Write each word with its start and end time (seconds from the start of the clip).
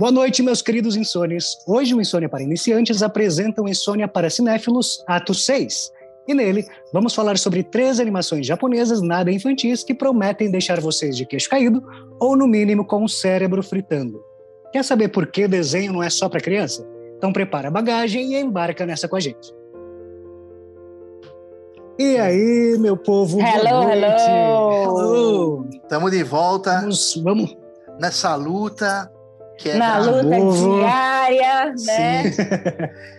Boa 0.00 0.10
noite, 0.10 0.42
meus 0.42 0.62
queridos 0.62 0.96
insônios. 0.96 1.58
Hoje 1.66 1.94
o 1.94 2.00
Insônia 2.00 2.26
para 2.26 2.42
Iniciantes 2.42 3.02
apresenta 3.02 3.60
o 3.60 3.68
Insônia 3.68 4.08
para 4.08 4.30
Cinéfilos, 4.30 5.04
ato 5.06 5.34
6. 5.34 5.92
E 6.26 6.32
nele, 6.32 6.66
vamos 6.90 7.14
falar 7.14 7.36
sobre 7.36 7.62
três 7.62 8.00
animações 8.00 8.46
japonesas 8.46 9.02
nada 9.02 9.30
infantis 9.30 9.84
que 9.84 9.92
prometem 9.92 10.50
deixar 10.50 10.80
vocês 10.80 11.14
de 11.14 11.26
queixo 11.26 11.50
caído 11.50 11.82
ou, 12.18 12.34
no 12.34 12.46
mínimo, 12.46 12.82
com 12.82 13.04
o 13.04 13.08
cérebro 13.10 13.62
fritando. 13.62 14.24
Quer 14.72 14.82
saber 14.84 15.08
por 15.08 15.26
que 15.26 15.46
desenho 15.46 15.92
não 15.92 16.02
é 16.02 16.08
só 16.08 16.30
para 16.30 16.40
criança? 16.40 16.82
Então 17.18 17.30
prepara 17.30 17.68
a 17.68 17.70
bagagem 17.70 18.32
e 18.32 18.40
embarca 18.40 18.86
nessa 18.86 19.06
com 19.06 19.16
a 19.16 19.20
gente. 19.20 19.54
E 21.98 22.16
aí, 22.16 22.78
meu 22.78 22.96
povo? 22.96 23.38
Hello, 23.38 23.82
hello! 23.82 24.72
hello. 24.72 25.68
Estamos 25.70 26.10
de 26.10 26.24
volta. 26.24 26.80
Vamos, 26.80 27.20
vamos. 27.22 27.54
Nessa 28.00 28.34
luta 28.34 29.12
que 29.60 29.68
é 29.70 29.74
Na 29.76 29.98
luta 29.98 30.22
novo. 30.22 30.78
diária, 30.78 31.74
né? 31.86 32.30
Sim. 32.32 32.42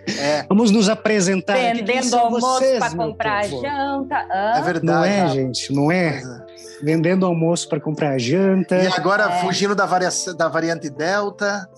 é, 0.20 0.44
Vamos 0.48 0.70
nos 0.72 0.88
apresentar. 0.88 1.54
Vendendo 1.54 2.16
almoço 2.16 2.62
para 2.78 2.90
comprar 2.90 3.48
povo? 3.48 3.62
janta. 3.62 4.26
Hã? 4.30 4.52
é 4.58 4.62
verdade. 4.62 4.84
Não 4.86 5.04
é, 5.04 5.28
gente, 5.28 5.72
não 5.72 5.92
é? 5.92 6.20
Vendendo 6.82 7.24
almoço 7.24 7.68
para 7.68 7.78
comprar 7.80 8.18
janta. 8.18 8.76
E 8.76 8.86
agora 8.88 9.24
É. 9.24 9.40
fugindo 9.40 9.74
da, 9.74 9.86
varia... 9.86 10.08
da 10.36 10.48
variante 10.48 10.90
Delta. 10.90 11.68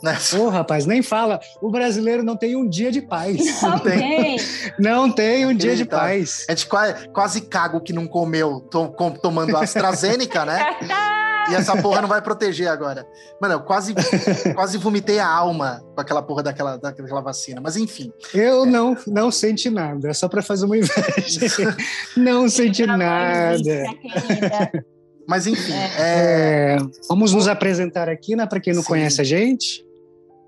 Né? 0.00 0.16
Ô, 0.38 0.48
rapaz, 0.48 0.84
nem 0.86 1.00
fala. 1.02 1.38
O 1.60 1.70
brasileiro 1.70 2.22
não 2.24 2.36
tem 2.36 2.54
um 2.56 2.68
dia 2.68 2.90
de 2.92 3.00
paz. 3.02 3.60
Não 3.62 3.78
tem. 3.78 3.98
tem. 3.98 4.36
Não 4.78 5.10
tem 5.10 5.46
um 5.46 5.54
dia 5.54 5.74
de 5.76 5.84
paz. 5.84 6.44
A 6.48 6.52
gente 6.52 6.66
quase, 6.66 7.08
quase 7.08 7.40
caga 7.42 7.76
o 7.76 7.80
que 7.80 7.92
não 7.92 8.06
comeu 8.08 8.60
to- 8.70 8.88
com- 8.90 9.10
tomando 9.12 9.54
AstraZeneca, 9.58 10.44
né? 10.44 10.64
E 11.50 11.54
essa 11.54 11.80
porra 11.80 12.00
não 12.00 12.08
vai 12.08 12.22
proteger 12.22 12.68
agora. 12.68 13.06
Mano, 13.40 13.54
eu 13.54 13.60
quase, 13.60 13.94
quase 14.54 14.78
vomitei 14.78 15.18
a 15.18 15.26
alma 15.26 15.82
com 15.94 16.00
aquela 16.00 16.22
porra 16.22 16.42
daquela, 16.42 16.76
daquela 16.76 17.20
vacina. 17.20 17.60
Mas 17.60 17.76
enfim. 17.76 18.12
Eu 18.32 18.64
não, 18.66 18.96
não 19.06 19.30
senti 19.30 19.70
nada, 19.70 20.08
é 20.08 20.12
só 20.12 20.28
para 20.28 20.42
fazer 20.42 20.66
uma 20.66 20.76
inveja. 20.76 21.76
Não 22.16 22.48
senti 22.48 22.86
nada. 22.86 23.84
Querida. 24.00 24.84
Mas 25.26 25.46
enfim. 25.46 25.72
é, 25.72 25.90
É, 25.98 26.76
vamos 27.08 27.32
nos 27.32 27.48
apresentar 27.48 28.08
aqui, 28.08 28.36
né, 28.36 28.46
para 28.46 28.60
quem 28.60 28.74
não 28.74 28.82
Sim. 28.82 28.88
conhece 28.88 29.20
a 29.20 29.24
gente. 29.24 29.84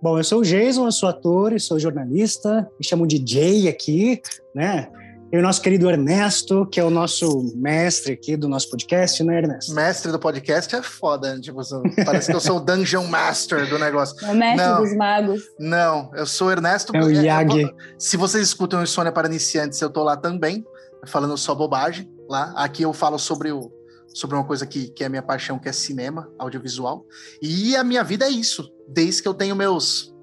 Bom, 0.02 0.18
eu 0.18 0.24
sou 0.24 0.40
o 0.40 0.44
Jason, 0.44 0.84
eu 0.84 0.92
sou 0.92 1.08
ator 1.08 1.52
e 1.54 1.60
sou 1.60 1.78
jornalista, 1.78 2.68
me 2.78 2.84
chamam 2.84 3.06
de 3.06 3.22
Jay 3.26 3.68
aqui, 3.68 4.20
né? 4.54 4.88
E 5.34 5.36
o 5.36 5.42
nosso 5.42 5.60
querido 5.60 5.90
Ernesto, 5.90 6.64
que 6.64 6.78
é 6.78 6.84
o 6.84 6.90
nosso 6.90 7.52
mestre 7.56 8.12
aqui 8.12 8.36
do 8.36 8.48
nosso 8.48 8.70
podcast, 8.70 9.20
né, 9.24 9.38
Ernesto? 9.38 9.74
mestre 9.74 10.12
do 10.12 10.18
podcast 10.20 10.72
é 10.76 10.80
foda. 10.80 11.34
né? 11.34 11.40
Tipo, 11.40 11.60
parece 12.06 12.30
que 12.30 12.36
eu 12.36 12.40
sou 12.40 12.58
o 12.58 12.60
Dungeon 12.60 13.08
Master 13.08 13.68
do 13.68 13.76
negócio. 13.76 14.14
O 14.30 14.32
mestre 14.32 14.64
Não. 14.64 14.80
dos 14.80 14.96
magos. 14.96 15.42
Não, 15.58 16.08
eu 16.14 16.24
sou 16.24 16.52
Ernesto. 16.52 16.96
É 16.96 17.02
o 17.02 17.10
Yagi. 17.10 17.68
Se 17.98 18.16
vocês 18.16 18.46
escutam 18.46 18.78
o 18.78 18.84
Insônia 18.84 19.10
para 19.10 19.26
Iniciantes, 19.26 19.80
eu 19.80 19.90
tô 19.90 20.04
lá 20.04 20.16
também, 20.16 20.64
falando 21.04 21.36
só 21.36 21.52
bobagem 21.52 22.08
lá. 22.28 22.52
Aqui 22.54 22.84
eu 22.84 22.92
falo 22.92 23.18
sobre, 23.18 23.50
o, 23.50 23.72
sobre 24.14 24.36
uma 24.36 24.44
coisa 24.44 24.64
que, 24.64 24.86
que 24.86 25.02
é 25.02 25.08
a 25.08 25.10
minha 25.10 25.22
paixão, 25.22 25.58
que 25.58 25.68
é 25.68 25.72
cinema, 25.72 26.30
audiovisual. 26.38 27.04
E 27.42 27.74
a 27.74 27.82
minha 27.82 28.04
vida 28.04 28.24
é 28.24 28.30
isso, 28.30 28.70
desde 28.88 29.20
que 29.20 29.26
eu 29.26 29.34
tenho 29.34 29.56
meus. 29.56 30.14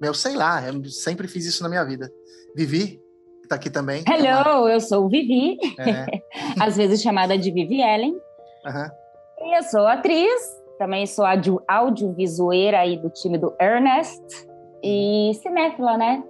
Meus, 0.00 0.20
sei 0.20 0.36
lá, 0.36 0.64
eu 0.68 0.84
sempre 0.84 1.26
fiz 1.26 1.44
isso 1.46 1.64
na 1.64 1.68
minha 1.68 1.82
vida. 1.82 2.08
Vivi, 2.54 3.00
que 3.46 3.48
tá 3.48 3.56
aqui 3.56 3.70
também. 3.70 4.02
Hello, 4.06 4.68
eu 4.68 4.80
sou 4.80 5.08
Vivi, 5.08 5.56
É, 5.78 6.06
às 6.60 6.76
vezes 6.76 7.00
chamada 7.00 7.38
de 7.38 7.50
Vivi 7.52 7.80
Ellen. 7.80 8.16
aham. 8.66 8.90
E 9.40 9.58
eu 9.58 9.62
sou 9.62 9.86
atriz, 9.86 10.42
também 10.78 11.06
sou 11.06 11.24
audio- 11.24 11.62
audiovisueira 11.68 12.80
aí 12.80 12.96
do 12.96 13.08
time 13.10 13.38
do 13.38 13.54
Ernest. 13.60 14.20
E 14.82 15.32
cinéfila, 15.42 15.96
né? 15.96 16.22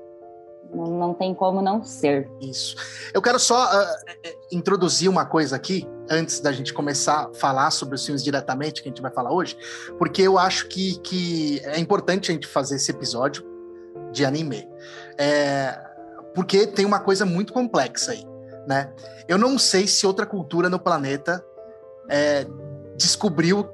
Não, 0.74 0.84
não 0.84 1.14
tem 1.14 1.34
como 1.34 1.60
não 1.62 1.82
ser. 1.84 2.28
Isso. 2.40 2.76
Eu 3.14 3.22
quero 3.22 3.38
só 3.38 3.64
eh, 3.72 4.34
introduzir 4.52 5.08
uma 5.08 5.24
coisa 5.24 5.54
aqui, 5.56 5.86
antes 6.10 6.40
da 6.40 6.52
gente 6.52 6.72
começar 6.74 7.26
a 7.30 7.34
falar 7.34 7.70
sobre 7.70 7.94
os 7.94 8.04
filmes 8.04 8.22
diretamente, 8.24 8.82
que 8.82 8.88
a 8.88 8.90
gente 8.90 9.02
vai 9.02 9.10
falar 9.12 9.32
hoje, 9.32 9.56
porque 9.98 10.22
eu 10.22 10.38
acho 10.38 10.68
que, 10.68 10.98
que 11.00 11.60
é 11.64 11.78
importante 11.78 12.30
a 12.30 12.34
gente 12.34 12.46
fazer 12.46 12.76
esse 12.76 12.90
episódio 12.90 13.44
de 14.12 14.24
anime. 14.24 14.66
É, 15.18 15.78
porque 16.36 16.66
tem 16.66 16.84
uma 16.84 17.00
coisa 17.00 17.24
muito 17.24 17.52
complexa 17.52 18.12
aí, 18.12 18.24
né? 18.68 18.92
Eu 19.26 19.38
não 19.38 19.58
sei 19.58 19.86
se 19.88 20.06
outra 20.06 20.26
cultura 20.26 20.68
no 20.68 20.78
planeta 20.78 21.42
é, 22.08 22.46
descobriu, 22.96 23.66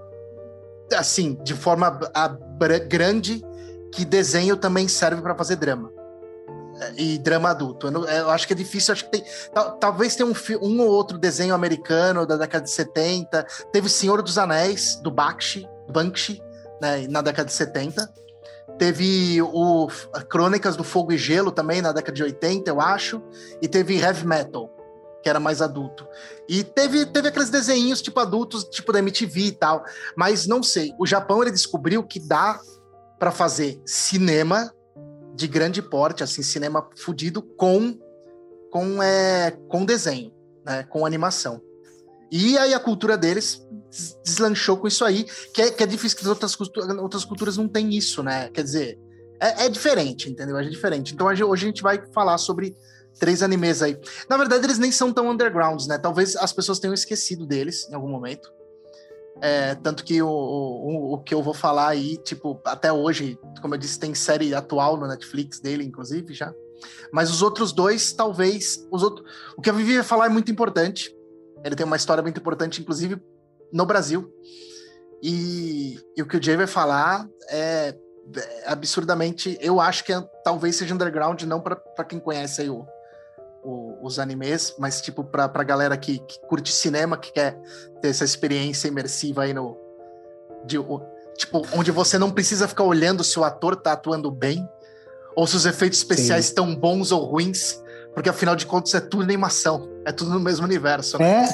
assim, 0.96 1.34
de 1.42 1.54
forma 1.54 2.00
a- 2.14 2.36
grande, 2.88 3.42
que 3.92 4.04
desenho 4.04 4.56
também 4.56 4.86
serve 4.88 5.20
para 5.20 5.34
fazer 5.34 5.56
drama 5.56 5.92
e 6.96 7.18
drama 7.18 7.50
adulto. 7.50 7.88
Eu, 7.88 7.90
não- 7.90 8.04
eu 8.04 8.30
acho 8.30 8.46
que 8.46 8.52
é 8.52 8.56
difícil, 8.56 8.92
acho 8.92 9.04
que 9.04 9.10
tem. 9.10 9.24
tal- 9.52 9.72
talvez 9.72 10.16
tenha 10.16 10.26
um, 10.28 10.34
um 10.62 10.80
ou 10.80 10.88
outro 10.88 11.18
desenho 11.18 11.54
americano 11.54 12.24
da 12.24 12.36
década 12.36 12.64
de 12.64 12.70
70. 12.70 13.44
Teve 13.72 13.88
Senhor 13.88 14.22
dos 14.22 14.38
Anéis, 14.38 14.96
do 14.96 15.10
Bakshi, 15.10 15.68
Banksy, 15.90 16.40
né, 16.80 17.06
na 17.08 17.20
década 17.22 17.46
de 17.46 17.52
70. 17.52 18.08
Teve 18.78 19.40
o 19.42 19.88
Crônicas 20.28 20.76
do 20.76 20.84
Fogo 20.84 21.12
e 21.12 21.18
Gelo 21.18 21.52
também, 21.52 21.82
na 21.82 21.92
década 21.92 22.14
de 22.14 22.22
80, 22.22 22.70
eu 22.70 22.80
acho. 22.80 23.22
E 23.60 23.68
teve 23.68 23.98
Heavy 23.98 24.26
Metal, 24.26 24.70
que 25.22 25.28
era 25.28 25.38
mais 25.38 25.62
adulto. 25.62 26.06
E 26.48 26.64
teve, 26.64 27.06
teve 27.06 27.28
aqueles 27.28 27.50
desenhinhos 27.50 28.02
tipo 28.02 28.18
adultos, 28.18 28.64
tipo 28.64 28.92
da 28.92 28.98
MTV 28.98 29.40
e 29.40 29.52
tal. 29.52 29.84
Mas 30.16 30.46
não 30.46 30.62
sei, 30.62 30.92
o 30.98 31.06
Japão 31.06 31.42
ele 31.42 31.50
descobriu 31.50 32.02
que 32.02 32.20
dá 32.20 32.58
para 33.18 33.30
fazer 33.30 33.80
cinema 33.84 34.72
de 35.34 35.46
grande 35.46 35.80
porte, 35.80 36.22
assim, 36.22 36.42
cinema 36.42 36.88
fudido 36.96 37.42
com 37.42 37.98
com 38.70 39.02
é, 39.02 39.50
com 39.68 39.84
desenho, 39.84 40.32
né, 40.64 40.82
com 40.84 41.04
animação. 41.04 41.60
E 42.32 42.56
aí 42.56 42.72
a 42.72 42.80
cultura 42.80 43.16
deles 43.18 43.62
des- 43.90 44.18
deslanchou 44.24 44.78
com 44.78 44.88
isso 44.88 45.04
aí, 45.04 45.24
que 45.52 45.60
é, 45.60 45.70
que 45.70 45.82
é 45.82 45.86
difícil 45.86 46.16
que 46.16 46.24
as 46.24 46.30
outras, 46.30 46.56
cultu- 46.56 46.80
outras 47.00 47.26
culturas 47.26 47.58
não 47.58 47.68
têm 47.68 47.94
isso, 47.94 48.22
né? 48.22 48.48
Quer 48.48 48.62
dizer, 48.64 48.98
é, 49.38 49.66
é 49.66 49.68
diferente, 49.68 50.30
entendeu? 50.30 50.56
É 50.56 50.62
diferente. 50.66 51.12
Então 51.12 51.26
hoje 51.26 51.44
hoje 51.44 51.66
a 51.66 51.68
gente 51.68 51.82
vai 51.82 52.02
falar 52.12 52.38
sobre 52.38 52.74
três 53.20 53.42
animes 53.42 53.82
aí. 53.82 53.98
Na 54.30 54.38
verdade, 54.38 54.64
eles 54.64 54.78
nem 54.78 54.90
são 54.90 55.12
tão 55.12 55.28
undergrounds, 55.28 55.86
né? 55.86 55.98
Talvez 55.98 56.34
as 56.36 56.54
pessoas 56.54 56.78
tenham 56.78 56.94
esquecido 56.94 57.44
deles 57.46 57.86
em 57.90 57.94
algum 57.94 58.08
momento. 58.08 58.50
É, 59.42 59.74
tanto 59.74 60.04
que 60.04 60.22
o, 60.22 60.28
o, 60.28 61.14
o 61.14 61.18
que 61.18 61.34
eu 61.34 61.42
vou 61.42 61.52
falar 61.52 61.88
aí, 61.88 62.16
tipo, 62.18 62.60
até 62.64 62.92
hoje, 62.92 63.38
como 63.60 63.74
eu 63.74 63.78
disse, 63.78 63.98
tem 63.98 64.14
série 64.14 64.54
atual 64.54 64.96
no 64.96 65.06
Netflix 65.06 65.60
dele, 65.60 65.84
inclusive, 65.84 66.32
já. 66.32 66.54
Mas 67.12 67.30
os 67.30 67.42
outros 67.42 67.72
dois, 67.72 68.12
talvez. 68.12 68.86
Os 68.90 69.02
outros, 69.02 69.28
o 69.56 69.60
que 69.60 69.68
a 69.68 69.72
Vivi 69.72 69.96
vai 69.96 70.04
falar 70.04 70.26
é 70.26 70.28
muito 70.30 70.50
importante. 70.50 71.14
Ele 71.64 71.76
tem 71.76 71.86
uma 71.86 71.96
história 71.96 72.22
muito 72.22 72.38
importante, 72.40 72.80
inclusive, 72.80 73.20
no 73.72 73.86
Brasil. 73.86 74.32
E, 75.22 75.98
e 76.16 76.22
o 76.22 76.26
que 76.26 76.36
o 76.36 76.42
Jay 76.42 76.56
vai 76.56 76.66
falar 76.66 77.28
é, 77.48 77.94
é 78.36 78.62
absurdamente. 78.66 79.56
Eu 79.60 79.80
acho 79.80 80.04
que 80.04 80.12
é- 80.12 80.20
talvez 80.44 80.76
seja 80.76 80.94
underground, 80.94 81.42
não 81.42 81.60
para 81.60 82.04
quem 82.04 82.18
conhece 82.18 82.62
aí 82.62 82.70
o, 82.70 82.84
o- 83.62 83.98
os 84.04 84.18
animes, 84.18 84.74
mas 84.78 85.00
tipo 85.00 85.22
pra, 85.22 85.48
pra 85.48 85.62
galera 85.62 85.96
que, 85.96 86.18
que 86.18 86.40
curte 86.48 86.72
cinema, 86.72 87.16
que 87.16 87.32
quer 87.32 87.56
ter 88.00 88.08
essa 88.08 88.24
experiência 88.24 88.88
imersiva 88.88 89.42
aí 89.44 89.54
no. 89.54 89.76
De, 90.64 90.78
o- 90.78 91.00
tipo, 91.36 91.62
onde 91.72 91.90
você 91.90 92.18
não 92.18 92.30
precisa 92.30 92.66
ficar 92.68 92.82
olhando 92.84 93.22
se 93.22 93.38
o 93.38 93.44
ator 93.44 93.76
tá 93.76 93.92
atuando 93.92 94.30
bem, 94.30 94.68
ou 95.36 95.46
se 95.46 95.56
os 95.56 95.66
efeitos 95.66 95.98
especiais 95.98 96.46
estão 96.46 96.74
bons 96.74 97.10
ou 97.12 97.24
ruins, 97.24 97.81
porque 98.14 98.28
afinal 98.28 98.54
de 98.56 98.66
contas 98.66 98.94
é 98.94 99.00
tudo 99.00 99.22
animação, 99.22 99.88
é 100.04 100.12
tudo 100.12 100.30
no 100.32 100.40
mesmo 100.40 100.64
universo. 100.66 101.18
né? 101.18 101.48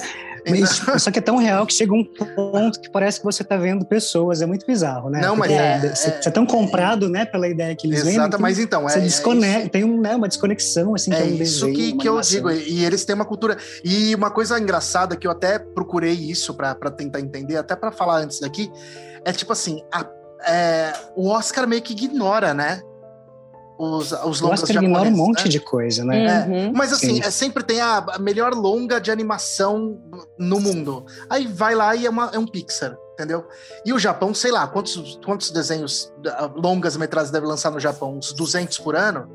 É, 0.45 0.51
mas 0.51 0.81
só 1.03 1.11
que 1.11 1.19
é 1.19 1.23
tão 1.23 1.37
real 1.37 1.67
que 1.67 1.75
chega 1.75 1.93
um 1.93 2.05
ponto 2.05 2.81
que 2.81 2.89
parece 2.91 3.19
que 3.19 3.25
você 3.25 3.43
tá 3.45 3.57
vendo 3.57 3.85
pessoas, 3.85 4.41
é 4.41 4.47
muito 4.47 4.65
bizarro, 4.65 5.11
né? 5.11 5.21
Não, 5.21 5.35
mas 5.37 5.51
Porque 5.51 5.63
é- 5.63 5.95
Você, 5.95 6.09
é- 6.09 6.23
você 6.23 6.29
é 6.29 6.33
tão 6.33 6.47
comprado, 6.47 7.09
né, 7.09 7.25
pela 7.27 7.49
ideia 7.49 7.75
que 7.75 7.87
eles 7.87 7.99
vendem. 8.01 8.15
Exato, 8.15 8.37
que 8.37 8.43
mas 8.43 8.59
então, 8.59 8.89
é, 8.89 8.93
Você 8.93 8.99
é 8.99 9.03
desconecta, 9.03 9.69
tem 9.69 9.85
um, 9.85 10.01
né, 10.01 10.15
uma 10.17 10.29
desconexão, 10.29 10.95
assim, 10.95 11.13
É 11.13 11.17
que 11.17 11.23
é 11.23 11.25
um 11.25 11.29
isso 11.35 11.67
desenho, 11.67 11.75
que, 11.75 11.93
que 11.99 12.09
eu 12.09 12.21
digo. 12.21 12.51
E 12.51 12.85
eles 12.85 13.05
têm 13.05 13.15
uma 13.17 13.25
cultura. 13.25 13.59
E 13.85 14.15
uma 14.15 14.31
coisa 14.31 14.59
engraçada 14.59 15.17
que 15.17 15.27
eu 15.27 15.31
até 15.33 15.59
procurei 15.59 16.13
isso 16.15 16.55
para 16.55 16.75
tentar 16.91 17.21
entender, 17.21 17.57
até 17.57 17.75
para 17.77 17.91
falar 17.93 18.19
antes 18.19 18.41
daqui, 18.41 18.71
é 19.25 19.33
tipo 19.33 19.53
assim: 19.53 19.83
a- 19.93 20.07
é, 20.47 20.93
o 21.17 21.29
Oscar 21.29 21.67
meio 21.67 21.83
que 21.83 21.93
ignora, 21.93 22.55
né? 22.55 22.81
Os, 23.79 24.11
os 24.11 24.41
O 24.41 24.45
longas 24.45 24.63
Oscar 24.65 24.83
ignora 24.83 25.09
um 25.09 25.13
monte 25.13 25.45
né? 25.45 25.51
de 25.51 25.61
coisa, 25.61 26.05
né? 26.05 26.25
É, 26.27 26.47
Uhum. 26.49 26.73
Mas 26.75 26.93
assim, 26.93 27.15
Sim. 27.15 27.23
é, 27.23 27.31
sempre 27.31 27.63
tem 27.63 27.81
a 27.81 28.05
melhor 28.19 28.53
longa 28.53 29.01
de 29.01 29.11
animação 29.11 30.01
no 30.39 30.59
mundo. 30.61 31.07
Aí 31.31 31.47
vai 31.47 31.75
lá 31.77 31.95
e 31.95 32.05
é, 32.05 32.11
uma- 32.11 32.31
é 32.35 32.39
um 32.41 32.47
Pixar, 32.47 32.97
entendeu? 33.15 33.47
E 33.87 33.93
o 33.93 33.99
Japão, 33.99 34.35
sei 34.35 34.51
lá, 34.51 34.67
quantos, 34.67 35.21
quantos 35.25 35.53
desenhos, 35.53 36.13
longas 36.57 36.97
metragens 36.97 37.31
deve 37.31 37.47
lançar 37.47 37.71
no 37.71 37.79
Japão? 37.79 38.19
Uns 38.19 38.33
200 38.33 38.79
por 38.79 38.97
ano? 38.97 39.29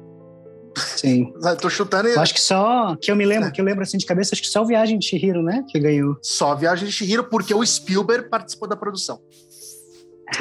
Sim. 0.75 1.31
Tô 1.61 1.69
chutando 1.69 2.09
e 2.09 2.13
Eu 2.15 2.19
acho 2.21 2.33
que 2.33 2.41
só, 2.41 2.95
que 2.99 3.09
eu 3.11 3.15
me 3.15 3.23
É. 3.23 3.27
lembro, 3.27 3.51
que 3.51 3.61
eu 3.61 3.65
lembro 3.65 3.83
assim 3.83 3.97
de 3.97 4.05
cabeça, 4.05 4.33
acho 4.35 4.41
que 4.41 4.47
só 4.49 4.61
o 4.63 4.65
Viagem 4.65 4.99
de 4.99 5.05
Chihiro, 5.05 5.41
né, 5.41 5.63
que 5.69 5.79
ganhou. 5.79 6.17
só 6.21 6.53
Viagem 6.55 6.85
de 6.87 6.91
Chihiro, 6.91 7.23
porque 7.29 7.53
o 7.53 7.65
Spielberg 7.65 8.27
participou 8.29 8.67
da 8.67 8.75
produção. 8.75 9.19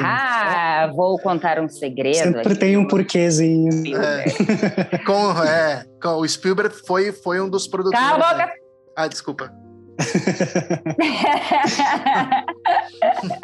Ah, 0.01 0.89
vou 0.95 1.17
contar 1.19 1.59
um 1.59 1.67
segredo. 1.69 2.15
Sempre 2.15 2.41
aqui. 2.41 2.55
tem 2.55 2.77
um 2.77 2.87
porquêzinho. 2.87 3.69
É, 3.97 4.97
com, 5.05 5.43
é, 5.43 5.85
com 6.01 6.09
o 6.17 6.27
Spielberg 6.27 6.73
foi, 6.87 7.11
foi 7.11 7.39
um 7.41 7.49
dos 7.49 7.67
produtores. 7.67 7.99
Cala 7.99 8.25
a 8.25 8.33
boca! 8.33 8.45
né? 8.45 8.51
Ah, 8.95 9.07
desculpa. 9.07 9.51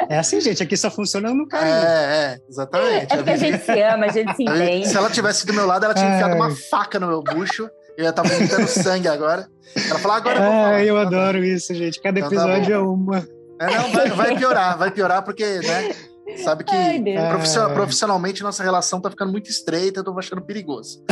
É 0.10 0.18
assim, 0.18 0.42
gente. 0.42 0.63
Aqui 0.63 0.75
só 0.75 0.90
funciona 0.90 1.34
no 1.34 1.48
carinho. 1.48 1.74
É, 1.75 2.34
é, 2.34 2.38
exatamente. 2.50 3.13
É 3.13 3.18
porque 3.18 3.30
a 3.30 3.38
gente 3.38 3.63
se 3.63 3.81
ama, 3.81 4.06
a 4.06 4.10
gente 4.10 4.36
se 4.36 4.44
entende. 4.44 4.88
Se 4.88 4.98
ela 4.98 5.10
tivesse 5.10 5.45
do 5.45 5.54
meu 5.54 5.66
lado, 5.68 5.86
ela 5.86 5.94
tinha 5.94 6.13
enfiado 6.16 6.34
Ai. 6.34 6.40
uma 6.40 6.56
faca 6.69 7.00
no 7.00 7.07
meu 7.07 7.22
bucho. 7.22 7.69
Eu 7.98 8.06
ia 8.06 8.10
estar 8.10 8.24
vomitando 8.24 8.66
sangue 8.68 9.07
agora. 9.07 9.48
Ela 9.90 10.00
falou, 10.00 10.18
agora 10.18 10.36
eu 10.38 10.42
vou 10.44 10.52
falar. 10.52 10.69
Ah, 10.75 10.84
eu 10.84 10.95
Tá 10.95 11.02
bom. 11.02 11.07
adoro 11.07 11.44
isso, 11.44 11.74
gente. 11.75 12.02
Cada 12.02 12.19
Então 12.19 12.30
tá 12.31 12.36
episódio 12.36 12.74
é 12.74 12.80
uma. 12.80 13.28
É, 13.62 13.66
não, 13.75 13.92
vai, 13.92 14.10
vai 14.10 14.38
piorar, 14.38 14.78
vai 14.78 14.92
piorar, 14.92 15.22
porque, 15.24 15.44
né? 15.60 15.92
Sabe 16.38 16.64
que 16.64 16.74
Ai, 16.76 17.00
Deus. 17.00 17.28
profissio- 17.30 17.62
Ah. 17.64 17.70
profissionalmente 17.70 18.42
nossa 18.44 18.64
relação 18.64 19.02
tá 19.02 19.10
ficando 19.10 19.31
muito 19.31 19.50
estreita, 19.50 20.00
eu 20.00 20.04
tô 20.04 20.18
achando 20.18 20.42
perigoso. 20.42 21.04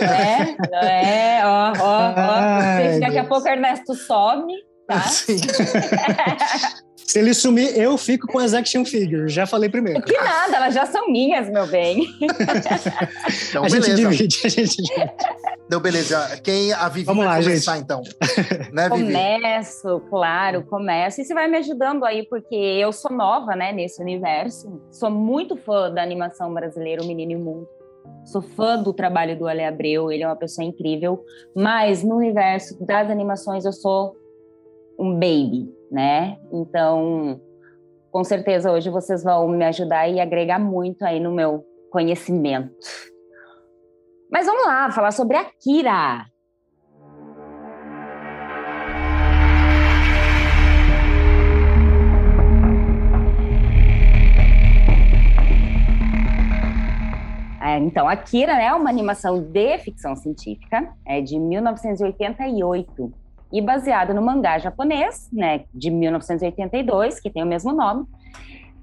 É, 0.00 1.38
é, 1.38 1.46
ó, 1.46 1.72
ó, 1.72 1.74
ó. 1.80 2.14
Ai, 2.16 2.82
Gente, 2.92 3.00
daqui 3.00 3.18
a 3.18 3.22
Deus. 3.22 3.28
pouco 3.28 3.46
o 3.46 3.50
Ernesto 3.50 3.94
some, 3.94 4.54
tá? 4.88 5.00
Sim. 5.02 5.36
Se 7.06 7.18
ele 7.18 7.34
sumir, 7.34 7.76
eu 7.76 7.98
fico 7.98 8.26
com 8.26 8.38
as 8.38 8.54
action 8.54 8.86
figures. 8.86 9.32
Já 9.34 9.44
falei 9.46 9.68
primeiro. 9.68 10.00
Que 10.02 10.16
nada, 10.18 10.56
elas 10.56 10.72
já 10.72 10.86
são 10.86 11.10
minhas, 11.12 11.46
meu 11.50 11.66
bem. 11.66 12.06
Então, 12.22 13.64
a 13.64 13.68
gente 13.68 13.82
beleza. 13.82 13.96
divide, 14.08 14.38
a 14.44 14.48
gente 14.48 14.76
divide. 14.82 15.10
Então, 15.72 15.80
beleza. 15.80 16.38
Quem 16.44 16.70
a 16.74 16.86
Vivi 16.90 17.06
Vamos 17.06 17.24
vai 17.24 17.38
lá, 17.38 17.42
começar, 17.42 17.78
então? 17.78 18.02
Né, 18.74 18.90
Vivi? 18.90 19.04
Começo, 19.04 20.00
claro, 20.10 20.62
começo. 20.66 21.22
E 21.22 21.24
você 21.24 21.32
vai 21.32 21.48
me 21.48 21.56
ajudando 21.56 22.04
aí, 22.04 22.26
porque 22.28 22.54
eu 22.54 22.92
sou 22.92 23.10
nova, 23.10 23.56
né, 23.56 23.72
nesse 23.72 24.02
universo. 24.02 24.82
Sou 24.90 25.10
muito 25.10 25.56
fã 25.56 25.90
da 25.90 26.02
animação 26.02 26.52
brasileira, 26.52 27.02
O 27.02 27.06
Menino 27.06 27.32
e 27.32 27.36
o 27.36 27.38
Mundo. 27.38 27.68
Sou 28.26 28.42
fã 28.42 28.82
do 28.82 28.92
trabalho 28.92 29.38
do 29.38 29.48
Ale 29.48 29.64
Abreu, 29.64 30.12
ele 30.12 30.22
é 30.22 30.26
uma 30.26 30.36
pessoa 30.36 30.62
incrível. 30.62 31.24
Mas 31.56 32.04
no 32.04 32.16
universo 32.16 32.76
das 32.84 33.08
animações 33.08 33.64
eu 33.64 33.72
sou 33.72 34.14
um 34.98 35.14
baby, 35.14 35.72
né? 35.90 36.36
Então, 36.52 37.40
com 38.10 38.22
certeza 38.22 38.70
hoje 38.70 38.90
vocês 38.90 39.24
vão 39.24 39.48
me 39.48 39.64
ajudar 39.64 40.06
e 40.06 40.20
agregar 40.20 40.58
muito 40.58 41.02
aí 41.02 41.18
no 41.18 41.32
meu 41.32 41.64
conhecimento. 41.90 42.74
Mas 44.32 44.46
vamos 44.46 44.66
lá, 44.66 44.90
falar 44.90 45.10
sobre 45.10 45.36
a 45.36 45.44
Kira. 45.44 46.24
É, 57.60 57.78
então, 57.78 58.08
Akira 58.08 58.54
né, 58.54 58.64
é 58.64 58.72
uma 58.72 58.88
animação 58.88 59.38
de 59.38 59.78
ficção 59.80 60.16
científica, 60.16 60.94
é 61.06 61.20
de 61.20 61.38
1988 61.38 63.12
e 63.52 63.60
baseado 63.60 64.14
no 64.14 64.22
mangá 64.22 64.58
japonês, 64.58 65.28
né, 65.30 65.66
de 65.74 65.90
1982, 65.90 67.20
que 67.20 67.28
tem 67.28 67.42
o 67.42 67.46
mesmo 67.46 67.70
nome. 67.70 68.06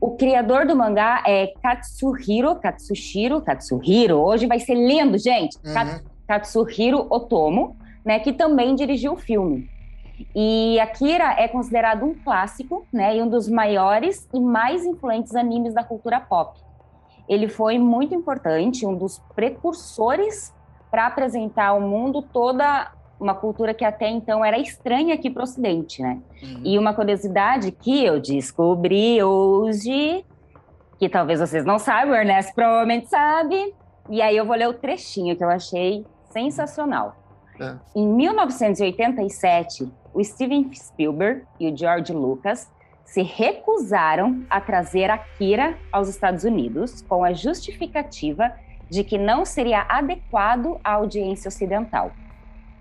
O 0.02 0.12
criador 0.16 0.66
do 0.66 0.76
mangá 0.76 1.24
é 1.28 1.48
Katsuhiro, 1.62 2.56
Katsushiro, 2.56 3.42
Katsuhiro, 3.42 4.18
hoje 4.18 4.48
vai 4.48 4.60
ser 4.60 4.76
lindo, 4.76 5.18
gente. 5.18 5.58
Uhum. 5.66 5.74
Kat- 5.74 6.04
Katsuhiro 6.28 7.06
Otomo, 7.10 7.76
né, 8.06 8.20
que 8.20 8.32
também 8.32 8.76
dirigiu 8.76 9.14
o 9.14 9.18
filme. 9.18 9.70
E 10.36 10.80
Akira 10.80 11.34
é 11.38 11.48
considerado 11.48 12.06
um 12.06 12.14
clássico, 12.14 12.86
né, 12.94 13.18
e 13.18 13.22
um 13.22 13.28
dos 13.28 13.50
maiores 13.50 14.28
e 14.34 14.40
mais 14.40 14.86
influentes 14.86 15.36
animes 15.36 15.74
da 15.74 15.84
cultura 15.84 16.20
pop. 16.20 16.58
Ele 17.28 17.48
foi 17.48 17.78
muito 17.78 18.16
importante, 18.16 18.86
um 18.86 18.96
dos 18.96 19.20
precursores 19.36 20.54
para 20.90 21.08
apresentar 21.08 21.68
ao 21.68 21.82
mundo 21.82 22.22
toda 22.22 22.92
uma 23.20 23.34
cultura 23.34 23.74
que 23.74 23.84
até 23.84 24.08
então 24.10 24.44
era 24.44 24.58
estranha 24.58 25.14
aqui 25.14 25.30
para 25.30 25.42
o 25.42 25.44
Ocidente, 25.44 26.02
né? 26.02 26.20
Uhum. 26.42 26.62
E 26.64 26.80
uma 26.80 26.94
curiosidade 26.94 27.72
que 27.72 28.04
eu 28.04 28.20
descobri 28.20 29.22
hoje, 29.22 30.26
que 30.98 31.10
talvez 31.10 31.40
vocês 31.40 31.66
não 31.66 31.78
saibam, 31.78 32.14
o 32.14 32.18
Ernesto 32.18 32.54
provavelmente 32.56 33.08
sabe, 33.10 33.74
e 34.10 34.22
aí 34.22 34.36
eu 34.36 34.46
vou 34.46 34.56
ler 34.56 34.70
o 34.70 34.74
trechinho 34.74 35.36
que 35.36 35.44
eu 35.44 35.50
achei 35.50 36.06
sensacional. 36.32 37.16
É. 37.60 37.76
Em 37.96 38.08
1987, 38.08 39.92
o 40.14 40.24
Steven 40.24 40.72
Spielberg 40.74 41.44
e 41.60 41.70
o 41.70 41.78
George 41.78 42.14
Lucas 42.14 42.72
se 43.04 43.22
recusaram 43.22 44.46
a 44.50 44.62
trazer 44.62 45.10
Akira 45.10 45.78
aos 45.92 46.08
Estados 46.08 46.44
Unidos 46.44 47.02
com 47.02 47.24
a 47.24 47.34
justificativa 47.34 48.54
de 48.90 49.04
que 49.04 49.18
não 49.18 49.46
seria 49.46 49.86
adequado 49.90 50.80
à 50.84 50.94
audiência 50.94 51.50
ocidental. 51.50 52.12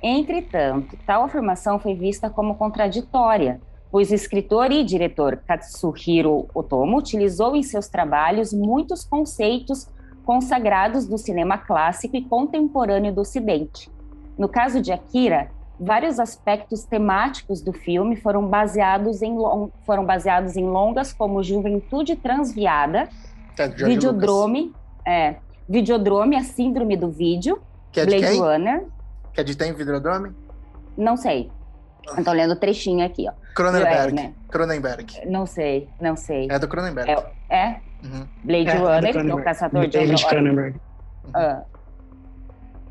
Entretanto, 0.03 0.97
tal 1.07 1.25
afirmação 1.25 1.79
foi 1.79 1.95
vista 1.95 2.31
como 2.31 2.55
contraditória, 2.55 3.61
pois 3.91 4.11
o 4.11 4.15
escritor 4.15 4.71
e 4.71 4.85
diretor 4.85 5.39
Katsuhiro 5.47 6.47
Otomo 6.55 6.99
utilizou 6.99 7.57
em 7.57 7.63
seus 7.63 7.89
trabalhos 7.89 8.53
muitos 8.53 9.05
conceitos 9.05 9.89
consagrados 10.25 11.07
do 11.07 11.17
cinema 11.17 11.57
clássico 11.57 12.17
e 12.17 12.23
contemporâneo 12.23 13.13
do 13.13 13.23
Ocidente. 13.23 13.91
No 14.37 14.49
caso 14.49 14.81
de 14.81 14.93
Akira, 14.93 15.51
vários 15.81 16.21
aspectos 16.21 16.85
temáticos 16.85 17.63
do 17.63 17.73
filme 17.73 18.15
foram 18.15 18.47
baseados 18.47 19.23
em, 19.23 19.35
foram 19.87 20.05
baseados 20.05 20.57
em 20.57 20.65
longas 20.65 21.13
como 21.13 21.43
Juventude 21.43 22.15
Transviada, 22.15 23.09
É, 23.59 23.69
Videodrome, 23.69 24.73
é, 25.07 25.37
Videodrome, 25.69 26.37
a 26.37 26.43
Síndrome 26.43 26.97
do 26.97 27.11
Vídeo. 27.11 27.61
Que 27.91 28.01
é 28.01 28.07
de 28.07 28.17
Blade 28.17 28.33
quem? 28.33 28.41
Runner, 28.41 28.87
Que 29.39 29.43
é 29.43 29.45
de 29.45 29.57
tem 29.57 29.73
Videodrome? 29.73 30.35
não 30.97 31.17
sei. 31.17 31.49
Eu 32.17 32.25
tô 32.25 32.33
lendo 32.33 32.55
o 32.55 32.57
trechinho 32.57 33.07
aqui, 33.07 33.25
ó. 33.29 33.33
Cronenberg. 33.55 34.19
É, 34.19 34.23
né? 34.23 34.33
Cronenberg. 34.51 35.07
Não 35.31 35.47
sei, 35.47 35.89
não 36.01 36.17
sei. 36.17 36.49
É 36.51 36.59
do 36.59 36.67
Cronenberg. 36.67 37.09
É, 37.49 37.57
é 37.57 37.81
Uhum. 38.03 38.27
Blade 38.43 38.69
É, 38.69 38.73
é 38.73 38.77
Runner, 38.79 39.17
é 39.17 39.35
o 39.35 39.45
caçador 39.45 39.83
de 39.83 39.91
David 39.91 40.11
androides. 40.13 40.25
Cronenberg. 40.25 40.81
Ah. 41.33 41.63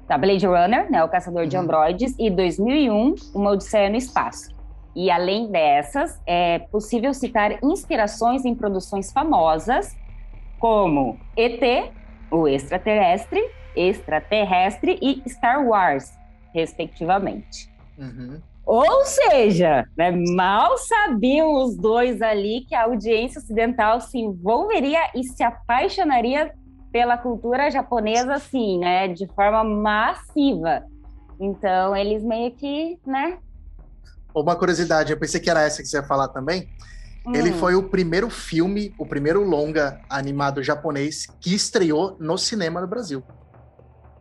Tá, 0.07 0.17
Blade 0.17 0.45
Runner, 0.47 0.89
né, 0.89 1.03
o 1.03 1.09
caçador 1.09 1.47
de 1.47 1.57
Uhum. 1.57 1.63
androides, 1.63 2.15
e 2.17 2.29
2001, 2.29 3.15
Uma 3.35 3.51
Odisseia 3.51 3.89
no 3.89 3.97
Espaço. 3.97 4.49
E 4.95 5.11
além 5.11 5.51
dessas, 5.51 6.17
é 6.25 6.59
possível 6.59 7.13
citar 7.13 7.61
inspirações 7.61 8.45
em 8.45 8.55
produções 8.55 9.11
famosas, 9.11 9.97
como 10.59 11.19
ET, 11.35 11.91
o 12.31 12.47
extraterrestre, 12.47 13.43
extraterrestre 13.75 14.97
e 15.01 15.21
Star 15.29 15.65
Wars, 15.67 16.17
respectivamente. 16.53 17.69
Uhum. 17.97 18.41
Ou 18.65 19.05
seja, 19.05 19.87
né, 19.97 20.11
mal 20.35 20.77
sabiam 20.77 21.53
os 21.63 21.77
dois 21.77 22.21
ali 22.21 22.65
que 22.67 22.75
a 22.75 22.83
audiência 22.83 23.39
ocidental 23.39 24.01
se 24.01 24.17
envolveria 24.17 24.99
e 25.15 25.23
se 25.23 25.41
apaixonaria 25.41 26.53
pela 26.91 27.17
cultura 27.17 27.71
japonesa, 27.71 28.33
assim, 28.33 28.77
né, 28.79 29.07
de 29.07 29.25
forma 29.27 29.63
massiva. 29.63 30.83
Então, 31.39 31.95
eles 31.95 32.23
meio 32.23 32.51
que, 32.51 32.99
né? 33.05 33.37
Uma 34.35 34.55
curiosidade, 34.55 35.13
eu 35.13 35.19
pensei 35.19 35.39
que 35.39 35.49
era 35.49 35.61
essa 35.61 35.81
que 35.81 35.87
você 35.87 35.97
ia 35.97 36.03
falar 36.03 36.27
também. 36.27 36.67
Ele 37.33 37.51
hum, 37.51 37.57
foi 37.57 37.75
o 37.75 37.83
primeiro 37.83 38.29
filme, 38.29 38.93
o 38.97 39.05
primeiro 39.05 39.43
longa 39.43 40.01
animado 40.09 40.63
japonês 40.63 41.25
que 41.39 41.53
estreou 41.53 42.15
no 42.19 42.37
cinema 42.37 42.81
no 42.81 42.87
Brasil. 42.87 43.23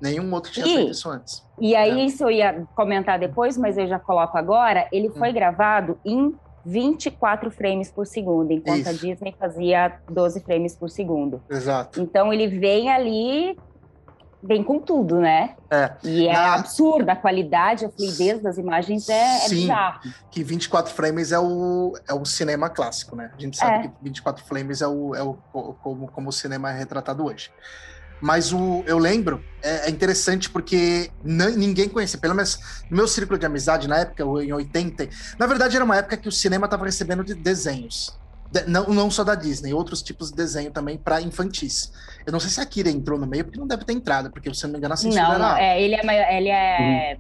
Nenhum 0.01 0.33
outro 0.33 0.51
tinha 0.53 0.67
Ih. 0.67 0.75
feito 0.75 0.91
isso 0.93 1.09
antes. 1.09 1.43
E 1.61 1.75
aí, 1.75 2.01
É. 2.01 2.05
isso 2.05 2.25
eu 2.25 2.31
ia 2.31 2.67
comentar 2.75 3.19
depois, 3.19 3.57
mas 3.57 3.79
eu 3.79 3.87
já 3.87 3.99
coloco 3.99 4.37
agora. 4.37 4.87
Ele 4.93 5.11
foi 5.11 5.31
Hum. 5.31 5.35
gravado 5.35 5.99
em 6.05 6.35
24 6.65 7.51
frames 7.51 7.91
por 7.91 8.07
segundo, 8.07 8.51
enquanto 8.53 8.89
a 8.89 8.93
Isso. 8.93 9.07
Disney 9.07 9.35
fazia 9.39 9.99
12 10.11 10.41
frames 10.41 10.75
por 10.75 10.91
segundo. 10.91 11.41
Exato. 11.49 12.01
Então 12.01 12.33
ele 12.33 12.49
vem 12.49 12.91
ali, 12.91 13.57
vem 14.43 14.63
com 14.65 14.81
tudo, 14.81 15.21
né? 15.21 15.55
É. 15.71 15.93
E 16.05 16.27
é 16.29 16.33
Na- 16.33 16.55
absurda 16.57 17.13
a 17.13 17.17
qualidade, 17.17 17.85
a 17.85 17.89
fluidez 17.91 18.41
das 18.43 18.59
imagens 18.59 19.09
é, 19.09 19.15
é 19.15 19.39
Sim. 19.49 19.55
bizarro. 19.63 20.01
Que 20.31 20.43
24 20.43 20.93
frames 20.93 21.31
é 21.33 21.39
o, 21.39 21.95
é 22.09 22.13
o 22.13 22.25
cinema 22.25 22.69
clássico, 22.69 23.15
né? 23.17 23.31
A 23.37 23.41
gente 23.41 23.57
sabe 23.57 23.87
É. 23.87 23.89
que 23.89 23.95
24 24.03 24.45
frames 24.45 24.83
é, 24.83 24.89
o, 24.89 25.15
é 25.15 25.23
o, 25.23 25.35
co- 25.53 25.77
como, 25.83 26.09
como 26.09 26.29
o 26.29 26.33
cinema 26.33 26.71
é 26.71 26.77
retratado 26.77 27.25
hoje. 27.25 27.51
Mas 28.21 28.53
o, 28.53 28.83
eu 28.87 28.99
lembro, 28.99 29.45
é, 29.63 29.87
é 29.87 29.91
interessante 29.91 30.49
porque 30.49 31.11
ninguém 31.23 31.89
conhecia, 31.89 32.19
pelo 32.19 32.35
menos 32.35 32.59
no 32.91 32.97
meu 32.97 33.09
círculo 33.09 33.39
de 33.39 33.47
amizade, 33.47 33.89
na 33.89 33.99
época, 33.99 34.23
em 34.23 34.53
80, 34.53 35.09
na 35.39 35.47
verdade 35.47 35.77
era 35.77 35.85
uma 35.85 35.97
época 35.97 36.17
que 36.17 36.29
o 36.29 36.33
cinema 36.33 36.67
estava 36.67 36.85
recebendo 36.85 37.23
de 37.25 37.35
desenhos. 37.35 38.19
De- 38.51 38.65
não, 38.67 38.87
não 38.89 39.11
só 39.11 39.25
da 39.25 39.35
Disney, 39.35 39.75
outros 39.75 40.03
tipos 40.03 40.31
de 40.31 40.37
desenho 40.37 40.71
também 40.71 40.97
para 40.97 41.21
infantis. 41.21 41.93
Eu 42.25 42.33
não 42.33 42.41
sei 42.41 42.49
se 42.51 42.61
a 42.61 42.67
Kira 42.67 42.91
entrou 42.91 43.19
no 43.19 43.27
meio, 43.27 43.45
porque 43.45 43.59
não 43.59 43.67
deve 43.67 43.85
ter 43.85 43.93
entrado, 43.93 44.31
porque 44.31 44.53
se 44.55 44.65
eu 44.65 44.69
não 44.69 44.73
me 44.73 44.79
engano 44.79 44.95
a 44.95 44.97
censura 44.97 45.23
Não, 45.23 45.35
era 45.35 45.39
não, 45.39 45.57
é, 45.57 45.83
ele 45.83 45.95
é, 45.95 46.37
ele 46.39 46.49
é 46.49 47.19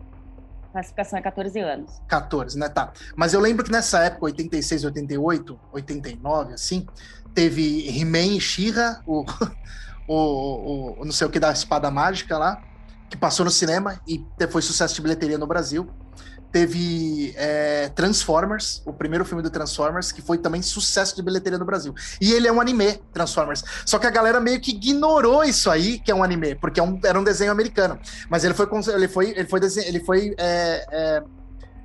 classificação 0.76 1.18
é 1.18 1.22
14 1.22 1.58
anos. 1.60 1.90
14, 2.06 2.58
né? 2.58 2.68
Tá. 2.68 2.92
Mas 3.14 3.32
eu 3.32 3.40
lembro 3.40 3.64
que 3.64 3.72
nessa 3.72 4.00
época, 4.04 4.26
86, 4.26 4.84
88, 4.84 5.58
89, 5.72 6.52
assim, 6.52 6.86
teve 7.34 7.88
He-Man 7.88 8.36
e 8.36 8.40
She-Ra, 8.40 9.00
o, 9.06 9.24
o, 10.08 11.00
o, 11.00 11.04
não 11.04 11.12
sei 11.12 11.26
o 11.26 11.30
que 11.30 11.40
da 11.40 11.50
espada 11.52 11.90
mágica 11.90 12.38
lá, 12.38 12.62
que 13.08 13.16
passou 13.16 13.44
no 13.44 13.50
cinema 13.50 14.00
e 14.06 14.24
foi 14.50 14.62
sucesso 14.62 14.94
de 14.94 15.02
bilheteria 15.02 15.38
no 15.38 15.46
Brasil. 15.46 15.88
Teve 16.52 17.34
é, 17.36 17.88
Transformers, 17.90 18.82
o 18.86 18.92
primeiro 18.92 19.24
filme 19.24 19.42
do 19.42 19.50
Transformers, 19.50 20.10
que 20.10 20.22
foi 20.22 20.38
também 20.38 20.62
sucesso 20.62 21.14
de 21.14 21.22
bilheteria 21.22 21.58
no 21.58 21.64
Brasil. 21.64 21.94
E 22.20 22.32
ele 22.32 22.48
é 22.48 22.52
um 22.52 22.60
anime, 22.60 22.94
Transformers. 23.12 23.62
Só 23.84 23.98
que 23.98 24.06
a 24.06 24.10
galera 24.10 24.40
meio 24.40 24.60
que 24.60 24.70
ignorou 24.70 25.44
isso 25.44 25.70
aí, 25.70 25.98
que 25.98 26.10
é 26.10 26.14
um 26.14 26.22
anime, 26.22 26.54
porque 26.54 26.80
é 26.80 26.82
um, 26.82 26.98
era 27.04 27.18
um 27.18 27.24
desenho 27.24 27.52
americano. 27.52 27.98
Mas 28.30 28.44
ele 28.44 28.54
foi, 28.54 28.68
ele 28.94 29.08
foi, 29.08 29.30
ele 29.30 29.46
foi, 29.46 29.60
ele 29.84 30.00
foi 30.00 30.34
é, 30.38 30.86
é, 30.90 31.22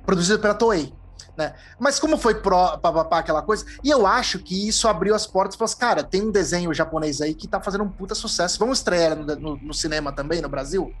produzido 0.06 0.38
pela 0.38 0.54
Toei. 0.54 0.92
Né? 1.36 1.54
Mas 1.78 1.98
como 1.98 2.16
foi 2.16 2.36
pró, 2.36 2.76
papapá, 2.76 3.18
aquela 3.18 3.42
coisa, 3.42 3.64
e 3.82 3.90
eu 3.90 4.06
acho 4.06 4.38
que 4.38 4.68
isso 4.68 4.88
abriu 4.88 5.14
as 5.14 5.26
portas 5.26 5.56
para 5.56 5.68
cara, 5.76 6.02
tem 6.04 6.22
um 6.22 6.30
desenho 6.30 6.72
japonês 6.74 7.20
aí 7.20 7.34
que 7.34 7.48
tá 7.48 7.60
fazendo 7.60 7.84
um 7.84 7.88
puta 7.88 8.14
sucesso. 8.14 8.58
Vamos 8.58 8.78
estrear 8.78 9.16
no, 9.16 9.36
no, 9.36 9.56
no 9.56 9.74
cinema 9.74 10.12
também, 10.12 10.40
no 10.40 10.48
Brasil? 10.48 10.92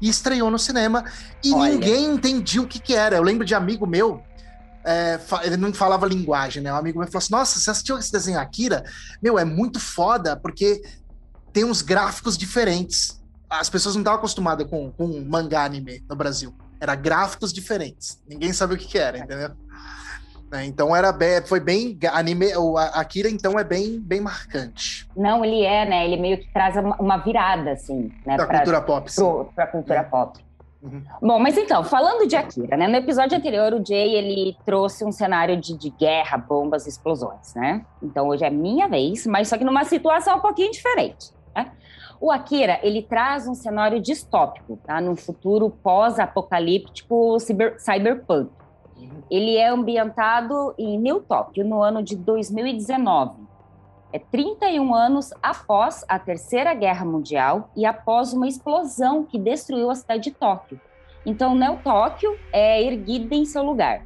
e 0.00 0.08
estreou 0.08 0.50
no 0.50 0.58
cinema 0.58 1.04
e 1.42 1.52
Olha. 1.52 1.72
ninguém 1.72 2.06
entendia 2.06 2.60
o 2.60 2.66
que, 2.66 2.78
que 2.78 2.94
era. 2.94 3.16
Eu 3.16 3.22
lembro 3.22 3.44
de 3.44 3.54
amigo 3.54 3.86
meu, 3.86 4.22
é, 4.84 5.18
ele 5.42 5.56
não 5.56 5.72
falava 5.72 6.06
linguagem, 6.06 6.62
né? 6.62 6.72
Um 6.72 6.76
amigo 6.76 6.98
meu 6.98 7.08
falou 7.08 7.18
assim: 7.18 7.32
Nossa, 7.32 7.58
você 7.58 7.70
assistiu 7.70 7.98
esse 7.98 8.12
desenho 8.12 8.38
Akira? 8.38 8.84
Meu, 9.22 9.38
é 9.38 9.44
muito 9.44 9.80
foda, 9.80 10.36
porque 10.36 10.82
tem 11.52 11.64
uns 11.64 11.80
gráficos 11.80 12.36
diferentes. 12.36 13.22
As 13.48 13.70
pessoas 13.70 13.94
não 13.94 14.02
estavam 14.02 14.18
acostumadas 14.18 14.68
com, 14.68 14.90
com 14.92 15.20
mangá 15.20 15.64
anime 15.64 16.04
no 16.08 16.16
Brasil. 16.16 16.54
Era 16.80 16.94
gráficos 16.94 17.52
diferentes. 17.52 18.20
Ninguém 18.28 18.52
sabia 18.52 18.76
o 18.76 18.78
que, 18.78 18.86
que 18.86 18.98
era, 18.98 19.18
entendeu? 19.18 19.52
Né? 20.54 20.66
Então 20.66 20.94
era 20.94 21.10
bem, 21.10 21.42
foi 21.42 21.58
bem 21.58 21.98
anime, 22.12 22.56
o 22.56 22.78
Akira 22.78 23.28
então 23.28 23.58
é 23.58 23.64
bem 23.64 23.98
bem 23.98 24.20
marcante. 24.20 25.04
Não, 25.16 25.44
ele 25.44 25.64
é, 25.64 25.84
né? 25.84 26.04
Ele 26.04 26.16
meio 26.16 26.38
que 26.38 26.46
traz 26.52 26.76
uma, 26.76 26.94
uma 26.96 27.16
virada 27.16 27.72
assim, 27.72 28.12
né? 28.24 28.36
Pra, 28.36 28.46
pra 28.46 28.56
cultura 28.58 28.80
pop. 28.80 29.12
Pro, 29.12 29.50
pra 29.52 29.66
cultura 29.66 29.98
é. 29.98 30.02
pop. 30.04 30.38
Uhum. 30.80 31.02
Bom, 31.20 31.40
mas 31.40 31.58
então, 31.58 31.82
falando 31.82 32.28
de 32.28 32.36
Akira, 32.36 32.76
né? 32.76 32.86
No 32.86 32.94
episódio 32.94 33.36
anterior, 33.36 33.72
o 33.72 33.84
Jay, 33.84 34.14
ele 34.14 34.56
trouxe 34.64 35.04
um 35.04 35.10
cenário 35.10 35.56
de, 35.56 35.76
de 35.76 35.90
guerra, 35.90 36.38
bombas, 36.38 36.86
explosões, 36.86 37.52
né? 37.56 37.84
Então, 38.00 38.28
hoje 38.28 38.44
é 38.44 38.50
minha 38.50 38.86
vez, 38.86 39.26
mas 39.26 39.48
só 39.48 39.58
que 39.58 39.64
numa 39.64 39.82
situação 39.82 40.36
um 40.36 40.40
pouquinho 40.40 40.70
diferente, 40.70 41.32
né? 41.56 41.72
O 42.20 42.30
Akira, 42.30 42.78
ele 42.80 43.02
traz 43.02 43.48
um 43.48 43.54
cenário 43.54 44.00
distópico, 44.00 44.78
tá? 44.86 45.00
Num 45.00 45.16
futuro 45.16 45.68
pós-apocalíptico 45.68 47.40
cyber, 47.40 47.74
cyberpunk. 47.80 48.50
Ele 49.30 49.56
é 49.56 49.68
ambientado 49.68 50.74
em 50.78 50.98
New 50.98 51.20
Tóquio, 51.20 51.64
no 51.64 51.82
ano 51.82 52.02
de 52.02 52.16
2019. 52.16 53.44
É 54.12 54.18
31 54.18 54.94
anos 54.94 55.32
após 55.42 56.04
a 56.08 56.18
Terceira 56.18 56.72
Guerra 56.72 57.04
Mundial 57.04 57.70
e 57.74 57.84
após 57.84 58.32
uma 58.32 58.46
explosão 58.46 59.24
que 59.24 59.38
destruiu 59.38 59.90
a 59.90 59.94
cidade 59.94 60.24
de 60.24 60.30
Tóquio. 60.30 60.80
Então, 61.26 61.54
Neo 61.54 61.78
Tóquio 61.82 62.38
é 62.52 62.82
erguida 62.82 63.34
em 63.34 63.44
seu 63.44 63.64
lugar. 63.64 64.04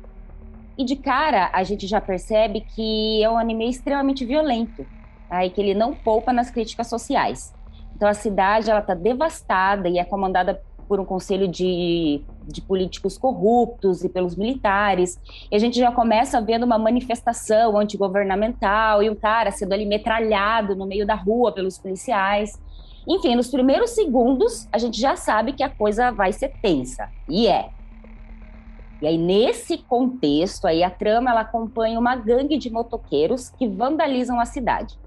E 0.78 0.84
de 0.84 0.94
cara, 0.94 1.50
a 1.52 1.64
gente 1.64 1.86
já 1.86 2.00
percebe 2.00 2.60
que 2.60 3.22
é 3.22 3.28
um 3.28 3.36
anime 3.36 3.68
extremamente 3.68 4.24
violento, 4.24 4.86
tá? 5.28 5.44
e 5.44 5.50
que 5.50 5.60
ele 5.60 5.74
não 5.74 5.92
poupa 5.92 6.32
nas 6.32 6.50
críticas 6.50 6.86
sociais. 6.86 7.52
Então, 7.94 8.08
a 8.08 8.14
cidade 8.14 8.70
ela 8.70 8.78
está 8.80 8.94
devastada 8.94 9.88
e 9.88 9.98
é 9.98 10.04
comandada 10.04 10.62
por 10.88 10.98
um 10.98 11.04
conselho 11.04 11.46
de, 11.46 12.22
de 12.46 12.62
políticos 12.62 13.18
corruptos 13.18 14.02
e 14.02 14.08
pelos 14.08 14.34
militares. 14.34 15.20
E 15.50 15.54
a 15.54 15.58
gente 15.58 15.78
já 15.78 15.92
começa 15.92 16.40
vendo 16.40 16.64
uma 16.64 16.78
manifestação 16.78 17.76
antigovernamental 17.76 19.02
e 19.02 19.10
um 19.10 19.14
cara 19.14 19.50
sendo 19.50 19.74
ali 19.74 19.84
metralhado 19.84 20.74
no 20.74 20.86
meio 20.86 21.06
da 21.06 21.14
rua 21.14 21.52
pelos 21.52 21.76
policiais. 21.76 22.58
Enfim, 23.06 23.36
nos 23.36 23.48
primeiros 23.48 23.90
segundos, 23.90 24.66
a 24.72 24.78
gente 24.78 25.00
já 25.00 25.14
sabe 25.14 25.52
que 25.52 25.62
a 25.62 25.68
coisa 25.68 26.10
vai 26.10 26.32
ser 26.32 26.52
tensa. 26.60 27.08
E 27.28 27.46
é. 27.46 27.70
E 29.00 29.06
aí, 29.06 29.16
nesse 29.16 29.78
contexto, 29.78 30.66
aí, 30.66 30.82
a 30.82 30.90
trama 30.90 31.30
ela 31.30 31.42
acompanha 31.42 31.98
uma 31.98 32.16
gangue 32.16 32.58
de 32.58 32.68
motoqueiros 32.68 33.48
que 33.50 33.68
vandalizam 33.68 34.40
a 34.40 34.44
cidade. 34.44 34.98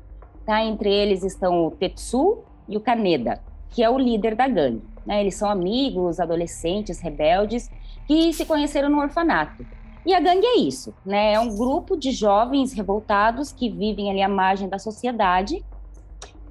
Tá? 0.46 0.64
Entre 0.64 0.90
eles 0.90 1.24
estão 1.24 1.68
o 1.68 1.72
Tetsu 1.72 2.40
e 2.68 2.78
o 2.78 2.80
Kaneda, 2.80 3.40
que 3.72 3.84
é 3.84 3.90
o 3.90 3.98
líder 3.98 4.36
da 4.36 4.48
gangue. 4.48 4.84
Né? 5.06 5.22
Eles 5.22 5.36
são 5.36 5.50
amigos, 5.50 6.20
adolescentes, 6.20 7.00
rebeldes, 7.00 7.72
que 8.06 8.32
se 8.34 8.46
conheceram 8.46 8.90
no 8.90 9.00
orfanato. 9.00 9.66
E 10.06 10.14
a 10.14 10.20
gangue 10.20 10.46
é 10.46 10.58
isso, 10.58 10.94
né? 11.06 11.34
É 11.34 11.40
um 11.40 11.56
grupo 11.56 11.96
de 11.96 12.12
jovens 12.12 12.74
revoltados 12.74 13.52
que 13.52 13.70
vivem 13.70 14.10
ali 14.10 14.22
à 14.22 14.28
margem 14.28 14.68
da 14.68 14.80
sociedade 14.80 15.64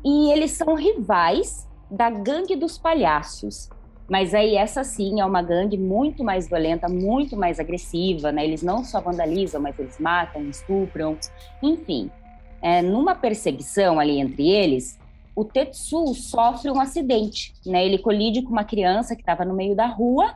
e 0.04 0.30
eles 0.30 0.52
são 0.52 0.74
rivais 0.74 1.68
da 1.90 2.08
gangue 2.08 2.54
dos 2.54 2.78
palhaços. 2.78 3.68
Mas 4.08 4.34
aí 4.34 4.56
essa 4.56 4.84
sim 4.84 5.20
é 5.20 5.24
uma 5.24 5.42
gangue 5.42 5.76
muito 5.76 6.22
mais 6.22 6.48
violenta, 6.48 6.88
muito 6.88 7.36
mais 7.36 7.58
agressiva, 7.58 8.30
né? 8.30 8.44
Eles 8.44 8.62
não 8.62 8.84
só 8.84 9.00
vandalizam, 9.00 9.60
mas 9.60 9.78
eles 9.78 9.98
matam, 9.98 10.42
estupram, 10.48 11.18
enfim. 11.60 12.08
É, 12.62 12.82
numa 12.82 13.14
perseguição 13.14 13.98
ali 13.98 14.20
entre 14.20 14.48
eles, 14.48 14.98
o 15.40 15.44
Tetsu 15.44 16.14
sofre 16.14 16.70
um 16.70 16.78
acidente, 16.78 17.54
né? 17.64 17.86
Ele 17.86 17.96
colide 17.96 18.42
com 18.42 18.50
uma 18.50 18.62
criança 18.62 19.16
que 19.16 19.22
estava 19.22 19.42
no 19.42 19.54
meio 19.54 19.74
da 19.74 19.86
rua 19.86 20.34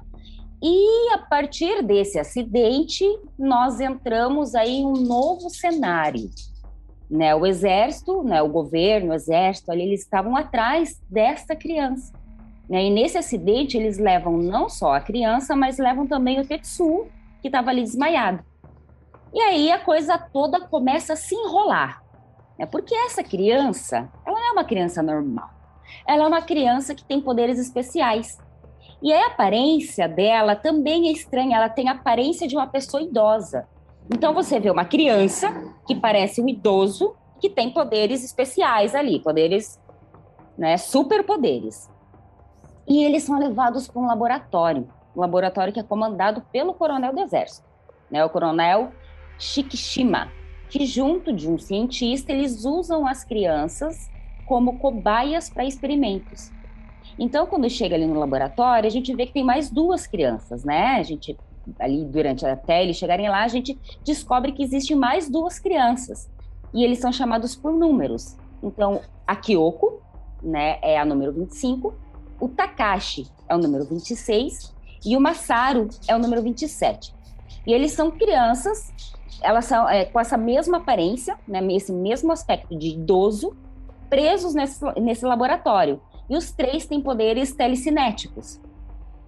e 0.63 1.13
a 1.13 1.19
partir 1.19 1.83
desse 1.83 2.19
acidente 2.19 3.05
nós 3.39 3.81
entramos 3.81 4.55
aí 4.55 4.77
em 4.77 4.87
um 4.87 4.95
novo 4.95 5.51
cenário, 5.51 6.31
né? 7.11 7.35
O 7.35 7.45
exército, 7.45 8.23
né? 8.23 8.41
O 8.41 8.49
governo, 8.49 9.11
o 9.11 9.15
exército, 9.15 9.71
ali 9.71 9.83
eles 9.83 10.01
estavam 10.01 10.35
atrás 10.35 10.99
desta 11.11 11.55
criança. 11.55 12.15
Né? 12.67 12.85
E 12.85 12.91
nesse 12.91 13.19
acidente 13.19 13.77
eles 13.77 13.99
levam 13.99 14.39
não 14.39 14.71
só 14.71 14.95
a 14.95 15.01
criança, 15.03 15.55
mas 15.55 15.77
levam 15.77 16.07
também 16.07 16.41
o 16.41 16.47
Tetsu 16.47 17.09
que 17.43 17.49
estava 17.49 17.69
ali 17.69 17.83
desmaiado. 17.83 18.43
E 19.35 19.39
aí 19.39 19.71
a 19.71 19.79
coisa 19.79 20.17
toda 20.17 20.61
começa 20.61 21.13
a 21.13 21.17
se 21.17 21.35
enrolar. 21.35 22.03
Né? 22.59 22.67
Porque 22.67 22.95
essa 22.95 23.23
criança, 23.23 24.09
uma 24.55 24.65
criança 24.65 25.03
normal. 25.03 25.51
Ela 26.07 26.25
é 26.25 26.27
uma 26.27 26.43
criança 26.43 26.95
que 26.95 27.05
tem 27.05 27.21
poderes 27.21 27.59
especiais. 27.59 28.39
E 29.03 29.13
a 29.13 29.27
aparência 29.27 30.09
dela 30.09 30.57
também 30.57 31.09
é 31.09 31.13
estranha, 31.13 31.57
ela 31.57 31.69
tem 31.69 31.89
a 31.89 31.93
aparência 31.93 32.49
de 32.49 32.57
uma 32.57 32.67
pessoa 32.67 33.03
idosa. 33.03 33.69
Então 34.13 34.33
você 34.33 34.59
vê 34.59 34.71
uma 34.71 34.85
criança 34.85 35.53
que 35.87 35.95
parece 35.95 36.41
um 36.41 36.49
idoso 36.49 37.15
que 37.41 37.51
tem 37.51 37.71
poderes 37.71 38.25
especiais 38.25 38.95
ali, 38.95 39.21
poderes, 39.21 39.79
né, 40.57 40.79
superpoderes. 40.79 41.91
E 42.89 43.05
eles 43.05 43.25
são 43.25 43.39
levados 43.39 43.89
para 43.89 44.01
um 44.01 44.07
laboratório, 44.07 44.89
um 45.15 45.21
laboratório 45.21 45.73
que 45.73 45.81
é 45.81 45.83
comandado 45.83 46.43
pelo 46.53 46.75
coronel 46.75 47.15
do 47.15 47.21
exército, 47.21 47.67
né, 48.11 48.25
o 48.25 48.31
coronel 48.31 48.93
Shikishima 49.39 50.31
que 50.75 50.87
junto 50.87 51.33
de 51.33 51.49
um 51.49 51.57
cientista 51.57 52.33
eles 52.33 52.65
usam 52.65 53.07
as 53.07 53.23
crianças 53.23 54.11
como 54.47 54.79
cobaias 54.79 55.49
para 55.49 55.65
experimentos. 55.65 56.51
Então, 57.19 57.47
quando 57.47 57.69
chega 57.71 57.95
ali 57.95 58.07
no 58.07 58.19
laboratório, 58.19 58.87
a 58.87 58.91
gente 58.91 59.15
vê 59.15 59.27
que 59.27 59.33
tem 59.33 59.45
mais 59.45 59.71
duas 59.71 60.07
crianças, 60.07 60.65
né? 60.65 60.97
A 60.97 61.03
gente 61.03 61.37
ali 61.79 62.05
durante 62.05 62.45
até 62.45 62.83
eles 62.83 62.97
chegarem 62.97 63.29
lá, 63.29 63.43
a 63.43 63.49
gente 63.49 63.79
descobre 64.05 64.53
que 64.53 64.63
existem 64.63 64.95
mais 64.95 65.31
duas 65.31 65.59
crianças 65.59 66.29
e 66.75 66.85
eles 66.85 66.99
são 66.99 67.11
chamados 67.11 67.57
por 67.57 67.73
números. 67.73 68.37
Então, 68.63 69.01
a 69.27 69.35
Kyoko, 69.35 70.03
né, 70.43 70.79
é 70.83 70.99
a 70.99 71.05
número 71.07 71.33
25, 71.33 71.95
o 72.39 72.49
Takashi 72.49 73.27
é 73.49 73.55
o 73.55 73.59
número 73.59 73.85
26 73.87 74.75
e 75.07 75.17
o 75.17 75.21
Masaru 75.21 75.89
é 76.07 76.15
o 76.15 76.19
número 76.19 76.43
27. 76.43 77.15
E 77.67 77.73
eles 77.73 77.93
são 77.93 78.11
crianças 78.11 78.93
elas 79.45 79.67
são 79.67 79.89
é, 79.89 80.07
com 80.07 80.19
essa 80.19 80.39
mesma 80.39 80.79
aparência, 80.79 81.39
né, 81.47 81.61
esse 81.73 81.93
mesmo 81.93 82.33
aspecto 82.33 82.77
de 82.77 82.89
idoso, 82.89 83.55
presos 84.09 84.55
nesse, 84.55 84.85
nesse 85.01 85.25
laboratório. 85.25 86.01
E 86.29 86.37
os 86.37 86.53
três 86.53 86.87
têm 86.87 87.01
poderes 87.01 87.53
telecinéticos. 87.53 88.61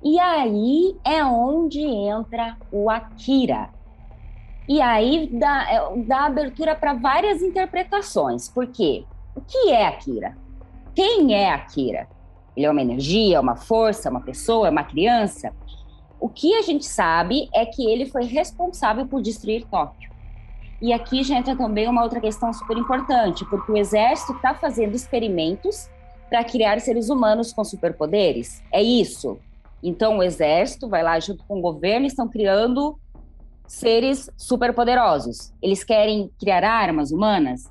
E 0.02 0.18
aí 0.18 0.96
é 1.04 1.24
onde 1.24 1.80
entra 1.80 2.56
o 2.70 2.88
Akira. 2.88 3.70
E 4.68 4.80
aí 4.80 5.28
dá, 5.32 5.70
é, 5.70 5.96
dá 6.04 6.26
abertura 6.26 6.74
para 6.74 6.94
várias 6.94 7.42
interpretações. 7.42 8.48
Por 8.48 8.66
quê? 8.66 9.04
O 9.34 9.40
que 9.40 9.70
é 9.70 9.86
Akira? 9.86 10.36
Quem 10.94 11.34
é 11.34 11.50
Akira? 11.50 12.08
Ele 12.56 12.66
é 12.66 12.70
uma 12.70 12.80
energia, 12.80 13.40
uma 13.40 13.56
força, 13.56 14.10
uma 14.10 14.20
pessoa, 14.20 14.70
uma 14.70 14.82
criança? 14.82 15.52
O 16.18 16.28
que 16.28 16.54
a 16.54 16.62
gente 16.62 16.86
sabe 16.86 17.48
é 17.54 17.66
que 17.66 17.84
ele 17.84 18.06
foi 18.06 18.24
responsável 18.24 19.06
por 19.06 19.20
destruir 19.20 19.66
Tóquio. 19.66 20.10
E 20.80 20.92
aqui 20.92 21.22
já 21.22 21.36
entra 21.36 21.56
também 21.56 21.88
uma 21.88 22.02
outra 22.02 22.20
questão 22.20 22.52
super 22.52 22.76
importante, 22.76 23.44
porque 23.46 23.72
o 23.72 23.76
exército 23.76 24.32
está 24.32 24.54
fazendo 24.54 24.94
experimentos 24.94 25.88
para 26.28 26.44
criar 26.44 26.80
seres 26.80 27.08
humanos 27.08 27.52
com 27.52 27.64
superpoderes. 27.64 28.62
É 28.72 28.82
isso. 28.82 29.38
Então 29.82 30.18
o 30.18 30.22
exército 30.22 30.88
vai 30.88 31.02
lá 31.02 31.18
junto 31.18 31.44
com 31.44 31.58
o 31.58 31.62
governo 31.62 32.04
e 32.04 32.08
estão 32.08 32.28
criando 32.28 32.98
seres 33.66 34.30
superpoderosos. 34.36 35.52
Eles 35.62 35.82
querem 35.82 36.30
criar 36.38 36.64
armas 36.64 37.10
humanas? 37.10 37.70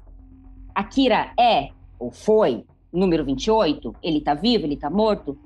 Akira 0.74 1.32
é 1.40 1.70
ou 2.00 2.12
foi 2.12 2.66
número 2.92 3.24
28? 3.24 3.96
Ele 4.02 4.18
está 4.18 4.34
vivo? 4.34 4.66
Ele 4.66 4.76
está 4.76 4.90
morto? 4.90 5.38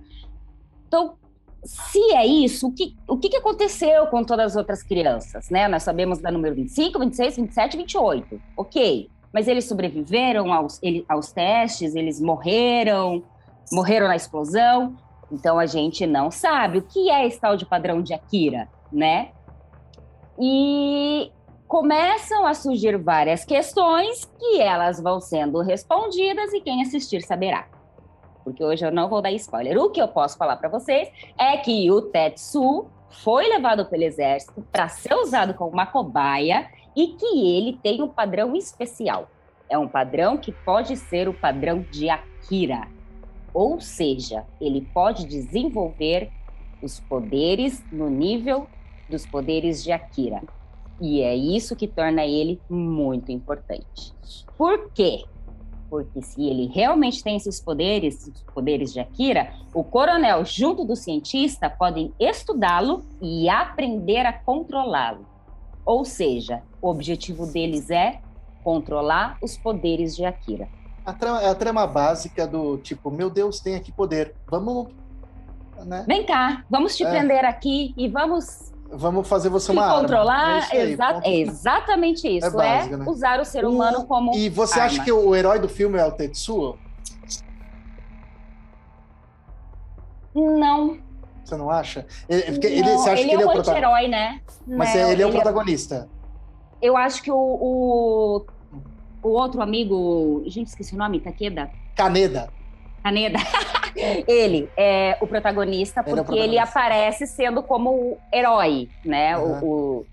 Então, 0.88 1.19
se 1.64 2.00
é 2.14 2.26
isso, 2.26 2.68
o 2.68 2.72
que, 2.72 2.96
o 3.08 3.18
que 3.18 3.36
aconteceu 3.36 4.08
com 4.08 4.24
todas 4.24 4.54
as 4.54 4.56
outras 4.56 4.82
crianças? 4.82 5.50
Né? 5.50 5.68
Nós 5.68 5.84
sabemos 5.84 6.20
da 6.20 6.32
número 6.32 6.56
25, 6.56 7.00
26, 7.00 7.36
27 7.38 7.78
28. 7.78 8.42
Ok. 8.58 9.10
Mas 9.32 9.48
eles 9.48 9.66
sobreviveram 9.66 10.52
aos, 10.52 10.82
ele, 10.82 11.06
aos 11.08 11.32
testes, 11.32 11.96
eles 11.96 12.20
morreram, 12.20 13.24
morreram 13.72 14.08
na 14.08 14.16
explosão. 14.16 14.98
Então 15.32 15.60
a 15.60 15.66
gente 15.66 16.08
não 16.08 16.32
sabe 16.32 16.80
o 16.80 16.82
que 16.82 17.10
é 17.10 17.28
esse 17.28 17.40
tal 17.40 17.56
de 17.56 17.66
padrão 17.66 18.02
de 18.02 18.14
Akira, 18.14 18.68
né? 18.92 19.30
E 20.40 21.32
começam 21.68 22.48
a 22.48 22.56
surgir 22.56 22.98
várias 22.98 23.46
questões 23.46 24.26
que 24.40 24.60
elas 24.60 25.00
vão 25.00 25.22
sendo 25.22 25.62
respondidas 25.62 26.52
e 26.54 26.62
quem 26.62 26.82
assistir 26.82 27.22
saberá. 27.22 27.68
Porque 28.44 28.64
hoje 28.64 28.86
eu 28.86 28.92
não 28.92 29.10
vou 29.10 29.22
dar 29.22 29.32
spoiler. 29.32 29.78
O 29.78 29.90
que 29.90 30.02
eu 30.02 30.08
posso 30.08 30.38
falar 30.38 30.58
para 30.58 30.70
vocês 30.70 31.10
é 31.38 31.58
que 31.58 31.90
o 31.92 32.02
Tetsu 32.02 32.88
foi 33.10 33.48
levado 33.48 33.86
pelo 33.86 34.04
exército 34.04 34.66
para 34.72 34.88
ser 34.88 35.14
usado 35.16 35.54
como 35.54 35.72
uma 35.72 35.86
cobaia 35.86 36.70
e 36.96 37.08
que 37.08 37.58
ele 37.58 37.80
tem 37.82 38.02
um 38.02 38.08
padrão 38.08 38.56
especial. 38.56 39.30
É 39.70 39.78
um 39.78 39.88
padrão 39.88 40.38
que 40.38 40.52
pode 40.52 40.96
ser 40.96 41.28
o 41.28 41.34
padrão 41.34 41.86
de 41.92 42.10
Akira. 42.10 42.88
Ou 43.54 43.80
seja, 43.80 44.46
ele 44.60 44.82
pode 44.94 45.26
desenvolver 45.26 46.32
os 46.82 47.00
poderes 47.00 47.84
no 47.92 48.10
nível 48.10 48.68
dos 49.10 49.26
poderes 49.26 49.84
de 49.84 49.92
Akira. 49.92 50.42
E 51.02 51.22
é 51.22 51.36
isso 51.36 51.76
que 51.76 51.88
torna 51.88 52.26
ele 52.26 52.60
muito 52.70 53.32
importante. 53.32 54.14
Por 54.58 54.92
quê? 54.92 55.24
Porque 55.90 56.22
se 56.22 56.48
ele 56.48 56.68
realmente 56.68 57.24
tem 57.24 57.36
esses 57.36 57.60
poderes, 57.60 58.28
os 58.28 58.42
poderes 58.54 58.94
de 58.94 59.00
Akira, 59.00 59.54
o 59.74 59.84
coronel, 59.84 60.46
junto 60.46 60.86
do 60.86 60.96
cientista, 60.96 61.70
podem 61.70 62.14
estudá-lo 62.20 63.04
e 63.22 63.50
aprender 63.50 64.26
a 64.26 64.34
controlá-lo. 64.34 65.26
Ou 65.86 66.06
seja, 66.06 66.62
o 66.82 66.90
objetivo 66.90 67.48
deles 67.48 67.90
é 67.90 68.22
controlar 68.64 69.38
os 69.42 69.58
poderes 69.58 70.16
de 70.16 70.26
Akira. 70.26 70.68
A 71.06 71.14
trama, 71.14 71.42
é 71.42 71.50
a 71.50 71.56
trama 71.56 71.88
básica 71.88 72.46
do 72.46 72.78
tipo, 72.78 73.10
meu 73.10 73.30
Deus, 73.30 73.60
tem 73.60 73.76
aqui 73.76 73.92
poder. 73.92 74.36
Vamos. 74.48 74.90
Né? 75.86 76.04
Vem 76.08 76.26
cá, 76.26 76.64
vamos 76.70 76.96
te 76.96 77.04
é. 77.04 77.10
prender 77.10 77.46
aqui 77.46 77.94
e 77.98 78.08
vamos 78.08 78.72
Vamos 78.92 79.28
fazer 79.28 79.50
você 79.50 79.72
uma 79.72 80.00
controlar, 80.00 80.64
arma. 80.64 80.68
É, 80.72 80.82
exa 80.82 81.22
é 81.24 81.36
exatamente 81.36 82.28
isso. 82.28 82.48
É, 82.48 82.50
básico, 82.50 82.94
é 82.96 82.98
né? 82.98 83.06
usar 83.08 83.40
o 83.40 83.46
ser 83.46 83.66
humano 83.66 84.00
o... 84.00 84.06
como. 84.06 84.36
E 84.36 84.50
você 84.50 84.80
arma. 84.80 84.86
acha 84.86 85.04
que 85.04 85.12
o 85.12 85.36
herói 85.36 85.60
do 85.60 85.70
filme 85.70 85.98
é 86.00 86.06
o 86.06 86.12
Tetsuo? 86.12 86.78
Não. 90.34 90.98
Você 91.44 91.56
não 91.56 91.70
acha? 91.70 92.06
Ele, 92.28 92.44
ele, 92.44 92.66
ele, 92.66 92.92
você 92.92 93.10
acha 93.10 93.22
ele 93.22 93.30
que 93.30 93.36
ele 93.36 93.44
é 93.44 93.46
o 93.46 93.58
anti-herói, 93.58 94.08
né? 94.08 94.42
Mas 94.68 94.94
né? 94.94 95.12
ele 95.12 95.22
é 95.22 95.26
o 95.26 95.30
é 95.30 95.32
protagonista. 95.32 96.10
Eu 96.82 96.96
acho 96.96 97.22
que 97.22 97.32
o, 97.32 97.38
o, 97.38 98.46
o, 99.22 99.30
outro 99.30 99.62
amigo. 99.62 100.44
Gente, 100.48 100.68
esqueci 100.68 100.96
o 100.96 100.98
nome, 100.98 101.20
Takeda? 101.20 101.70
Caneda. 101.96 102.50
Caneda. 103.04 103.40
ele 104.28 104.70
é 104.78 105.18
o 105.22 105.28
protagonista 105.28 106.04
porque 106.04 106.12
ele, 106.12 106.20
é 106.20 106.24
protagonista. 106.24 106.48
ele 106.48 106.60
aparece 106.60 107.28
sendo 107.28 107.64
como 107.64 107.92
o 107.92 108.18
herói, 108.34 108.90
né? 109.06 109.38
Uhum. 109.38 109.60
O, 109.62 109.98
o, 110.00 110.06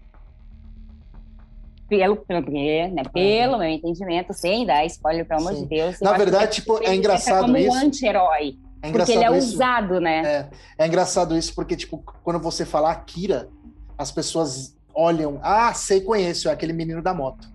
pelo, 1.88 2.16
pelo, 2.16 2.50
né? 2.50 3.02
pelo 3.12 3.52
uhum. 3.52 3.58
meu 3.58 3.68
entendimento, 3.68 4.32
sem 4.32 4.66
dar 4.66 4.84
spoiler, 4.86 5.26
pelo 5.26 5.40
amor 5.40 5.54
de 5.54 5.66
Deus. 5.66 6.00
Na 6.00 6.12
verdade, 6.16 6.56
tipo, 6.56 6.82
é 6.82 6.94
engraçado 6.94 7.42
como 7.42 7.56
isso. 7.56 7.68
como 7.68 7.80
um 7.80 7.86
anti-herói. 7.86 8.58
É 8.82 8.90
porque 8.90 9.12
ele 9.12 9.24
é 9.24 9.38
isso. 9.38 9.54
usado, 9.54 10.00
né? 10.00 10.50
É, 10.78 10.84
é 10.84 10.86
engraçado 10.86 11.36
isso 11.36 11.54
porque, 11.54 11.76
tipo, 11.76 12.02
quando 12.22 12.38
você 12.40 12.64
fala 12.64 12.90
Akira, 12.90 13.48
as 13.96 14.12
pessoas 14.12 14.76
olham, 14.94 15.38
ah, 15.42 15.72
sei, 15.74 16.00
conheço, 16.00 16.48
é 16.48 16.52
aquele 16.52 16.72
menino 16.72 17.02
da 17.02 17.14
moto. 17.14 17.48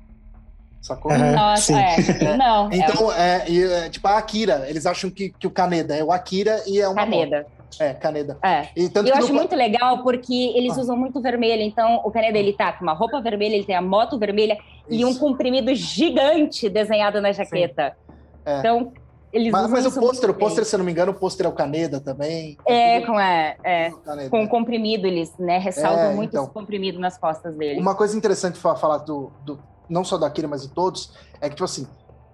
Sacou? 0.82 1.12
Uhum, 1.12 1.32
Nossa, 1.34 1.80
é. 1.80 1.96
é. 2.22 2.38
Não. 2.38 2.70
Então, 2.72 3.12
é, 3.14 3.46
é, 3.86 3.90
tipo, 3.90 4.08
a 4.08 4.18
Akira, 4.18 4.66
eles 4.68 4.88
acham 4.88 5.12
que, 5.12 5.30
que 5.30 5.46
o 5.46 5.52
Kaneda 5.52 5.96
é 5.96 6.04
o 6.04 6.12
Akira 6.12 6.64
e 6.66 6.82
é 6.82 6.88
uma. 6.88 6.96
Kaneda. 6.96 7.38
Moto. 7.38 7.62
É, 7.80 7.94
Caneda. 7.94 8.38
É. 8.44 8.68
E 8.76 8.90
tanto 8.90 9.08
eu 9.08 9.16
acho 9.16 9.30
no... 9.30 9.36
muito 9.36 9.56
legal 9.56 10.04
porque 10.04 10.34
eles 10.56 10.78
ah. 10.78 10.82
usam 10.82 10.98
muito 10.98 11.22
vermelho. 11.22 11.62
Então, 11.62 12.02
o 12.04 12.12
Caneda 12.12 12.38
ele 12.38 12.54
tá 12.54 12.74
com 12.74 12.84
uma 12.84 12.94
roupa 12.94 13.22
vermelha, 13.22 13.56
ele 13.56 13.64
tem 13.64 13.76
a 13.76 13.82
moto 13.82 14.18
vermelha 14.18 14.58
Isso. 14.90 15.02
e 15.02 15.06
um 15.06 15.14
comprimido 15.16 15.74
gigante 15.76 16.68
desenhado 16.68 17.22
na 17.22 17.32
jaqueta. 17.32 17.96
É. 18.44 18.60
Então, 18.60 18.92
eles 19.32 19.52
mas, 19.52 19.70
mas 19.70 19.86
o 19.86 19.98
pôster, 19.98 20.30
o 20.30 20.34
pôster, 20.34 20.66
se 20.66 20.76
eu 20.76 20.80
não 20.80 20.86
me 20.86 20.92
engano, 20.92 21.12
o 21.12 21.16
pôster 21.16 21.46
é 21.46 21.50
o 21.50 21.54
Caneda 21.54 22.02
também. 22.02 22.58
É, 22.66 23.00
com, 23.02 23.18
é, 23.18 23.56
é, 23.64 23.92
com 24.30 24.44
o 24.44 24.50
comprimido, 24.50 25.08
eles 25.08 25.34
né, 25.40 25.58
ressaltam 25.58 26.12
é, 26.12 26.14
muito 26.14 26.32
então, 26.32 26.44
esse 26.44 26.54
comprimido 26.54 27.00
nas 27.00 27.18
costas 27.18 27.56
dele. 27.56 27.80
Uma 27.80 27.96
coisa 27.96 28.18
interessante 28.18 28.60
para 28.60 28.76
falar 28.76 28.98
do, 28.98 29.32
do, 29.46 29.58
não 29.92 30.04
só 30.04 30.18
daquele, 30.18 30.48
mas 30.48 30.64
de 30.64 30.70
todos, 30.70 31.12
é 31.40 31.50
que, 31.50 31.56
tipo 31.56 31.66
assim, 31.66 31.88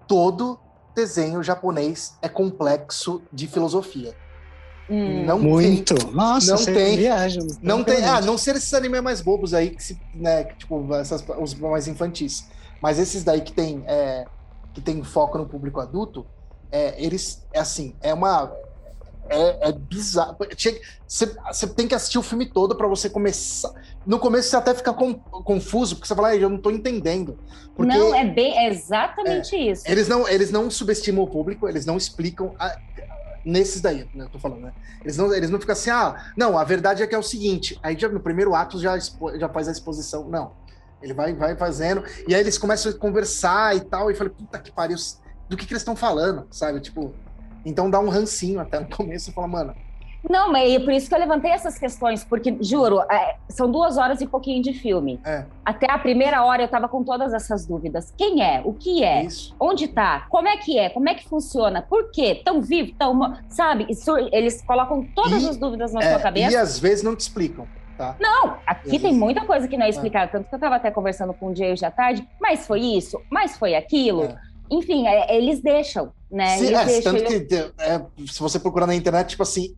todo 0.06 0.58
desenho 0.94 1.42
japonês 1.42 2.16
é 2.22 2.28
complexo 2.28 3.22
de 3.32 3.46
filosofia. 3.46 4.14
Hum. 4.88 5.24
Não 5.26 5.38
muito. 5.38 5.94
Tem, 5.94 6.10
Nossa, 6.12 6.54
não 6.54 6.64
tem. 6.64 6.96
Viagem, 6.96 7.46
não 7.60 7.84
tem. 7.84 8.04
Ah, 8.04 8.20
não 8.20 8.38
ser 8.38 8.56
esses 8.56 8.72
animes 8.72 9.02
mais 9.02 9.20
bobos 9.20 9.52
aí, 9.52 9.70
que 9.70 9.82
se, 9.82 10.00
né, 10.14 10.44
tipo, 10.44 10.94
essas, 10.94 11.22
os 11.38 11.54
mais 11.54 11.86
infantis. 11.86 12.48
Mas 12.80 12.98
esses 12.98 13.22
daí 13.22 13.40
que 13.42 13.52
tem, 13.52 13.84
é, 13.86 14.24
que 14.72 14.80
tem 14.80 15.02
foco 15.02 15.36
no 15.36 15.46
público 15.46 15.80
adulto, 15.80 16.24
é, 16.70 16.94
eles, 17.02 17.44
é 17.52 17.58
assim, 17.58 17.94
é 18.00 18.14
uma 18.14 18.50
é, 19.28 19.68
é 19.68 19.72
bizarro. 19.72 20.36
Você 21.06 21.66
tem 21.68 21.86
que 21.86 21.94
assistir 21.94 22.18
o 22.18 22.22
filme 22.22 22.46
todo 22.46 22.76
para 22.76 22.86
você 22.86 23.08
começar. 23.08 23.72
No 24.06 24.18
começo 24.18 24.50
você 24.50 24.56
até 24.56 24.74
fica 24.74 24.92
com, 24.92 25.14
confuso, 25.14 25.96
porque 25.96 26.08
você 26.08 26.14
fala, 26.14 26.34
eu 26.34 26.48
não 26.48 26.58
tô 26.58 26.70
entendendo. 26.70 27.38
Porque, 27.74 27.96
não, 27.96 28.14
é 28.14 28.24
bem 28.24 28.58
é 28.58 28.68
exatamente 28.68 29.54
é, 29.54 29.70
isso. 29.70 29.84
Eles 29.86 30.08
não, 30.08 30.28
eles 30.28 30.50
não 30.50 30.70
subestimam 30.70 31.24
o 31.24 31.28
público, 31.28 31.68
eles 31.68 31.86
não 31.86 31.96
explicam. 31.96 32.54
A, 32.58 32.76
nesses 33.44 33.80
daí, 33.80 34.08
né, 34.14 34.24
eu 34.24 34.28
tô 34.28 34.38
falando, 34.38 34.62
né? 34.62 34.72
Eles 35.02 35.16
não, 35.16 35.32
eles 35.32 35.50
não 35.50 35.60
ficam 35.60 35.72
assim, 35.72 35.90
ah, 35.90 36.32
não, 36.36 36.58
a 36.58 36.64
verdade 36.64 37.02
é 37.02 37.06
que 37.06 37.14
é 37.14 37.18
o 37.18 37.22
seguinte. 37.22 37.78
Aí 37.82 37.98
já, 37.98 38.08
no 38.08 38.20
primeiro 38.20 38.54
ato 38.54 38.80
já, 38.80 38.98
já 38.98 39.48
faz 39.48 39.68
a 39.68 39.72
exposição. 39.72 40.28
Não. 40.28 40.52
Ele 41.00 41.14
vai, 41.14 41.32
vai 41.32 41.56
fazendo, 41.56 42.02
e 42.26 42.34
aí 42.34 42.40
eles 42.40 42.58
começam 42.58 42.90
a 42.90 42.94
conversar 42.94 43.76
e 43.76 43.80
tal, 43.80 44.10
e 44.10 44.14
falei, 44.14 44.32
puta 44.32 44.58
que 44.58 44.72
pariu, 44.72 44.96
do 45.48 45.56
que, 45.56 45.64
que 45.64 45.72
eles 45.72 45.82
estão 45.82 45.94
falando, 45.94 46.46
sabe? 46.50 46.80
Tipo, 46.80 47.14
então 47.64 47.90
dá 47.90 48.00
um 48.00 48.08
rancinho 48.08 48.60
até 48.60 48.80
no 48.80 48.86
começo 48.94 49.30
e 49.30 49.32
fala, 49.32 49.48
mano. 49.48 49.74
Não, 50.28 50.50
mas 50.50 50.72
é 50.72 50.80
por 50.80 50.92
isso 50.92 51.08
que 51.08 51.14
eu 51.14 51.18
levantei 51.18 51.50
essas 51.50 51.78
questões, 51.78 52.24
porque, 52.24 52.56
juro, 52.60 53.00
é, 53.02 53.36
são 53.48 53.70
duas 53.70 53.96
horas 53.96 54.20
e 54.20 54.26
pouquinho 54.26 54.62
de 54.62 54.72
filme. 54.72 55.20
É. 55.24 55.44
Até 55.64 55.90
a 55.90 55.98
primeira 55.98 56.44
hora 56.44 56.62
eu 56.62 56.68
tava 56.68 56.88
com 56.88 57.04
todas 57.04 57.32
essas 57.32 57.64
dúvidas. 57.64 58.12
Quem 58.16 58.42
é? 58.42 58.60
O 58.64 58.72
que 58.72 59.04
é? 59.04 59.24
Isso. 59.24 59.54
Onde 59.60 59.86
tá? 59.86 60.26
Como 60.28 60.48
é 60.48 60.56
que 60.56 60.76
é? 60.76 60.90
Como 60.90 61.08
é 61.08 61.14
que 61.14 61.26
funciona? 61.28 61.82
Por 61.82 62.10
quê? 62.10 62.40
Tão 62.44 62.60
vivo? 62.60 62.92
Tão... 62.98 63.36
Sabe? 63.48 63.86
Isso, 63.88 64.10
eles 64.32 64.60
colocam 64.62 65.06
todas 65.14 65.42
e, 65.42 65.48
as 65.48 65.56
dúvidas 65.56 65.92
na 65.92 66.00
é, 66.00 66.10
sua 66.10 66.20
cabeça. 66.20 66.52
E 66.52 66.56
às 66.56 66.78
vezes 66.78 67.04
não 67.04 67.14
te 67.14 67.20
explicam. 67.20 67.66
Tá? 67.96 68.14
Não, 68.20 68.58
aqui 68.64 68.98
tem 68.98 69.12
muita 69.12 69.44
coisa 69.44 69.66
que 69.66 69.76
não 69.76 69.84
é 69.84 69.88
explicada. 69.88 70.30
Tanto 70.30 70.48
que 70.48 70.54
eu 70.54 70.58
tava 70.58 70.76
até 70.76 70.90
conversando 70.90 71.34
com 71.34 71.48
o 71.48 71.54
Jay 71.54 71.72
hoje 71.72 71.84
à 71.84 71.90
tarde, 71.90 72.26
mas 72.40 72.66
foi 72.66 72.80
isso, 72.80 73.20
mas 73.30 73.56
foi 73.56 73.74
aquilo. 73.74 74.24
É. 74.24 74.36
Enfim, 74.70 75.06
é, 75.06 75.36
eles 75.36 75.60
deixam, 75.60 76.12
né? 76.30 76.58
Sim, 76.58 76.74
é, 76.74 77.00
tanto 77.00 77.24
que 77.24 77.72
é, 77.78 78.02
se 78.26 78.40
você 78.40 78.58
procurar 78.58 78.86
na 78.86 78.94
internet, 78.94 79.30
tipo 79.30 79.42
assim, 79.42 79.74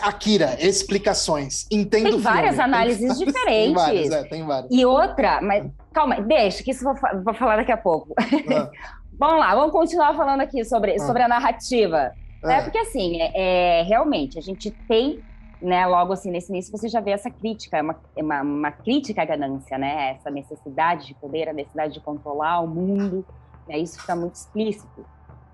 Akira, 0.00 0.56
explicações, 0.60 1.66
entendo 1.70 2.10
Tem 2.10 2.18
várias 2.18 2.54
filme. 2.56 2.62
análises 2.62 3.18
tem, 3.18 3.26
diferentes. 3.26 3.64
Tem 3.64 3.74
várias, 3.74 4.12
é, 4.12 4.24
tem 4.24 4.46
várias. 4.46 4.70
E 4.70 4.84
outra, 4.84 5.40
mas 5.40 5.66
calma, 5.92 6.20
deixa, 6.20 6.62
que 6.62 6.70
isso 6.70 6.88
eu 6.88 6.94
vou, 6.94 7.24
vou 7.24 7.34
falar 7.34 7.56
daqui 7.56 7.72
a 7.72 7.76
pouco. 7.76 8.14
Ah. 8.18 8.70
vamos 9.18 9.40
lá, 9.40 9.54
vamos 9.54 9.72
continuar 9.72 10.14
falando 10.14 10.40
aqui 10.40 10.64
sobre, 10.64 10.94
ah. 10.94 10.98
sobre 11.00 11.22
a 11.22 11.28
narrativa. 11.28 12.12
É. 12.44 12.62
Porque 12.62 12.78
assim, 12.78 13.20
é, 13.20 13.80
é, 13.80 13.82
realmente, 13.82 14.38
a 14.38 14.42
gente 14.42 14.70
tem, 14.88 15.20
né, 15.60 15.86
logo 15.86 16.12
assim, 16.12 16.30
nesse 16.30 16.50
início, 16.50 16.72
você 16.72 16.88
já 16.88 17.00
vê 17.00 17.12
essa 17.12 17.30
crítica, 17.30 17.78
é 17.78 17.82
uma, 17.82 17.96
é 18.16 18.22
uma, 18.22 18.42
uma 18.42 18.72
crítica 18.72 19.22
à 19.22 19.24
ganância, 19.24 19.78
né? 19.78 20.16
Essa 20.16 20.30
necessidade 20.30 21.06
de 21.06 21.14
poder, 21.14 21.48
a 21.48 21.52
necessidade 21.52 21.94
de 21.94 22.00
controlar 22.00 22.60
o 22.60 22.66
mundo. 22.66 23.24
Né? 23.68 23.78
Isso 23.78 24.00
fica 24.00 24.16
muito 24.16 24.34
explícito. 24.34 25.06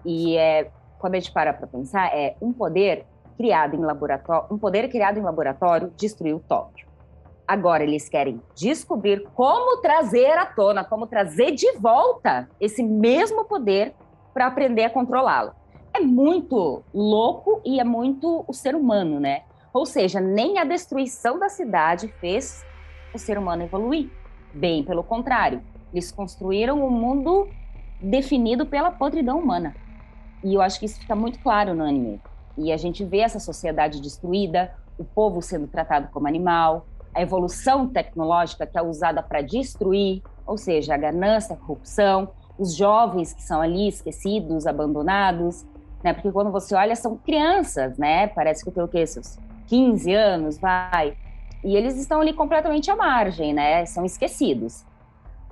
E 0.09 0.39
é, 0.39 0.71
quando 0.99 1.17
a 1.17 1.19
gente 1.21 1.31
para 1.31 1.53
para 1.53 1.67
pensar, 1.67 2.07
é 2.17 2.35
um 2.41 2.51
poder 2.51 3.05
criado 3.37 3.77
em 3.77 3.81
laboratório, 3.81 4.47
um 4.51 4.57
poder 4.57 4.89
criado 4.89 5.19
em 5.19 5.23
laboratório 5.23 5.93
destruiu 5.99 6.43
Tóquio. 6.49 6.89
Agora 7.47 7.83
eles 7.83 8.09
querem 8.09 8.41
descobrir 8.57 9.23
como 9.35 9.83
trazer 9.83 10.33
à 10.39 10.47
tona, 10.47 10.83
como 10.83 11.07
trazer 11.07 11.51
de 11.51 11.71
volta 11.73 12.49
esse 12.59 12.83
mesmo 12.83 13.45
poder 13.45 13.95
para 14.33 14.47
aprender 14.47 14.85
a 14.85 14.91
controlá-lo. 14.91 15.53
É 15.93 16.01
muito 16.01 16.83
louco 16.95 17.61
e 17.63 17.79
é 17.79 17.85
muito 17.85 18.47
o 18.49 18.53
ser 18.55 18.75
humano, 18.75 19.21
né? 19.21 19.43
Ou 19.75 19.85
seja, 19.85 20.21
nem 20.21 20.59
a 20.59 20.65
destruição 20.65 21.39
da 21.39 21.51
cidade 21.51 22.09
fez 22.19 22.65
o 23.13 23.19
ser 23.19 23.37
humano 23.37 23.63
evoluir. 23.63 24.11
Bem 24.55 24.83
pelo 24.83 25.05
contrário, 25.05 25.63
eles 25.93 26.11
construíram 26.11 26.83
um 26.83 26.91
mundo 26.91 27.47
definido 28.01 28.65
pela 28.65 28.91
podridão 28.91 29.39
humana. 29.39 29.75
E 30.43 30.55
eu 30.55 30.63
acho 30.63 30.79
que 30.79 30.87
isso 30.87 31.01
fica 31.01 31.15
muito 31.15 31.39
claro 31.41 31.75
no 31.75 31.85
anime. 31.85 32.21
E 32.57 32.73
a 32.73 32.77
gente 32.77 33.05
vê 33.05 33.19
essa 33.19 33.39
sociedade 33.39 34.01
destruída, 34.01 34.73
o 34.99 35.05
povo 35.05 35.41
sendo 35.41 35.67
tratado 35.67 36.09
como 36.13 36.27
animal, 36.27 36.87
a 37.15 37.23
evolução 37.23 37.89
tecnológica 37.89 38.67
que 38.67 38.77
é 38.79 38.83
usada 38.83 39.23
para 39.23 39.41
destruir, 39.41 40.23
ou 40.47 40.57
seja, 40.57 40.95
a 40.95 40.97
ganância, 40.97 41.55
a 41.55 41.59
corrupção, 41.59 42.29
os 42.59 42.75
jovens 42.75 43.33
que 43.33 43.43
são 43.43 43.61
ali 43.61 43.89
esquecidos, 43.89 44.67
abandonados, 44.67 45.65
né? 46.03 46.13
Porque 46.13 46.33
quando 46.33 46.51
você 46.51 46.75
olha, 46.75 46.97
são 46.97 47.17
crianças, 47.17 47.97
né? 47.97 48.27
Parece 48.29 48.63
que 48.63 48.71
eu 48.71 48.75
tenho 48.75 48.87
o 48.87 48.89
quê? 48.89 49.07
Seus 49.07 49.39
15 49.67 50.13
anos, 50.13 50.59
vai. 50.59 51.17
E 51.63 51.77
eles 51.77 51.97
estão 51.97 52.21
ali 52.21 52.33
completamente 52.33 52.91
à 52.91 52.97
margem, 52.97 53.53
né? 53.53 53.85
São 53.87 54.05
esquecidos. 54.05 54.85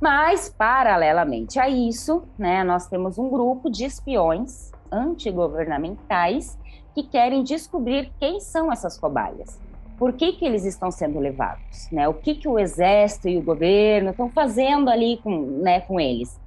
Mas, 0.01 0.49
paralelamente 0.49 1.59
a 1.59 1.69
isso, 1.69 2.25
né, 2.39 2.63
nós 2.63 2.87
temos 2.87 3.19
um 3.19 3.31
grupo 3.31 3.71
de 3.71 3.85
espiões 3.85 4.71
antigovernamentais 4.91 6.59
que 6.95 7.03
querem 7.03 7.43
descobrir 7.43 8.11
quem 8.19 8.41
são 8.41 8.73
essas 8.73 8.99
cobaias. 8.99 9.61
Por 9.99 10.13
que, 10.13 10.33
que 10.33 10.45
eles 10.45 10.65
estão 10.65 10.91
sendo 10.91 11.19
levados? 11.19 11.91
Né? 11.91 12.07
O 12.09 12.15
que, 12.15 12.35
que 12.35 12.49
o 12.49 12.59
exército 12.59 13.29
e 13.29 13.39
o 13.39 13.43
governo 13.43 14.11
estão 14.11 14.29
fazendo 14.31 14.91
ali 14.91 15.19
com, 15.23 15.61
né, 15.63 15.81
com 15.81 15.99
eles? 15.99 16.39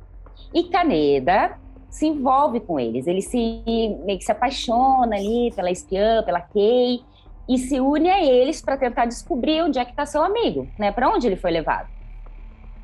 E 0.53 0.63
Caneda 0.65 1.57
se 1.89 2.05
envolve 2.05 2.59
com 2.59 2.79
eles, 2.79 3.07
ele 3.07 3.21
se 3.21 3.63
meio 4.05 4.19
que 4.19 4.23
se 4.23 4.31
apaixona 4.31 5.15
ali 5.15 5.51
pela 5.55 5.71
espiã, 5.71 6.23
pela 6.23 6.39
Kay, 6.39 7.01
e 7.47 7.57
se 7.57 7.79
une 7.79 8.09
a 8.09 8.23
eles 8.23 8.61
para 8.61 8.77
tentar 8.77 9.05
descobrir 9.05 9.63
onde 9.63 9.79
é 9.79 9.85
que 9.85 9.91
está 9.91 10.05
seu 10.05 10.23
amigo, 10.23 10.67
né? 10.77 10.91
Para 10.91 11.09
onde 11.09 11.25
ele 11.25 11.35
foi 11.35 11.49
levado. 11.49 11.89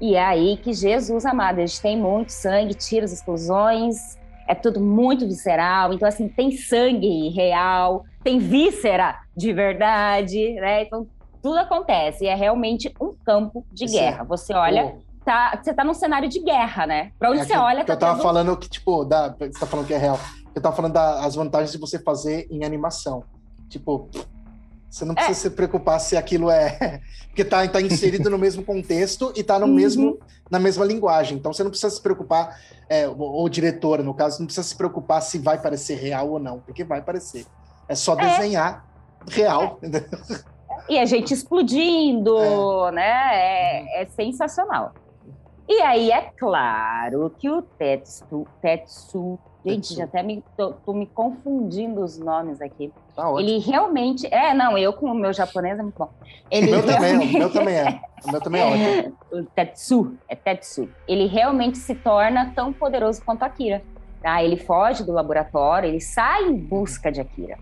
E 0.01 0.15
é 0.15 0.25
aí 0.25 0.57
que 0.57 0.73
Jesus 0.73 1.23
amado, 1.23 1.59
a 1.59 1.65
gente 1.65 1.81
tem 1.81 1.95
muito 1.95 2.29
sangue, 2.31 2.73
tiros, 2.73 3.11
explosões, 3.11 4.17
é 4.47 4.55
tudo 4.55 4.79
muito 4.79 5.25
visceral. 5.27 5.93
Então, 5.93 6.07
assim, 6.07 6.27
tem 6.27 6.51
sangue 6.51 7.29
real, 7.29 8.05
tem 8.23 8.39
víscera 8.39 9.19
de 9.35 9.51
verdade, 9.53 10.53
né? 10.55 10.83
Então, 10.83 11.07
tudo 11.41 11.59
acontece. 11.59 12.25
E 12.25 12.27
é 12.27 12.35
realmente 12.35 12.93
um 12.99 13.13
campo 13.25 13.65
de 13.71 13.87
Sim. 13.87 13.97
guerra. 13.97 14.23
Você 14.23 14.53
olha, 14.53 14.95
tá, 15.23 15.59
você 15.61 15.73
tá 15.73 15.83
num 15.83 15.93
cenário 15.93 16.29
de 16.29 16.39
guerra, 16.39 16.87
né? 16.87 17.11
Pra 17.19 17.29
onde 17.31 17.41
é 17.41 17.43
você 17.43 17.53
que, 17.53 17.59
olha, 17.59 17.83
tá 17.83 17.93
Eu 17.93 17.99
tava 17.99 18.21
falando 18.21 18.57
que, 18.57 18.69
tipo, 18.69 19.03
da, 19.03 19.29
você 19.29 19.51
tá 19.51 19.65
falando 19.65 19.87
que 19.87 19.93
é 19.93 19.97
real. 19.97 20.19
Eu 20.53 20.61
tava 20.61 20.75
falando 20.75 20.93
das 20.93 21.35
vantagens 21.35 21.71
de 21.71 21.77
você 21.77 21.99
fazer 21.99 22.47
em 22.49 22.63
animação. 22.63 23.23
Tipo, 23.69 24.09
você 24.95 25.03
não 25.03 25.13
precisa 25.13 25.37
é. 25.37 25.41
se 25.41 25.49
preocupar 25.49 25.99
se 25.99 26.15
aquilo 26.15 26.49
é. 26.49 27.01
Porque 27.27 27.41
está 27.41 27.67
tá 27.67 27.81
inserido 27.81 28.29
no 28.29 28.37
mesmo 28.37 28.63
contexto 28.63 29.33
e 29.35 29.41
está 29.41 29.59
no 29.59 29.65
uhum. 29.65 29.73
mesmo, 29.73 30.17
na 30.49 30.57
mesma 30.57 30.85
linguagem. 30.85 31.37
Então 31.37 31.51
você 31.51 31.63
não 31.63 31.69
precisa 31.69 31.93
se 31.93 32.01
preocupar, 32.01 32.57
é, 32.87 33.05
ou 33.05 33.49
diretora, 33.49 34.01
no 34.01 34.13
caso, 34.13 34.39
não 34.39 34.45
precisa 34.45 34.65
se 34.65 34.73
preocupar 34.73 35.21
se 35.21 35.37
vai 35.37 35.61
parecer 35.61 35.95
real 35.95 36.29
ou 36.29 36.39
não, 36.39 36.61
porque 36.61 36.85
vai 36.85 37.01
parecer. 37.01 37.45
É 37.89 37.93
só 37.93 38.13
é. 38.13 38.25
desenhar 38.25 38.85
real. 39.27 39.79
É. 39.81 40.45
E 40.87 40.99
a 40.99 41.05
gente 41.05 41.33
explodindo, 41.33 42.37
é. 42.37 42.91
né? 42.91 43.01
É, 43.01 43.81
uhum. 43.81 43.87
é 43.95 44.05
sensacional. 44.05 44.93
E 45.67 45.81
aí 45.81 46.11
é 46.11 46.29
claro 46.37 47.33
que 47.39 47.49
o 47.49 47.63
Tetsu, 47.63 48.45
Tetsu 48.61 49.39
Gente, 49.65 49.95
já 49.95 50.03
até 50.03 50.21
me, 50.21 50.43
tô, 50.55 50.73
tô, 50.73 50.93
me 50.93 51.07
confundindo 51.07 52.03
os 52.03 52.19
nomes 52.19 52.61
aqui. 52.61 52.93
Tá 53.15 53.31
ele 53.39 53.59
realmente. 53.59 54.27
É, 54.27 54.53
não, 54.53 54.77
eu 54.77 54.91
com 54.91 55.07
o 55.07 55.15
meu 55.15 55.31
japonês 55.31 55.79
é 55.79 55.81
muito 55.81 55.97
bom. 55.97 56.09
Ele 56.51 56.67
o 56.67 56.71
meu 56.71 56.81
realmente... 56.85 57.13
também, 57.13 57.35
o 57.35 57.39
meu 57.39 57.51
também 57.51 57.75
é. 57.75 58.01
O 58.25 58.31
meu 58.31 58.41
também 58.41 58.61
é 58.61 58.65
ótimo. 58.65 59.17
o 59.31 59.43
Tetsu, 59.43 60.17
é 60.27 60.35
Tetsu. 60.35 60.89
Ele 61.07 61.25
realmente 61.27 61.77
se 61.77 61.95
torna 61.95 62.51
tão 62.55 62.73
poderoso 62.73 63.23
quanto 63.23 63.43
Akira. 63.43 63.81
Tá? 64.21 64.43
Ele 64.43 64.57
foge 64.57 65.03
do 65.03 65.11
laboratório, 65.11 65.89
ele 65.89 66.01
sai 66.01 66.43
em 66.43 66.55
busca 66.55 67.11
de 67.11 67.21
Akira 67.21 67.57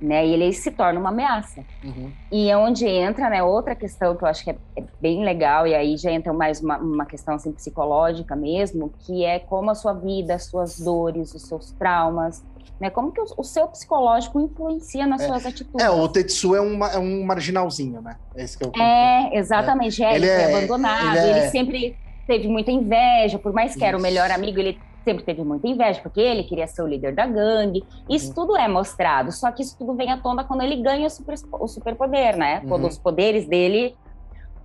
né? 0.00 0.26
E 0.26 0.32
ele 0.32 0.52
se 0.52 0.70
torna 0.70 0.98
uma 0.98 1.10
ameaça. 1.10 1.62
Uhum. 1.84 2.10
E 2.32 2.50
é 2.50 2.56
onde 2.56 2.86
entra, 2.86 3.28
né, 3.28 3.42
outra 3.42 3.74
questão 3.74 4.16
que 4.16 4.24
eu 4.24 4.28
acho 4.28 4.42
que 4.42 4.50
é, 4.50 4.56
é 4.76 4.84
bem 5.00 5.24
legal, 5.24 5.66
e 5.66 5.74
aí 5.74 5.96
já 5.96 6.10
entra 6.10 6.32
mais 6.32 6.60
uma, 6.60 6.78
uma, 6.78 7.06
questão 7.06 7.34
assim, 7.34 7.52
psicológica 7.52 8.34
mesmo, 8.34 8.92
que 9.00 9.24
é 9.24 9.38
como 9.38 9.70
a 9.70 9.74
sua 9.74 9.92
vida, 9.92 10.34
as 10.34 10.44
suas 10.44 10.80
dores, 10.80 11.34
os 11.34 11.42
seus 11.42 11.72
traumas, 11.72 12.42
né? 12.80 12.88
Como 12.88 13.12
que 13.12 13.20
o, 13.20 13.26
o 13.36 13.44
seu 13.44 13.68
psicológico 13.68 14.40
influencia 14.40 15.06
nas 15.06 15.20
é, 15.20 15.26
suas 15.26 15.44
atitudes. 15.44 15.84
É, 15.84 15.90
o 15.90 16.08
Tetsu 16.08 16.54
é, 16.54 16.60
uma, 16.60 16.88
é 16.88 16.98
um 16.98 17.24
marginalzinho, 17.24 18.00
né? 18.00 18.16
É, 18.34 18.42
esse 18.42 18.56
que 18.56 18.64
eu 18.64 18.72
é 18.74 19.36
exatamente. 19.36 20.02
É. 20.02 20.16
ele, 20.16 20.26
ele 20.26 20.26
é 20.26 20.56
abandonado, 20.56 21.16
ele, 21.18 21.38
ele 21.38 21.48
sempre 21.50 21.96
teve 22.26 22.48
muita 22.48 22.70
inveja, 22.70 23.38
por 23.38 23.52
mais 23.52 23.74
que 23.74 23.84
era 23.84 23.96
o 23.96 24.00
melhor 24.00 24.30
amigo, 24.30 24.58
ele 24.58 24.78
sempre 25.04 25.24
teve 25.24 25.42
muita 25.42 25.66
inveja, 25.66 26.00
porque 26.00 26.20
ele 26.20 26.44
queria 26.44 26.66
ser 26.66 26.82
o 26.82 26.86
líder 26.86 27.14
da 27.14 27.26
gangue. 27.26 27.84
Isso 28.08 28.28
uhum. 28.28 28.34
tudo 28.34 28.56
é 28.56 28.68
mostrado, 28.68 29.32
só 29.32 29.50
que 29.50 29.62
isso 29.62 29.76
tudo 29.78 29.94
vem 29.94 30.10
à 30.10 30.18
tona 30.18 30.44
quando 30.44 30.62
ele 30.62 30.76
ganha 30.76 31.06
o, 31.06 31.10
super, 31.10 31.34
o 31.52 31.66
superpoder, 31.66 32.36
né? 32.36 32.60
Uhum. 32.60 32.68
Quando 32.68 32.86
os 32.86 32.98
poderes 32.98 33.46
dele. 33.46 33.96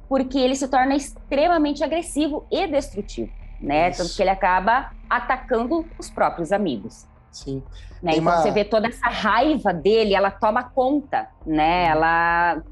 Porque 0.08 0.38
ele 0.38 0.56
se 0.56 0.67
torna 0.67 0.95
extremamente 0.95 1.84
agressivo 1.84 2.45
e 2.52 2.67
destrutivo, 2.67 3.32
né? 3.60 3.89
Isso. 3.89 4.04
Tanto 4.04 4.15
que 4.15 4.21
ele 4.21 4.30
acaba 4.30 4.91
atacando 5.10 5.84
os 5.98 6.12
próprios 6.12 6.52
amigos. 6.52 7.08
Sim. 7.32 7.63
Né? 8.04 8.12
Então 8.12 8.21
uma... 8.21 8.38
você 8.38 8.52
vê 8.52 8.63
toda 8.63 8.88
essa 8.88 9.10
raiva 9.10 9.74
dele, 9.74 10.13
ela 10.13 10.30
toma 10.30 10.63
conta, 10.63 11.28
né? 11.45 11.86
Uhum. 11.86 11.91
Ela 11.91 12.63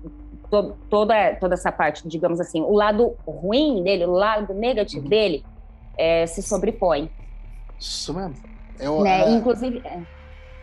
to, 0.49 0.75
toda 0.89 1.35
toda 1.35 1.55
essa 1.55 1.71
parte, 1.71 2.07
digamos 2.07 2.39
assim, 2.39 2.61
o 2.61 2.73
lado 2.73 3.15
ruim 3.27 3.83
dele, 3.83 4.05
o 4.05 4.11
lado 4.11 4.53
negativo 4.53 5.03
uhum. 5.03 5.09
dele, 5.09 5.43
é, 5.97 6.27
se 6.27 6.43
sobrepõe. 6.43 7.09
Isso 7.83 8.13
mesmo. 8.13 8.35
Eu, 8.79 9.03
né? 9.03 9.25
É... 9.25 9.35
Inclusive. 9.35 9.79
É. 9.79 10.01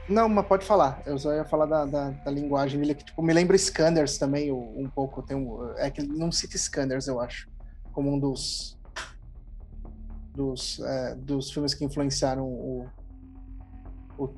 Não, 0.09 0.29
mas 0.29 0.47
pode 0.47 0.65
falar. 0.65 1.03
Eu 1.05 1.19
só 1.19 1.33
ia 1.33 1.45
falar 1.45 1.67
da, 1.67 1.85
da, 1.85 2.11
da 2.11 2.31
linguagem 2.31 2.81
dele, 2.81 2.95
que 2.95 3.05
tipo, 3.05 3.23
me 3.23 3.33
lembra 3.33 3.57
Scanners 3.57 4.19
também, 4.19 4.51
um 4.51 4.89
pouco. 4.89 5.23
Tem 5.23 5.37
um, 5.37 5.73
é 5.77 5.91
que 5.91 6.03
não 6.03 6.33
cita 6.33 6.57
Scanners, 6.57 7.07
eu 7.07 7.21
acho, 7.21 7.49
como 7.93 8.13
um 8.13 8.19
dos. 8.19 8.79
dos, 10.35 10.81
é, 10.81 11.15
dos 11.15 11.53
filmes 11.53 11.75
que 11.75 11.85
influenciaram 11.85 12.45
o, 12.45 12.89
o, 14.19 14.35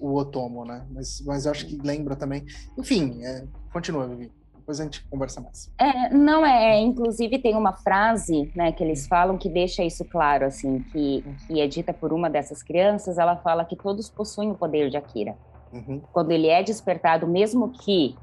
o 0.00 0.14
Otomo, 0.14 0.64
né? 0.64 0.86
Mas, 0.90 1.20
mas 1.20 1.44
eu 1.44 1.50
acho 1.50 1.66
que 1.66 1.76
lembra 1.76 2.14
também. 2.14 2.46
Enfim, 2.78 3.24
é, 3.24 3.44
continua, 3.72 4.06
Vivi. 4.06 4.32
Depois 4.64 4.80
a 4.80 4.84
gente 4.84 5.04
conversa 5.10 5.42
mais. 5.42 5.70
É, 5.78 6.08
não 6.08 6.44
é, 6.44 6.80
inclusive 6.80 7.38
tem 7.38 7.54
uma 7.54 7.74
frase, 7.74 8.50
né, 8.56 8.72
que 8.72 8.82
eles 8.82 9.06
falam 9.06 9.36
que 9.36 9.46
deixa 9.46 9.84
isso 9.84 10.06
claro, 10.06 10.46
assim, 10.46 10.78
que, 10.90 11.22
que 11.46 11.60
é 11.60 11.66
dita 11.66 11.92
por 11.92 12.14
uma 12.14 12.30
dessas 12.30 12.62
crianças, 12.62 13.18
ela 13.18 13.36
fala 13.36 13.66
que 13.66 13.76
todos 13.76 14.08
possuem 14.08 14.50
o 14.50 14.54
poder 14.54 14.88
de 14.88 14.96
Akira. 14.96 15.36
Uhum. 15.70 16.00
Quando 16.10 16.30
ele 16.30 16.46
é 16.46 16.62
despertado, 16.62 17.26
mesmo 17.26 17.68
que 17.68 18.16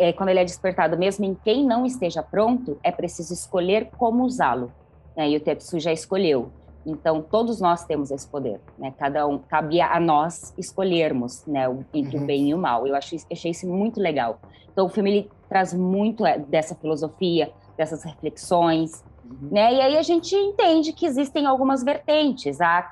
é, 0.00 0.12
quando 0.12 0.30
ele 0.30 0.40
é 0.40 0.44
despertado, 0.44 0.98
mesmo 0.98 1.24
em 1.24 1.34
quem 1.44 1.64
não 1.64 1.86
esteja 1.86 2.24
pronto, 2.24 2.76
é 2.82 2.90
preciso 2.90 3.32
escolher 3.32 3.88
como 3.96 4.24
usá-lo. 4.24 4.72
Né? 5.16 5.30
E 5.30 5.36
o 5.36 5.40
Tetsu 5.40 5.78
já 5.78 5.92
escolheu. 5.92 6.50
Então, 6.90 7.20
todos 7.22 7.60
nós 7.60 7.84
temos 7.84 8.10
esse 8.10 8.26
poder, 8.26 8.60
né? 8.78 8.92
Cada 8.98 9.26
um, 9.26 9.38
cabe 9.38 9.80
a 9.80 10.00
nós 10.00 10.54
escolhermos, 10.56 11.44
né, 11.46 11.64
entre 11.92 12.16
uhum. 12.16 12.22
o 12.22 12.26
bem 12.26 12.48
e 12.48 12.54
o 12.54 12.58
mal. 12.58 12.86
Eu 12.86 12.94
achei, 12.94 13.18
achei 13.30 13.50
isso 13.50 13.68
muito 13.68 14.00
legal. 14.00 14.40
Então, 14.72 14.86
o 14.86 14.88
filme 14.88 15.10
ele 15.10 15.30
traz 15.48 15.74
muito 15.74 16.24
é, 16.24 16.38
dessa 16.38 16.74
filosofia, 16.74 17.50
dessas 17.76 18.02
reflexões, 18.04 19.04
uhum. 19.24 19.48
né? 19.50 19.74
E 19.74 19.80
aí 19.80 19.96
a 19.98 20.02
gente 20.02 20.34
entende 20.34 20.92
que 20.92 21.06
existem 21.06 21.46
algumas 21.46 21.82
vertentes. 21.82 22.60
Há, 22.60 22.90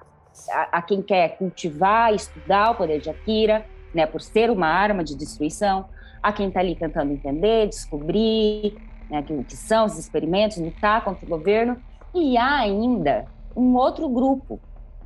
há, 0.50 0.68
há 0.72 0.82
quem 0.82 1.00
quer 1.00 1.38
cultivar, 1.38 2.14
estudar 2.14 2.72
o 2.72 2.74
poder 2.74 3.00
de 3.00 3.08
Akira, 3.08 3.64
né, 3.94 4.04
por 4.04 4.20
ser 4.20 4.50
uma 4.50 4.66
arma 4.66 5.02
de 5.02 5.14
destruição. 5.14 5.86
Há 6.22 6.32
quem 6.32 6.48
está 6.48 6.60
ali 6.60 6.74
tentando 6.74 7.12
entender, 7.12 7.68
descobrir 7.68 8.76
né, 9.08 9.24
o 9.30 9.44
que 9.44 9.56
são 9.56 9.86
os 9.86 9.98
experimentos, 9.98 10.58
lutar 10.58 11.02
contra 11.04 11.24
o 11.24 11.28
governo. 11.28 11.80
E 12.14 12.36
há 12.36 12.56
ainda 12.58 13.26
um 13.56 13.74
outro 13.76 14.08
grupo, 14.08 14.60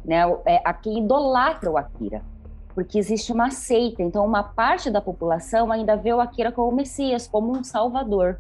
né, 0.05 0.23
é, 0.45 0.61
a 0.65 0.73
quem 0.75 0.99
idolatra 0.99 1.71
o 1.71 1.77
Akira, 1.77 2.23
porque 2.75 2.99
existe 2.99 3.33
uma 3.33 3.51
seita. 3.51 4.03
Então, 4.03 4.25
uma 4.25 4.43
parte 4.43 4.91
da 4.91 5.01
população 5.01 5.71
ainda 5.71 5.97
vê 5.97 6.13
o 6.13 6.21
Akira 6.21 6.51
como 6.51 6.71
o 6.71 6.75
Messias, 6.75 7.29
como 7.29 7.57
um 7.57 7.63
salvador. 7.63 8.39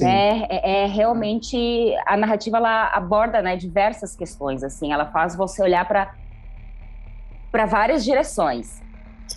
Né? 0.00 0.44
É, 0.48 0.82
é, 0.82 0.86
realmente 0.86 1.94
a 2.04 2.16
narrativa 2.16 2.56
ela 2.56 2.90
aborda 2.92 3.40
né, 3.40 3.56
diversas 3.56 4.16
questões. 4.16 4.64
Assim, 4.64 4.92
ela 4.92 5.06
faz 5.06 5.36
você 5.36 5.62
olhar 5.62 5.86
para 5.86 6.14
para 7.52 7.64
várias 7.64 8.04
direções. 8.04 8.82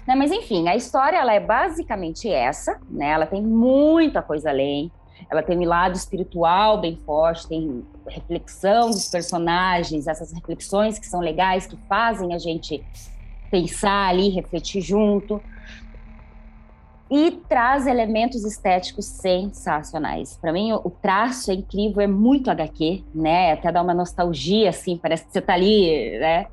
Né? 0.06 0.16
Mas 0.16 0.32
enfim, 0.32 0.68
a 0.68 0.76
história 0.76 1.18
ela 1.18 1.34
é 1.34 1.40
basicamente 1.40 2.30
essa. 2.30 2.80
Né? 2.90 3.10
Ela 3.10 3.26
tem 3.26 3.42
muita 3.42 4.22
coisa 4.22 4.50
além 4.50 4.92
ela 5.30 5.44
tem 5.44 5.58
um 5.58 5.66
lado 5.66 5.96
espiritual 5.96 6.82
bem 6.82 6.98
forte, 7.06 7.48
tem 7.48 7.86
reflexão 8.08 8.90
dos 8.90 9.08
personagens, 9.08 10.08
essas 10.08 10.34
reflexões 10.34 10.98
que 10.98 11.06
são 11.06 11.20
legais, 11.20 11.68
que 11.68 11.78
fazem 11.88 12.34
a 12.34 12.40
gente 12.40 12.84
pensar 13.52 14.10
ali, 14.10 14.30
refletir 14.30 14.82
junto. 14.82 15.42
e 17.12 17.32
traz 17.50 17.88
elementos 17.88 18.46
estéticos 18.46 19.06
sensacionais. 19.06 20.38
Para 20.38 20.54
mim, 20.54 20.72
o 20.74 20.92
traço 20.92 21.50
é 21.50 21.56
incrível, 21.56 22.02
é 22.02 22.08
muito 22.08 22.52
HQ, 22.52 23.04
né? 23.16 23.54
Até 23.54 23.72
dá 23.72 23.82
uma 23.82 23.96
nostalgia, 23.96 24.70
assim, 24.70 24.96
parece 24.96 25.26
que 25.26 25.32
você 25.34 25.42
tá 25.42 25.54
ali, 25.54 26.20
né? 26.20 26.46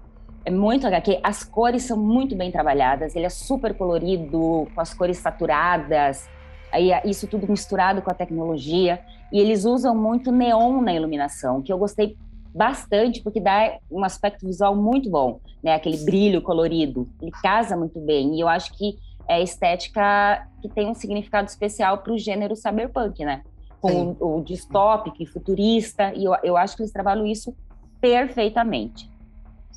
É 0.46 0.50
muito 0.50 0.86
HQ. 0.86 1.20
As 1.22 1.44
cores 1.44 1.82
são 1.82 1.98
muito 1.98 2.34
bem 2.34 2.50
trabalhadas, 2.50 3.14
ele 3.14 3.26
é 3.26 3.28
super 3.28 3.74
colorido, 3.74 4.66
com 4.74 4.80
as 4.80 4.94
cores 4.94 5.18
saturadas, 5.18 6.26
aí 6.72 6.90
isso 7.04 7.26
tudo 7.26 7.48
misturado 7.48 8.02
com 8.02 8.10
a 8.10 8.14
tecnologia. 8.14 9.00
E 9.32 9.40
eles 9.40 9.64
usam 9.64 9.94
muito 9.94 10.30
neon 10.30 10.80
na 10.80 10.92
iluminação, 10.94 11.60
que 11.60 11.72
eu 11.72 11.78
gostei 11.78 12.16
bastante, 12.54 13.22
porque 13.22 13.40
dá 13.40 13.78
um 13.90 14.02
aspecto 14.04 14.46
visual 14.46 14.74
muito 14.74 15.10
bom, 15.10 15.40
né? 15.62 15.74
Aquele 15.74 15.98
brilho 15.98 16.40
colorido. 16.40 17.06
Ele 17.20 17.30
casa 17.30 17.76
muito 17.76 18.00
bem. 18.00 18.36
E 18.36 18.40
eu 18.40 18.48
acho 18.48 18.72
que 18.76 18.96
é 19.28 19.42
estética 19.42 20.46
que 20.62 20.68
tem 20.68 20.88
um 20.88 20.94
significado 20.94 21.48
especial 21.48 21.98
para 21.98 22.12
o 22.12 22.18
gênero 22.18 22.56
cyberpunk, 22.56 23.24
né? 23.24 23.42
Com 23.80 24.16
o, 24.18 24.38
o 24.38 24.42
distópico 24.42 25.22
e 25.22 25.26
futurista, 25.26 26.12
e 26.14 26.24
eu, 26.24 26.34
eu 26.42 26.56
acho 26.56 26.76
que 26.76 26.82
eles 26.82 26.92
trabalham 26.92 27.26
isso 27.26 27.54
perfeitamente. 28.00 29.10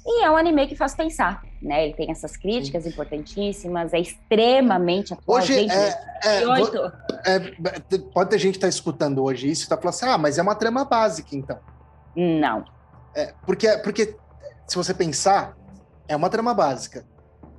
E 0.06 0.24
é 0.24 0.32
um 0.32 0.38
anime 0.38 0.68
que 0.68 0.76
faz 0.76 0.96
pensar, 0.96 1.44
né? 1.62 1.86
Ele 1.86 1.94
tem 1.94 2.12
essas 2.12 2.38
críticas 2.38 2.84
Sim. 2.84 2.90
importantíssimas, 2.90 3.94
é 3.94 4.00
extremamente 4.00 5.14
atual. 5.14 5.40
Hoje, 5.40 5.54
gente, 5.54 5.74
é, 5.74 6.00
é, 6.24 7.36
é, 7.36 7.98
pode 8.14 8.30
ter 8.30 8.40
gente 8.40 8.54
que 8.54 8.60
tá 8.60 8.68
escutando 8.68 9.24
hoje 9.24 9.50
isso 9.50 9.66
e 9.66 9.70
tá 9.70 9.76
falando 9.76 9.90
assim, 9.90 10.06
ah, 10.06 10.18
mas 10.18 10.38
é 10.38 10.42
uma 10.42 10.56
trama 10.56 10.86
básica, 10.86 11.36
então. 11.36 11.60
Não. 12.16 12.66
É, 13.16 13.34
porque, 13.46 13.68
porque, 13.80 14.16
se 14.68 14.76
você 14.76 14.94
pensar, 14.94 15.58
é 16.08 16.16
uma 16.16 16.30
trama 16.30 16.54
básica. 16.54 17.06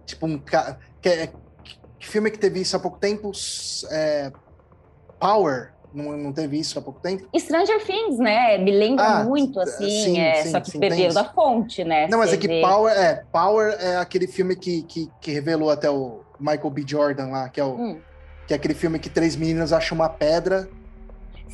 Tipo, 0.07 0.27
um 0.27 0.39
cara... 0.39 0.79
Que, 1.01 1.31
que 1.99 2.09
filme 2.09 2.29
é 2.29 2.33
que 2.33 2.39
teve 2.39 2.61
isso 2.61 2.77
há 2.77 2.81
pouco 2.81 2.99
tempo? 2.99 3.31
É, 3.91 4.33
Power, 5.19 5.73
não, 5.93 6.17
não 6.17 6.33
teve 6.33 6.59
isso 6.59 6.79
há 6.79 6.83
pouco 6.83 7.01
tempo? 7.01 7.27
Stranger 7.39 7.85
Things, 7.85 8.19
né? 8.19 8.59
Me 8.59 8.71
lembra 8.71 9.05
ah, 9.05 9.25
muito, 9.25 9.59
assim, 9.61 9.89
sim, 9.89 10.19
é, 10.19 10.43
sim, 10.43 10.51
só 10.51 10.61
que 10.61 10.71
sim, 10.71 10.79
bebeu 10.79 11.13
da 11.13 11.25
fonte, 11.25 11.85
né? 11.85 12.07
Não, 12.09 12.19
mas 12.19 12.33
é 12.33 12.37
que 12.37 12.61
Power 12.61 12.93
é, 12.93 13.25
Power 13.33 13.77
é 13.81 13.97
aquele 13.97 14.27
filme 14.27 14.57
que, 14.57 14.83
que, 14.83 15.11
que, 15.21 15.33
revelou 15.33 15.71
até 15.71 15.91
o 15.91 16.21
Michael 16.39 16.71
B. 16.71 16.85
Jordan 16.87 17.29
lá, 17.29 17.49
que 17.49 17.61
é, 17.61 17.65
o, 17.65 17.75
hum. 17.75 17.99
que 18.47 18.53
é 18.53 18.57
aquele 18.57 18.75
filme 18.75 18.99
que 18.99 19.09
três 19.09 19.37
meninas 19.37 19.73
acham 19.73 19.97
uma 19.97 20.09
pedra. 20.09 20.69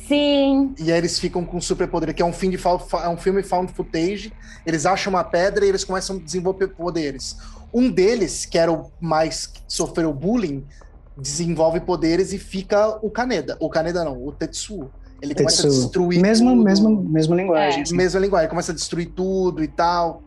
Sim. 0.07 0.73
E 0.77 0.91
aí 0.91 0.97
eles 0.97 1.19
ficam 1.19 1.43
com 1.43 1.59
superpoder, 1.59 2.13
que 2.13 2.21
é 2.21 2.25
um, 2.25 2.31
fim 2.31 2.49
de, 2.49 2.57
é 2.57 3.09
um 3.09 3.17
filme 3.17 3.41
found 3.41 3.73
footage. 3.73 4.31
Eles 4.65 4.85
acham 4.85 5.11
uma 5.11 5.23
pedra 5.23 5.65
e 5.65 5.69
eles 5.69 5.83
começam 5.83 6.17
a 6.17 6.19
desenvolver 6.19 6.67
poderes. 6.69 7.37
Um 7.73 7.89
deles, 7.89 8.45
que 8.45 8.57
era 8.57 8.71
o 8.71 8.91
mais 9.01 9.47
que 9.47 9.59
sofreu 9.67 10.13
bullying, 10.13 10.65
desenvolve 11.17 11.79
poderes 11.79 12.31
e 12.31 12.37
fica 12.37 12.99
o 13.01 13.09
Kaneda. 13.09 13.57
O 13.59 13.69
Kaneda 13.69 14.03
não, 14.03 14.25
o 14.25 14.31
Tetsuo. 14.31 14.89
Ele 15.21 15.33
Tetsuo. 15.33 15.45
começa 15.45 15.67
a 15.67 15.69
destruir 15.69 16.21
mesmo, 16.21 16.51
tudo. 16.51 16.63
Mesmo, 16.63 17.03
mesma 17.03 17.35
linguagem. 17.35 17.83
É. 17.89 17.95
Mesma 17.95 18.19
linguagem, 18.19 18.49
começa 18.49 18.71
a 18.71 18.75
destruir 18.75 19.07
tudo 19.07 19.63
e 19.63 19.67
tal. 19.67 20.21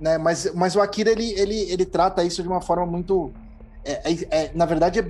Né? 0.00 0.18
Mas, 0.18 0.52
mas 0.54 0.76
o 0.76 0.80
Akira, 0.80 1.10
ele, 1.10 1.32
ele, 1.32 1.60
ele 1.70 1.84
trata 1.84 2.22
isso 2.22 2.42
de 2.42 2.48
uma 2.48 2.60
forma 2.60 2.86
muito... 2.86 3.32
É, 3.84 4.12
é, 4.12 4.26
é 4.30 4.50
na 4.54 4.66
verdade, 4.66 5.00
é, 5.00 5.04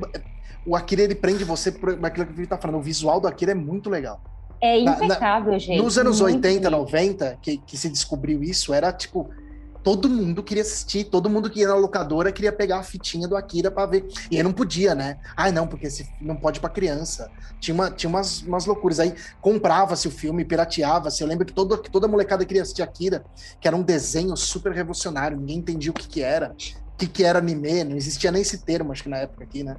o 0.67 0.75
Akira, 0.75 1.03
ele 1.03 1.15
prende 1.15 1.45
você 1.45 1.71
por 1.71 1.99
aquilo 2.05 2.27
que 2.27 2.41
ele 2.41 2.47
tá 2.47 2.57
falando. 2.57 2.79
O 2.79 2.83
visual 2.83 3.21
do 3.21 3.29
Akira 3.29 3.53
é 3.53 3.55
muito 3.55 3.91
legal. 3.91 4.21
É 4.61 4.79
impecável, 4.79 5.47
na, 5.47 5.53
na, 5.53 5.59
gente. 5.59 5.83
Nos 5.83 5.99
anos 5.99 6.21
80, 6.21 6.71
90, 6.71 7.39
que, 7.43 7.59
que 7.59 7.77
se 7.77 7.91
descobriu 7.91 8.43
isso, 8.43 8.73
era 8.73 8.91
tipo 8.91 9.29
todo 9.87 10.09
mundo 10.09 10.43
queria 10.43 10.65
assistir, 10.65 11.05
todo 11.05 11.31
mundo 11.31 11.49
que 11.49 11.61
ia 11.61 11.69
na 11.69 11.77
locadora 11.77 12.33
queria 12.33 12.51
pegar 12.51 12.81
a 12.81 12.83
fitinha 12.83 13.29
do 13.29 13.37
Akira 13.37 13.71
para 13.71 13.87
ver. 13.87 14.09
E 14.29 14.37
aí 14.37 14.43
não 14.43 14.53
podia, 14.53 14.97
né? 14.97 15.17
Ah, 15.37 15.53
não, 15.53 15.65
porque 15.65 15.87
esse 15.87 16.11
não 16.21 16.35
pode 16.35 16.59
para 16.59 16.69
criança. 16.69 17.31
Tinha, 17.61 17.73
uma, 17.73 17.89
tinha 17.89 18.11
umas, 18.11 18.43
umas 18.43 18.67
loucuras. 18.67 18.99
Aí 18.99 19.15
comprava-se 19.41 20.09
o 20.09 20.11
filme, 20.11 20.45
pirateava-se. 20.45 21.23
Eu 21.23 21.29
lembro 21.29 21.47
que 21.47 21.53
toda, 21.53 21.79
toda 21.79 22.09
molecada 22.09 22.45
queria 22.45 22.63
assistir 22.63 22.83
Akira, 22.83 23.25
que 23.61 23.69
era 23.69 23.77
um 23.77 23.83
desenho 23.83 24.37
super 24.37 24.73
revolucionário, 24.73 25.37
ninguém 25.37 25.59
entendia 25.59 25.93
o 25.93 25.95
que, 25.95 26.09
que 26.09 26.21
era. 26.21 26.51
O 26.51 26.97
que, 26.99 27.07
que 27.07 27.23
era 27.23 27.39
anime, 27.39 27.85
não 27.85 27.97
existia 27.97 28.33
nem 28.33 28.43
esse 28.43 28.59
termo, 28.65 28.91
acho 28.91 29.05
que 29.05 29.09
na 29.09 29.19
época 29.19 29.45
aqui, 29.45 29.63
né? 29.63 29.77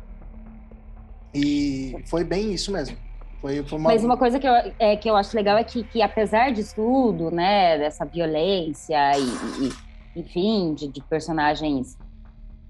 E 1.35 2.01
foi 2.05 2.23
bem 2.23 2.53
isso 2.53 2.71
mesmo. 2.71 2.95
Foi, 3.41 3.61
foi 3.61 3.77
uma... 3.77 3.89
Mas 3.89 4.05
uma 4.05 4.15
coisa 4.15 4.39
que 4.39 4.47
eu, 4.47 4.53
é, 4.79 4.95
que 4.95 5.09
eu 5.09 5.17
acho 5.17 5.35
legal 5.35 5.57
é 5.57 5.65
que, 5.65 5.83
que 5.83 6.01
apesar 6.01 6.53
disso 6.53 6.75
tudo, 6.75 7.29
né, 7.29 7.77
dessa 7.77 8.05
violência 8.05 8.97
e, 9.17 9.65
e 9.65 9.86
enfim, 10.17 10.73
de, 10.73 10.87
de 10.87 11.01
personagens 11.01 11.97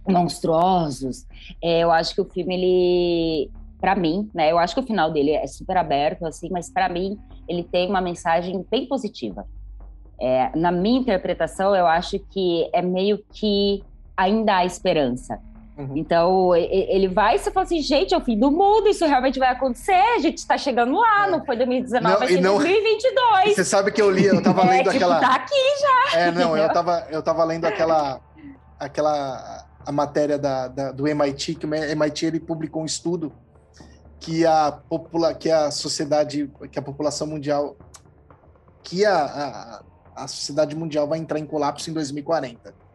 monstruosos. 0.08 1.26
É, 1.62 1.80
eu 1.80 1.92
acho 1.92 2.16
que 2.16 2.22
o 2.22 2.26
filme, 2.26 2.56
ele, 2.56 3.52
para 3.80 3.96
mim, 3.96 4.30
né? 4.34 4.52
Eu 4.52 4.58
acho 4.58 4.74
que 4.74 4.80
o 4.80 4.86
final 4.86 5.12
dele 5.12 5.32
é 5.32 5.46
super 5.48 5.78
aberto, 5.78 6.26
assim, 6.26 6.50
mas 6.50 6.70
para 6.70 6.90
mim 6.90 7.18
ele 7.48 7.64
tem 7.64 7.90
uma 7.90 8.02
mensagem 8.02 8.66
bem 8.70 8.88
positiva. 8.88 9.46
É, 10.20 10.56
na 10.58 10.72
minha 10.72 11.00
interpretação, 11.00 11.76
eu 11.76 11.86
acho 11.86 12.20
que 12.20 12.70
é 12.74 12.82
meio 12.82 13.24
que 13.32 13.84
ainda 14.16 14.58
há 14.58 14.66
esperança. 14.66 15.40
Uhum. 15.78 15.96
Então, 15.96 16.56
ele 16.56 17.08
vai 17.08 17.36
e 17.36 17.40
você 17.40 17.52
fala 17.52 17.66
assim, 17.66 17.80
gente, 17.82 18.14
é 18.14 18.18
o 18.18 18.22
fim 18.22 18.38
do 18.38 18.50
mundo, 18.50 18.88
isso 18.88 19.06
realmente 19.06 19.38
vai 19.38 19.50
acontecer, 19.50 19.92
a 19.92 20.20
gente 20.20 20.40
está 20.40 20.58
chegando 20.58 20.98
lá, 20.98 21.28
é. 21.28 21.30
não 21.30 21.46
foi 21.46 21.56
2019, 21.56 22.12
não, 22.12 22.20
vai 22.20 22.28
ser 22.28 22.42
não... 22.42 22.58
2022. 22.58 23.56
Você 23.56 23.64
sabe 23.64 23.92
que 23.92 24.02
eu 24.02 24.10
li, 24.10 24.26
eu 24.26 24.42
tava 24.42 24.64
lendo 24.68 24.90
é, 24.90 24.94
tipo, 24.94 25.06
aquela... 25.06 25.20
tá 25.20 25.36
aqui 25.36 25.54
já. 26.14 26.20
É, 26.20 26.32
não, 26.32 26.58
eu 26.58 26.74
tava, 26.74 27.08
eu 27.12 27.22
tava 27.22 27.44
lendo 27.44 27.66
aquela, 27.66 28.20
aquela 28.80 29.68
a 29.86 29.92
matéria 29.92 30.40
da, 30.40 30.68
da, 30.68 30.92
do 30.92 31.08
MIT, 31.08 31.56
que 31.56 31.66
o 31.68 31.74
MIT 31.74 32.26
ele 32.26 32.40
publicou 32.40 32.82
um 32.82 32.86
estudo 32.86 33.32
que 34.20 34.46
a, 34.48 34.72
popula, 34.72 35.34
que 35.34 35.50
a 35.52 35.70
sociedade, 35.70 36.52
que 36.72 36.80
a 36.80 36.82
população 36.82 37.28
mundial, 37.28 37.78
que 38.82 39.06
a, 39.06 39.16
a, 39.16 40.24
a 40.24 40.28
sociedade 40.28 40.76
mundial 40.76 41.08
vai 41.08 41.20
entrar 41.20 41.38
em 41.38 41.46
colapso 41.46 41.90
em 41.90 41.94
2040. 41.94 42.87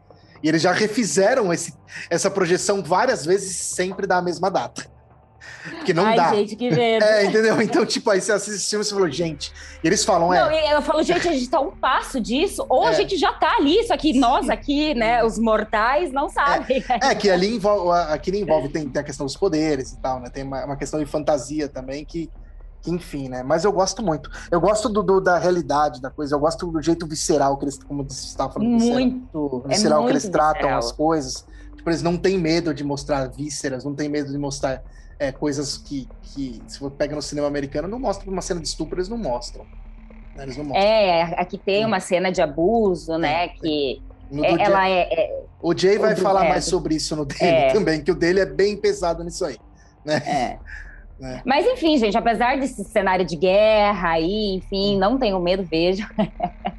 E 0.43 0.49
eles 0.49 0.63
já 0.63 0.73
refizeram 0.73 1.53
esse, 1.53 1.75
essa 2.11 2.31
projeção 2.31 2.83
várias 2.83 3.25
vezes, 3.25 3.57
sempre 3.57 4.07
da 4.07 4.21
mesma 4.21 4.51
data. 4.51 4.91
Porque 5.63 5.95
não 5.95 6.07
Ai, 6.07 6.17
dá. 6.17 6.35
gente, 6.35 6.57
que 6.57 6.71
medo. 6.71 7.05
É, 7.13 7.25
entendeu? 7.25 7.61
Então, 7.61 7.85
tipo, 7.87 8.11
aí 8.11 8.21
você 8.21 8.33
assiste 8.33 8.69
filme 8.69 8.85
e 8.85 8.87
você 8.87 8.95
falou, 8.95 9.11
gente. 9.11 9.53
E 9.83 9.87
eles 9.87 10.05
falam, 10.05 10.33
é. 10.33 10.41
Não, 10.41 10.51
eu 10.53 10.83
falo, 10.83 11.03
gente, 11.03 11.29
a 11.29 11.33
gente 11.33 11.49
tá 11.49 11.61
um 11.61 11.71
passo 11.71 12.21
disso, 12.21 12.65
ou 12.69 12.87
é. 12.87 12.91
a 12.91 12.93
gente 12.93 13.17
já 13.17 13.33
tá 13.33 13.57
ali, 13.57 13.83
só 13.87 13.97
que 13.97 14.19
nós 14.19 14.49
aqui, 14.49 14.95
né, 14.95 15.25
os 15.25 15.39
mortais, 15.39 16.13
não 16.13 16.29
sabem. 16.29 16.83
É, 16.89 17.09
é 17.09 17.15
que 17.15 17.31
ali 17.31 17.55
envolve, 17.55 17.91
aqui 18.13 18.31
envolve, 18.31 18.69
tem, 18.69 18.89
tem 18.89 19.01
a 19.01 19.05
questão 19.05 19.27
dos 19.27 19.37
poderes 19.37 19.93
e 19.93 19.99
tal, 19.99 20.21
né? 20.21 20.31
Tem 20.31 20.43
uma, 20.43 20.65
uma 20.65 20.77
questão 20.77 20.99
de 20.99 21.07
fantasia 21.07 21.69
também 21.69 22.05
que 22.05 22.31
enfim, 22.87 23.29
né? 23.29 23.43
Mas 23.43 23.65
eu 23.65 23.73
gosto 23.73 24.03
muito. 24.03 24.31
Eu 24.51 24.61
gosto 24.61 24.89
do, 24.89 25.03
do, 25.03 25.21
da 25.21 25.39
realidade 25.39 26.01
da 26.01 26.11
coisa, 26.11 26.35
eu 26.35 26.41
gosto 26.41 26.67
do 26.67 26.83
jeito 26.83 27.07
visceral 27.07 27.57
que 27.57 27.65
eles, 27.65 27.79
como 27.83 28.03
você 28.05 28.27
estava 28.27 28.53
falando, 28.53 28.71
muito. 28.71 29.63
Visceral, 29.65 29.65
é 29.65 29.69
visceral 29.69 30.05
que 30.05 30.11
eles 30.11 30.25
visceral. 30.25 30.53
tratam 30.53 30.77
as 30.77 30.93
coisas. 30.93 31.47
Tipo, 31.77 31.91
eles 31.91 32.03
não 32.03 32.17
têm 32.17 32.39
medo 32.39 32.73
de 32.73 32.85
mostrar 32.85 33.27
vísceras, 33.27 33.85
não 33.85 33.95
têm 33.95 34.09
medo 34.09 34.31
de 34.31 34.39
mostrar 34.39 34.83
é, 35.19 35.31
coisas 35.31 35.79
que, 35.79 36.09
que, 36.23 36.63
se 36.67 36.81
você 36.81 36.95
pega 36.97 37.15
no 37.15 37.23
cinema 37.23 37.47
americano, 37.47 37.87
não 37.89 37.99
mostra 37.99 38.29
uma 38.31 38.43
cena 38.43 38.61
de 38.61 38.67
estupro, 38.69 38.97
eles 38.99 39.09
não 39.09 39.19
mostram. 39.19 39.65
Né? 40.37 40.45
Eles 40.45 40.57
não 40.57 40.65
mostram. 40.65 40.85
É, 40.85 41.23
aqui 41.41 41.59
tem 41.59 41.85
uma 41.85 42.01
cena 42.01 42.31
de 42.31 42.43
abuso, 42.43 43.17
né? 43.19 43.49
Que 43.49 44.03
é, 44.41 44.63
ela 44.63 44.89
é, 44.89 45.01
é, 45.13 45.45
O 45.61 45.77
Jay 45.77 45.99
vai 45.99 46.17
falar 46.17 46.49
mais 46.49 46.65
sobre 46.65 46.95
isso 46.95 47.15
no 47.15 47.25
dele 47.25 47.45
é. 47.45 47.73
também, 47.73 48.03
que 48.03 48.11
o 48.11 48.15
dele 48.15 48.41
é 48.41 48.47
bem 48.47 48.77
pesado 48.77 49.23
nisso 49.23 49.45
aí. 49.45 49.59
Né? 50.05 50.17
É. 50.27 50.59
É. 51.23 51.41
Mas 51.45 51.65
enfim, 51.67 51.97
gente, 51.99 52.19
apesar 52.19 52.59
desse 52.59 52.83
cenário 52.85 53.25
de 53.25 53.37
guerra 53.37 54.11
aí, 54.11 54.57
enfim, 54.57 54.99
não 54.99 55.19
tenho 55.19 55.39
medo, 55.41 55.63
vejo. 55.63 56.07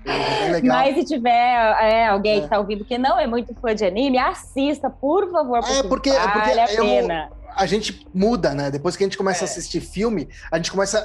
É 0.05 0.61
Mas 0.61 0.95
se 0.95 1.05
tiver 1.05 1.29
é, 1.29 2.07
alguém 2.07 2.39
é. 2.39 2.41
que 2.41 2.49
tá 2.49 2.59
ouvindo 2.59 2.83
que 2.83 2.97
não 2.97 3.17
é 3.17 3.25
muito 3.25 3.55
fã 3.55 3.73
de 3.73 3.85
anime, 3.85 4.17
assista, 4.17 4.89
por 4.89 5.31
favor, 5.31 5.61
porque, 5.61 5.77
é 5.77 5.83
porque, 5.83 6.11
vale 6.11 6.31
porque 6.31 6.59
a 6.59 6.67
pena. 6.67 7.29
Eu, 7.31 7.43
a 7.55 7.65
gente 7.65 8.05
muda, 8.13 8.53
né? 8.53 8.69
Depois 8.69 8.97
que 8.97 9.03
a 9.03 9.07
gente 9.07 9.17
começa 9.17 9.45
a 9.45 9.47
é. 9.47 9.49
assistir 9.49 9.79
filme, 9.79 10.27
a 10.51 10.57
gente 10.57 10.71
começa. 10.71 11.01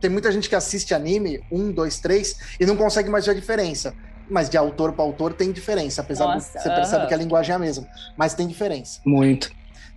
Tem 0.00 0.08
muita 0.08 0.30
gente 0.30 0.48
que 0.48 0.54
assiste 0.54 0.94
anime, 0.94 1.42
um, 1.50 1.72
dois, 1.72 1.98
três, 1.98 2.38
e 2.60 2.64
não 2.64 2.76
consegue 2.76 3.10
mais 3.10 3.26
ver 3.26 3.32
a 3.32 3.34
diferença. 3.34 3.92
Mas 4.30 4.48
de 4.48 4.56
autor 4.56 4.92
para 4.92 5.02
autor 5.02 5.32
tem 5.32 5.50
diferença, 5.50 6.02
apesar 6.02 6.26
Nossa, 6.26 6.58
de 6.58 6.62
você 6.62 6.68
uh 6.68 6.72
-huh. 6.72 6.76
percebe 6.76 7.06
que 7.06 7.14
a 7.14 7.16
linguagem 7.16 7.52
é 7.52 7.56
a 7.56 7.58
mesma. 7.58 7.88
Mas 8.16 8.34
tem 8.34 8.46
diferença. 8.46 9.00
Muito. 9.04 9.50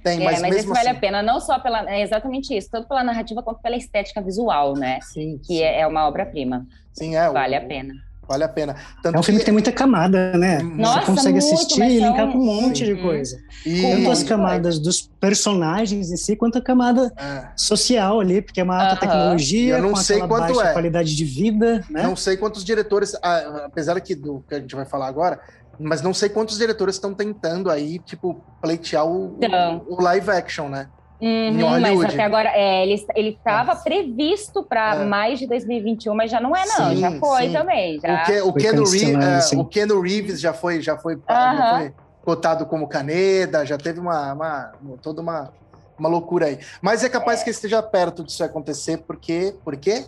Tem, 0.04 0.22
é, 0.22 0.24
mas, 0.24 0.42
mas 0.42 0.56
mesmo 0.56 0.74
vale 0.74 0.90
assim... 0.90 0.98
a 0.98 1.00
pena, 1.00 1.24
não 1.24 1.40
só 1.40 1.60
pela. 1.60 1.90
É 1.90 2.02
exatamente 2.02 2.56
isso, 2.56 2.70
tanto 2.72 2.88
pela 2.88 3.04
narrativa 3.04 3.44
quanto 3.44 3.62
pela 3.62 3.76
estética 3.76 4.22
visual, 4.22 4.76
né? 4.76 5.00
Sim. 5.02 5.38
Que 5.40 5.58
sim. 5.58 5.62
É, 5.62 5.82
é, 5.82 5.88
uma 5.88 6.08
obra-prima. 6.08 6.66
Sim, 6.94 7.16
é. 7.16 7.30
Vale 7.30 7.56
o, 7.56 7.60
a 7.60 7.62
pena. 7.62 7.94
Vale 8.28 8.44
a 8.46 8.50
pena. 8.50 8.76
Tanto 9.04 9.16
é 9.16 9.20
um 9.20 9.24
filme 9.24 9.40
que... 9.40 9.42
que 9.42 9.46
tem 9.46 9.54
muita 9.54 9.72
camada, 9.72 10.38
né? 10.38 10.60
Nossa, 10.60 11.02
Você 11.02 11.06
consegue 11.08 11.40
muito, 11.40 11.54
assistir 11.54 11.82
e 11.82 12.00
linkar 12.00 12.32
com 12.32 12.38
um 12.38 12.46
monte 12.46 12.86
sim. 12.86 12.96
de 12.96 13.02
coisa. 13.02 13.38
E... 13.66 13.82
Tanto 13.82 14.12
as 14.12 14.24
camadas 14.24 14.80
dos 14.80 15.02
personagens 15.20 16.12
em 16.12 16.18
si, 16.18 16.36
quanto 16.36 16.58
a 16.58 16.62
camada 16.62 17.12
é. 17.18 17.50
social 17.56 18.20
ali, 18.20 18.42
porque 18.42 18.62
é 18.62 18.64
uma 18.64 18.82
alta 18.82 18.94
uh 18.94 18.96
-huh. 18.96 19.00
tecnologia, 19.02 19.76
Eu 19.76 19.82
não 19.82 19.90
com 19.90 19.96
sei 19.98 20.20
quanto 20.20 20.54
baixa 20.54 20.70
é. 20.70 20.74
qualidade 20.74 21.16
de 21.16 21.26
vida. 21.26 21.84
Né? 21.90 22.04
Não 22.04 22.16
sei 22.16 22.38
quantos 22.38 22.64
diretores, 22.64 23.16
apesar 23.22 24.00
que 24.00 24.16
do 24.16 24.44
que 24.48 24.56
a 24.56 24.60
gente 24.60 24.76
vai 24.76 24.86
falar 24.86 25.08
agora, 25.08 25.40
mas 25.82 26.02
não 26.02 26.14
sei 26.14 26.30
quantos 26.30 26.58
diretores 26.58 26.96
estão 26.96 27.14
tentando 27.14 27.70
aí, 27.70 28.00
tipo, 28.00 28.42
pleitear 28.62 29.06
o, 29.06 29.38
o, 29.38 29.96
o, 29.96 30.02
live 30.02 30.30
action, 30.30 30.70
né? 30.70 30.88
Uhum, 31.22 31.80
mas 31.80 32.04
até 32.04 32.24
agora, 32.24 32.50
é, 32.50 32.84
ele 32.84 33.30
estava 33.30 33.76
previsto 33.76 34.64
para 34.64 34.96
é. 34.96 35.06
mais 35.06 35.38
de 35.38 35.46
2021, 35.46 36.16
mas 36.16 36.32
já 36.32 36.40
não 36.40 36.56
é, 36.56 36.66
não. 36.66 36.90
Sim, 36.90 36.96
já 36.98 37.12
foi 37.20 37.44
sim. 37.44 37.54
também. 37.54 38.00
Já. 38.00 38.22
O, 38.22 38.26
que, 38.26 38.42
o, 38.42 38.54
Keanu 38.54 38.84
Reeves, 38.90 39.54
é, 39.54 39.58
o 39.58 39.66
Keanu 39.66 40.02
Reeves 40.02 40.42
já 40.42 40.52
foi, 40.52 40.82
já 40.82 40.98
foi, 40.98 41.20
já 41.28 41.78
foi 41.78 41.94
cotado 42.24 42.66
como 42.66 42.88
Caneda, 42.88 43.66
já 43.66 43.78
teve 43.78 44.00
uma, 44.00 44.34
uma 44.34 44.72
toda 45.02 45.22
uma, 45.22 45.54
uma 45.98 46.10
loucura 46.10 46.48
aí. 46.48 46.60
Mas 46.82 47.04
é 47.04 47.10
capaz 47.10 47.42
é. 47.42 47.44
que 47.44 47.50
esteja 47.52 47.84
perto 47.84 48.24
disso 48.24 48.44
acontecer, 48.44 48.98
porque. 49.06 49.54
Por 49.64 49.78
quê? 49.78 50.06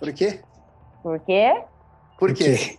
Por 0.00 0.12
quê? 0.12 0.40
Por 1.00 1.20
quê? 1.20 1.62
Por 2.18 2.34
quê? 2.34 2.78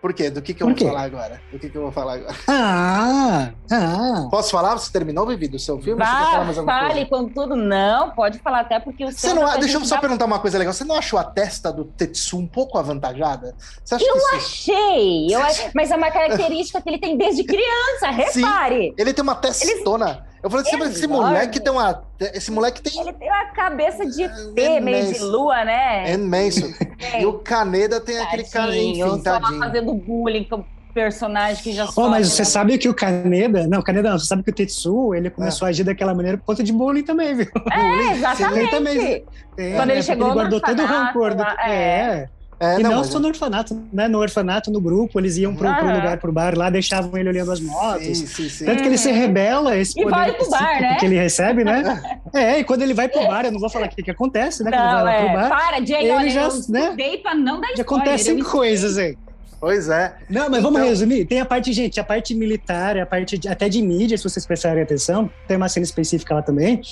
Por 0.00 0.14
quê? 0.14 0.30
Do 0.30 0.40
que, 0.40 0.54
que 0.54 0.62
eu 0.62 0.68
vou 0.68 0.76
falar 0.76 1.02
agora? 1.02 1.42
Do 1.52 1.58
que, 1.58 1.68
que 1.68 1.76
eu 1.76 1.82
vou 1.82 1.92
falar 1.92 2.14
agora? 2.14 2.34
Ah! 2.48 3.52
ah. 3.70 4.28
Posso 4.30 4.50
falar? 4.50 4.76
Você 4.78 4.90
terminou, 4.90 5.26
Vivi, 5.26 5.46
do 5.46 5.58
seu 5.58 5.80
filme? 5.80 6.02
Vá, 6.02 6.52
fale 6.64 7.06
com 7.06 7.28
tudo. 7.28 7.54
Não, 7.54 8.10
pode 8.10 8.38
falar 8.38 8.60
até 8.60 8.80
porque 8.80 9.04
o 9.04 9.12
seu... 9.12 9.34
Não, 9.34 9.46
tá 9.46 9.56
deixa 9.56 9.76
eu 9.76 9.84
só 9.84 9.98
perguntar 9.98 10.24
uma 10.24 10.38
coisa 10.38 10.58
legal. 10.58 10.72
Você 10.72 10.84
não 10.84 10.96
achou 10.96 11.18
a 11.18 11.24
testa 11.24 11.72
do 11.72 11.84
Tetsu 11.84 12.38
um 12.38 12.46
pouco 12.46 12.78
avantajada? 12.78 13.54
eu 13.90 13.98
isso... 13.98 14.36
achei! 14.36 15.34
Eu... 15.34 15.40
Mas 15.74 15.90
é 15.90 15.96
uma 15.96 16.10
característica 16.10 16.80
que 16.80 16.88
ele 16.88 16.98
tem 16.98 17.16
desde 17.16 17.44
criança, 17.44 18.10
repare! 18.10 18.88
Sim, 18.88 18.94
ele 18.96 19.12
tem 19.12 19.22
uma 19.22 19.34
testona. 19.34 20.10
Ele... 20.10 20.29
Eu 20.42 20.48
falei, 20.48 20.66
assim, 20.66 20.82
esse 20.82 21.06
moleque 21.06 21.60
tem 21.60 21.72
uma. 21.72 22.02
Esse 22.18 22.50
moleque 22.50 22.80
tem. 22.80 22.98
Ele 23.00 23.12
tem 23.12 23.28
uma 23.28 23.46
cabeça 23.46 24.06
de 24.06 24.26
T, 24.54 24.80
meio 24.80 25.12
de 25.12 25.18
lua, 25.20 25.64
né? 25.64 26.10
É 26.10 26.14
imenso. 26.14 26.66
e 27.18 27.26
o 27.26 27.34
Caneda 27.34 28.00
tem 28.00 28.18
aquele 28.18 28.44
cara, 28.44 28.74
enfim, 28.74 29.22
tadinho. 29.22 29.58
fazendo 29.58 29.94
bullying 29.94 30.44
com 30.44 30.64
personagem 30.92 31.62
que 31.62 31.72
já 31.72 31.88
oh, 31.96 32.08
mas 32.08 32.28
você 32.28 32.42
né? 32.42 32.46
sabe 32.46 32.78
que 32.78 32.88
o 32.88 32.94
Caneda, 32.94 33.66
não, 33.66 33.80
Caneda 33.80 34.10
não, 34.10 34.18
você 34.18 34.26
sabe 34.26 34.42
que 34.42 34.50
o 34.50 34.54
Tetsu, 34.54 35.14
ele 35.14 35.30
começou 35.30 35.66
é. 35.66 35.68
a 35.68 35.70
agir 35.70 35.84
daquela 35.84 36.14
maneira 36.14 36.36
por 36.36 36.46
conta 36.46 36.62
de 36.62 36.72
bullying 36.72 37.04
também, 37.04 37.34
viu? 37.34 37.46
É, 37.70 38.12
exatamente. 38.12 38.58
Ele 38.58 38.70
também, 38.70 39.24
é, 39.56 39.76
Quando 39.76 39.90
ele 39.90 40.02
chegou 40.02 40.26
ele 40.28 40.34
guardou 40.34 40.60
todo 40.60 40.82
o 40.82 40.86
rancor. 40.86 41.34
Do, 41.34 41.42
é. 41.42 41.70
é. 41.70 42.28
É, 42.60 42.78
e 42.78 42.82
não, 42.82 42.96
não 42.96 43.04
só 43.04 43.18
no 43.18 43.26
orfanato, 43.26 43.82
né? 43.90 44.06
No 44.06 44.18
orfanato, 44.18 44.70
no 44.70 44.82
grupo, 44.82 45.18
eles 45.18 45.38
iam 45.38 45.56
pro, 45.56 45.66
ah, 45.66 45.76
pro 45.76 45.86
lugar, 45.86 46.18
pro 46.18 46.30
bar 46.30 46.54
lá, 46.54 46.68
deixavam 46.68 47.18
ele 47.18 47.30
olhando 47.30 47.50
as 47.50 47.58
motos. 47.58 48.04
Sim, 48.04 48.26
sim, 48.26 48.48
sim. 48.50 48.64
Tanto 48.66 48.82
que 48.82 48.88
ele 48.88 48.98
se 48.98 49.10
rebela 49.10 49.74
esse 49.78 49.98
e 49.98 50.02
poder 50.02 50.14
vai 50.14 50.32
pro 50.34 50.50
bar, 50.50 50.78
né? 50.78 50.96
que 50.96 51.06
ele 51.06 51.18
recebe, 51.18 51.64
né? 51.64 52.20
é, 52.34 52.58
e 52.58 52.64
quando 52.64 52.82
ele 52.82 52.92
vai 52.92 53.08
pro 53.08 53.26
bar, 53.26 53.46
eu 53.46 53.52
não 53.52 53.58
vou 53.58 53.70
falar 53.70 53.86
o 53.86 53.88
que, 53.88 54.02
que 54.02 54.10
acontece, 54.10 54.62
né? 54.62 54.70
Não, 54.70 54.78
quando 54.78 54.90
ele 54.90 55.02
vai 55.02 55.04
lá 55.04 55.20
pro 55.20 55.30
é. 55.30 55.34
bar. 55.34 55.48
Para, 55.48 55.86
Jay, 55.86 56.02
ele 56.02 56.10
olha, 56.10 56.28
já, 56.28 56.42
eu 56.42 56.50
né? 56.68 57.16
pra 57.22 57.34
não 57.34 57.62
dar 57.62 57.74
Já 57.74 57.82
acontecem 57.82 58.38
coisas 58.40 58.98
aí. 58.98 59.16
Pois 59.58 59.88
é. 59.88 60.14
Não, 60.28 60.50
mas 60.50 60.62
vamos 60.62 60.80
então... 60.80 60.90
resumir. 60.90 61.24
Tem 61.24 61.40
a 61.40 61.46
parte, 61.46 61.72
gente, 61.72 61.98
a 61.98 62.04
parte 62.04 62.34
militar, 62.34 62.98
a 62.98 63.06
parte 63.06 63.38
de, 63.38 63.48
até 63.48 63.70
de 63.70 63.80
mídia, 63.80 64.18
se 64.18 64.24
vocês 64.24 64.44
prestarem 64.44 64.82
atenção. 64.82 65.30
Tem 65.48 65.56
uma 65.56 65.68
cena 65.68 65.84
específica 65.84 66.34
lá 66.34 66.42
também 66.42 66.82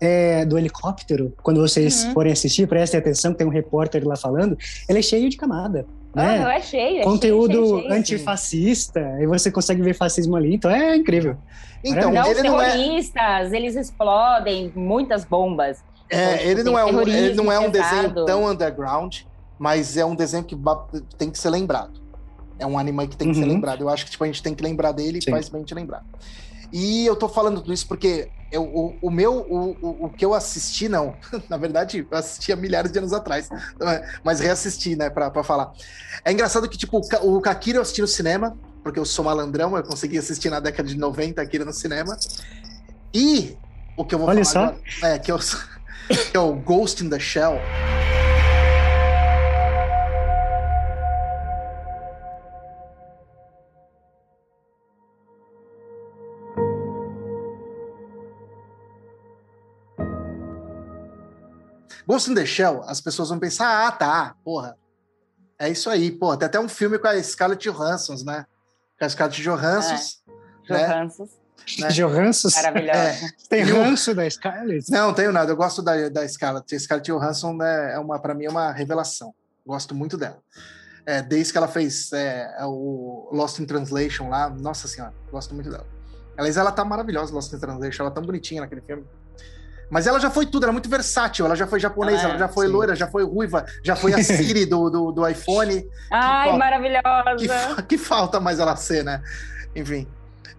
é, 0.00 0.44
do 0.44 0.58
helicóptero, 0.58 1.34
quando 1.42 1.60
vocês 1.60 2.04
uhum. 2.04 2.12
forem 2.12 2.32
assistir, 2.32 2.66
prestem 2.66 3.00
atenção 3.00 3.32
que 3.32 3.38
tem 3.38 3.46
um 3.46 3.50
repórter 3.50 4.06
lá 4.06 4.16
falando, 4.16 4.56
ele 4.88 4.98
é 4.98 5.02
cheio 5.02 5.28
de 5.28 5.36
camada. 5.36 5.86
Né? 6.14 6.44
Oh, 6.44 6.48
é 6.48 6.60
cheio, 6.60 7.00
é 7.00 7.04
Conteúdo 7.04 7.52
cheio, 7.52 7.80
cheio, 7.80 7.92
antifascista, 7.92 9.00
e 9.20 9.26
você 9.26 9.50
consegue 9.50 9.82
ver 9.82 9.94
fascismo 9.94 10.36
ali, 10.36 10.54
então 10.54 10.70
é 10.70 10.96
incrível. 10.96 11.36
Então, 11.84 12.12
não, 12.12 12.24
ele 12.24 12.34
os 12.34 12.42
terroristas, 12.42 13.52
é... 13.52 13.56
eles 13.56 13.76
explodem 13.76 14.72
muitas 14.74 15.24
bombas. 15.24 15.82
É, 16.10 16.34
então, 16.34 16.46
ele, 16.46 16.62
não 16.62 16.78
é 16.78 16.84
um, 16.84 17.00
ele 17.02 17.34
não 17.34 17.52
é 17.52 17.58
um 17.58 17.70
desenho 17.70 18.24
tão 18.24 18.46
underground, 18.46 19.18
mas 19.58 19.96
é 19.96 20.04
um 20.04 20.14
desenho 20.14 20.44
que 20.44 20.56
tem 21.18 21.30
que 21.30 21.38
ser 21.38 21.50
lembrado. 21.50 22.00
É 22.58 22.66
um 22.66 22.78
anime 22.78 23.06
que 23.06 23.16
tem 23.16 23.30
que 23.30 23.38
uhum. 23.38 23.44
ser 23.44 23.48
lembrado. 23.48 23.82
Eu 23.82 23.88
acho 23.88 24.04
que 24.04 24.10
tipo, 24.10 24.24
a 24.24 24.26
gente 24.26 24.42
tem 24.42 24.54
que 24.54 24.62
lembrar 24.62 24.92
dele 24.92 25.20
Sim. 25.20 25.30
e 25.30 25.32
faz 25.32 25.48
bem 25.48 25.62
te 25.62 25.74
lembrar. 25.74 26.04
E 26.72 27.06
eu 27.06 27.14
tô 27.14 27.28
falando 27.28 27.60
tudo 27.60 27.72
isso 27.72 27.86
porque 27.86 28.30
eu, 28.50 28.62
o, 28.62 28.98
o 29.02 29.10
meu, 29.10 29.38
o, 29.48 29.76
o, 29.80 30.06
o, 30.06 30.10
que 30.10 30.24
eu 30.24 30.34
assisti, 30.34 30.88
não, 30.88 31.16
na 31.48 31.56
verdade, 31.56 32.06
eu 32.10 32.18
assisti 32.18 32.52
há 32.52 32.56
milhares 32.56 32.90
de 32.90 32.98
anos 32.98 33.12
atrás, 33.12 33.48
mas 34.24 34.40
reassisti, 34.40 34.96
né, 34.96 35.10
pra, 35.10 35.30
pra 35.30 35.44
falar. 35.44 35.72
É 36.24 36.32
engraçado 36.32 36.68
que, 36.68 36.78
tipo, 36.78 37.00
o 37.22 37.40
Kakira 37.40 37.78
eu 37.78 37.82
assisti 37.82 38.00
no 38.00 38.08
cinema, 38.08 38.56
porque 38.82 38.98
eu 38.98 39.04
sou 39.04 39.24
malandrão, 39.24 39.76
eu 39.76 39.82
consegui 39.82 40.18
assistir 40.18 40.50
na 40.50 40.60
década 40.60 40.88
de 40.88 40.96
90 40.96 41.42
Akira 41.42 41.64
no 41.64 41.72
cinema. 41.72 42.16
E 43.12 43.56
o 43.96 44.04
que 44.04 44.14
eu 44.14 44.18
vou 44.18 44.28
Olha 44.28 44.44
falar 44.44 44.68
só. 44.68 44.76
Agora, 45.02 45.14
é 45.14 45.18
que, 45.18 45.30
eu, 45.30 45.38
que 46.30 46.36
é 46.36 46.40
o 46.40 46.54
Ghost 46.54 47.04
in 47.04 47.10
the 47.10 47.18
Shell. 47.18 47.58
Ghost 62.08 62.30
in 62.30 62.34
the 62.34 62.46
Shell, 62.46 62.82
as 62.86 63.02
pessoas 63.02 63.28
vão 63.28 63.38
pensar, 63.38 63.86
ah, 63.86 63.92
tá, 63.92 64.34
porra. 64.42 64.78
É 65.58 65.68
isso 65.68 65.90
aí, 65.90 66.10
porra. 66.10 66.38
Tem 66.38 66.46
até 66.46 66.58
um 66.58 66.68
filme 66.68 66.98
com 66.98 67.06
a 67.06 67.22
Scarlett 67.22 67.68
Johansson, 67.68 68.14
né? 68.24 68.46
Com 68.98 69.04
a 69.04 69.08
Scarlett 69.10 69.42
Johansson. 69.42 69.94
É. 70.70 70.72
Né? 70.72 70.86
Johansson. 70.86 71.28
Né? 71.80 71.88
Johansson? 71.90 72.48
Maravilhosa. 72.56 72.98
É. 72.98 73.18
Tem 73.50 73.62
ranço 73.62 74.14
da 74.14 74.30
Scarlett? 74.30 74.90
Não, 74.90 75.12
tenho 75.12 75.32
nada. 75.32 75.52
Eu 75.52 75.56
gosto 75.56 75.82
da, 75.82 76.08
da 76.08 76.26
Scarlett. 76.26 76.74
A 76.74 76.80
Scarlett 76.80 77.10
Johansson 77.10 77.52
né, 77.52 77.92
é 77.92 77.98
uma, 77.98 78.18
para 78.18 78.32
mim, 78.32 78.46
é 78.46 78.50
uma 78.50 78.72
revelação. 78.72 79.34
Gosto 79.66 79.94
muito 79.94 80.16
dela. 80.16 80.38
É, 81.04 81.20
desde 81.20 81.52
que 81.52 81.58
ela 81.58 81.68
fez 81.68 82.10
é, 82.14 82.56
é, 82.58 82.64
o 82.64 83.28
Lost 83.32 83.58
in 83.58 83.66
Translation 83.66 84.30
lá, 84.30 84.48
nossa 84.48 84.88
senhora, 84.88 85.12
gosto 85.30 85.54
muito 85.54 85.70
dela. 85.70 85.86
Aliás, 86.38 86.56
ela 86.56 86.72
tá 86.72 86.84
maravilhosa, 86.84 87.34
Lost 87.34 87.52
in 87.52 87.58
Translation, 87.58 88.02
ela 88.02 88.10
tá 88.10 88.14
tão 88.14 88.24
bonitinha 88.24 88.62
naquele 88.62 88.80
filme. 88.80 89.04
Mas 89.90 90.06
ela 90.06 90.20
já 90.20 90.30
foi 90.30 90.46
tudo, 90.46 90.64
ela 90.64 90.72
é 90.72 90.72
muito 90.72 90.88
versátil. 90.88 91.46
Ela 91.46 91.56
já 91.56 91.66
foi 91.66 91.80
japonesa, 91.80 92.26
ah, 92.26 92.30
ela 92.30 92.38
já 92.38 92.48
foi 92.48 92.66
sim. 92.66 92.72
loira, 92.72 92.94
já 92.94 93.06
foi 93.06 93.24
ruiva, 93.24 93.64
já 93.82 93.96
foi 93.96 94.12
a 94.14 94.18
Siri 94.22 94.66
do, 94.66 94.90
do, 94.90 95.12
do 95.12 95.28
iPhone. 95.28 95.86
Ai, 96.10 96.50
que, 96.50 96.58
maravilhosa! 96.58 97.76
Que, 97.76 97.82
que, 97.82 97.98
falta 97.98 98.38
mais 98.38 98.58
ela 98.58 98.76
ser, 98.76 99.02
né? 99.04 99.22
Enfim. 99.74 100.06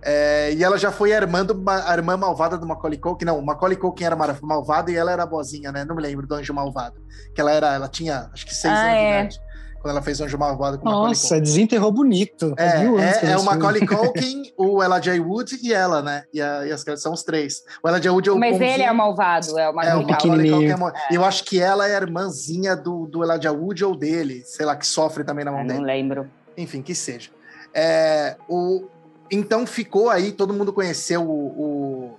É, 0.01 0.53
e 0.53 0.63
ela 0.63 0.77
já 0.77 0.91
foi 0.91 1.11
a 1.11 1.17
irmã, 1.17 1.45
do, 1.45 1.61
a 1.69 1.93
irmã 1.93 2.15
malvada 2.15 2.57
do 2.57 2.65
Macaulay 2.65 2.97
Culkin. 2.97 3.25
Não, 3.25 3.37
o 3.37 3.45
Macaulay 3.45 3.77
Culkin 3.77 4.05
era 4.05 4.15
malvado 4.41 4.89
e 4.89 4.95
ela 4.95 5.11
era 5.11 5.25
boazinha, 5.25 5.71
né? 5.71 5.83
Não 5.83 5.95
me 5.95 6.01
lembro 6.01 6.25
do 6.25 6.35
Anjo 6.35 6.53
Malvado. 6.53 7.01
Que 7.35 7.41
ela 7.41 7.51
era, 7.51 7.73
ela 7.73 7.87
tinha, 7.87 8.29
acho 8.33 8.45
que 8.45 8.55
seis 8.55 8.73
ah, 8.73 8.81
anos 8.81 8.93
é. 8.93 8.97
de 8.97 9.35
idade 9.35 9.48
quando 9.79 9.91
ela 9.91 10.01
fez 10.01 10.19
Anjo 10.19 10.37
Malvado 10.37 10.77
com 10.79 10.85
Nossa, 10.89 11.39
desenterrou 11.39 11.91
bonito. 11.91 12.53
É, 12.57 13.27
é, 13.27 13.31
é 13.31 13.37
o 13.37 13.43
Macaulay 13.43 13.83
Culkin, 13.87 14.51
o 14.57 14.83
Elijah 14.83 15.21
Wood 15.21 15.57
e 15.63 15.73
ela, 15.73 16.01
né? 16.01 16.23
E, 16.33 16.41
a, 16.41 16.65
e 16.67 16.71
as 16.71 16.83
são 16.97 17.13
os 17.13 17.23
três. 17.23 17.63
O 17.81 17.87
Elijah 17.87 18.11
Wood 18.11 18.29
é 18.29 18.31
o 18.31 18.37
Mas 18.37 18.59
ele 18.59 18.83
é 18.83 18.91
o 18.91 18.95
malvado, 18.95 19.57
é 19.57 19.69
o 19.69 19.73
Macaulay, 19.73 20.01
é, 20.01 20.05
o 20.05 20.07
Macaulay 20.07 20.49
Culkin. 20.51 20.65
É, 20.67 21.13
é. 21.13 21.17
Eu 21.17 21.23
acho 21.23 21.43
que 21.45 21.61
ela 21.61 21.87
é 21.87 21.95
a 21.95 22.01
irmãzinha 22.01 22.75
do, 22.75 23.05
do 23.07 23.23
Elijah 23.23 23.51
Wood 23.51 23.85
ou 23.85 23.95
dele, 23.95 24.43
sei 24.45 24.65
lá, 24.65 24.75
que 24.75 24.85
sofre 24.85 25.23
também 25.23 25.45
na 25.45 25.51
mão 25.51 25.61
Eu 25.61 25.67
dele. 25.67 25.79
Não 25.79 25.85
lembro. 25.85 26.29
Enfim, 26.57 26.81
que 26.81 26.93
seja. 26.93 27.29
É, 27.73 28.35
o, 28.49 28.85
então 29.31 29.65
ficou 29.65 30.09
aí, 30.09 30.31
todo 30.31 30.53
mundo 30.53 30.73
conheceu 30.73 31.23
o, 31.23 32.17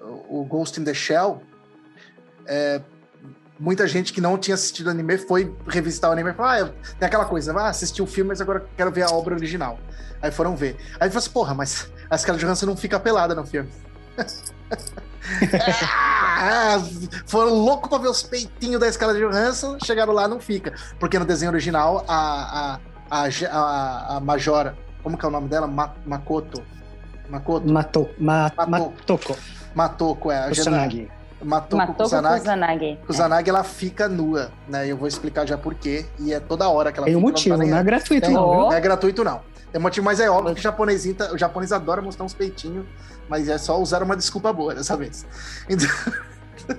o, 0.00 0.40
o 0.40 0.44
Ghost 0.44 0.78
in 0.78 0.84
the 0.84 0.92
Shell. 0.92 1.40
É, 2.46 2.80
muita 3.62 3.86
gente 3.86 4.12
que 4.12 4.20
não 4.20 4.36
tinha 4.36 4.56
assistido 4.56 4.90
anime 4.90 5.16
foi 5.16 5.54
revisitar 5.68 6.10
o 6.10 6.12
anime 6.12 6.30
e 6.30 6.34
falou: 6.34 6.50
Ah, 6.50 6.92
tem 6.98 7.06
aquela 7.06 7.24
coisa, 7.24 7.56
ah, 7.56 7.68
assisti 7.68 8.02
o 8.02 8.06
filme, 8.06 8.28
mas 8.28 8.40
agora 8.40 8.66
quero 8.76 8.90
ver 8.90 9.02
a 9.02 9.10
obra 9.10 9.36
original. 9.36 9.78
Aí 10.20 10.32
foram 10.32 10.56
ver. 10.56 10.76
Aí 10.98 11.08
falou 11.08 11.18
assim: 11.18 11.30
porra, 11.30 11.54
mas 11.54 11.88
a 12.10 12.18
Scarlett 12.18 12.44
Johansson 12.44 12.66
não 12.66 12.76
fica 12.76 12.98
pelada 12.98 13.36
no 13.36 13.46
filme. 13.46 13.70
ah, 15.92 16.82
foram 17.24 17.54
loucos 17.54 17.88
pra 17.88 17.98
ver 17.98 18.08
os 18.08 18.24
peitinhos 18.24 18.80
da 18.80 18.90
Scarlett 18.90 19.24
Johansson, 19.24 19.78
chegaram 19.84 20.12
lá, 20.12 20.26
não 20.26 20.40
fica. 20.40 20.74
Porque 20.98 21.16
no 21.16 21.24
desenho 21.24 21.52
original, 21.52 22.04
a, 22.08 22.78
a, 23.10 23.28
a, 23.28 24.16
a, 24.16 24.20
Majora, 24.20 24.76
como 25.04 25.16
que 25.16 25.24
é 25.24 25.28
o 25.28 25.30
nome 25.30 25.48
dela? 25.48 25.68
Ma, 25.68 25.94
Makoto. 26.04 26.64
Makoto? 27.30 27.72
Mato, 27.72 28.10
ma, 28.18 28.52
Matoko. 28.66 29.36
Matoko, 29.72 30.32
é. 30.32 30.46
A 30.46 30.48
Kusanagi. 30.48 31.08
Matou, 31.42 31.78
Matou 31.78 31.94
Kusanagi. 31.94 32.40
Kusanagi. 32.40 32.98
Kusanagi, 33.06 33.50
ela 33.50 33.64
fica 33.64 34.08
nua, 34.08 34.50
né? 34.68 34.86
Eu 34.86 34.96
vou 34.96 35.08
explicar 35.08 35.46
já 35.46 35.58
por 35.58 35.74
quê. 35.74 36.06
E 36.18 36.32
é 36.32 36.40
toda 36.40 36.68
hora 36.68 36.92
que 36.92 36.98
ela 36.98 37.06
Tem 37.06 37.14
fica. 37.14 37.26
um 37.26 37.30
motivo, 37.30 37.56
não, 37.56 37.66
não 37.66 37.78
é 37.78 37.82
gratuito 37.82 38.26
Tem, 38.26 38.34
não. 38.34 38.46
Não 38.46 38.72
é 38.72 38.80
gratuito 38.80 39.24
não. 39.24 39.40
Tem 39.70 39.80
um 39.80 39.82
motivo, 39.82 40.04
mas 40.04 40.20
é 40.20 40.30
óbvio 40.30 40.54
que 40.54 40.66
o 40.66 41.14
tá, 41.14 41.32
o 41.32 41.38
japonês 41.38 41.72
adora 41.72 42.02
mostrar 42.02 42.24
uns 42.24 42.34
peitinhos, 42.34 42.86
mas 43.28 43.48
é 43.48 43.56
só 43.56 43.80
usar 43.80 44.02
uma 44.02 44.16
desculpa 44.16 44.52
boa 44.52 44.74
dessa 44.74 44.96
vez. 44.96 45.26
Então... 45.68 45.88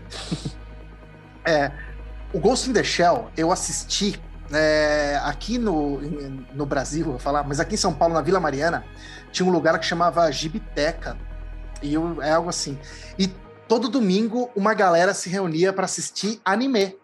é, 1.44 1.72
o 2.32 2.40
Ghost 2.40 2.70
in 2.70 2.74
the 2.74 2.84
Shell, 2.84 3.30
eu 3.36 3.52
assisti 3.52 4.20
é, 4.52 5.20
aqui 5.24 5.58
no, 5.58 6.00
no 6.54 6.66
Brasil, 6.66 7.06
vou 7.06 7.20
falar, 7.20 7.44
mas 7.44 7.60
aqui 7.60 7.74
em 7.76 7.78
São 7.78 7.94
Paulo, 7.94 8.14
na 8.14 8.22
Vila 8.22 8.40
Mariana, 8.40 8.86
tinha 9.32 9.48
um 9.48 9.52
lugar 9.52 9.78
que 9.80 9.86
chamava 9.86 10.32
Gibiteca. 10.32 11.18
E 11.82 11.96
eu, 11.96 12.22
é 12.22 12.32
algo 12.32 12.50
assim. 12.50 12.78
E 13.20 13.30
todo 13.74 13.90
domingo 13.90 14.52
uma 14.56 14.72
galera 14.76 15.16
se 15.16 15.30
reunia 15.30 15.74
para 15.74 15.86
assistir 15.86 16.40
anime. 16.46 16.96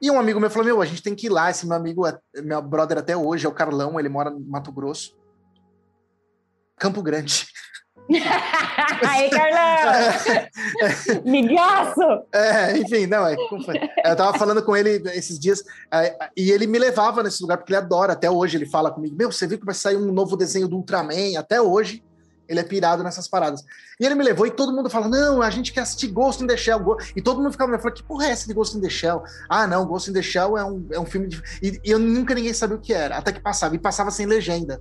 E 0.00 0.08
um 0.08 0.20
amigo 0.20 0.38
meu 0.38 0.48
falou: 0.48 0.64
Meu, 0.64 0.80
a 0.80 0.84
gente 0.84 1.02
tem 1.02 1.16
que 1.16 1.26
ir 1.26 1.30
lá. 1.30 1.50
Esse 1.50 1.66
meu 1.66 1.76
amigo, 1.76 2.06
é, 2.06 2.16
meu 2.42 2.62
brother 2.62 2.98
até 2.98 3.16
hoje, 3.16 3.44
é 3.44 3.48
o 3.48 3.52
Carlão, 3.52 3.98
ele 3.98 4.08
mora 4.08 4.30
no 4.30 4.38
Mato 4.38 4.70
Grosso. 4.70 5.16
Campo 6.78 7.02
Grande. 7.02 7.48
Aí, 9.04 9.28
Carlão! 9.30 11.24
Migaço! 11.26 12.00
É, 12.32 12.78
enfim, 12.78 13.06
não, 13.06 13.26
é, 13.26 13.34
eu 14.04 14.16
tava 14.16 14.38
falando 14.38 14.62
com 14.62 14.76
ele 14.76 15.02
esses 15.10 15.40
dias 15.40 15.64
é, 15.92 16.16
e 16.36 16.52
ele 16.52 16.68
me 16.68 16.78
levava 16.78 17.20
nesse 17.20 17.42
lugar 17.42 17.58
porque 17.58 17.72
ele 17.72 17.78
adora, 17.78 18.12
até 18.12 18.30
hoje 18.30 18.56
ele 18.56 18.66
fala 18.66 18.92
comigo, 18.92 19.16
meu, 19.16 19.32
você 19.32 19.44
viu 19.44 19.58
que 19.58 19.66
vai 19.66 19.74
sair 19.74 19.96
um 19.96 20.12
novo 20.12 20.36
desenho 20.36 20.68
do 20.68 20.76
Ultraman, 20.76 21.36
até 21.36 21.60
hoje 21.60 22.04
ele 22.48 22.60
é 22.60 22.62
pirado 22.62 23.02
nessas 23.02 23.28
paradas. 23.28 23.64
E 23.98 24.04
ele 24.04 24.14
me 24.14 24.24
levou 24.24 24.46
e 24.46 24.50
todo 24.50 24.72
mundo 24.72 24.88
fala, 24.88 25.08
não, 25.08 25.42
a 25.42 25.50
gente 25.50 25.72
quer 25.72 25.80
assistir 25.80 26.08
Ghost 26.08 26.42
in 26.42 26.46
the 26.46 26.56
Shell. 26.56 26.80
E 27.14 27.22
todo 27.22 27.40
mundo 27.40 27.52
ficava 27.52 27.70
me 27.70 27.78
falando, 27.78 27.96
que 27.96 28.02
porra 28.02 28.26
é 28.26 28.30
essa 28.30 28.46
de 28.46 28.54
Ghost 28.54 28.76
in 28.76 28.80
the 28.80 28.88
Shell? 28.88 29.22
Ah, 29.48 29.66
não, 29.66 29.86
Ghost 29.86 30.10
in 30.10 30.12
the 30.12 30.22
Shell 30.22 30.56
é 30.56 30.64
um, 30.64 30.86
é 30.90 31.00
um 31.00 31.06
filme 31.06 31.28
de... 31.28 31.42
E, 31.62 31.80
e 31.84 31.90
eu 31.90 31.98
nunca 31.98 32.34
ninguém 32.34 32.52
sabia 32.52 32.76
o 32.76 32.80
que 32.80 32.92
era, 32.92 33.16
até 33.16 33.32
que 33.32 33.40
passava, 33.40 33.74
e 33.74 33.78
passava 33.78 34.10
sem 34.10 34.26
legenda 34.26 34.80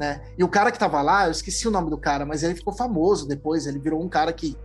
né? 0.00 0.22
E 0.38 0.42
o 0.42 0.48
cara 0.48 0.72
que 0.72 0.78
tava 0.78 1.02
lá, 1.02 1.26
eu 1.26 1.30
esqueci 1.30 1.68
o 1.68 1.70
nome 1.70 1.90
do 1.90 1.98
cara, 1.98 2.24
mas 2.24 2.42
ele 2.42 2.54
ficou 2.54 2.72
famoso 2.72 3.28
depois, 3.28 3.66
ele 3.66 3.78
virou 3.78 4.02
um 4.02 4.08
cara 4.08 4.32
que, 4.32 4.56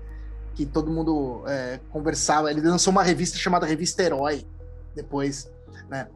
que 0.54 0.66
todo 0.66 0.90
mundo 0.90 1.44
é, 1.46 1.78
conversava. 1.92 2.50
Ele 2.50 2.62
lançou 2.62 2.90
uma 2.92 3.04
revista 3.04 3.38
chamada 3.38 3.66
Revista 3.66 4.02
Herói, 4.02 4.48
depois, 4.96 5.52
né? 5.90 6.08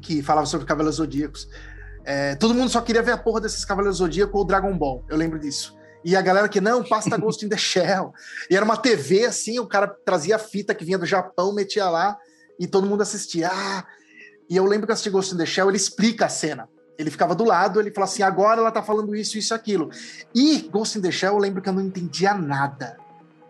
Que 0.00 0.22
falava 0.22 0.46
sobre 0.46 0.66
Cavaleiros 0.66 0.96
Zodíacos. 0.96 1.46
É, 2.04 2.34
todo 2.34 2.54
mundo 2.54 2.70
só 2.70 2.80
queria 2.80 3.02
ver 3.02 3.12
a 3.12 3.18
porra 3.18 3.40
desses 3.40 3.64
Cavaleiros 3.64 3.98
Zodíacos 3.98 4.34
ou 4.34 4.44
Dragon 4.44 4.76
Ball, 4.76 5.04
eu 5.08 5.16
lembro 5.16 5.38
disso. 5.38 5.74
E 6.04 6.14
a 6.14 6.20
galera 6.20 6.48
que, 6.48 6.60
não, 6.60 6.84
pasta 6.84 7.16
Ghost 7.16 7.44
in 7.44 7.48
the 7.48 7.56
Shell. 7.58 8.12
E 8.50 8.54
era 8.54 8.64
uma 8.64 8.76
TV 8.76 9.24
assim, 9.24 9.58
o 9.58 9.66
cara 9.66 9.88
trazia 9.88 10.36
a 10.36 10.38
fita 10.38 10.74
que 10.74 10.84
vinha 10.84 10.98
do 10.98 11.06
Japão, 11.06 11.52
metia 11.54 11.88
lá, 11.88 12.18
e 12.60 12.66
todo 12.66 12.86
mundo 12.86 13.02
assistia. 13.02 13.48
Ah, 13.50 13.84
e 14.48 14.56
eu 14.56 14.66
lembro 14.66 14.86
que 14.86 14.90
eu 14.90 14.94
assisti 14.94 15.08
Ghost 15.08 15.34
in 15.34 15.38
the 15.38 15.46
Shell, 15.46 15.68
ele 15.68 15.78
explica 15.78 16.26
a 16.26 16.28
cena. 16.28 16.68
Ele 16.98 17.10
ficava 17.10 17.34
do 17.34 17.44
lado, 17.44 17.80
ele 17.80 17.90
falava 17.90 18.12
assim: 18.12 18.22
agora 18.22 18.60
ela 18.60 18.70
tá 18.70 18.82
falando 18.82 19.16
isso, 19.16 19.38
isso, 19.38 19.54
aquilo. 19.54 19.90
E 20.34 20.68
Ghost 20.70 20.98
in 20.98 21.02
the 21.02 21.10
Shell, 21.10 21.32
eu 21.32 21.38
lembro 21.38 21.62
que 21.62 21.68
eu 21.68 21.72
não 21.72 21.82
entendia 21.82 22.34
nada. 22.34 22.98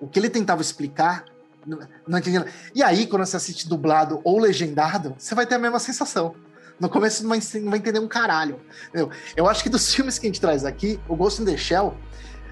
O 0.01 0.07
que 0.07 0.19
ele 0.19 0.31
tentava 0.31 0.63
explicar, 0.63 1.25
não, 1.67 1.81
não 2.07 2.19
entendia 2.19 2.41
nada. 2.41 2.53
E 2.75 2.83
aí, 2.83 3.07
quando 3.07 3.27
você 3.27 3.37
assiste 3.37 3.69
dublado 3.69 4.21
ou 4.25 4.39
legendado, 4.39 5.15
você 5.19 5.35
vai 5.35 5.45
ter 5.45 5.57
a 5.57 5.59
mesma 5.59 5.79
sensação. 5.79 6.35
No 6.79 6.89
começo 6.89 7.23
não 7.23 7.31
vai, 7.31 7.41
não 7.61 7.71
vai 7.71 7.79
entender 7.79 7.99
um 7.99 8.09
caralho. 8.09 8.61
Entendeu? 8.89 9.11
Eu 9.37 9.49
acho 9.49 9.63
que 9.63 9.69
dos 9.69 9.93
filmes 9.95 10.19
que 10.19 10.27
a 10.27 10.29
gente 10.29 10.41
traz 10.41 10.65
aqui, 10.65 11.01
o 11.09 11.17
Ghost 11.17 11.43
in 11.43 11.45
the 11.45 11.57
Shell, 11.57 11.97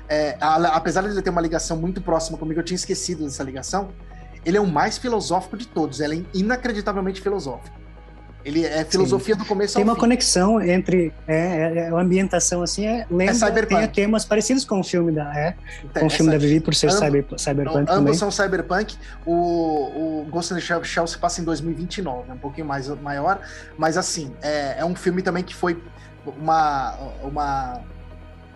é, 0.09 0.37
a, 0.41 0.57
apesar 0.77 1.03
de 1.03 1.09
ele 1.09 1.23
ter 1.23 1.31
uma 1.31 1.41
ligação 1.41 1.77
muito 1.77 2.01
próxima 2.01 2.39
comigo, 2.39 2.61
eu 2.61 2.65
tinha 2.65 2.77
esquecido 2.77 3.25
dessa 3.25 3.43
ligação. 3.43 3.93
Ele 4.45 4.57
é 4.57 4.61
o 4.61 4.67
mais 4.67 4.99
filosófico 4.99 5.57
de 5.57 5.67
todos. 5.67 6.01
Ele 6.01 6.21
é 6.35 6.39
inacreditavelmente 6.39 7.21
filosófico. 7.21 7.82
Ele 8.45 8.65
é 8.65 8.85
filosofia 8.85 9.35
Sim. 9.35 9.41
do 9.41 9.47
começo 9.47 9.75
Tem 9.75 9.85
uma 9.85 9.95
fim. 9.95 10.01
conexão 10.01 10.61
entre 10.61 11.13
é, 11.27 11.37
é, 11.37 11.79
é, 11.79 11.89
a 11.89 12.01
ambientação 12.01 12.63
assim, 12.63 12.87
é, 12.87 13.07
lembra, 13.11 13.35
é 13.35 13.35
cyberpunk. 13.35 13.81
tem 13.81 13.89
temas 13.89 14.25
parecidos 14.25 14.65
com 14.65 14.81
o 14.81 14.85
filme 14.85 15.13
da 15.13 15.33
é, 15.37 15.55
com 15.99 16.07
o 16.07 16.11
filme 16.11 16.33
da 16.33 16.39
Vivi 16.39 16.61
por 16.61 16.75
ser 16.75 16.91
Amb 16.91 16.99
cyber, 16.99 17.25
cyberpunk 17.39 17.89
não, 17.89 17.95
Ambos 17.97 18.19
são 18.19 18.31
cyberpunk. 18.31 18.97
O, 19.25 19.33
o 19.33 20.27
Ghost 20.31 20.53
in 20.53 20.57
the 20.57 20.83
Shell 20.85 21.07
se 21.07 21.19
passa 21.19 21.41
em 21.41 21.45
2029, 21.45 22.31
é 22.31 22.35
um 22.35 22.39
pouquinho 22.39 22.67
mais 22.67 22.89
maior, 23.01 23.41
mas 23.79 23.97
assim, 23.97 24.33
é, 24.43 24.81
é 24.81 24.85
um 24.85 24.95
filme 24.95 25.23
também 25.23 25.45
que 25.45 25.55
foi 25.55 25.81
uma 26.25 26.95
uma 27.23 27.81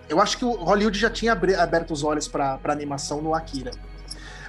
eu 0.09 0.21
acho 0.21 0.39
que 0.39 0.45
o 0.45 0.53
Hollywood 0.53 0.99
já 0.99 1.11
tinha 1.11 1.33
aberto 1.33 1.91
os 1.93 2.05
olhos 2.05 2.29
para 2.29 2.61
animação 2.67 3.21
no 3.21 3.35
Akira. 3.35 3.73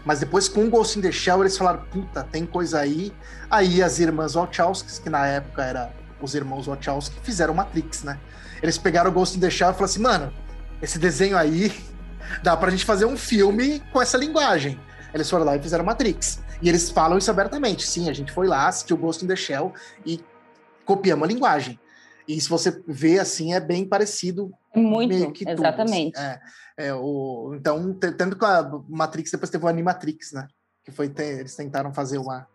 Mas 0.08 0.22
depois, 0.22 0.48
com 0.48 0.64
o 0.64 0.70
Ghost 0.70 0.98
in 0.98 1.02
the 1.02 1.12
Shell, 1.12 1.42
eles 1.42 1.58
falaram: 1.58 1.82
puta, 1.92 2.24
tem 2.24 2.46
coisa 2.46 2.80
aí. 2.80 3.12
Aí 3.50 3.84
as 3.84 4.00
irmãs 4.00 4.36
Wachowski, 4.36 5.02
que 5.02 5.10
na 5.10 5.28
época 5.28 5.62
era 5.62 5.94
os 6.22 6.34
irmãos 6.34 6.66
Wachowski, 6.66 7.20
fizeram 7.22 7.54
Matrix, 7.54 8.04
né? 8.04 8.18
Eles 8.64 8.78
pegaram 8.78 9.12
o 9.12 9.14
Ghost 9.14 9.36
in 9.36 9.42
the 9.42 9.50
Shell 9.50 9.72
e 9.72 9.74
falaram 9.74 9.86
assim: 9.86 10.00
mano, 10.00 10.34
esse 10.82 10.98
desenho 10.98 11.38
aí 11.38 11.74
dá 12.42 12.56
pra 12.56 12.72
gente 12.72 12.86
fazer 12.86 13.04
um 13.04 13.18
filme 13.18 13.84
com 13.92 14.02
essa 14.02 14.18
linguagem. 14.18 14.80
Eles 15.14 15.30
foram 15.30 15.44
lá 15.44 15.58
e 15.58 15.62
fizeram 15.62 15.84
Matrix. 15.84 16.40
E 16.62 16.70
eles 16.70 16.90
falam 16.90 17.18
isso 17.18 17.30
abertamente. 17.30 17.86
Sim, 17.86 18.10
a 18.10 18.14
gente 18.14 18.32
foi 18.32 18.48
lá, 18.48 18.70
assistiu 18.70 18.96
Ghost 18.96 19.26
in 19.26 19.28
the 19.28 19.36
Shell 19.36 19.74
e 20.06 20.24
copiamos 20.86 21.28
a 21.28 21.32
linguagem. 21.34 21.78
E 22.26 22.40
se 22.40 22.48
você 22.48 22.82
vê 22.88 23.20
assim, 23.20 23.54
é 23.54 23.60
bem 23.60 23.86
parecido. 23.86 24.54
Muito, 24.78 25.14
exatamente. 25.48 26.18
Assim. 26.18 26.26
é. 26.26 26.40
É, 26.78 26.94
o, 26.94 27.56
então, 27.56 27.92
tendo 27.96 28.36
com 28.36 28.46
a 28.46 28.84
Matrix, 28.88 29.32
depois 29.32 29.50
teve 29.50 29.66
o 29.66 29.68
Animatrix, 29.68 30.32
né? 30.32 30.48
Que 30.86 30.92
foi, 30.92 31.12
eles 31.18 31.56
tentaram 31.56 31.92
fazer 31.92 32.20
uma, 32.20 32.48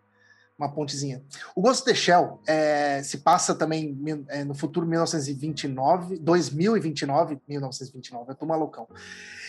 uma 0.57 0.71
pontezinha. 0.71 1.21
O 1.53 1.61
Ghost 1.61 1.81
of 1.81 1.91
the 1.91 1.93
Shell 1.93 2.39
é, 2.47 3.03
se 3.03 3.17
passa 3.17 3.53
também 3.53 3.99
é, 4.29 4.45
no 4.45 4.55
futuro 4.55 4.87
1929, 4.87 6.19
2029, 6.19 7.41
1929, 7.45 8.31
eu 8.31 8.35
tô 8.35 8.45
malucão. 8.45 8.87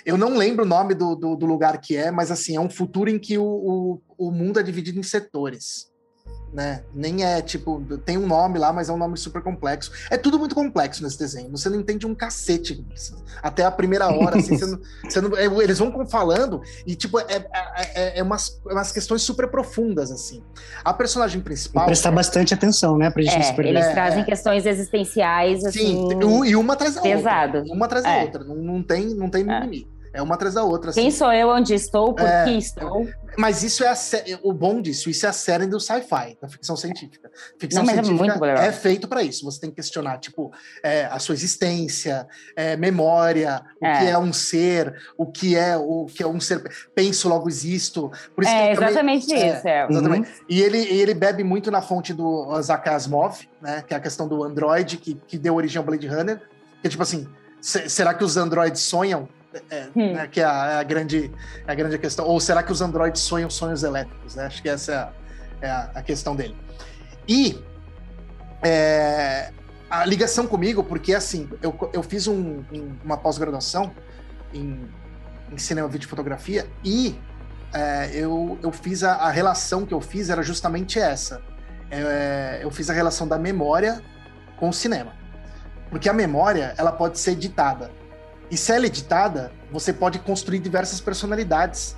Eu 0.04 0.18
não 0.18 0.36
lembro 0.36 0.64
o 0.64 0.68
nome 0.68 0.92
do, 0.92 1.14
do, 1.14 1.36
do 1.36 1.46
lugar 1.46 1.80
que 1.80 1.96
é, 1.96 2.10
mas 2.10 2.32
assim, 2.32 2.56
é 2.56 2.60
um 2.60 2.68
futuro 2.68 3.08
em 3.08 3.18
que 3.18 3.38
o, 3.38 3.44
o, 3.44 4.02
o 4.18 4.30
mundo 4.32 4.58
é 4.58 4.62
dividido 4.62 4.98
em 4.98 5.04
setores 5.04 5.93
né? 6.54 6.84
Nem 6.94 7.24
é 7.24 7.42
tipo, 7.42 7.82
tem 8.04 8.16
um 8.16 8.26
nome 8.26 8.60
lá, 8.60 8.72
mas 8.72 8.88
é 8.88 8.92
um 8.92 8.96
nome 8.96 9.18
super 9.18 9.42
complexo. 9.42 9.90
É 10.08 10.16
tudo 10.16 10.38
muito 10.38 10.54
complexo 10.54 11.02
nesse 11.02 11.18
desenho. 11.18 11.50
Você 11.50 11.68
não 11.68 11.80
entende 11.80 12.06
um 12.06 12.14
cacete 12.14 12.84
até 13.42 13.64
a 13.64 13.70
primeira 13.72 14.08
hora, 14.08 14.38
assim, 14.38 14.56
você 14.56 14.66
não, 14.66 14.80
você 15.02 15.20
não, 15.20 15.36
é, 15.36 15.46
eles 15.64 15.78
vão 15.78 16.06
falando 16.06 16.62
e 16.86 16.94
tipo 16.94 17.18
é, 17.18 17.24
é, 17.28 17.48
é, 17.94 18.18
é 18.20 18.22
umas, 18.22 18.60
umas 18.64 18.92
questões 18.92 19.22
super 19.22 19.48
profundas 19.48 20.12
assim. 20.12 20.44
A 20.84 20.94
personagem 20.94 21.40
principal. 21.40 21.86
prestar 21.86 22.12
bastante 22.12 22.54
atenção, 22.54 22.96
né, 22.96 23.10
pra 23.10 23.22
gente 23.22 23.34
é, 23.34 23.38
não 23.38 23.44
se 23.44 23.54
perder. 23.54 23.70
Eles 23.70 23.88
trazem 23.88 24.20
é. 24.20 24.24
questões 24.24 24.64
existenciais 24.64 25.64
assim. 25.64 26.08
Sim, 26.08 26.44
e 26.46 26.54
uma 26.54 26.74
atrás 26.74 26.94
da 26.94 27.02
pesado. 27.02 27.58
outra. 27.58 27.74
Uma 27.74 27.86
atrás 27.86 28.04
da 28.04 28.16
outra. 28.18 28.44
Não, 28.44 28.54
não 28.54 28.82
tem, 28.82 29.12
não 29.14 29.28
tem 29.28 29.42
mimimi. 29.42 29.93
É 30.14 30.22
uma 30.22 30.36
atrás 30.36 30.54
da 30.54 30.62
outra. 30.62 30.90
Assim. 30.90 31.02
Quem 31.02 31.10
sou 31.10 31.32
eu, 31.32 31.48
onde 31.48 31.74
estou, 31.74 32.14
por 32.14 32.24
é, 32.24 32.44
que 32.44 32.52
estou. 32.52 33.04
Mas 33.36 33.64
isso 33.64 33.82
é 33.82 33.88
a, 33.88 33.96
o 34.44 34.52
bom 34.52 34.80
disso, 34.80 35.10
isso 35.10 35.26
é 35.26 35.28
a 35.28 35.32
série 35.32 35.66
do 35.66 35.80
sci-fi, 35.80 36.38
da 36.40 36.48
ficção 36.48 36.76
científica. 36.76 37.28
Ficção 37.58 37.82
Não, 37.82 37.90
é 37.90 37.94
científica 37.94 38.46
é, 38.46 38.66
é, 38.66 38.72
feito 38.72 39.08
para 39.08 39.24
isso. 39.24 39.44
Você 39.44 39.60
tem 39.60 39.70
que 39.70 39.76
questionar, 39.76 40.18
tipo, 40.18 40.52
é, 40.84 41.06
a 41.06 41.18
sua 41.18 41.34
existência, 41.34 42.28
é, 42.54 42.76
memória, 42.76 43.60
o 43.76 43.80
que 43.80 44.06
é. 44.06 44.10
é 44.10 44.18
um 44.18 44.32
ser, 44.32 44.94
o 45.18 45.26
que 45.26 45.56
é 45.56 45.76
o 45.76 46.06
que 46.06 46.22
é 46.22 46.26
um 46.28 46.38
ser. 46.38 46.62
Penso, 46.94 47.28
logo 47.28 47.48
existo. 47.48 48.08
Por 48.36 48.44
isso 48.44 48.52
é 48.52 48.70
exatamente 48.70 49.26
também, 49.26 49.50
isso. 49.50 49.66
É. 49.66 49.86
Exatamente. 49.90 50.28
Uhum. 50.28 50.46
E 50.48 50.62
ele, 50.62 50.78
ele 50.78 51.12
bebe 51.12 51.42
muito 51.42 51.72
na 51.72 51.82
fonte 51.82 52.14
do 52.14 52.56
Isaac 52.56 52.88
Asimov, 52.88 53.48
né? 53.60 53.82
Que 53.82 53.94
é 53.94 53.96
a 53.96 54.00
questão 54.00 54.28
do 54.28 54.44
android 54.44 54.96
que, 54.96 55.14
que 55.26 55.36
deu 55.36 55.56
origem 55.56 55.78
ao 55.78 55.84
Blade 55.84 56.06
Runner. 56.06 56.40
Que 56.80 56.86
é 56.86 56.90
tipo 56.90 57.02
assim, 57.02 57.26
será 57.60 58.14
que 58.14 58.22
os 58.22 58.36
androides 58.36 58.82
sonham? 58.82 59.28
É, 59.70 59.88
hum. 59.94 60.14
né, 60.14 60.26
que 60.26 60.40
é 60.40 60.44
a, 60.44 60.66
é 60.72 60.74
a, 60.76 60.82
grande, 60.82 61.30
é 61.66 61.72
a 61.72 61.74
grande 61.74 61.98
questão. 61.98 62.26
Ou 62.26 62.40
será 62.40 62.62
que 62.62 62.72
os 62.72 62.80
androides 62.80 63.22
sonham 63.22 63.48
sonhos 63.48 63.82
elétricos? 63.82 64.34
Né? 64.34 64.46
Acho 64.46 64.60
que 64.60 64.68
essa 64.68 65.12
é 65.60 65.68
a, 65.68 65.90
é 65.94 65.98
a, 65.98 66.02
questão 66.02 66.34
dele. 66.34 66.56
E 67.28 67.62
é, 68.62 69.52
a 69.88 70.04
ligação 70.04 70.46
comigo, 70.46 70.82
porque 70.82 71.14
assim, 71.14 71.48
eu, 71.62 71.90
eu 71.92 72.02
fiz 72.02 72.26
um, 72.26 72.64
um, 72.72 72.96
uma 73.04 73.16
pós-graduação 73.16 73.92
em, 74.52 74.88
em, 75.52 75.58
cinema, 75.58 75.88
vídeo 75.88 76.06
e 76.06 76.08
fotografia 76.08 76.66
e 76.82 77.18
é, 77.72 78.10
eu, 78.12 78.58
eu 78.62 78.72
fiz 78.72 79.02
a, 79.02 79.14
a, 79.14 79.30
relação 79.30 79.86
que 79.86 79.94
eu 79.94 80.00
fiz 80.00 80.30
era 80.30 80.42
justamente 80.42 80.98
essa. 80.98 81.40
É, 81.90 82.60
eu 82.62 82.70
fiz 82.70 82.90
a 82.90 82.92
relação 82.92 83.28
da 83.28 83.38
memória 83.38 84.02
com 84.56 84.68
o 84.68 84.72
cinema. 84.72 85.12
Porque 85.90 86.08
a 86.08 86.12
memória, 86.12 86.74
ela 86.76 86.90
pode 86.90 87.18
ser 87.18 87.32
editada 87.32 87.90
e 88.54 88.56
se 88.56 88.70
ela 88.70 88.84
é 88.84 88.86
editada, 88.86 89.50
você 89.72 89.92
pode 89.92 90.20
construir 90.20 90.60
diversas 90.60 91.00
personalidades 91.00 91.96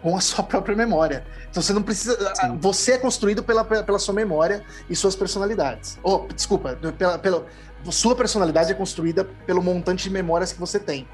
com 0.00 0.16
a 0.16 0.20
sua 0.20 0.42
própria 0.42 0.74
memória. 0.74 1.26
Então 1.50 1.62
você 1.62 1.74
não 1.74 1.82
precisa. 1.82 2.16
Sim. 2.36 2.56
Você 2.58 2.92
é 2.92 2.98
construído 2.98 3.42
pela, 3.42 3.62
pela 3.62 3.98
sua 3.98 4.14
memória 4.14 4.64
e 4.88 4.96
suas 4.96 5.14
personalidades. 5.14 5.98
Ou, 6.02 6.24
oh, 6.24 6.32
desculpa, 6.32 6.74
pela, 6.96 7.18
pela, 7.18 7.46
sua 7.90 8.16
personalidade 8.16 8.72
é 8.72 8.74
construída 8.74 9.26
pelo 9.44 9.62
montante 9.62 10.04
de 10.04 10.10
memórias 10.10 10.54
que 10.54 10.58
você 10.58 10.78
tem. 10.78 11.06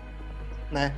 Né? 0.70 0.94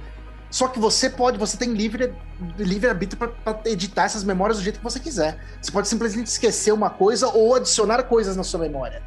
Só 0.50 0.68
que 0.68 0.78
você 0.78 1.08
pode, 1.08 1.38
você 1.38 1.56
tem 1.56 1.72
livre, 1.72 2.14
livre 2.58 2.90
arbítrio 2.90 3.32
para 3.42 3.58
editar 3.64 4.04
essas 4.04 4.22
memórias 4.22 4.58
do 4.58 4.64
jeito 4.64 4.80
que 4.80 4.84
você 4.84 5.00
quiser. 5.00 5.42
Você 5.62 5.72
pode 5.72 5.88
simplesmente 5.88 6.26
esquecer 6.26 6.72
uma 6.72 6.90
coisa 6.90 7.28
ou 7.28 7.54
adicionar 7.54 8.02
coisas 8.02 8.36
na 8.36 8.44
sua 8.44 8.60
memória. 8.60 9.02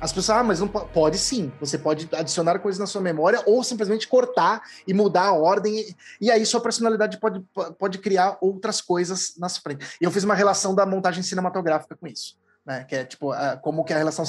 As 0.00 0.12
pessoas, 0.12 0.38
ah, 0.38 0.44
mas 0.44 0.60
não 0.60 0.68
pode 0.68 1.18
sim. 1.18 1.52
Você 1.60 1.76
pode 1.76 2.08
adicionar 2.12 2.58
coisas 2.60 2.78
na 2.78 2.86
sua 2.86 3.00
memória 3.00 3.42
ou 3.46 3.64
simplesmente 3.64 4.06
cortar 4.06 4.62
e 4.86 4.94
mudar 4.94 5.24
a 5.24 5.32
ordem. 5.32 5.80
E, 5.80 5.96
e 6.20 6.30
aí 6.30 6.46
sua 6.46 6.60
personalidade 6.60 7.18
pode, 7.18 7.44
pode 7.78 7.98
criar 7.98 8.38
outras 8.40 8.80
coisas 8.80 9.34
nas 9.36 9.58
frente. 9.58 9.84
E 10.00 10.04
eu 10.04 10.10
fiz 10.10 10.22
uma 10.22 10.34
relação 10.34 10.74
da 10.74 10.86
montagem 10.86 11.22
cinematográfica 11.22 11.96
com 11.96 12.06
isso. 12.06 12.36
Né? 12.64 12.84
Que 12.84 12.96
é 12.96 13.04
tipo, 13.04 13.32
como 13.62 13.84
que 13.84 13.92
a 13.92 13.98
relação, 13.98 14.24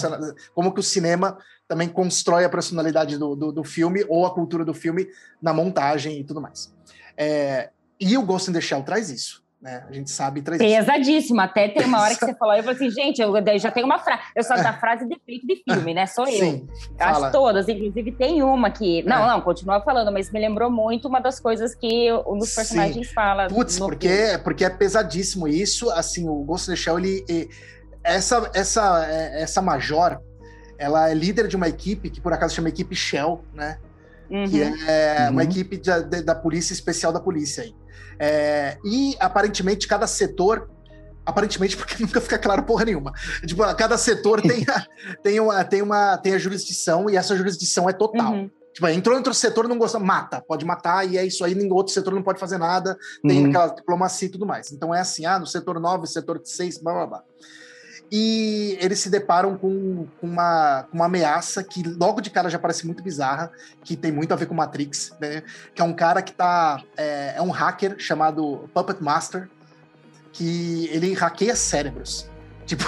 como 0.55 0.73
que 0.73 0.79
o 0.79 0.83
cinema 0.83 1.37
também 1.67 1.87
constrói 1.87 2.45
a 2.45 2.49
personalidade 2.49 3.17
do, 3.17 3.35
do, 3.35 3.51
do 3.51 3.63
filme 3.63 4.03
ou 4.09 4.25
a 4.25 4.33
cultura 4.33 4.65
do 4.65 4.73
filme 4.73 5.07
na 5.41 5.53
montagem 5.53 6.19
e 6.19 6.23
tudo 6.23 6.41
mais. 6.41 6.73
É, 7.15 7.69
e 7.99 8.17
o 8.17 8.23
Ghost 8.23 8.49
in 8.49 8.53
the 8.53 8.61
Shell 8.61 8.81
traz 8.81 9.09
isso. 9.09 9.43
Né? 9.61 9.83
A 9.89 9.91
gente 9.91 10.09
sabe 10.09 10.41
trazer. 10.41 10.63
Pesadíssimo. 10.63 11.41
Até 11.41 11.67
tem 11.67 11.85
uma 11.85 11.99
hora 12.01 12.15
que 12.15 12.25
você 12.25 12.33
falou, 12.33 12.55
eu 12.55 12.63
falei 12.63 12.75
assim, 12.77 12.89
gente, 12.89 13.21
eu 13.21 13.33
já 13.59 13.69
tenho 13.69 13.85
uma 13.85 13.99
frase. 13.99 14.21
Eu 14.35 14.43
sou 14.43 14.55
da 14.55 14.73
frase 14.73 15.03
de 15.03 15.09
defeito 15.15 15.45
de 15.45 15.61
filme, 15.63 15.93
né? 15.93 16.05
Sou 16.05 16.25
eu. 16.25 16.39
Sim, 16.39 16.67
As 16.97 17.31
todas. 17.31 17.67
Inclusive, 17.67 18.11
tem 18.13 18.41
uma 18.41 18.71
que. 18.71 19.03
Não, 19.03 19.25
é. 19.25 19.27
não, 19.27 19.41
continua 19.41 19.81
falando, 19.81 20.11
mas 20.11 20.31
me 20.31 20.39
lembrou 20.39 20.71
muito 20.71 21.07
uma 21.07 21.19
das 21.19 21.39
coisas 21.39 21.75
que 21.75 22.11
um 22.25 22.37
dos 22.37 22.55
personagens 22.55 23.07
Sim. 23.07 23.13
fala. 23.13 23.47
Putz, 23.47 23.77
porque, 23.77 24.39
porque 24.43 24.63
é 24.63 24.69
pesadíssimo 24.69 25.47
isso. 25.47 25.89
Assim, 25.91 26.27
o 26.27 26.35
Ghost 26.43 26.69
in 26.69 26.73
the 26.73 26.77
Shell, 26.77 26.99
ele. 26.99 27.49
Essa, 28.01 28.49
essa, 28.53 29.05
é, 29.05 29.41
essa 29.41 29.61
Major, 29.61 30.21
ela 30.77 31.09
é 31.09 31.13
líder 31.13 31.49
de 31.49 31.57
uma 31.57 31.67
equipe 31.67 32.09
que 32.09 32.21
por 32.21 32.31
acaso 32.31 32.55
chama 32.55 32.69
equipe 32.69 32.95
Shell, 32.95 33.43
né? 33.53 33.77
Uhum. 34.29 34.47
Que 34.47 34.61
é 34.61 35.25
uhum. 35.25 35.31
uma 35.31 35.43
equipe 35.43 35.75
de, 35.75 36.03
de, 36.03 36.21
da 36.21 36.33
polícia 36.33 36.71
especial 36.71 37.11
da 37.11 37.19
polícia 37.19 37.63
aí. 37.63 37.75
É, 38.19 38.77
e 38.83 39.15
aparentemente 39.19 39.87
cada 39.87 40.05
setor 40.05 40.69
aparentemente 41.25 41.77
porque 41.77 41.95
nunca 42.03 42.19
fica 42.19 42.37
claro 42.37 42.63
porra 42.63 42.85
nenhuma. 42.85 43.13
Tipo, 43.45 43.63
cada 43.75 43.97
setor 43.97 44.41
tem 44.41 44.65
a, 44.67 44.85
tem 45.21 45.39
uma 45.39 45.63
tem 45.63 45.81
uma 45.81 46.17
tem 46.17 46.33
a 46.33 46.39
jurisdição 46.39 47.09
e 47.09 47.15
essa 47.15 47.35
jurisdição 47.35 47.89
é 47.89 47.93
total. 47.93 48.33
Uhum. 48.33 48.51
Tipo, 48.73 48.87
entrou 48.87 49.17
entre 49.17 49.31
o 49.31 49.35
setor 49.35 49.67
não 49.67 49.77
gosta, 49.77 49.99
mata, 49.99 50.41
pode 50.47 50.63
matar 50.63 51.07
e 51.07 51.17
é 51.17 51.25
isso 51.25 51.43
aí, 51.43 51.55
nenhum 51.55 51.73
outro 51.73 51.93
setor 51.93 52.13
não 52.13 52.21
pode 52.21 52.39
fazer 52.39 52.57
nada, 52.57 52.97
tem 53.27 53.43
uhum. 53.43 53.49
aquela 53.49 53.67
diplomacia 53.67 54.27
e 54.27 54.31
tudo 54.31 54.45
mais. 54.45 54.71
Então 54.71 54.93
é 54.93 54.99
assim, 54.99 55.25
ah, 55.25 55.39
no 55.39 55.47
setor 55.47 55.79
9, 55.79 56.07
setor 56.07 56.39
6, 56.43 56.77
blá 56.77 56.93
blá 56.93 57.07
blá 57.07 57.23
e 58.11 58.77
eles 58.81 58.99
se 58.99 59.09
deparam 59.09 59.55
com, 59.55 60.07
uma, 60.21 60.87
uma 60.91 61.05
ameaça 61.05 61.63
que 61.63 61.83
logo 61.83 62.21
de 62.21 62.29
cara 62.29 62.49
já 62.49 62.57
parece 62.57 62.85
muito 62.85 63.03
bizarra, 63.03 63.51
que 63.83 63.95
tem 63.95 64.11
muito 64.11 64.33
a 64.33 64.35
ver 64.35 64.47
com 64.47 64.55
Matrix, 64.55 65.15
né? 65.19 65.43
Que 65.75 65.81
é 65.81 65.85
um 65.85 65.93
cara 65.93 66.21
que 66.21 66.31
tá. 66.31 66.81
É, 66.97 67.35
é 67.37 67.41
um 67.41 67.51
hacker 67.51 67.99
chamado 67.99 68.69
Puppet 68.73 69.01
Master, 69.03 69.47
que 70.31 70.89
ele 70.91 71.13
hackeia 71.13 71.55
cérebros. 71.55 72.27
Tipo. 72.65 72.85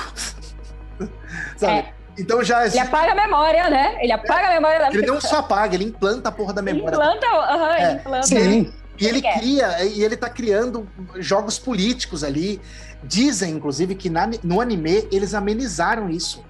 sabe? 1.57 1.73
É. 1.73 1.93
Então 2.17 2.43
já. 2.43 2.65
Ele 2.65 2.79
apaga 2.79 3.11
a 3.11 3.15
memória, 3.15 3.69
né? 3.69 3.97
Ele 4.01 4.11
apaga 4.11 4.47
a 4.47 4.53
memória 4.53 4.79
da 4.79 4.87
Ele 4.89 5.05
não 5.05 5.21
só 5.21 5.39
apaga, 5.39 5.75
ele 5.75 5.85
implanta 5.85 6.29
a 6.29 6.31
porra 6.31 6.53
da 6.53 6.61
memória. 6.61 6.95
Ele 6.95 7.03
implanta, 7.03 7.27
uhum, 7.27 7.65
é. 7.65 7.83
ele 7.83 7.93
implanta. 7.93 8.27
Sim. 8.27 8.73
E 8.99 9.07
ele, 9.07 9.17
ele 9.17 9.21
cria, 9.21 9.83
e 9.83 10.03
ele 10.03 10.15
tá 10.15 10.29
criando 10.29 10.87
jogos 11.15 11.57
políticos 11.57 12.23
ali. 12.23 12.61
Dizem, 13.03 13.55
inclusive, 13.55 13.95
que 13.95 14.09
na, 14.09 14.29
no 14.43 14.61
anime 14.61 15.07
eles 15.11 15.33
amenizaram 15.33 16.09
isso. 16.09 16.43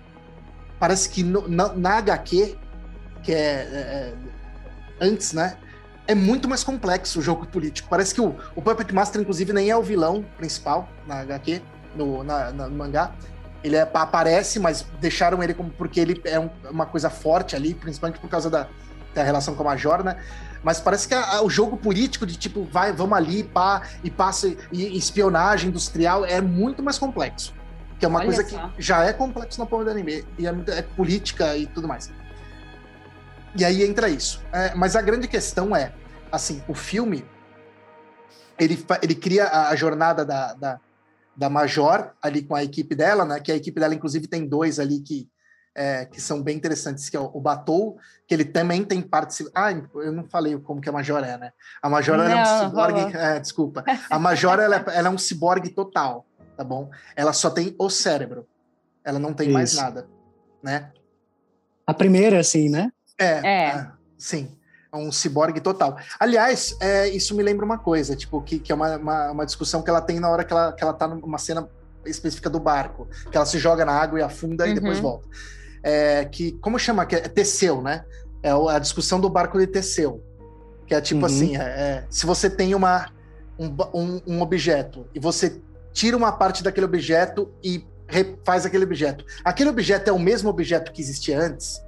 Parece 0.80 1.10
que 1.10 1.24
no, 1.24 1.48
na, 1.48 1.74
na, 1.74 1.98
HQ, 1.98 2.58
que 3.24 3.34
é, 3.34 3.38
é, 3.38 4.14
antes, 5.00 5.34
né? 5.34 5.58
É 6.08 6.16
muito 6.16 6.50
mais 6.50 6.64
complexo 6.64 7.20
o 7.20 7.22
jogo 7.22 7.46
político. 7.46 7.88
Parece 7.90 8.14
que 8.14 8.20
o, 8.20 8.36
o 8.56 8.62
Puppet 8.62 8.94
Master, 8.94 9.22
inclusive, 9.22 9.54
nem 9.54 9.70
é 9.70 9.78
o 9.78 9.84
vilão 9.84 10.26
principal 10.38 10.90
na 11.08 11.20
HQ, 11.20 11.62
no, 11.96 12.24
na, 12.24 12.52
no 12.52 12.70
mangá. 12.72 13.14
Ele 13.64 13.76
é, 13.76 13.82
aparece, 13.82 14.60
mas 14.60 14.86
deixaram 15.00 15.42
ele 15.42 15.54
como 15.54 15.70
porque 15.70 16.00
ele 16.00 16.20
é 16.26 16.40
um, 16.40 16.50
uma 16.70 16.86
coisa 16.86 17.10
forte 17.10 17.56
ali, 17.56 17.74
principalmente 17.74 18.20
por 18.20 18.30
causa 18.30 18.50
da, 18.50 18.68
da 19.14 19.24
relação 19.24 19.56
com 19.56 19.64
a 19.64 19.66
Major, 19.66 20.04
né? 20.04 20.18
Mas 20.64 20.80
parece 20.80 21.08
que 21.08 21.14
a, 21.14 21.38
a, 21.38 21.42
o 21.42 21.50
jogo 21.50 21.76
político 21.76 22.26
de 22.26 22.38
tipo, 22.38 22.64
vai, 22.66 22.94
vamos 22.94 23.18
ali, 23.18 23.44
pá, 23.44 23.82
e 24.04 24.12
passa, 24.12 24.56
e 24.72 24.98
espionagem 24.98 25.70
industrial 25.70 26.26
é 26.26 26.40
muito 26.40 26.84
mais 26.84 26.98
complexo. 26.98 27.54
Que 28.00 28.06
é 28.06 28.08
uma 28.08 28.20
Olha 28.20 28.28
coisa 28.28 28.48
só. 28.48 28.68
que 28.70 28.82
já 28.82 29.04
é 29.04 29.14
complexo 29.14 29.60
na 29.60 29.66
porra 29.66 29.86
do 29.86 29.92
anime. 29.92 30.26
E 30.38 30.48
é, 30.48 30.56
é, 30.68 30.82
política 30.82 31.56
e 31.58 31.66
tudo 31.68 31.88
mais. 31.88 32.12
E 33.56 33.66
aí 33.66 33.84
entra 33.84 34.10
isso. 34.10 34.42
É, 34.52 34.74
mas 34.76 34.96
a 34.96 35.02
grande 35.02 35.28
questão 35.28 35.76
é, 35.76 35.94
assim, 36.32 36.64
o 36.68 36.74
filme, 36.74 37.26
ele, 38.58 38.84
ele 39.02 39.16
cria 39.16 39.46
a, 39.46 39.70
a 39.70 39.76
jornada 39.76 40.24
da, 40.24 40.54
da, 40.54 40.80
da 41.36 41.50
Major 41.50 42.12
ali 42.22 42.44
com 42.44 42.56
a 42.56 42.64
equipe 42.64 42.96
dela, 42.96 43.26
né? 43.26 43.40
Que 43.40 43.52
a 43.52 43.56
equipe 43.56 43.80
dela, 43.80 43.94
inclusive, 43.94 44.28
tem 44.28 44.48
dois 44.48 44.80
ali 44.80 45.00
que 45.00 45.28
é, 45.74 46.06
que 46.06 46.20
são 46.20 46.42
bem 46.42 46.58
interessantes, 46.58 47.10
que 47.10 47.16
é 47.16 47.20
o, 47.20 47.40
Batou, 47.40 47.98
que 48.28 48.34
ele 48.34 48.46
também 48.46 48.84
tem 48.84 49.02
participação. 49.02 49.54
Ah, 49.56 49.72
eu 49.72 50.12
não 50.12 50.26
falei 50.26 50.58
como 50.60 50.82
que 50.82 50.90
a 50.90 50.92
Major 50.92 51.24
é, 51.24 51.38
né? 51.38 51.54
A 51.82 51.90
Major 51.90 52.18
não, 52.18 52.26
é 52.26 52.42
um 52.42 52.70
ciborgue. 52.70 53.18
É, 53.18 53.40
desculpa. 53.40 53.84
A 54.10 54.20
Major 54.20 54.60
ela, 54.60 54.76
é, 54.76 54.84
ela 54.94 55.08
é 55.08 55.12
um 55.12 55.18
ciborgue 55.18 55.70
total, 55.70 56.26
tá 56.58 56.64
bom? 56.64 56.90
Ela 57.16 57.34
só 57.34 57.50
tem 57.50 57.76
o 57.80 57.90
cérebro. 57.90 58.46
Ela 59.04 59.18
não 59.18 59.34
tem 59.34 59.48
Isso. 59.48 59.54
mais 59.54 59.76
nada, 59.76 60.08
né? 60.62 60.92
A 61.88 61.94
primeira, 61.94 62.40
assim, 62.40 62.70
né? 62.70 62.92
É, 63.18 63.26
é. 63.26 63.68
é 63.70 63.88
sim. 64.18 64.56
É 64.94 64.98
um 64.98 65.12
ciborgue 65.12 65.62
total. 65.62 65.98
Aliás, 66.20 66.76
é, 66.82 67.08
isso 67.08 67.34
me 67.34 67.42
lembra 67.42 67.66
uma 67.66 67.78
coisa, 67.78 68.14
tipo, 68.14 68.42
que, 68.42 68.60
que 68.60 68.74
é 68.74 68.76
uma, 68.76 68.98
uma, 68.98 69.32
uma, 69.32 69.46
discussão 69.46 69.82
que 69.82 69.90
ela 69.90 70.02
tem 70.02 70.20
na 70.20 70.30
hora 70.30 70.44
que 70.44 70.52
ela, 70.52 70.74
que 70.74 70.84
ela 70.84 70.94
tá 70.94 71.08
numa 71.08 71.38
cena 71.38 71.68
específica 72.06 72.50
do 72.50 72.60
barco, 72.60 73.08
que 73.32 73.38
ela 73.38 73.46
se 73.46 73.58
joga 73.58 73.86
na 73.86 73.94
água 73.94 74.20
e 74.20 74.22
afunda 74.22 74.66
uhum. 74.66 74.72
e 74.72 74.74
depois 74.74 75.00
volta 75.00 75.30
é, 75.84 76.26
que, 76.26 76.54
como 76.54 76.78
chama? 76.78 77.06
Que 77.06 77.16
é 77.16 77.20
Teseu, 77.22 77.82
né? 77.82 78.04
É 78.44 78.52
a 78.52 78.80
discussão 78.80 79.20
do 79.20 79.30
barco 79.30 79.60
de 79.60 79.68
Teseu. 79.68 80.24
Que 80.86 80.96
é 80.96 81.02
tipo 81.02 81.22
uhum. 81.22 81.26
assim: 81.26 81.58
é, 81.58 81.62
é, 81.62 82.04
se 82.10 82.26
você 82.26 82.50
tem 82.50 82.76
uma, 82.76 83.10
um, 83.58 84.22
um, 84.28 84.42
objeto 84.42 85.08
e 85.14 85.20
você 85.20 85.62
tira 85.94 86.18
uma 86.18 86.32
parte 86.32 86.64
daquele 86.64 86.86
objeto 86.86 87.52
e 87.64 87.84
refaz 88.08 88.66
aquele 88.66 88.84
objeto. 88.84 89.24
Aquele 89.44 89.70
objeto 89.70 90.10
é 90.10 90.14
o 90.14 90.20
mesmo 90.20 90.50
objeto 90.50 90.92
que 90.92 91.02
existia 91.02 91.40
antes? 91.40 91.82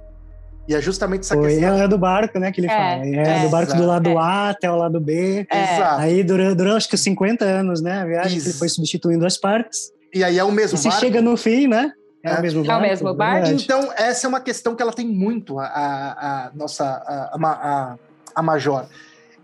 E 0.66 0.74
é 0.74 0.80
justamente 0.80 1.22
essa 1.22 1.34
Foi, 1.34 1.50
questão. 1.50 1.78
É 1.78 1.86
do 1.86 1.98
barco, 1.98 2.38
né, 2.38 2.50
que 2.50 2.60
ele 2.60 2.68
é, 2.68 2.70
fala. 2.70 3.06
É, 3.06 3.38
é 3.38 3.42
do 3.42 3.50
barco 3.50 3.74
do 3.74 3.86
lado 3.86 4.18
A 4.18 4.48
até 4.48 4.70
o 4.70 4.76
lado 4.76 4.98
B. 4.98 5.46
Exato. 5.52 6.00
Aí 6.00 6.24
durante, 6.24 6.56
durante 6.56 6.76
acho 6.78 6.88
que 6.88 6.96
50 6.96 7.44
anos, 7.44 7.82
né, 7.82 8.00
a 8.00 8.06
viagem, 8.06 8.38
ele 8.38 8.52
foi 8.54 8.68
substituindo 8.68 9.26
as 9.26 9.36
partes. 9.36 9.92
E 10.14 10.24
aí 10.24 10.38
é 10.38 10.44
o 10.44 10.50
mesmo 10.50 10.78
e 10.78 10.80
se 10.80 10.90
chega 10.92 11.20
no 11.20 11.36
fim, 11.36 11.66
né? 11.66 11.92
É, 12.24 12.38
o 12.38 12.42
mesmo 12.42 12.64
barco. 12.64 12.72
É 12.72 12.86
o 12.86 12.88
mesmo 12.88 13.14
barco. 13.14 13.48
Então, 13.50 13.92
essa 13.96 14.26
é 14.26 14.28
uma 14.28 14.40
questão 14.40 14.74
que 14.74 14.82
ela 14.82 14.92
tem 14.92 15.06
muito, 15.06 15.58
a, 15.58 15.66
a, 15.66 16.46
a 16.46 16.50
nossa, 16.54 16.84
a, 16.84 17.36
a, 17.36 17.96
a 18.34 18.42
Major. 18.42 18.86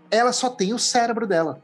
Ela 0.09 0.33
só 0.33 0.49
tem 0.49 0.73
o 0.73 0.79
cérebro 0.79 1.27
dela. 1.27 1.59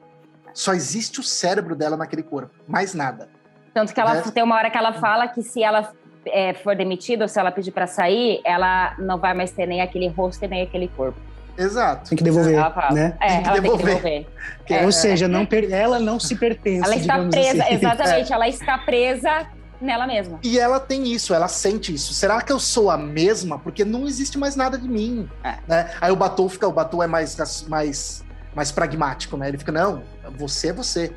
Só 0.53 0.73
existe 0.73 1.19
o 1.19 1.23
cérebro 1.23 1.75
dela 1.75 1.97
naquele 1.97 2.23
corpo, 2.23 2.51
mais 2.67 2.93
nada. 2.93 3.29
Tanto 3.73 3.93
que 3.93 3.99
ela 3.99 4.13
resto... 4.13 4.31
tem 4.31 4.43
uma 4.43 4.55
hora 4.55 4.69
que 4.69 4.77
ela 4.77 4.93
fala 4.93 5.27
que 5.27 5.41
se 5.41 5.63
ela 5.63 5.91
é, 6.25 6.53
for 6.53 6.75
demitida 6.75 7.25
ou 7.25 7.27
se 7.27 7.39
ela 7.39 7.51
pedir 7.51 7.71
para 7.71 7.87
sair, 7.87 8.41
ela 8.43 8.95
não 8.97 9.17
vai 9.17 9.33
mais 9.33 9.51
ter 9.51 9.65
nem 9.65 9.81
aquele 9.81 10.07
rosto 10.07 10.47
nem 10.47 10.61
aquele 10.61 10.87
corpo. 10.87 11.19
Exato. 11.57 12.09
Tem 12.09 12.17
que 12.17 12.23
devolver, 12.23 12.55
né? 12.91 13.17
É, 13.19 13.27
tem 13.27 13.43
que 13.43 13.61
devolver. 13.61 13.85
Tem 13.85 13.95
que 13.95 14.01
devolver. 14.01 14.27
É, 14.69 14.85
ou 14.85 14.91
seja, 14.91 15.27
não 15.27 15.45
per... 15.45 15.71
ela 15.71 15.99
não 15.99 16.19
se 16.19 16.35
pertence. 16.35 16.85
Ela 16.85 16.95
está 16.95 17.27
presa, 17.27 17.63
assim. 17.63 17.73
exatamente. 17.73 18.33
Ela 18.33 18.47
está 18.47 18.77
presa 18.77 19.47
nela 19.79 20.07
mesma. 20.07 20.39
E 20.43 20.59
ela 20.59 20.79
tem 20.79 21.11
isso, 21.11 21.33
ela 21.33 21.47
sente 21.47 21.93
isso. 21.93 22.13
Será 22.13 22.41
que 22.41 22.51
eu 22.51 22.59
sou 22.59 22.89
a 22.89 22.97
mesma? 22.97 23.59
Porque 23.59 23.85
não 23.85 24.07
existe 24.07 24.37
mais 24.37 24.55
nada 24.55 24.77
de 24.77 24.87
mim. 24.87 25.29
É. 25.43 25.57
Né? 25.67 25.91
Aí 26.01 26.11
o 26.11 26.15
Batou 26.15 26.49
fica, 26.49 26.67
o 26.67 26.71
Batou 26.71 27.03
é 27.03 27.07
mais, 27.07 27.65
mais, 27.67 28.23
mais 28.55 28.71
pragmático, 28.71 29.37
né? 29.37 29.47
Ele 29.47 29.57
fica, 29.57 29.71
não, 29.71 30.03
você 30.37 30.69
é 30.69 30.73
você. 30.73 31.13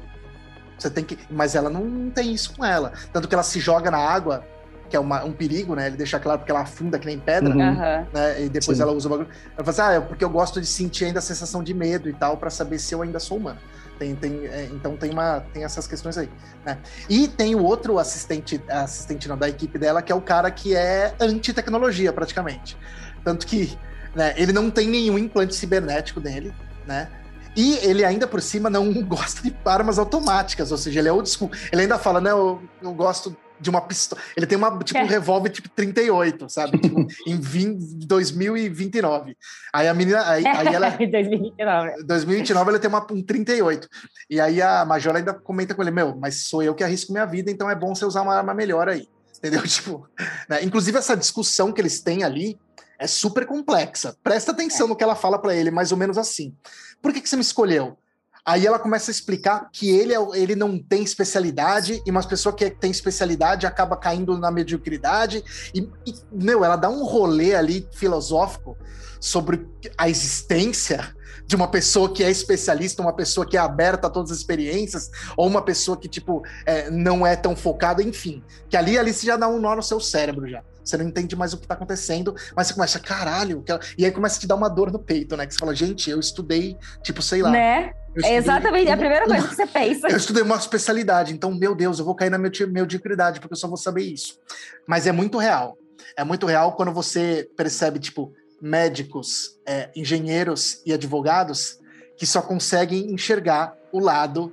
Você 0.78 0.90
tem 0.90 1.04
que. 1.04 1.18
Mas 1.30 1.54
ela 1.54 1.68
não 1.68 2.10
tem 2.10 2.32
isso 2.32 2.54
com 2.54 2.64
ela. 2.64 2.92
Tanto 3.12 3.28
que 3.28 3.34
ela 3.34 3.42
se 3.42 3.60
joga 3.60 3.90
na 3.90 3.98
água, 3.98 4.44
que 4.88 4.96
é 4.96 5.00
uma, 5.00 5.24
um 5.24 5.32
perigo, 5.32 5.74
né? 5.74 5.86
Ele 5.86 5.96
deixa 5.96 6.18
claro 6.18 6.40
porque 6.40 6.50
ela 6.50 6.62
afunda 6.62 6.98
que 6.98 7.06
nem 7.06 7.18
pedra, 7.18 7.54
uhum. 7.54 8.06
né? 8.12 8.42
E 8.42 8.48
depois 8.48 8.76
Sim. 8.76 8.82
ela 8.82 8.92
usa 8.92 9.06
o 9.06 9.10
bagulho. 9.10 9.28
Ela 9.56 9.64
fala 9.64 9.70
assim, 9.70 9.96
ah, 9.96 10.02
é 10.02 10.06
porque 10.06 10.24
eu 10.24 10.30
gosto 10.30 10.60
de 10.60 10.66
sentir 10.66 11.04
ainda 11.04 11.20
a 11.20 11.22
sensação 11.22 11.62
de 11.62 11.72
medo 11.72 12.08
e 12.08 12.12
tal, 12.12 12.36
para 12.36 12.50
saber 12.50 12.78
se 12.78 12.94
eu 12.94 13.02
ainda 13.02 13.20
sou 13.20 13.38
humana. 13.38 13.58
Tem, 14.00 14.16
tem, 14.16 14.46
é, 14.46 14.66
então 14.72 14.96
tem, 14.96 15.10
uma, 15.10 15.40
tem 15.52 15.62
essas 15.62 15.86
questões 15.86 16.16
aí. 16.16 16.30
Né? 16.64 16.78
E 17.06 17.28
tem 17.28 17.54
o 17.54 17.62
outro 17.62 17.98
assistente, 17.98 18.58
assistente 18.66 19.28
não, 19.28 19.36
da 19.36 19.46
equipe 19.46 19.78
dela, 19.78 20.00
que 20.00 20.10
é 20.10 20.14
o 20.14 20.22
cara 20.22 20.50
que 20.50 20.74
é 20.74 21.14
anti-tecnologia, 21.20 22.10
praticamente. 22.10 22.78
Tanto 23.22 23.46
que 23.46 23.78
né, 24.14 24.32
ele 24.38 24.54
não 24.54 24.70
tem 24.70 24.88
nenhum 24.88 25.18
implante 25.18 25.54
cibernético 25.54 26.18
nele, 26.18 26.50
né? 26.86 27.10
E 27.54 27.74
ele 27.82 28.02
ainda 28.02 28.26
por 28.26 28.40
cima 28.40 28.70
não 28.70 28.90
gosta 29.04 29.42
de 29.42 29.54
armas 29.66 29.98
automáticas, 29.98 30.72
ou 30.72 30.78
seja, 30.78 30.98
ele 31.00 31.08
é 31.10 31.12
old 31.12 31.28
school. 31.28 31.50
Ele 31.70 31.82
ainda 31.82 31.98
fala, 31.98 32.22
né, 32.22 32.30
eu, 32.30 32.62
eu 32.80 32.94
gosto 32.94 33.36
de 33.60 33.70
uma 33.70 33.80
pistola. 33.80 34.20
Ele 34.36 34.46
tem 34.46 34.56
uma, 34.56 34.76
tipo, 34.78 34.98
um 34.98 35.02
é. 35.02 35.06
revólver 35.06 35.50
tipo 35.50 35.68
38, 35.68 36.48
sabe? 36.48 36.78
Tipo, 36.78 37.06
em 37.26 37.38
20, 37.38 38.06
2029. 38.06 39.36
Aí 39.72 39.88
a 39.88 39.94
menina. 39.94 40.28
Aí, 40.28 40.46
aí 40.46 40.74
ela. 40.74 40.90
2029. 40.98 42.04
2029 42.04 42.70
ela 42.70 42.78
tem 42.78 42.88
uma, 42.88 43.06
um 43.10 43.22
38. 43.22 43.88
E 44.28 44.40
aí 44.40 44.62
a 44.62 44.84
Major 44.84 45.14
ainda 45.14 45.34
comenta 45.34 45.74
com 45.74 45.82
ele: 45.82 45.90
Meu, 45.90 46.16
mas 46.16 46.46
sou 46.46 46.62
eu 46.62 46.74
que 46.74 46.84
arrisco 46.84 47.12
minha 47.12 47.26
vida, 47.26 47.50
então 47.50 47.70
é 47.70 47.74
bom 47.74 47.94
você 47.94 48.04
usar 48.04 48.22
uma 48.22 48.34
arma 48.34 48.54
melhor 48.54 48.88
aí. 48.88 49.06
Entendeu? 49.38 49.62
Tipo, 49.66 50.08
né? 50.48 50.62
Inclusive, 50.62 50.98
essa 50.98 51.16
discussão 51.16 51.72
que 51.72 51.80
eles 51.80 52.00
têm 52.00 52.24
ali 52.24 52.58
é 52.98 53.06
super 53.06 53.46
complexa. 53.46 54.14
Presta 54.22 54.52
atenção 54.52 54.86
é. 54.86 54.88
no 54.90 54.96
que 54.96 55.02
ela 55.02 55.16
fala 55.16 55.38
para 55.38 55.54
ele, 55.54 55.70
mais 55.70 55.90
ou 55.90 55.98
menos 55.98 56.18
assim. 56.18 56.54
Por 57.00 57.12
que, 57.12 57.20
que 57.20 57.28
você 57.28 57.36
me 57.36 57.42
escolheu? 57.42 57.96
Aí 58.44 58.66
ela 58.66 58.78
começa 58.78 59.10
a 59.10 59.12
explicar 59.12 59.68
que 59.72 59.90
ele, 59.90 60.14
é, 60.14 60.18
ele 60.34 60.54
não 60.54 60.78
tem 60.78 61.02
especialidade 61.02 62.02
e 62.04 62.10
uma 62.10 62.22
pessoa 62.22 62.54
que 62.54 62.70
tem 62.70 62.90
especialidade 62.90 63.66
acaba 63.66 63.96
caindo 63.96 64.36
na 64.38 64.50
mediocridade. 64.50 65.44
E, 65.74 65.88
e, 66.06 66.14
meu, 66.32 66.64
ela 66.64 66.76
dá 66.76 66.88
um 66.88 67.04
rolê 67.04 67.54
ali 67.54 67.88
filosófico 67.92 68.76
sobre 69.20 69.68
a 69.96 70.08
existência 70.08 71.14
de 71.46 71.56
uma 71.56 71.68
pessoa 71.68 72.12
que 72.12 72.22
é 72.22 72.30
especialista, 72.30 73.02
uma 73.02 73.12
pessoa 73.12 73.44
que 73.44 73.56
é 73.56 73.60
aberta 73.60 74.06
a 74.06 74.10
todas 74.10 74.30
as 74.30 74.38
experiências, 74.38 75.10
ou 75.36 75.48
uma 75.48 75.60
pessoa 75.60 75.96
que, 75.96 76.08
tipo, 76.08 76.42
é, 76.64 76.88
não 76.90 77.26
é 77.26 77.34
tão 77.34 77.56
focada, 77.56 78.02
enfim. 78.02 78.42
Que 78.68 78.76
ali, 78.76 78.96
ali 78.96 79.12
você 79.12 79.26
já 79.26 79.36
dá 79.36 79.48
um 79.48 79.58
nó 79.58 79.74
no 79.74 79.82
seu 79.82 79.98
cérebro 79.98 80.48
já. 80.48 80.62
Você 80.84 80.96
não 80.96 81.06
entende 81.06 81.36
mais 81.36 81.52
o 81.52 81.58
que 81.58 81.66
tá 81.66 81.74
acontecendo, 81.74 82.34
mas 82.56 82.68
você 82.68 82.74
começa, 82.74 82.98
caralho, 83.00 83.64
e 83.98 84.04
aí 84.04 84.10
começa 84.10 84.36
a 84.36 84.40
te 84.40 84.46
dar 84.46 84.54
uma 84.54 84.68
dor 84.68 84.92
no 84.92 84.98
peito, 84.98 85.36
né? 85.36 85.46
Que 85.46 85.52
você 85.52 85.58
fala, 85.58 85.74
gente, 85.74 86.08
eu 86.08 86.20
estudei, 86.20 86.76
tipo, 87.02 87.20
sei 87.20 87.42
lá. 87.42 87.50
Né? 87.50 87.92
É 88.24 88.34
exatamente 88.34 88.90
a 88.90 88.96
primeira 88.96 89.26
coisa 89.26 89.46
que 89.46 89.54
você 89.54 89.66
pensa. 89.66 90.08
Eu 90.08 90.16
estudei 90.16 90.42
uma 90.42 90.56
especialidade, 90.56 91.32
então, 91.32 91.54
meu 91.54 91.74
Deus, 91.74 91.98
eu 91.98 92.04
vou 92.04 92.14
cair 92.14 92.30
na 92.30 92.38
mediocridade, 92.38 93.40
porque 93.40 93.54
eu 93.54 93.58
só 93.58 93.68
vou 93.68 93.76
saber 93.76 94.02
isso. 94.02 94.38
Mas 94.86 95.06
é 95.06 95.12
muito 95.12 95.38
real. 95.38 95.78
É 96.16 96.24
muito 96.24 96.46
real 96.46 96.72
quando 96.72 96.92
você 96.92 97.48
percebe, 97.56 97.98
tipo, 97.98 98.32
médicos, 98.60 99.58
é, 99.64 99.90
engenheiros 99.94 100.82
e 100.84 100.92
advogados 100.92 101.78
que 102.16 102.26
só 102.26 102.42
conseguem 102.42 103.12
enxergar 103.12 103.74
o 103.90 103.98
lado. 103.98 104.52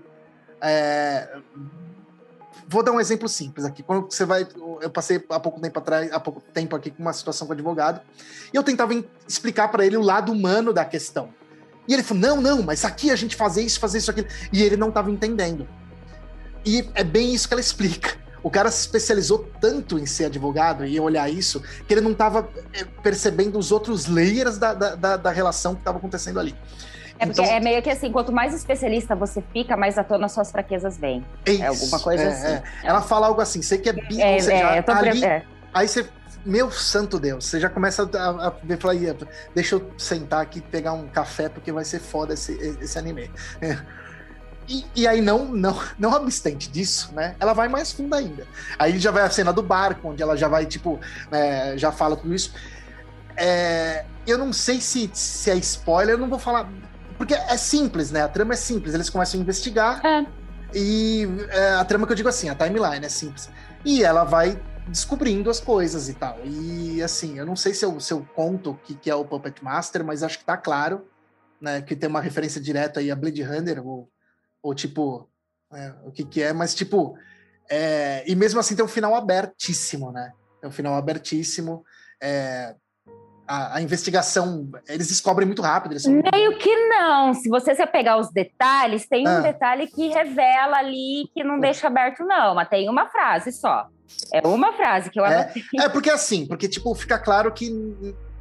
É... 0.62 1.28
Vou 2.66 2.82
dar 2.82 2.92
um 2.92 3.00
exemplo 3.00 3.28
simples 3.28 3.66
aqui. 3.66 3.84
Quando 3.84 4.10
você 4.10 4.24
vai, 4.24 4.48
eu 4.82 4.90
passei 4.90 5.24
há 5.30 5.40
pouco 5.40 5.60
tempo 5.60 5.78
atrás, 5.80 6.12
há 6.12 6.20
pouco 6.20 6.42
tempo 6.54 6.76
aqui 6.76 6.92
com 6.92 7.02
uma 7.02 7.14
situação 7.14 7.46
com 7.48 7.54
advogado, 7.54 8.02
e 8.54 8.56
eu 8.56 8.64
tentava 8.64 8.94
explicar 9.28 9.68
para 9.68 9.86
ele 9.86 9.98
o 9.98 10.02
lado 10.02 10.32
humano 10.32 10.72
da 10.72 10.86
questão. 10.86 11.34
E 11.88 11.94
ele 11.94 12.04
falou: 12.04 12.22
não, 12.22 12.42
não, 12.42 12.62
mas 12.62 12.84
aqui 12.84 13.12
a 13.12 13.16
gente 13.16 13.36
fazer 13.36 13.62
isso, 13.62 13.80
fazer 13.80 14.00
isso, 14.00 14.12
aquilo. 14.12 14.28
E 14.52 14.62
ele 14.62 14.78
não 14.78 14.90
estava 14.90 15.10
entendendo. 15.10 15.68
E 16.66 16.88
é 16.96 17.04
bem 17.04 17.34
isso 17.34 17.48
que 17.48 17.54
ela 17.54 17.62
explica 17.62 18.18
o 18.48 18.50
cara 18.50 18.72
se 18.72 18.80
especializou 18.80 19.46
tanto 19.60 20.00
em 20.00 20.06
ser 20.06 20.26
advogado 20.26 20.86
e 20.86 20.98
olhar 21.00 21.30
isso, 21.30 21.62
que 21.88 21.94
ele 21.94 22.00
não 22.00 22.12
estava 22.12 22.48
eh, 22.74 22.86
percebendo 23.04 23.60
os 23.60 23.74
outros 23.74 24.08
layers 24.08 24.58
da, 24.58 24.74
da, 24.74 25.18
da 25.18 25.32
relação 25.32 25.74
que 25.74 25.82
estava 25.82 25.98
acontecendo 25.98 26.40
ali. 26.40 26.56
É 27.20 27.26
porque 27.26 27.42
então, 27.42 27.54
é 27.54 27.60
meio 27.60 27.82
que 27.82 27.90
assim, 27.90 28.12
quanto 28.12 28.32
mais 28.32 28.54
especialista 28.54 29.16
você 29.16 29.44
fica, 29.52 29.76
mais 29.76 29.98
à 29.98 30.04
tona 30.04 30.30
suas 30.30 30.52
fraquezas 30.52 30.98
vêm. 30.98 31.26
É, 31.46 31.56
é 31.56 31.68
alguma 31.68 32.00
coisa 32.00 32.24
é, 32.24 32.28
assim. 32.28 32.48
É. 32.48 32.64
Ela 32.84 33.02
fala 33.02 33.28
algo 33.28 33.42
assim, 33.42 33.62
sei 33.62 33.80
que 33.80 33.90
é 33.90 33.94
bi, 33.94 34.22
é, 34.22 34.40
já, 34.40 34.84
tá 34.84 34.98
ali, 35.00 35.22
aí 35.74 35.88
você, 35.88 36.08
meu 36.48 36.72
santo 36.72 37.20
Deus, 37.20 37.46
você 37.46 37.60
já 37.60 37.70
começa 37.70 38.10
a, 38.14 38.48
a 38.48 38.50
ver, 38.64 38.80
falar, 38.80 38.96
deixa 39.54 39.76
eu 39.76 39.92
sentar 39.98 40.42
aqui 40.42 40.60
e 40.60 40.62
pegar 40.62 40.94
um 40.94 41.08
café, 41.08 41.50
porque 41.50 41.72
vai 41.72 41.84
ser 41.84 42.00
foda 42.00 42.34
esse, 42.34 42.54
esse 42.82 42.98
anime. 42.98 43.30
E, 44.70 44.86
e, 44.94 45.08
aí, 45.08 45.22
não, 45.22 45.46
não, 45.46 45.82
não 45.98 46.12
obstante 46.12 46.70
disso, 46.70 47.14
né? 47.14 47.36
Ela 47.40 47.54
vai 47.54 47.70
mais 47.70 47.94
fundo 47.94 48.14
ainda. 48.14 48.46
Aí 48.78 49.00
já 49.00 49.12
vai 49.12 49.24
a 49.24 49.30
cena 49.30 49.54
do 49.54 49.64
barco, 49.64 50.10
onde 50.10 50.22
ela 50.22 50.36
já 50.36 50.50
vai, 50.50 50.66
tipo, 50.66 51.00
é, 51.32 51.78
já 51.78 51.90
fala 51.90 52.18
tudo 52.18 52.36
isso. 52.36 52.54
É, 53.38 54.04
eu 54.26 54.38
não 54.38 54.52
sei 54.52 54.82
se, 54.82 55.10
se 55.14 55.50
é 55.50 55.56
spoiler, 55.56 56.16
eu 56.16 56.18
não 56.18 56.28
vou 56.28 56.38
falar. 56.38 56.70
Porque 57.18 57.34
é 57.34 57.56
simples, 57.56 58.12
né? 58.12 58.24
A 58.24 58.28
trama 58.28 58.56
é 58.56 58.58
simples. 58.58 58.94
Eles 58.94 59.10
começam 59.10 59.40
a 59.40 59.44
investigar. 59.44 60.06
É. 60.06 60.26
E 60.74 61.26
é, 61.50 61.70
a 61.76 61.86
trama 61.86 62.06
que 62.06 62.12
eu 62.12 62.18
digo 62.18 62.28
assim, 62.28 62.50
a 62.50 62.56
timeline 62.56 63.06
é 63.06 63.10
simples. 63.10 63.50
E 63.86 64.04
ela 64.04 64.26
vai 64.26 64.60
descobrindo 64.88 65.50
as 65.50 65.60
coisas 65.60 66.10
e 66.10 66.14
tal. 66.14 66.40
E 66.46 67.02
assim, 67.02 67.38
eu 67.38 67.46
não 67.46 67.56
sei 67.56 67.74
se 67.74 67.86
eu, 67.86 68.00
se 68.00 68.14
eu 68.14 68.26
conto 68.36 68.72
o 68.72 68.78
que, 68.78 68.96
que 68.96 69.10
é 69.10 69.16
o 69.16 69.26
Puppet 69.26 69.64
Master, 69.64 70.04
mas 70.04 70.24
acho 70.24 70.40
que 70.40 70.46
tá 70.46 70.58
claro, 70.58 71.08
né? 71.60 71.82
Que 71.82 71.96
tem 71.96 72.10
uma 72.10 72.22
referência 72.22 72.62
direta 72.62 73.00
aí 73.00 73.12
a 73.12 73.16
Blade 73.16 73.42
Runner, 73.44 73.86
ou 73.86 74.10
ou 74.62 74.74
tipo, 74.74 75.30
é, 75.74 75.94
o 76.04 76.12
que 76.12 76.26
que 76.26 76.42
é, 76.42 76.52
mas 76.52 76.76
tipo, 76.76 77.18
é, 77.70 78.24
e 78.30 78.36
mesmo 78.36 78.60
assim 78.60 78.76
tem 78.76 78.84
um 78.84 78.88
final 78.88 79.16
abertíssimo, 79.16 80.12
né? 80.12 80.34
Tem 80.60 80.70
um 80.70 80.74
final 80.74 80.96
abertíssimo. 80.96 81.86
É, 82.22 82.76
a, 83.48 83.78
a, 83.78 83.82
investigação, 83.82 84.70
eles 84.88 85.08
descobrem 85.08 85.46
muito 85.46 85.62
rápido. 85.62 86.00
São... 86.00 86.12
Meio 86.12 86.58
que 86.58 86.76
não. 86.88 87.34
Se 87.34 87.50
você 87.50 87.74
se 87.74 87.86
pegar 87.88 88.18
os 88.18 88.30
detalhes, 88.32 89.08
tem 89.08 89.26
ah. 89.26 89.38
um 89.38 89.42
detalhe 89.42 89.88
que 89.88 90.10
revela 90.10 90.78
ali 90.78 91.30
que 91.34 91.44
não 91.44 91.60
deixa 91.60 91.88
aberto, 91.88 92.24
não, 92.26 92.54
mas 92.54 92.68
tem 92.68 92.90
uma 92.90 93.08
frase 93.08 93.52
só. 93.52 93.88
É 94.34 94.46
uma 94.48 94.74
frase 94.74 95.10
que 95.10 95.20
eu 95.20 95.26
é, 95.26 95.52
é 95.80 95.90
porque 95.90 96.10
assim, 96.10 96.46
porque 96.46 96.68
tipo, 96.68 96.94
fica 96.96 97.20
claro 97.20 97.52
que 97.52 97.70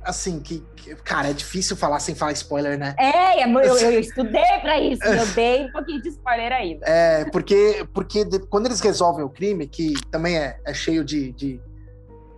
assim, 0.07 0.39
que, 0.39 0.63
que, 0.77 0.95
Cara, 0.97 1.31
é 1.31 1.33
difícil 1.33 1.77
falar 1.77 1.99
sem 1.99 2.15
falar 2.15 2.33
spoiler, 2.33 2.79
né? 2.79 2.95
É, 2.97 3.43
é 3.43 3.45
eu, 3.45 3.77
eu 3.77 3.99
estudei 3.99 4.59
pra 4.61 4.81
isso, 4.81 5.03
eu 5.03 5.27
dei 5.35 5.65
um 5.65 5.73
pouquinho 5.73 6.01
de 6.01 6.09
spoiler 6.11 6.53
ainda. 6.53 6.87
É, 6.87 7.25
porque, 7.27 7.87
porque 7.93 8.25
de, 8.25 8.39
quando 8.47 8.67
eles 8.67 8.81
resolvem 8.81 9.25
o 9.25 9.29
crime, 9.29 9.67
que 9.67 9.95
também 10.11 10.39
é, 10.39 10.59
é 10.65 10.73
cheio 10.73 11.05
de, 11.05 11.33
de, 11.33 11.61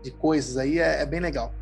de 0.02 0.10
coisas 0.12 0.56
aí, 0.56 0.78
é, 0.78 1.02
é 1.02 1.06
bem 1.06 1.20
legal. 1.20 1.52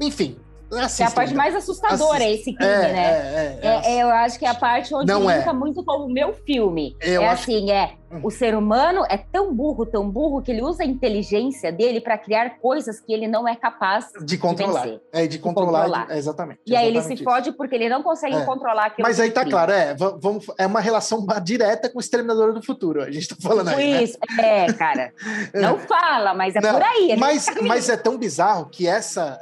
Enfim, 0.00 0.38
Assistam, 0.70 1.04
é 1.04 1.06
a 1.06 1.10
parte 1.10 1.34
mais 1.34 1.54
assustadora 1.54 2.24
assist... 2.24 2.40
esse 2.40 2.52
crime, 2.54 2.72
é, 2.72 2.92
né? 2.92 3.58
É, 3.62 3.66
é, 3.66 3.96
é, 3.96 4.02
eu 4.02 4.10
acho 4.10 4.38
que 4.38 4.44
é 4.44 4.48
a 4.48 4.54
parte 4.54 4.94
onde 4.94 5.06
não 5.06 5.30
é. 5.30 5.52
muito 5.52 5.82
como 5.82 6.04
o 6.04 6.12
meu 6.12 6.34
filme. 6.34 6.96
Eu 7.00 7.22
é 7.22 7.28
assim, 7.28 7.66
que... 7.66 7.70
é 7.70 7.94
hum. 8.12 8.20
o 8.22 8.30
ser 8.30 8.54
humano 8.54 9.04
é 9.08 9.16
tão 9.16 9.54
burro, 9.54 9.86
tão 9.86 10.08
burro 10.10 10.42
que 10.42 10.50
ele 10.50 10.62
usa 10.62 10.82
a 10.82 10.86
inteligência 10.86 11.72
dele 11.72 12.00
para 12.00 12.18
criar 12.18 12.58
coisas 12.58 13.00
que 13.00 13.12
ele 13.12 13.26
não 13.26 13.48
é 13.48 13.56
capaz 13.56 14.10
de 14.22 14.36
controlar. 14.36 14.86
De 14.86 15.00
é 15.12 15.26
de 15.26 15.38
controlar, 15.38 15.86
de 15.86 15.92
controlar. 15.92 16.16
exatamente. 16.16 16.60
E 16.66 16.76
aí 16.76 16.88
ele 16.88 17.02
se 17.02 17.16
fode 17.22 17.52
porque 17.52 17.74
ele 17.74 17.88
não 17.88 18.02
consegue 18.02 18.44
controlar 18.44 18.86
aquilo. 18.86 19.08
Mas 19.08 19.18
aí 19.18 19.30
tá 19.30 19.44
claro, 19.44 19.72
é, 19.72 19.94
vamos, 19.94 20.46
é 20.58 20.66
uma 20.66 20.80
relação 20.80 21.26
direta 21.42 21.88
com 21.88 21.98
o 21.98 22.00
Exterminador 22.00 22.52
do 22.52 22.62
Futuro. 22.62 23.02
A 23.02 23.10
gente 23.10 23.28
tá 23.28 23.36
falando 23.40 23.68
aí. 23.68 23.92
Né? 23.92 24.02
Isso, 24.02 24.18
né? 24.36 24.66
é, 24.66 24.72
cara. 24.72 25.12
Não 25.54 25.78
fala, 25.78 26.34
mas 26.34 26.54
é 26.54 26.60
não, 26.60 26.72
por 26.72 26.82
aí. 26.82 27.16
Mas, 27.16 27.46
mas 27.62 27.88
é 27.88 27.96
tão 27.96 28.18
bizarro 28.18 28.66
que 28.66 28.86
essa 28.86 29.38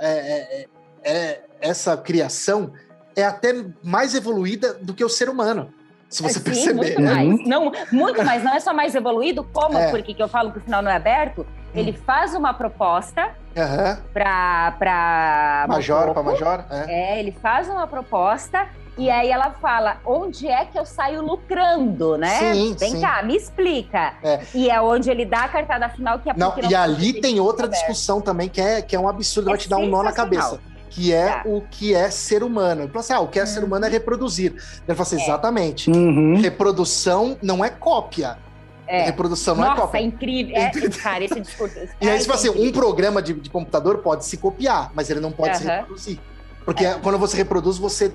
é, 1.07 1.40
essa 1.61 1.96
criação 1.96 2.72
é 3.14 3.24
até 3.24 3.54
mais 3.82 4.14
evoluída 4.14 4.74
do 4.74 4.92
que 4.92 5.04
o 5.04 5.09
ser 5.09 5.28
humano. 5.28 5.72
Se 6.09 6.22
você 6.22 6.38
é, 6.38 6.40
Sim, 6.40 6.44
perceber. 6.44 6.74
Muito 6.74 7.02
mais. 7.02 7.28
Uhum. 7.28 7.44
Não, 7.46 7.72
muito 7.92 8.24
mais. 8.24 8.42
Não 8.42 8.54
é 8.54 8.61
só 8.61 8.74
mais 8.74 8.94
evoluído, 8.94 9.44
como, 9.52 9.78
é. 9.78 9.90
porque 9.90 10.12
que 10.12 10.22
eu 10.22 10.28
falo 10.28 10.52
que 10.52 10.59
o 10.59 10.61
final 10.61 10.82
não 10.82 10.90
é 10.90 10.96
aberto, 10.96 11.42
hum. 11.42 11.46
ele 11.74 11.92
faz 11.92 12.34
uma 12.34 12.52
proposta 12.52 13.34
uhum. 13.57 13.96
para. 14.12 15.66
Major, 15.68 16.12
para 16.12 16.22
Major? 16.22 16.64
É. 16.70 17.14
é, 17.14 17.20
ele 17.20 17.32
faz 17.32 17.68
uma 17.68 17.86
proposta 17.86 18.68
e 18.96 19.11
aí 19.11 19.30
ela 19.30 19.50
fala, 19.61 19.98
onde 20.07 20.48
é 20.48 20.64
que 20.64 20.78
eu 20.78 20.86
saio 20.86 21.22
lucrando, 21.22 22.16
né? 22.16 22.38
Sim, 22.38 22.74
Vem 22.78 22.92
sim. 22.92 23.00
cá, 23.00 23.22
me 23.22 23.36
explica. 23.36 24.14
É. 24.22 24.40
E 24.54 24.70
é 24.70 24.80
onde 24.80 25.11
ele 25.11 25.26
dá 25.26 25.40
a 25.40 25.48
cartada 25.48 25.88
final 25.88 26.18
que 26.18 26.30
é 26.30 26.34
não, 26.34 26.54
E 26.70 26.74
ali 26.74 27.20
tem 27.20 27.40
outra 27.40 27.68
discussão 27.68 28.20
também 28.20 28.48
que 28.48 28.61
é, 28.61 28.80
que 28.80 28.94
é 28.94 29.00
um 29.00 29.09
absurdo, 29.09 29.48
é 29.48 29.50
vai 29.50 29.59
te 29.59 29.68
dar 29.68 29.78
um 29.78 29.86
nó 29.86 30.02
na 30.02 30.12
cabeça 30.12 30.61
que 30.89 31.12
é 31.12 31.26
tá. 31.26 31.43
o 31.47 31.61
que 31.62 31.95
é 31.95 32.11
ser 32.11 32.43
humano. 32.43 32.82
Ele 32.82 32.89
falou 32.89 33.01
assim: 33.01 33.12
ah, 33.12 33.20
o 33.20 33.28
que 33.28 33.39
é 33.39 33.43
uhum. 33.43 33.49
ser 33.49 33.64
humano 33.64 33.87
é 33.87 33.89
reproduzir. 33.89 34.53
Ele 34.53 34.97
falou 34.97 35.03
assim: 35.03 35.20
é. 35.20 35.22
exatamente. 35.22 35.91
Uhum. 35.91 36.41
Reprodução 36.41 37.37
não 37.43 37.64
é 37.64 37.70
cópia. 37.70 38.39
É. 38.87 39.05
Reprodução 39.05 39.57
não 39.57 39.64
é 39.64 39.68
Nossa, 39.68 39.80
é 39.80 39.84
cópia. 39.84 39.99
É 39.99 40.03
incrível. 40.03 40.57
É, 40.57 40.70
cara, 41.03 41.24
esse 41.24 41.41
discurso. 41.41 41.76
e 42.01 42.09
aí, 42.09 42.18
tipo 42.18 42.32
assim, 42.32 42.49
um 42.51 42.70
programa 42.70 43.20
de, 43.20 43.34
de, 43.34 43.51
computador 43.51 43.99
pode 43.99 44.24
se 44.24 44.37
copiar, 44.37 44.93
mas 44.95 45.11
ele 45.11 45.20
não 45.20 45.32
pode 45.32 45.55
uhum. 45.55 45.59
se 45.59 45.64
reproduzir. 45.64 46.18
Porque 46.64 46.84
é. 46.84 46.95
quando 46.95 47.18
você 47.18 47.37
reproduz, 47.37 47.78
você 47.78 48.12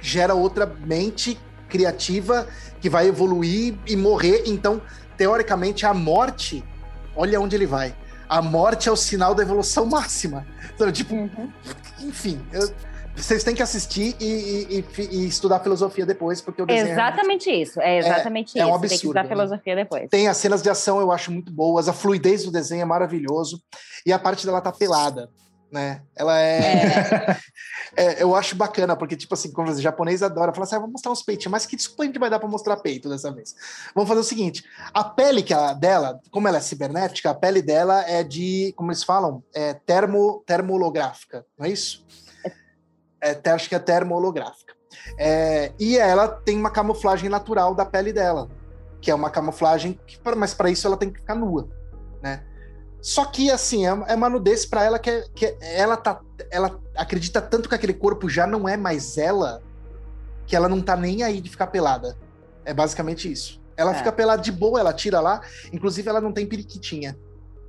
gera 0.00 0.34
outra 0.34 0.66
mente 0.66 1.38
criativa 1.68 2.46
que 2.80 2.88
vai 2.88 3.06
evoluir 3.06 3.74
e 3.86 3.96
morrer. 3.96 4.44
Então, 4.46 4.80
teoricamente, 5.16 5.84
a 5.84 5.92
morte, 5.92 6.64
olha 7.14 7.40
onde 7.40 7.54
ele 7.54 7.66
vai. 7.66 7.94
A 8.28 8.42
morte 8.42 8.88
é 8.88 8.92
o 8.92 8.96
sinal 8.96 9.34
da 9.34 9.42
evolução 9.42 9.86
máxima. 9.86 10.46
Então, 10.74 10.90
tipo, 10.92 11.14
uhum. 11.14 11.52
enfim, 12.00 12.40
eu, 12.52 12.70
vocês 13.16 13.42
têm 13.42 13.54
que 13.54 13.62
assistir 13.62 14.14
e, 14.20 14.84
e, 14.88 15.06
e, 15.10 15.26
estudar 15.26 15.60
filosofia 15.60 16.06
depois, 16.06 16.40
porque 16.40 16.62
o 16.62 16.66
desenho 16.66 16.92
Exatamente 16.92 17.48
é 17.48 17.52
muito, 17.52 17.68
isso, 17.68 17.80
é 17.80 17.98
exatamente 17.98 18.58
é, 18.58 18.62
isso. 18.62 18.68
É 18.68 18.72
um 18.72 18.74
absurdo, 18.74 18.80
tem 18.80 18.88
que 18.88 18.94
estudar 18.94 19.22
né? 19.24 19.28
filosofia 19.28 19.76
depois. 19.76 20.08
Tem 20.08 20.28
as 20.28 20.36
cenas 20.36 20.62
de 20.62 20.70
ação, 20.70 21.00
eu 21.00 21.10
acho 21.10 21.32
muito 21.32 21.52
boas, 21.52 21.88
a 21.88 21.92
fluidez 21.92 22.44
do 22.44 22.52
desenho 22.52 22.82
é 22.82 22.84
maravilhoso, 22.84 23.60
e 24.06 24.12
a 24.12 24.18
parte 24.18 24.46
dela 24.46 24.60
tá 24.60 24.70
pelada 24.70 25.28
né? 25.70 26.00
Ela 26.16 26.40
é... 26.40 26.58
é. 26.58 27.36
é. 27.98 28.22
eu 28.22 28.34
acho 28.34 28.54
bacana, 28.54 28.96
porque, 28.96 29.16
tipo 29.16 29.34
assim, 29.34 29.50
como 29.52 29.70
os 29.70 29.80
japoneses 29.80 30.22
adoram, 30.22 30.52
falam 30.52 30.64
assim, 30.64 30.76
ah, 30.76 30.78
vamos 30.78 30.92
mostrar 30.92 31.12
uns 31.12 31.22
peitos, 31.22 31.46
mas 31.46 31.66
que 31.66 31.76
desculpa 31.76 32.04
a 32.04 32.06
gente 32.06 32.18
vai 32.18 32.30
dar 32.30 32.38
para 32.38 32.48
mostrar 32.48 32.76
peito 32.76 33.08
dessa 33.08 33.32
vez? 33.32 33.54
Vamos 33.94 34.08
fazer 34.08 34.20
o 34.20 34.24
seguinte: 34.24 34.64
a 34.94 35.04
pele 35.04 35.42
que 35.42 35.52
ela, 35.52 35.72
dela, 35.72 36.20
como 36.30 36.46
ela 36.46 36.58
é 36.58 36.60
cibernética, 36.60 37.30
a 37.30 37.34
pele 37.34 37.60
dela 37.60 38.02
é 38.08 38.22
de, 38.22 38.72
como 38.76 38.90
eles 38.90 39.02
falam, 39.02 39.42
é 39.54 39.74
termo, 39.74 40.42
termoholográfica, 40.46 41.44
não 41.58 41.66
é 41.66 41.70
isso? 41.70 42.06
É, 43.20 43.38
é 43.42 43.50
acho 43.50 43.68
que 43.68 43.74
é 43.74 43.78
termoholográfica. 43.78 44.74
É, 45.18 45.72
e 45.78 45.98
ela 45.98 46.28
tem 46.28 46.56
uma 46.56 46.70
camuflagem 46.70 47.28
natural 47.28 47.74
da 47.74 47.84
pele 47.84 48.12
dela, 48.12 48.48
que 49.00 49.10
é 49.10 49.14
uma 49.14 49.30
camuflagem, 49.30 49.98
que, 50.06 50.18
mas 50.36 50.54
para 50.54 50.70
isso 50.70 50.86
ela 50.86 50.96
tem 50.96 51.10
que 51.10 51.20
ficar 51.20 51.34
nua, 51.34 51.68
né? 52.22 52.44
Só 53.00 53.24
que, 53.24 53.50
assim, 53.50 53.86
é, 53.86 53.90
é 53.90 54.14
uma 54.14 54.28
nudez 54.28 54.66
pra 54.66 54.84
ela 54.84 54.98
que, 54.98 55.10
é, 55.10 55.24
que 55.34 55.56
ela 55.60 55.96
tá. 55.96 56.20
Ela 56.50 56.80
acredita 56.98 57.40
tanto 57.40 57.68
que 57.68 57.74
aquele 57.74 57.94
corpo 57.94 58.28
já 58.28 58.46
não 58.46 58.68
é 58.68 58.76
mais 58.76 59.16
ela, 59.16 59.62
que 60.46 60.56
ela 60.56 60.68
não 60.68 60.82
tá 60.82 60.96
nem 60.96 61.22
aí 61.22 61.40
de 61.40 61.48
ficar 61.48 61.68
pelada. 61.68 62.16
É 62.64 62.74
basicamente 62.74 63.30
isso. 63.30 63.60
Ela 63.76 63.92
é. 63.92 63.94
fica 63.94 64.10
pelada 64.10 64.42
de 64.42 64.50
boa, 64.50 64.80
ela 64.80 64.92
tira 64.92 65.20
lá. 65.20 65.40
Inclusive, 65.72 66.08
ela 66.08 66.20
não 66.20 66.32
tem 66.32 66.46
periquitinha. 66.46 67.16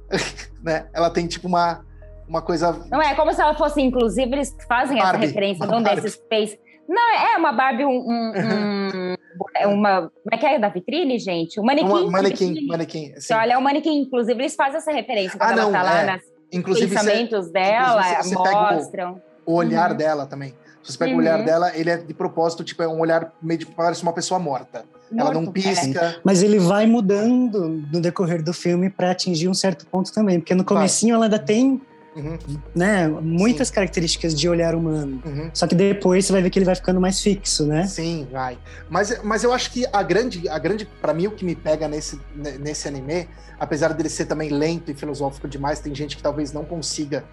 né? 0.63 0.87
Ela 0.91 1.09
tem 1.11 1.27
tipo 1.27 1.47
uma, 1.47 1.85
uma 2.27 2.41
coisa. 2.41 2.85
Não 2.89 3.01
é 3.01 3.13
como 3.13 3.31
se 3.31 3.39
ela 3.39 3.53
fosse, 3.53 3.79
inclusive, 3.79 4.31
eles 4.33 4.55
fazem 4.67 4.97
Barbie, 4.97 5.17
essa 5.17 5.27
referência 5.27 5.65
num 5.67 5.83
desses 5.83 6.13
space. 6.13 6.59
Não, 6.87 7.15
é 7.15 7.37
uma 7.37 7.51
Barbie, 7.51 7.85
um, 7.85 7.91
um, 7.91 8.31
um 8.35 9.15
é 9.55 9.67
uma. 9.67 10.09
Como 10.09 10.33
é 10.33 10.37
que 10.37 10.45
é 10.47 10.57
da 10.57 10.69
vitrine, 10.69 11.19
gente? 11.19 11.59
Um 11.59 11.63
manequim. 11.63 11.87
Uma, 11.87 12.11
manequim, 12.11 12.65
manequim. 12.65 13.13
Sim. 13.17 13.35
Olha, 13.35 13.53
é 13.53 13.57
um 13.57 13.61
manequim. 13.61 14.01
Inclusive, 14.01 14.41
eles 14.41 14.55
fazem 14.55 14.77
essa 14.77 14.91
referência 14.91 15.37
quando 15.37 15.51
ah, 15.51 15.55
não, 15.55 15.69
ela 15.69 15.71
tá 15.71 15.83
lá 15.83 16.01
é. 16.01 16.05
nas 16.05 16.38
inclusive, 16.51 16.93
pensamentos 16.93 17.47
você, 17.47 17.51
dela, 17.51 18.11
inclusive, 18.11 18.35
você 18.35 18.51
mostram. 18.51 19.21
O, 19.45 19.53
o 19.53 19.55
olhar 19.55 19.91
uhum. 19.91 19.97
dela 19.97 20.25
também. 20.25 20.53
Se 20.83 20.93
você 20.93 20.97
pega 20.97 21.11
uhum. 21.11 21.17
o 21.17 21.19
olhar 21.21 21.39
uhum. 21.39 21.45
dela, 21.45 21.75
ele 21.75 21.89
é 21.89 21.97
de 21.97 22.13
propósito, 22.13 22.63
tipo, 22.63 22.81
é 22.81 22.87
um 22.87 22.99
olhar 22.99 23.33
meio 23.41 23.59
de 23.59 23.65
parece 23.65 24.01
uma 24.01 24.13
pessoa 24.13 24.39
morta. 24.39 24.85
Morto, 25.11 25.31
ela 25.31 25.41
não 25.41 25.51
pisca. 25.51 26.05
É. 26.05 26.15
Mas 26.23 26.43
ele 26.43 26.59
vai 26.59 26.85
mudando 26.85 27.83
no 27.91 27.99
decorrer 27.99 28.43
do 28.43 28.53
filme 28.53 28.89
para 28.89 29.11
atingir 29.11 29.47
um 29.47 29.53
certo 29.53 29.85
ponto 29.85 30.13
também, 30.13 30.39
porque 30.39 30.53
no 30.55 30.63
comecinho 30.63 31.13
vai. 31.13 31.17
ela 31.17 31.25
ainda 31.25 31.39
tem 31.39 31.81
Uhum. 32.19 32.37
Né? 32.75 33.07
Muitas 33.07 33.69
Sim. 33.69 33.73
características 33.73 34.37
de 34.37 34.47
olhar 34.47 34.75
humano. 34.75 35.21
Uhum. 35.25 35.49
Só 35.53 35.67
que 35.67 35.75
depois 35.75 36.25
você 36.25 36.33
vai 36.33 36.41
ver 36.41 36.49
que 36.49 36.59
ele 36.59 36.65
vai 36.65 36.75
ficando 36.75 36.99
mais 36.99 37.21
fixo, 37.21 37.65
né? 37.65 37.87
Sim, 37.87 38.27
vai. 38.31 38.57
Mas, 38.89 39.21
mas 39.23 39.43
eu 39.43 39.53
acho 39.53 39.71
que 39.71 39.85
a 39.91 40.03
grande, 40.03 40.47
a 40.47 40.59
grande 40.59 40.85
para 40.85 41.13
mim, 41.13 41.27
o 41.27 41.31
que 41.31 41.45
me 41.45 41.55
pega 41.55 41.87
nesse, 41.87 42.19
nesse 42.35 42.87
anime, 42.87 43.27
apesar 43.59 43.93
dele 43.93 44.09
ser 44.09 44.25
também 44.25 44.49
lento 44.49 44.91
e 44.91 44.93
filosófico 44.93 45.47
demais, 45.47 45.79
tem 45.79 45.93
gente 45.93 46.15
que 46.15 46.23
talvez 46.23 46.51
não 46.51 46.65
consiga 46.65 47.23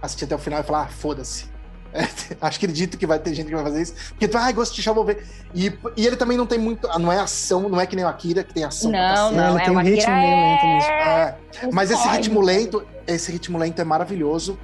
assistir 0.00 0.24
até 0.24 0.34
o 0.34 0.38
final 0.38 0.60
e 0.60 0.62
falar, 0.62 0.82
ah, 0.82 0.88
foda-se. 0.88 1.55
acho 2.40 2.58
que 2.58 2.66
acredito 2.66 2.98
que 2.98 3.06
vai 3.06 3.18
ter 3.18 3.34
gente 3.34 3.46
que 3.46 3.54
vai 3.54 3.64
fazer 3.64 3.82
isso. 3.82 3.94
Porque 4.10 4.28
tu, 4.28 4.36
ai, 4.36 4.52
gosto 4.52 4.74
de 4.74 4.88
vou 4.90 5.04
ver. 5.04 5.26
E, 5.54 5.72
e 5.96 6.06
ele 6.06 6.16
também 6.16 6.36
não 6.36 6.46
tem 6.46 6.58
muito. 6.58 6.86
Não 6.98 7.12
é 7.12 7.18
ação, 7.18 7.68
não 7.68 7.80
é 7.80 7.86
que 7.86 7.96
nem 7.96 8.04
o 8.04 8.08
Akira, 8.08 8.42
que 8.44 8.54
tem 8.54 8.64
ação. 8.64 8.90
Não, 8.90 9.32
não, 9.32 9.58
é, 9.58 9.70
um 9.70 9.78
ritmo 9.78 10.12
é... 10.12 10.50
lento 10.50 10.66
mesmo. 10.66 10.90
É, 10.90 11.36
mas 11.72 11.90
esse 11.90 12.08
ritmo 12.08 12.40
lento, 12.40 12.86
esse 13.06 13.32
ritmo 13.32 13.58
lento 13.58 13.80
é 13.80 13.84
maravilhoso 13.84 14.58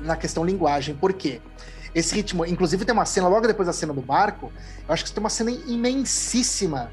na 0.00 0.16
questão 0.16 0.44
linguagem. 0.44 0.94
Por 0.94 1.12
quê? 1.12 1.40
Esse 1.94 2.14
ritmo, 2.14 2.44
inclusive 2.44 2.84
tem 2.84 2.92
uma 2.92 3.04
cena, 3.04 3.28
logo 3.28 3.46
depois 3.46 3.66
da 3.66 3.72
cena 3.72 3.92
do 3.92 4.02
barco, 4.02 4.52
eu 4.86 4.94
acho 4.94 5.04
que 5.04 5.12
tem 5.12 5.20
uma 5.20 5.30
cena 5.30 5.50
imensíssima 5.50 6.90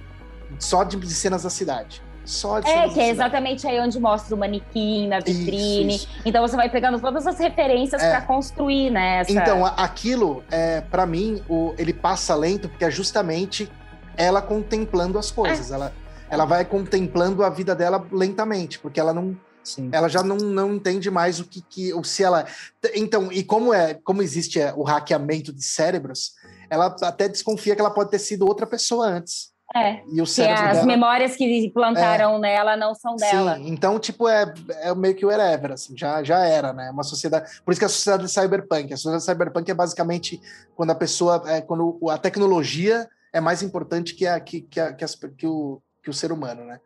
só 0.60 0.84
de, 0.84 0.98
de 0.98 1.14
cenas 1.14 1.44
da 1.44 1.50
cidade. 1.50 2.02
Só 2.26 2.60
de 2.60 2.68
É, 2.68 2.90
que 2.90 3.00
é 3.00 3.10
exatamente 3.10 3.68
aí 3.68 3.80
onde 3.80 4.00
mostra 4.00 4.36
o 4.36 4.38
manequim 4.38 5.08
na 5.08 5.20
vitrine. 5.20 5.96
Isso, 5.96 6.08
isso. 6.08 6.22
Então 6.26 6.46
você 6.46 6.56
vai 6.56 6.70
pegando 6.70 7.00
todas 7.00 7.28
as 7.28 7.38
referências 7.38 8.02
é. 8.02 8.10
para 8.10 8.22
construir, 8.22 8.90
né? 8.90 9.20
Essa... 9.20 9.32
Então, 9.32 9.66
aquilo, 9.66 10.44
é, 10.50 10.82
para 10.82 11.06
mim, 11.06 11.42
o, 11.48 11.74
ele 11.78 11.94
passa 11.94 12.36
lento 12.36 12.68
porque 12.68 12.84
é 12.84 12.92
justamente 12.92 13.72
ela 14.18 14.42
contemplando 14.42 15.20
as 15.20 15.30
coisas. 15.30 15.72
É. 15.72 15.76
Ela, 15.76 15.94
ela 16.30 16.46
vai 16.46 16.66
contemplando 16.66 17.44
a 17.44 17.50
vida 17.50 17.76
dela 17.76 18.06
lentamente, 18.12 18.80
porque 18.80 19.00
ela 19.00 19.14
não. 19.14 19.38
Sim. 19.64 19.90
Ela 19.92 20.08
já 20.08 20.22
não, 20.22 20.38
não 20.38 20.76
entende 20.76 21.10
mais 21.10 21.40
o 21.40 21.46
que, 21.46 21.60
que 21.62 21.94
ou 21.94 22.04
se 22.04 22.24
ela. 22.24 22.46
Então, 22.94 23.32
e 23.32 23.44
como 23.44 23.74
é, 23.74 23.96
como 23.96 24.22
existe 24.22 24.60
é, 24.60 24.72
o 24.76 24.84
hackeamento 24.84 25.52
de 25.52 25.64
cérebros, 25.64 26.34
ela 26.70 26.96
até 27.02 27.28
desconfia 27.28 27.76
que 27.76 27.82
ela 27.82 27.90
pode 27.90 28.12
ter 28.12 28.20
sido 28.20 28.46
outra 28.46 28.68
pessoa 28.68 29.08
antes. 29.08 29.55
É, 29.76 30.02
e 30.10 30.22
o 30.22 30.26
cérebro 30.26 30.64
as 30.64 30.78
dela... 30.78 30.86
memórias 30.86 31.36
que 31.36 31.70
plantaram 31.72 32.38
é, 32.38 32.40
nela 32.40 32.78
não 32.78 32.96
são 32.96 33.18
dela. 33.18 33.58
Sim, 33.58 33.68
então, 33.68 34.00
tipo, 34.00 34.30
é, 34.30 34.54
é 34.82 34.96
meio 34.96 35.14
que 35.14 35.26
o 35.26 35.28
wherever, 35.28 35.74
assim, 35.74 35.98
já, 35.98 36.24
já 36.24 36.46
era, 36.46 36.72
né? 36.72 36.90
Uma 36.90 37.04
sociedade. 37.04 37.60
Por 37.66 37.72
isso 37.72 37.80
que 37.80 37.86
a 37.86 37.90
sociedade 37.90 38.32
cyberpunk. 38.32 38.94
A 38.94 38.96
sociedade 38.96 39.26
cyberpunk 39.26 39.70
é 39.70 39.74
basicamente 39.74 40.42
quando 40.76 40.92
a 40.92 40.96
pessoa. 40.96 41.44
É, 41.48 41.60
quando 41.60 42.00
a 42.10 42.18
tecnologia 42.18 43.10
é 43.34 43.42
mais 43.42 43.62
importante 43.62 44.16
que, 44.16 44.26
a, 44.26 44.40
que, 44.40 44.62
que, 44.62 44.80
a, 44.80 44.94
que, 44.94 45.04
as, 45.04 45.14
que, 45.14 45.46
o, 45.46 45.82
que 46.02 46.10
o 46.10 46.14
ser 46.14 46.32
humano, 46.32 46.64
né? 46.64 46.80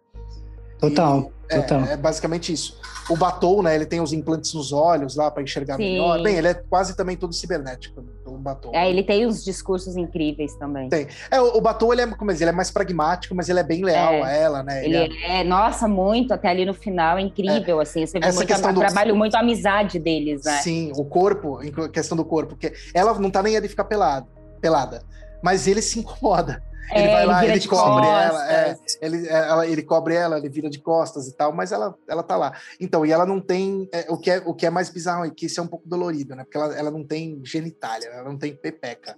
Total, 0.80 1.32
e, 1.50 1.56
total. 1.56 1.82
É, 1.86 1.94
é, 1.94 1.98
basicamente 1.98 2.54
isso. 2.54 2.80
O 3.10 3.18
Batou, 3.18 3.62
né? 3.62 3.76
Ele 3.76 3.86
tem 3.86 4.00
os 4.00 4.14
implantes 4.14 4.54
nos 4.54 4.72
olhos 4.72 5.16
lá 5.16 5.30
para 5.30 5.44
enxergar 5.44 5.76
Sim. 5.76 5.94
melhor. 5.94 6.22
Bem, 6.22 6.36
ele 6.38 6.48
é 6.48 6.54
quase 6.54 6.96
também 6.96 7.18
todo 7.18 7.34
cibernético, 7.34 8.04
o 8.26 8.38
Batou. 8.38 8.72
É, 8.74 8.90
ele 8.90 9.04
tem 9.04 9.26
uns 9.28 9.44
discursos 9.44 9.98
incríveis 9.98 10.56
também. 10.56 10.88
Tem. 10.90 11.08
É, 11.30 11.42
o, 11.42 11.58
o 11.58 11.62
Batou, 11.62 11.92
ele 11.92 12.04
é, 12.04 12.08
como 12.08 12.32
ele 12.32 12.44
é 12.46 12.52
mais 12.52 12.72
pragmático, 12.72 13.36
mas 13.36 13.50
ele 13.50 13.60
é 13.60 13.64
bem 13.64 13.84
leal 13.84 14.14
é, 14.14 14.24
a 14.24 14.32
ela, 14.32 14.64
né? 14.64 14.86
Ele, 14.86 14.96
ele 14.96 15.18
é... 15.26 15.42
é... 15.42 15.44
nossa, 15.44 15.88
muito, 15.88 16.34
até 16.34 16.48
ali 16.48 16.66
no 16.66 16.74
final, 16.74 17.18
é 17.18 17.22
incrível, 17.22 17.80
é. 17.80 17.84
assim. 17.84 18.06
Você 18.06 18.20
vê 18.20 18.32
muito 18.32 18.54
a, 18.54 18.72
do... 18.72 18.80
trabalho, 18.80 19.16
muito 19.16 19.36
a 19.36 19.40
amizade 19.40 20.00
deles, 20.00 20.44
né? 20.46 20.60
Sim, 20.62 20.92
o 20.96 21.04
corpo, 21.04 21.60
questão 21.92 22.16
do 22.16 22.24
corpo, 22.24 22.56
porque 22.56 22.74
ela 22.94 23.14
não 23.20 23.30
tá 23.30 23.44
nem 23.44 23.58
a 23.58 23.60
de 23.60 23.68
ficar 23.68 23.84
pelada, 23.84 24.28
pelada, 24.62 25.04
mas 25.44 25.68
ele 25.68 25.82
se 25.82 26.00
incomoda. 26.00 26.69
Ele 26.92 27.08
é, 27.08 27.14
vai 27.14 27.26
lá, 27.26 27.44
ele, 27.44 27.54
ele 27.54 27.68
cobre 27.68 28.08
ela, 28.08 28.52
é, 28.52 28.78
ele, 29.02 29.28
é, 29.28 29.34
ela, 29.34 29.68
ele 29.68 29.84
cobre 29.84 30.16
ela, 30.16 30.38
ele 30.38 30.50
vira 30.50 30.70
de 30.70 30.80
costas 30.80 31.28
e 31.28 31.34
tal, 31.36 31.54
mas 31.54 31.72
ela, 31.72 31.96
ela 32.08 32.24
tá 32.24 32.36
lá. 32.36 32.54
Então, 32.80 33.06
e 33.06 33.12
ela 33.12 33.26
não 33.26 33.40
tem. 33.40 33.88
É, 33.92 34.06
o, 34.10 34.18
que 34.18 34.32
é, 34.32 34.42
o 34.46 34.54
que 34.54 34.66
é 34.66 34.70
mais 34.70 34.90
bizarro 34.90 35.26
é 35.26 35.30
que 35.30 35.46
isso 35.46 35.60
é 35.60 35.64
um 35.64 35.68
pouco 35.68 35.88
dolorido, 35.88 36.36
né? 36.36 36.44
Porque 36.44 36.58
ela, 36.58 36.76
ela 36.76 36.92
não 36.92 37.04
tem 37.04 37.40
genitália, 37.44 38.08
ela 38.08 38.24
não 38.24 38.38
tem 38.38 38.56
pepeca. 38.56 39.16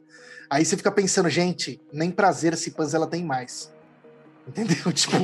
Aí 0.50 0.66
você 0.66 0.76
fica 0.76 0.92
pensando, 0.92 1.30
gente, 1.30 1.80
nem 1.94 2.12
prazer 2.12 2.58
se 2.58 2.72
pãs 2.72 2.94
ela 2.94 3.08
tem 3.08 3.24
mais. 3.24 3.72
Entendeu? 4.46 4.76
Tipo, 4.92 5.16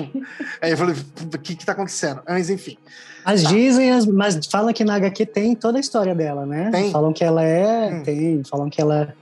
aí 0.62 0.72
eu 0.72 0.78
falei, 0.78 0.96
o 0.96 1.40
que 1.40 1.56
que 1.56 1.66
tá 1.66 1.74
acontecendo? 1.74 2.22
Mas 2.28 2.50
enfim. 2.50 2.78
Mas 3.26 3.44
tá. 3.44 3.50
dizem, 3.50 3.92
mas 4.14 4.40
falam 4.46 4.72
que 4.72 4.86
na 4.86 4.96
HQ 4.96 5.26
tem 5.26 5.54
toda 5.54 5.78
a 5.78 5.82
história 5.82 6.16
dela, 6.16 6.46
né? 6.46 6.70
Tem. 6.72 6.92
Falam 6.92 7.12
que 7.12 7.24
ela 7.24 7.44
é. 7.44 7.92
Hum. 7.92 8.04
Tem, 8.04 8.44
falam 8.46 8.70
que 8.70 8.82
ela 8.82 9.14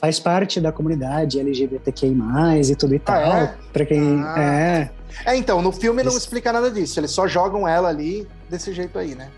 faz 0.00 0.20
parte 0.20 0.60
da 0.60 0.72
comunidade 0.72 1.40
LGBTQI+, 1.40 2.16
e 2.70 2.76
tudo 2.76 2.94
e 2.94 2.96
ah, 2.96 3.00
tal. 3.04 3.32
É? 3.36 3.54
Pra 3.72 3.84
quem... 3.84 4.22
Ah. 4.22 4.40
É. 4.40 4.90
É, 5.24 5.36
então, 5.36 5.60
no 5.60 5.72
filme 5.72 6.02
não 6.02 6.16
explica 6.16 6.52
nada 6.52 6.70
disso. 6.70 7.00
Eles 7.00 7.10
só 7.10 7.26
jogam 7.26 7.66
ela 7.66 7.88
ali 7.88 8.26
desse 8.48 8.72
jeito 8.72 8.98
aí, 8.98 9.14
né? 9.14 9.30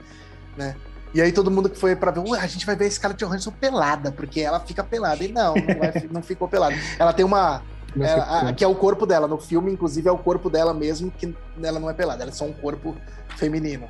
né? 0.57 0.77
E 1.15 1.21
aí 1.21 1.33
todo 1.33 1.51
mundo 1.51 1.69
que 1.69 1.79
foi 1.79 1.97
pra 1.97 2.11
ver, 2.11 2.21
a 2.39 2.47
gente 2.47 2.67
vai 2.67 2.77
ver 2.77 2.87
a 2.87 2.91
Scarlett 2.91 3.25
Johansson 3.25 3.51
pelada, 3.51 4.13
porque 4.13 4.41
ela 4.41 4.61
fica 4.61 4.85
pelada. 4.85 5.25
E 5.25 5.33
não, 5.33 5.55
não, 5.55 5.79
vai, 5.79 6.09
não 6.11 6.23
ficou 6.23 6.47
pelada. 6.47 6.77
Ela 6.99 7.13
tem 7.13 7.25
uma... 7.25 7.63
Ela, 7.99 8.53
que 8.53 8.63
é 8.63 8.69
o 8.69 8.75
corpo 8.75 9.05
dela. 9.07 9.27
No 9.27 9.39
filme, 9.39 9.73
inclusive, 9.73 10.09
é 10.09 10.13
o 10.13 10.19
corpo 10.19 10.49
dela 10.49 10.73
mesmo, 10.73 11.11
que 11.11 11.35
ela 11.63 11.81
não 11.81 11.91
é 11.91 11.95
pelada. 11.95 12.23
Ela 12.23 12.31
é 12.31 12.35
só 12.35 12.45
um 12.45 12.53
corpo 12.53 12.97
feminino. 13.37 13.89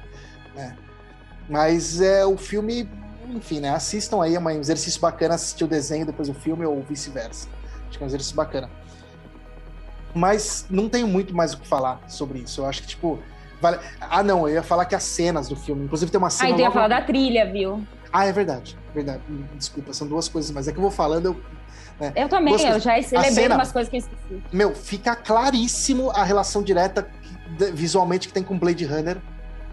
Né? 0.54 0.74
Mas 1.48 2.00
é 2.00 2.24
o 2.24 2.38
filme 2.38 2.88
enfim, 3.36 3.60
né? 3.60 3.70
Assistam 3.70 4.22
aí, 4.22 4.34
é 4.34 4.40
um 4.40 4.50
exercício 4.50 5.00
bacana 5.00 5.34
assistir 5.34 5.64
o 5.64 5.68
desenho 5.68 6.06
depois 6.06 6.28
o 6.28 6.34
filme 6.34 6.64
ou 6.64 6.82
vice-versa. 6.82 7.48
Acho 7.88 7.98
que 7.98 8.04
é 8.04 8.06
um 8.06 8.08
exercício 8.08 8.36
bacana. 8.36 8.70
Mas 10.14 10.66
não 10.70 10.88
tenho 10.88 11.06
muito 11.06 11.34
mais 11.34 11.52
o 11.54 11.58
que 11.58 11.66
falar 11.66 12.00
sobre 12.08 12.40
isso. 12.40 12.60
Eu 12.60 12.66
acho 12.66 12.82
que, 12.82 12.88
tipo. 12.88 13.18
Vale... 13.60 13.78
Ah, 14.00 14.22
não, 14.22 14.48
eu 14.48 14.54
ia 14.54 14.62
falar 14.62 14.84
que 14.86 14.94
as 14.94 15.02
cenas 15.02 15.48
do 15.48 15.56
filme. 15.56 15.84
Inclusive 15.84 16.10
tem 16.10 16.18
uma 16.18 16.30
cena. 16.30 16.48
Ah, 16.48 16.52
então 16.52 16.64
ia 16.64 16.70
falar 16.70 16.88
da 16.88 17.02
trilha, 17.02 17.50
viu? 17.50 17.84
Ah, 18.12 18.26
é 18.26 18.32
verdade. 18.32 18.76
Verdade. 18.94 19.22
Desculpa, 19.54 19.92
são 19.92 20.06
duas 20.06 20.28
coisas, 20.28 20.50
mas 20.50 20.66
é 20.66 20.72
que 20.72 20.78
eu 20.78 20.82
vou 20.82 20.90
falando. 20.90 21.26
Eu, 21.26 21.40
né? 22.00 22.12
eu 22.16 22.28
também, 22.28 22.54
eu 22.54 22.80
já 22.80 22.94
lembrei 22.94 23.30
cena, 23.30 23.54
umas 23.54 23.70
coisas 23.70 23.90
que 23.90 23.96
eu 23.96 24.00
esqueci. 24.00 24.42
Meu, 24.52 24.74
fica 24.74 25.14
claríssimo 25.14 26.10
a 26.10 26.24
relação 26.24 26.62
direta 26.62 27.08
visualmente 27.74 28.28
que 28.28 28.34
tem 28.34 28.42
com 28.42 28.58
Blade 28.58 28.84
Runner. 28.84 29.18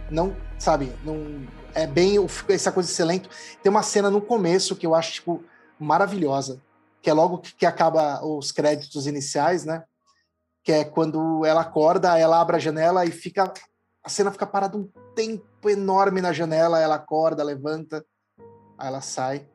Não, 0.09 0.35
sabe, 0.57 0.91
não 1.03 1.47
é 1.77 1.85
bem 1.85 2.15
essa 2.49 2.71
coisa 2.71 2.89
excelente. 2.89 3.29
Tem 3.61 3.69
uma 3.69 3.83
cena 3.83 4.09
no 4.09 4.19
começo 4.19 4.75
que 4.75 4.85
eu 4.85 4.95
acho 4.95 5.13
tipo 5.13 5.43
maravilhosa, 5.79 6.59
que 7.03 7.09
é 7.09 7.13
logo 7.13 7.37
que, 7.37 7.53
que 7.53 7.65
acaba 7.67 8.25
os 8.25 8.51
créditos 8.51 9.05
iniciais, 9.05 9.63
né? 9.63 9.83
Que 10.63 10.71
é 10.71 10.83
quando 10.83 11.45
ela 11.45 11.61
acorda, 11.61 12.17
ela 12.17 12.41
abre 12.41 12.55
a 12.55 12.59
janela 12.59 13.05
e 13.05 13.11
fica 13.11 13.53
a 14.03 14.09
cena 14.09 14.31
fica 14.31 14.47
parada 14.47 14.75
um 14.75 14.89
tempo 15.13 15.69
enorme 15.69 16.19
na 16.19 16.33
janela, 16.33 16.79
ela 16.79 16.95
acorda, 16.95 17.43
levanta, 17.43 18.03
aí 18.77 18.87
ela 18.87 19.01
sai. 19.01 19.47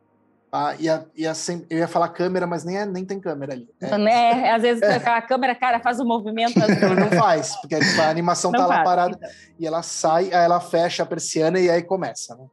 Ah, 0.54 0.76
e 0.78 0.86
a, 0.86 1.02
e 1.16 1.26
a, 1.26 1.32
eu 1.70 1.78
ia 1.78 1.88
falar 1.88 2.10
câmera, 2.10 2.46
mas 2.46 2.62
nem, 2.62 2.76
é, 2.76 2.84
nem 2.84 3.06
tem 3.06 3.18
câmera 3.18 3.54
ali. 3.54 3.66
É, 3.80 3.96
né? 3.96 4.50
Às 4.52 4.60
vezes 4.60 4.82
é. 4.82 4.96
a 4.96 5.22
câmera, 5.22 5.54
cara, 5.54 5.80
faz 5.80 5.98
o 5.98 6.02
um 6.02 6.06
movimento. 6.06 6.58
Não, 6.58 6.94
não 6.94 7.10
faz, 7.10 7.56
porque 7.56 7.74
a 7.74 8.10
animação 8.10 8.52
não 8.52 8.60
tá 8.60 8.66
faz, 8.66 8.78
lá 8.78 8.84
parada 8.84 9.16
então. 9.16 9.30
e 9.58 9.66
ela 9.66 9.82
sai, 9.82 10.24
aí 10.26 10.44
ela 10.44 10.60
fecha 10.60 11.04
a 11.04 11.06
persiana 11.06 11.58
e 11.58 11.70
aí 11.70 11.82
começa. 11.82 12.36
Né? 12.36 12.44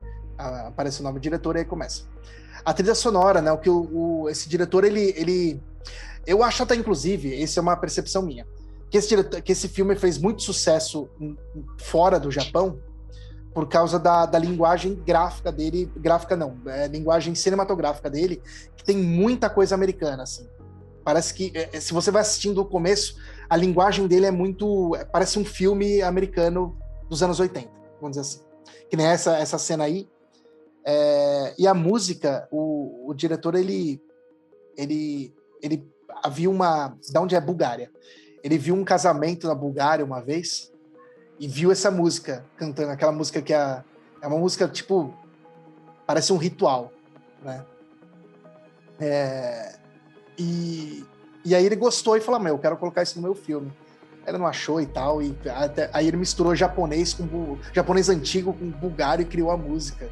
Aparece 0.68 1.02
o 1.02 1.04
nome 1.04 1.20
do 1.20 1.22
diretor 1.22 1.58
e 1.58 1.60
aí 1.60 1.66
começa. 1.66 2.06
A 2.64 2.74
trilha 2.74 2.96
sonora, 2.96 3.42
né? 3.42 3.52
O 3.52 3.58
que 3.58 3.70
o, 3.70 3.90
o, 3.92 4.30
esse 4.30 4.48
diretor, 4.48 4.86
ele, 4.86 5.14
ele. 5.18 5.62
Eu 6.26 6.42
acho 6.42 6.64
até, 6.64 6.76
inclusive, 6.76 7.42
essa 7.42 7.60
é 7.60 7.62
uma 7.62 7.76
percepção 7.76 8.22
minha, 8.22 8.48
que 8.90 8.98
esse, 8.98 9.10
diretor, 9.10 9.42
que 9.42 9.52
esse 9.52 9.68
filme 9.68 9.94
fez 9.98 10.18
muito 10.18 10.42
sucesso 10.42 11.10
fora 11.78 12.18
do 12.18 12.32
Japão, 12.32 12.80
por 13.54 13.68
causa 13.68 13.98
da, 13.98 14.26
da 14.26 14.38
linguagem 14.38 14.96
gráfica 14.96 15.52
dele, 15.52 15.92
gráfica 15.98 16.36
não, 16.36 16.58
é, 16.68 16.88
linguagem 16.88 17.34
cinematográfica 17.36 18.10
dele, 18.10 18.42
que 18.76 18.84
tem 18.84 18.98
muita 18.98 19.50
coisa 19.50 19.76
americana, 19.76 20.24
assim. 20.24 20.48
Parece 21.04 21.34
que, 21.34 21.52
é, 21.56 21.70
é 21.74 21.80
se 21.80 21.94
você 21.94 22.12
vai 22.12 22.22
assistindo 22.22 22.62
o 22.62 22.66
começo, 22.66 23.16
a 23.50 23.58
linguagem 23.58 24.08
dele 24.08 24.28
é 24.28 24.32
muito, 24.32 24.96
é, 24.96 25.04
parece 25.04 25.40
um 25.40 25.46
filme 25.46 26.02
americano 26.02 26.78
dos 27.10 27.24
anos 27.24 27.40
80, 27.40 27.70
vamos 28.00 28.18
dizer 28.18 28.22
assim. 28.22 28.44
Que 28.90 28.96
nem 28.96 29.08
essa, 29.08 29.38
essa 29.38 29.58
cena 29.58 29.86
aí. 29.86 30.08
É, 30.86 31.56
e 31.58 31.68
a 31.68 31.74
música, 31.74 32.48
o, 32.52 33.10
o 33.10 33.14
diretor, 33.14 33.56
ele, 33.56 34.02
ele, 34.78 35.34
ele 35.62 35.88
havia 36.24 36.50
uma, 36.50 36.96
da 37.12 37.22
onde 37.22 37.36
é 37.36 37.42
Bulgária, 37.42 37.92
ele 38.44 38.58
viu 38.58 38.76
um 38.76 38.84
casamento 38.84 39.48
na 39.48 39.56
Bulgária 39.56 40.06
uma 40.06 40.22
vez 40.22 40.72
e 41.40 41.48
viu 41.48 41.72
essa 41.72 41.90
música 41.90 42.44
cantando, 42.58 42.92
aquela 42.92 43.12
música 43.12 43.42
que 43.42 43.54
é, 43.54 43.82
é 44.22 44.28
uma 44.28 44.38
música 44.38 44.68
tipo 44.68 45.14
parece 46.06 46.34
um 46.34 46.38
ritual, 46.38 46.92
né? 47.44 47.64
É, 49.00 49.76
e, 50.38 51.06
e 51.46 51.56
aí 51.56 51.66
ele 51.66 51.76
gostou 51.76 52.18
e 52.18 52.22
falou: 52.22 52.40
Meu, 52.40 52.56
eu 52.56 52.60
quero 52.60 52.76
colocar 52.78 53.04
isso 53.04 53.16
no 53.18 53.22
meu 53.22 53.36
filme. 53.36 53.72
Ele 54.28 54.38
não 54.38 54.46
achou 54.46 54.82
e 54.82 54.86
tal, 54.86 55.22
e 55.22 55.36
até, 55.56 55.90
aí 55.94 56.08
ele 56.08 56.18
misturou 56.18 56.56
japonês 56.56 57.14
com 57.14 57.58
japonês 57.74 58.10
antigo 58.10 58.54
com 58.54 58.70
bulgário 58.70 59.24
e 59.24 59.26
criou 59.26 59.50
a 59.50 59.58
música. 59.58 60.10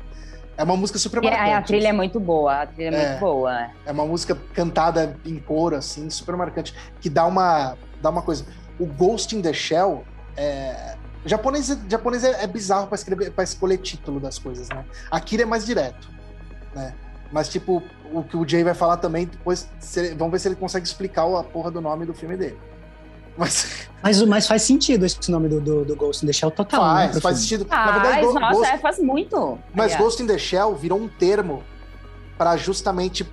É 0.58 0.64
uma 0.64 0.76
música 0.76 0.98
super 0.98 1.22
marcante. 1.22 1.50
É, 1.50 1.54
a 1.54 1.62
trilha 1.62 1.90
é 1.90 1.94
muito 1.94 2.20
boa, 2.20 2.64
a 2.64 2.66
trilha 2.66 2.96
é, 2.96 3.04
é, 3.04 3.10
muito 3.10 3.20
boa. 3.20 3.70
É 3.86 3.92
uma 3.92 4.06
música 4.06 4.36
cantada 4.54 5.16
em 5.24 5.38
coro, 5.38 5.76
assim, 5.76 6.10
super 6.10 6.36
marcante, 6.36 6.74
que 7.00 7.10
dá 7.10 7.28
uma, 7.28 7.78
dá 8.02 8.10
uma 8.10 8.24
coisa. 8.24 8.46
O 8.80 8.88
Ghost 8.88 9.36
in 9.36 9.42
the 9.42 9.54
Shell, 9.54 10.04
é... 10.36 10.96
japonês, 11.28 11.78
japonês 11.90 12.24
é, 12.24 12.44
é 12.44 12.48
bizarro 12.48 12.88
para 12.88 12.96
escrever, 12.96 13.32
para 13.32 13.44
escolher 13.44 13.78
título 13.78 14.20
das 14.20 14.40
coisas, 14.40 14.70
né? 14.70 14.86
Akira 15.12 15.44
é 15.44 15.46
mais 15.46 15.66
direto, 15.66 16.10
né? 16.74 16.94
Mas, 17.32 17.50
tipo, 17.50 17.84
o 18.12 18.24
que 18.24 18.38
o 18.38 18.48
Jay 18.48 18.64
vai 18.64 18.74
falar 18.74 18.98
também, 18.98 19.26
depois, 19.26 19.70
se, 19.80 20.14
vamos 20.16 20.32
ver 20.32 20.40
se 20.40 20.48
ele 20.48 20.56
consegue 20.56 20.86
explicar 20.86 21.24
a 21.24 21.44
porra 21.44 21.70
do 21.70 21.82
nome 21.82 22.06
do 22.06 22.14
filme 22.14 22.38
dele. 22.38 22.58
Mas... 23.38 23.88
Mas, 24.00 24.22
mas 24.22 24.48
faz 24.48 24.62
sentido 24.62 25.08
esse 25.08 25.30
nome 25.32 25.50
do, 25.50 25.60
do, 25.60 25.84
do 25.84 25.96
Ghost 25.96 26.24
in 26.24 26.28
the 26.28 26.34
Shell 26.34 26.52
total. 26.52 26.80
Faz, 26.82 27.16
né, 27.16 27.20
faz 27.20 27.40
sentido. 27.40 27.66
Faz, 27.66 27.86
Na 27.88 27.92
verdade, 28.00 28.22
nossa, 28.22 28.54
Ghost... 28.54 28.72
é, 28.72 28.78
faz 28.78 29.00
muito. 29.00 29.60
Mas 29.74 29.94
é. 29.94 29.98
Ghost 29.98 30.22
in 30.22 30.28
the 30.28 30.38
Shell 30.38 30.76
virou 30.76 31.00
um 31.00 31.08
termo 31.10 31.64
para 32.38 32.56
justamente 32.56 33.28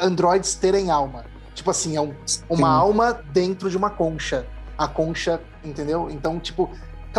androids 0.00 0.56
terem 0.56 0.90
alma. 0.90 1.24
Tipo 1.54 1.70
assim, 1.70 1.96
é 1.96 2.00
um, 2.00 2.12
uma 2.48 2.68
alma 2.68 3.22
dentro 3.32 3.70
de 3.70 3.76
uma 3.76 3.90
concha. 3.90 4.44
A 4.76 4.88
concha, 4.88 5.40
entendeu? 5.64 6.08
Então, 6.10 6.40
tipo, 6.40 6.68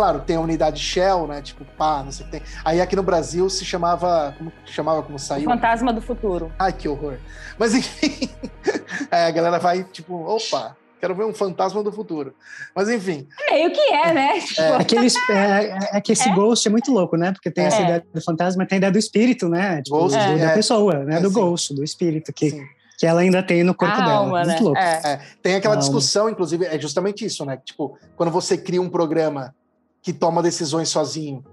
claro, 0.00 0.20
tem 0.20 0.36
a 0.36 0.40
unidade 0.40 0.80
Shell, 0.80 1.26
né? 1.26 1.42
Tipo, 1.42 1.62
pá, 1.76 2.02
não 2.02 2.10
sei 2.10 2.24
o 2.24 2.30
que 2.30 2.38
tem. 2.38 2.42
Aí 2.64 2.80
aqui 2.80 2.96
no 2.96 3.02
Brasil 3.02 3.50
se 3.50 3.66
chamava. 3.66 4.34
Como 4.38 4.50
chamava 4.64 5.02
como 5.02 5.18
saiu? 5.18 5.46
O 5.46 5.52
Fantasma 5.52 5.92
do 5.92 6.00
Futuro. 6.00 6.50
Ai, 6.58 6.72
que 6.72 6.88
horror. 6.88 7.18
Mas 7.58 7.74
enfim. 7.74 8.30
é, 9.12 9.26
a 9.26 9.30
galera 9.30 9.58
vai, 9.58 9.84
tipo, 9.84 10.14
opa, 10.14 10.74
Quero 10.98 11.14
ver 11.14 11.24
um 11.24 11.32
fantasma 11.32 11.82
do 11.82 11.90
futuro. 11.90 12.34
Mas 12.76 12.90
enfim. 12.90 13.26
É 13.48 13.54
meio 13.54 13.72
que 13.72 13.80
é, 13.80 14.12
né? 14.12 14.38
É, 14.58 14.62
é, 14.62 14.76
aqueles, 14.76 15.14
é, 15.30 15.96
é 15.96 16.00
que 16.02 16.12
esse 16.12 16.28
é? 16.28 16.34
ghost 16.34 16.68
é 16.68 16.70
muito 16.70 16.92
louco, 16.92 17.16
né? 17.16 17.32
Porque 17.32 17.50
tem 17.50 17.64
essa 17.64 17.78
é. 17.78 17.84
ideia 17.84 18.06
do 18.12 18.20
fantasma, 18.20 18.66
tem 18.66 18.76
a 18.76 18.80
ideia 18.80 18.92
do 18.92 18.98
espírito, 18.98 19.48
né? 19.48 19.80
Tipo, 19.80 19.96
ghost, 19.96 20.18
do, 20.18 20.38
da 20.38 20.52
pessoa, 20.52 20.98
né? 21.04 21.18
do 21.18 21.30
ghost, 21.30 21.74
do 21.74 21.82
espírito, 21.82 22.30
que, 22.34 22.62
que 22.98 23.06
ela 23.06 23.22
ainda 23.22 23.42
tem 23.42 23.64
no 23.64 23.74
corpo 23.74 23.94
a 23.94 23.98
dela. 23.98 24.12
Alma, 24.12 24.44
muito 24.44 24.48
né? 24.48 24.60
louco. 24.60 24.80
Tem 25.42 25.54
aquela 25.54 25.76
discussão, 25.76 26.28
inclusive, 26.28 26.66
é 26.66 26.78
justamente 26.78 27.24
isso, 27.24 27.46
né? 27.46 27.58
Tipo, 27.64 27.96
quando 28.14 28.30
você 28.30 28.58
cria 28.58 28.82
um 28.82 28.90
programa 28.90 29.54
que 30.02 30.12
toma 30.12 30.42
decisões 30.42 30.88
sozinho, 30.88 31.44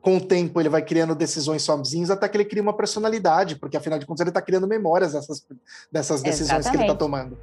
com 0.00 0.18
o 0.18 0.20
tempo 0.20 0.60
ele 0.60 0.68
vai 0.68 0.82
criando 0.82 1.14
decisões 1.14 1.62
sozinhos 1.62 2.10
até 2.10 2.28
que 2.28 2.36
ele 2.36 2.44
cria 2.44 2.62
uma 2.62 2.76
personalidade, 2.76 3.56
porque 3.56 3.76
afinal 3.76 3.98
de 3.98 4.06
contas 4.06 4.20
ele 4.20 4.30
está 4.30 4.40
criando 4.40 4.66
memórias 4.66 5.12
dessas, 5.12 5.44
dessas 5.90 6.22
decisões 6.22 6.60
Exatamente. 6.60 6.70
que 6.70 6.76
ele 6.76 6.84
está 6.84 6.94
tomando. 6.94 7.36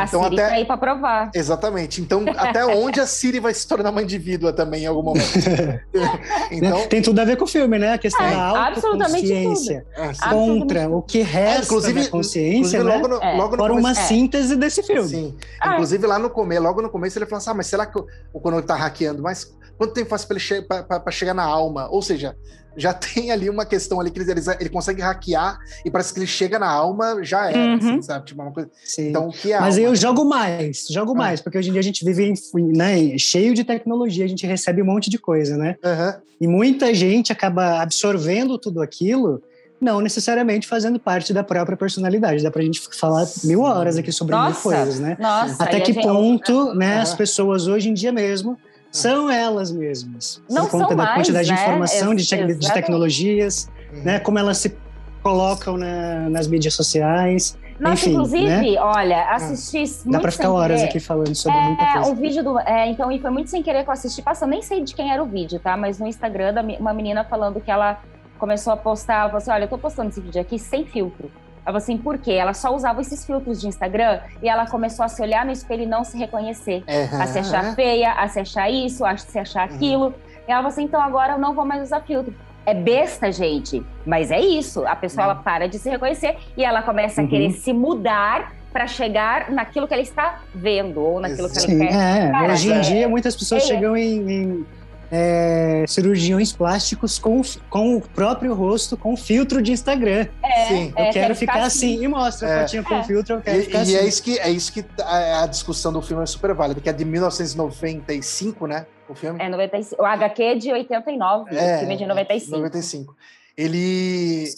A 0.00 0.04
então, 0.04 0.22
Siri 0.24 0.34
até... 0.34 0.48
tá 0.48 0.54
aí 0.54 0.64
para 0.64 0.76
provar. 0.76 1.30
Exatamente. 1.34 2.00
Então, 2.00 2.24
até 2.36 2.64
onde 2.64 3.00
a 3.00 3.06
Siri 3.06 3.40
vai 3.40 3.52
se 3.52 3.66
tornar 3.66 3.90
uma 3.90 4.02
indivídua 4.02 4.52
também 4.52 4.84
em 4.84 4.86
algum 4.86 5.02
momento? 5.02 5.30
então... 6.50 6.86
Tem 6.88 7.02
tudo 7.02 7.18
a 7.20 7.24
ver 7.24 7.36
com 7.36 7.44
o 7.44 7.48
filme, 7.48 7.78
né? 7.78 7.94
A 7.94 7.98
questão 7.98 8.26
é, 8.26 8.30
da 8.30 8.66
autoconsciência 8.66 9.86
é, 9.96 10.28
contra 10.28 10.88
o 10.88 11.02
que 11.02 11.20
resta 11.20 11.60
é, 11.60 11.64
inclusive, 11.64 12.02
da 12.02 12.08
consciência, 12.08 12.78
inclusive, 12.78 12.82
logo 12.82 13.08
no, 13.08 13.22
é. 13.22 13.36
logo 13.36 13.56
no 13.56 13.74
uma 13.74 13.92
é. 13.92 13.94
síntese 13.94 14.56
desse 14.56 14.82
filme. 14.82 15.08
Sim. 15.08 15.36
Ah, 15.60 15.74
inclusive, 15.74 16.06
lá 16.06 16.18
no 16.18 16.30
começo, 16.30 16.62
logo 16.62 16.82
no 16.82 16.90
começo, 16.90 17.18
ele 17.18 17.26
falou 17.26 17.38
assim, 17.38 17.50
ah, 17.50 17.54
mas 17.54 17.66
será 17.66 17.86
que 17.86 18.00
quando 18.32 18.58
ele 18.58 18.66
tá 18.66 18.76
hackeando, 18.76 19.22
mas 19.22 19.56
quanto 19.76 19.94
tempo 19.94 20.10
faz 20.10 20.24
para 20.24 20.36
ele 20.36 20.44
che 20.44 21.10
chegar 21.12 21.34
na 21.34 21.44
alma? 21.44 21.88
Ou 21.90 22.02
seja, 22.02 22.36
já 22.76 22.92
tem 22.94 23.30
ali 23.30 23.48
uma 23.48 23.64
questão 23.64 24.00
ali 24.00 24.10
que 24.10 24.20
ele, 24.20 24.30
ele, 24.58 24.70
consegue 24.70 25.02
hackear 25.02 25.58
e 25.84 25.90
parece 25.90 26.12
que 26.12 26.20
ele 26.20 26.26
chega 26.26 26.58
na 26.58 26.68
alma, 26.68 27.22
já 27.22 27.50
é, 27.50 27.56
uhum. 27.56 27.74
assim, 27.76 28.02
sabe? 28.02 28.26
Tipo, 28.26 28.42
uma 28.42 28.52
coisa. 28.52 28.70
Sim. 28.84 29.08
Então, 29.08 29.28
o 29.28 29.32
que 29.32 29.52
é 29.52 29.60
Mas 29.60 29.76
alma? 29.76 29.88
eu 29.88 29.96
jogo 29.96 30.24
mais, 30.24 30.86
jogo 30.90 31.12
ah. 31.12 31.16
mais, 31.16 31.40
porque 31.40 31.58
hoje 31.58 31.68
em 31.68 31.72
dia 31.72 31.80
a 31.80 31.84
gente 31.84 32.04
vive 32.04 32.24
em, 32.24 32.62
né, 32.76 33.18
cheio 33.18 33.54
de 33.54 33.64
tecnologia, 33.64 34.24
a 34.24 34.28
gente 34.28 34.46
recebe 34.46 34.82
um 34.82 34.86
monte 34.86 35.10
de 35.10 35.18
coisa, 35.18 35.56
né? 35.56 35.76
Uhum. 35.84 36.20
E 36.40 36.48
muita 36.48 36.94
gente 36.94 37.32
acaba 37.32 37.80
absorvendo 37.80 38.58
tudo 38.58 38.80
aquilo 38.80 39.42
não 39.80 40.00
necessariamente 40.00 40.66
fazendo 40.66 41.00
parte 41.00 41.32
da 41.32 41.42
própria 41.42 41.76
personalidade. 41.76 42.42
Dá 42.42 42.50
pra 42.50 42.62
gente 42.62 42.80
falar 42.92 43.26
mil 43.42 43.62
horas 43.62 43.96
aqui 43.96 44.12
sobre 44.12 44.34
Nossa. 44.34 44.50
mil 44.50 44.60
coisas, 44.60 45.00
né? 45.00 45.16
Nossa, 45.18 45.62
Até 45.62 45.80
que 45.80 45.94
ponto, 45.94 46.74
né, 46.74 46.96
uhum. 46.96 47.02
as 47.02 47.14
pessoas 47.14 47.66
hoje 47.66 47.88
em 47.88 47.94
dia 47.94 48.12
mesmo 48.12 48.58
são 48.90 49.30
elas 49.30 49.70
mesmas. 49.70 50.42
Não 50.48 50.62
por 50.66 50.72
conta 50.72 50.96
da 50.96 51.04
mais, 51.04 51.16
quantidade 51.16 51.48
né? 51.48 51.54
de 51.54 51.62
informação, 51.62 52.14
de, 52.14 52.26
te 52.26 52.54
de, 52.54 52.72
tecnologias, 52.72 53.70
uhum. 53.92 54.02
né? 54.02 54.20
Como 54.20 54.38
elas 54.38 54.58
se 54.58 54.76
colocam 55.22 55.76
na, 55.76 56.28
nas 56.28 56.46
mídias 56.46 56.74
sociais. 56.74 57.56
Nossa, 57.78 57.94
Enfim, 57.94 58.10
inclusive, 58.10 58.72
né? 58.74 58.80
olha, 58.80 59.30
assisti 59.30 59.84
Dá 60.04 60.20
pra 60.20 60.30
ficar 60.30 60.50
horas 60.50 60.80
querer. 60.80 60.90
aqui 60.90 61.00
falando 61.00 61.34
sobre 61.34 61.58
é, 61.58 61.62
muita 61.62 61.92
coisa. 61.92 62.10
o 62.10 62.14
vídeo 62.14 62.44
do... 62.44 62.58
É, 62.60 62.90
então, 62.90 63.10
e 63.10 63.18
foi 63.18 63.30
muito 63.30 63.48
sem 63.48 63.62
querer 63.62 63.84
que 63.84 63.88
eu 63.88 63.94
assisti. 63.94 64.20
Passa, 64.20 64.44
eu 64.44 64.48
nem 64.48 64.60
sei 64.60 64.82
de 64.84 64.94
quem 64.94 65.10
era 65.10 65.22
o 65.22 65.26
vídeo, 65.26 65.58
tá? 65.58 65.78
Mas 65.78 65.98
no 65.98 66.06
Instagram, 66.06 66.54
uma 66.78 66.92
menina 66.92 67.24
falando 67.24 67.58
que 67.58 67.70
ela 67.70 68.02
começou 68.38 68.72
a 68.72 68.76
postar, 68.76 69.20
ela 69.20 69.24
falou 69.26 69.38
assim, 69.38 69.50
olha, 69.50 69.64
eu 69.64 69.68
tô 69.68 69.78
postando 69.78 70.10
esse 70.10 70.20
vídeo 70.20 70.40
aqui 70.40 70.58
sem 70.58 70.84
filtro. 70.84 71.30
Ela 71.64 71.78
assim, 71.78 71.96
por 71.96 72.18
quê? 72.18 72.32
Ela 72.32 72.54
só 72.54 72.74
usava 72.74 73.00
esses 73.00 73.24
filtros 73.24 73.60
de 73.60 73.68
Instagram 73.68 74.20
e 74.42 74.48
ela 74.48 74.66
começou 74.66 75.04
a 75.04 75.08
se 75.08 75.20
olhar 75.22 75.44
no 75.44 75.52
espelho 75.52 75.82
e 75.82 75.86
não 75.86 76.04
se 76.04 76.16
reconhecer. 76.16 76.82
Uhum. 76.88 77.22
A 77.22 77.26
se 77.26 77.38
achar 77.38 77.74
feia, 77.74 78.12
a 78.12 78.28
se 78.28 78.40
achar 78.40 78.70
isso, 78.70 79.04
a 79.04 79.16
se 79.16 79.38
achar 79.38 79.68
uhum. 79.68 79.74
aquilo. 79.74 80.04
Uhum. 80.06 80.14
E 80.48 80.52
ela 80.52 80.62
falou 80.62 80.68
assim, 80.68 80.84
então 80.84 81.00
agora 81.00 81.34
eu 81.34 81.38
não 81.38 81.54
vou 81.54 81.64
mais 81.64 81.82
usar 81.82 82.00
filtro. 82.00 82.34
É 82.66 82.74
besta, 82.74 83.32
gente. 83.32 83.82
Mas 84.04 84.30
é 84.30 84.40
isso. 84.40 84.86
A 84.86 84.96
pessoa 84.96 85.24
ela 85.24 85.34
para 85.34 85.68
de 85.68 85.78
se 85.78 85.88
reconhecer 85.88 86.36
e 86.56 86.64
ela 86.64 86.82
começa 86.82 87.22
a 87.22 87.26
querer 87.26 87.48
uhum. 87.48 87.52
se 87.52 87.72
mudar 87.72 88.52
para 88.72 88.86
chegar 88.86 89.50
naquilo 89.50 89.88
que 89.88 89.94
ela 89.94 90.02
está 90.02 90.40
vendo 90.54 91.00
ou 91.00 91.20
naquilo 91.20 91.48
que 91.48 91.60
Sim, 91.60 91.82
ela 91.82 91.90
quer. 91.90 92.26
É, 92.26 92.30
Cara, 92.30 92.52
hoje 92.52 92.68
em 92.68 92.76
é, 92.76 92.80
dia 92.80 93.08
muitas 93.08 93.34
pessoas 93.34 93.64
é, 93.64 93.66
chegam 93.66 93.96
em, 93.96 94.30
em 94.30 94.66
é, 95.10 95.84
cirurgiões 95.88 96.52
plásticos 96.52 97.18
com, 97.18 97.42
com 97.68 97.96
o 97.96 98.00
próprio 98.00 98.54
rosto 98.54 98.96
com 98.96 99.16
filtro 99.16 99.60
de 99.60 99.72
Instagram. 99.72 100.28
É, 100.42 100.66
Sim. 100.66 100.92
Eu 100.96 101.04
é, 101.04 101.12
quero 101.12 101.34
ficar, 101.34 101.54
ficar 101.54 101.66
assim. 101.66 101.94
assim. 101.94 102.04
e 102.04 102.08
mostra 102.08 102.48
a 102.48 102.50
é. 102.50 102.60
fotinha 102.60 102.82
com 102.84 103.02
filtro, 103.02 103.34
eu 103.34 103.40
quero 103.40 103.58
e, 103.58 103.62
ficar 103.62 103.78
e 103.78 103.82
assim. 103.82 103.96
é 103.96 104.04
isso 104.06 104.22
que 104.22 104.38
é 104.38 104.50
isso 104.50 104.72
que 104.72 104.84
a, 105.02 105.42
a, 105.42 105.46
discussão 105.46 105.92
do 105.92 106.00
filme 106.00 106.22
é 106.22 106.26
super 106.26 106.54
válida, 106.54 106.80
que 106.80 106.88
é 106.88 106.92
de 106.92 107.04
1995, 107.04 108.66
né? 108.66 108.86
O 109.08 109.14
filme. 109.14 109.42
É 109.42 109.48
95. 109.48 110.00
O 110.00 110.06
HQ 110.06 110.42
é 110.42 110.54
de 110.54 110.72
89, 110.72 111.56
é, 111.56 111.76
o 111.76 111.78
filme 111.80 111.94
é 111.94 111.96
de 111.96 112.06
95. 112.06 112.56
95. 112.56 113.16
Ele 113.56 114.48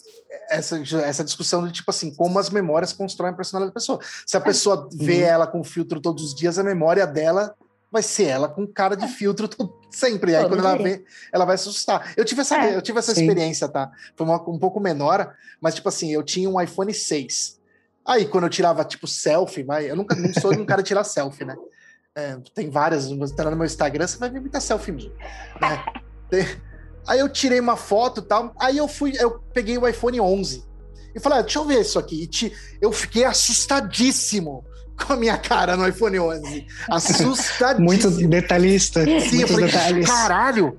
essa, 0.51 0.79
essa 1.05 1.25
discussão 1.25 1.67
de 1.67 1.73
tipo 1.73 1.91
assim, 1.91 2.15
como 2.15 2.39
as 2.39 2.51
memórias 2.51 2.93
constroem 2.93 3.33
a 3.33 3.37
personalidade 3.37 3.73
da 3.73 3.81
pessoa. 3.81 3.99
Se 4.27 4.37
a 4.37 4.41
pessoa 4.41 4.89
vê 4.93 5.21
ela 5.21 5.47
com 5.47 5.65
filtro 5.65 6.01
todos 6.01 6.25
os 6.25 6.35
dias, 6.35 6.59
a 6.59 6.63
memória 6.63 7.07
dela 7.07 7.55
vai 7.93 8.03
ser 8.03 8.25
ela 8.25 8.49
com 8.49 8.67
cara 8.67 8.97
de 8.97 9.07
filtro 9.07 9.47
todo, 9.47 9.79
sempre. 9.91 10.35
Aí 10.35 10.49
quando 10.49 10.61
ela 10.61 10.77
vê, 10.77 11.05
ela 11.31 11.45
vai 11.45 11.57
assustar. 11.57 12.15
Eu 12.17 12.25
tive 12.25 12.41
essa, 12.41 12.57
é, 12.57 12.75
eu 12.75 12.81
tive 12.81 12.99
essa 12.99 13.13
experiência, 13.13 13.69
tá? 13.69 13.93
Foi 14.17 14.27
uma, 14.27 14.37
um 14.49 14.59
pouco 14.59 14.81
menor, 14.81 15.35
mas 15.61 15.75
tipo 15.75 15.89
assim, 15.89 16.11
eu 16.11 16.23
tinha 16.23 16.49
um 16.49 16.61
iPhone 16.61 16.93
6. 16.93 17.61
Aí 18.05 18.25
quando 18.27 18.45
eu 18.45 18.51
tirava 18.51 18.83
tipo 18.85 19.07
selfie, 19.07 19.63
vai, 19.63 19.91
eu 19.91 19.95
nunca 19.95 20.17
não 20.17 20.33
sou 20.33 20.53
um 20.53 20.65
cara 20.65 20.83
de 20.83 20.89
tirar 20.89 21.05
selfie, 21.05 21.45
né? 21.45 21.55
É, 22.15 22.37
tem 22.55 22.71
várias, 22.71 23.09
tá 23.37 23.51
no 23.51 23.57
meu 23.57 23.67
Instagram, 23.67 24.07
você 24.07 24.19
vai 24.19 24.31
ver 24.31 24.41
muita 24.41 24.61
selfie 24.61 24.93
minha. 24.93 25.13
Né? 25.61 25.85
Tem, 26.29 26.47
aí 27.07 27.21
eu 27.21 27.29
tirei 27.29 27.61
uma 27.61 27.77
foto 27.77 28.21
e 28.21 28.25
tal, 28.25 28.55
aí 28.59 28.79
eu 28.79 28.89
fui, 28.89 29.13
eu 29.19 29.39
peguei 29.53 29.77
o 29.77 29.87
iPhone 29.87 30.21
11 30.21 30.65
e 31.15 31.21
falei, 31.21 31.39
ah, 31.39 31.43
deixa 31.43 31.59
eu 31.59 31.65
ver 31.67 31.81
isso 31.81 31.99
aqui. 31.99 32.23
E 32.23 32.27
te, 32.27 32.53
eu 32.81 32.91
fiquei 32.91 33.25
assustadíssimo 33.25 34.65
com 35.05 35.13
a 35.13 35.17
minha 35.17 35.37
cara 35.37 35.77
no 35.77 35.87
iPhone 35.87 36.19
11. 36.19 36.67
Assustadíssimo. 36.91 37.85
Muito 37.85 38.11
detalhista. 38.11 39.05
Sim, 39.05 39.43
eu 39.43 39.49
falei, 39.49 39.67
detalhes. 39.67 40.07
caralho, 40.07 40.79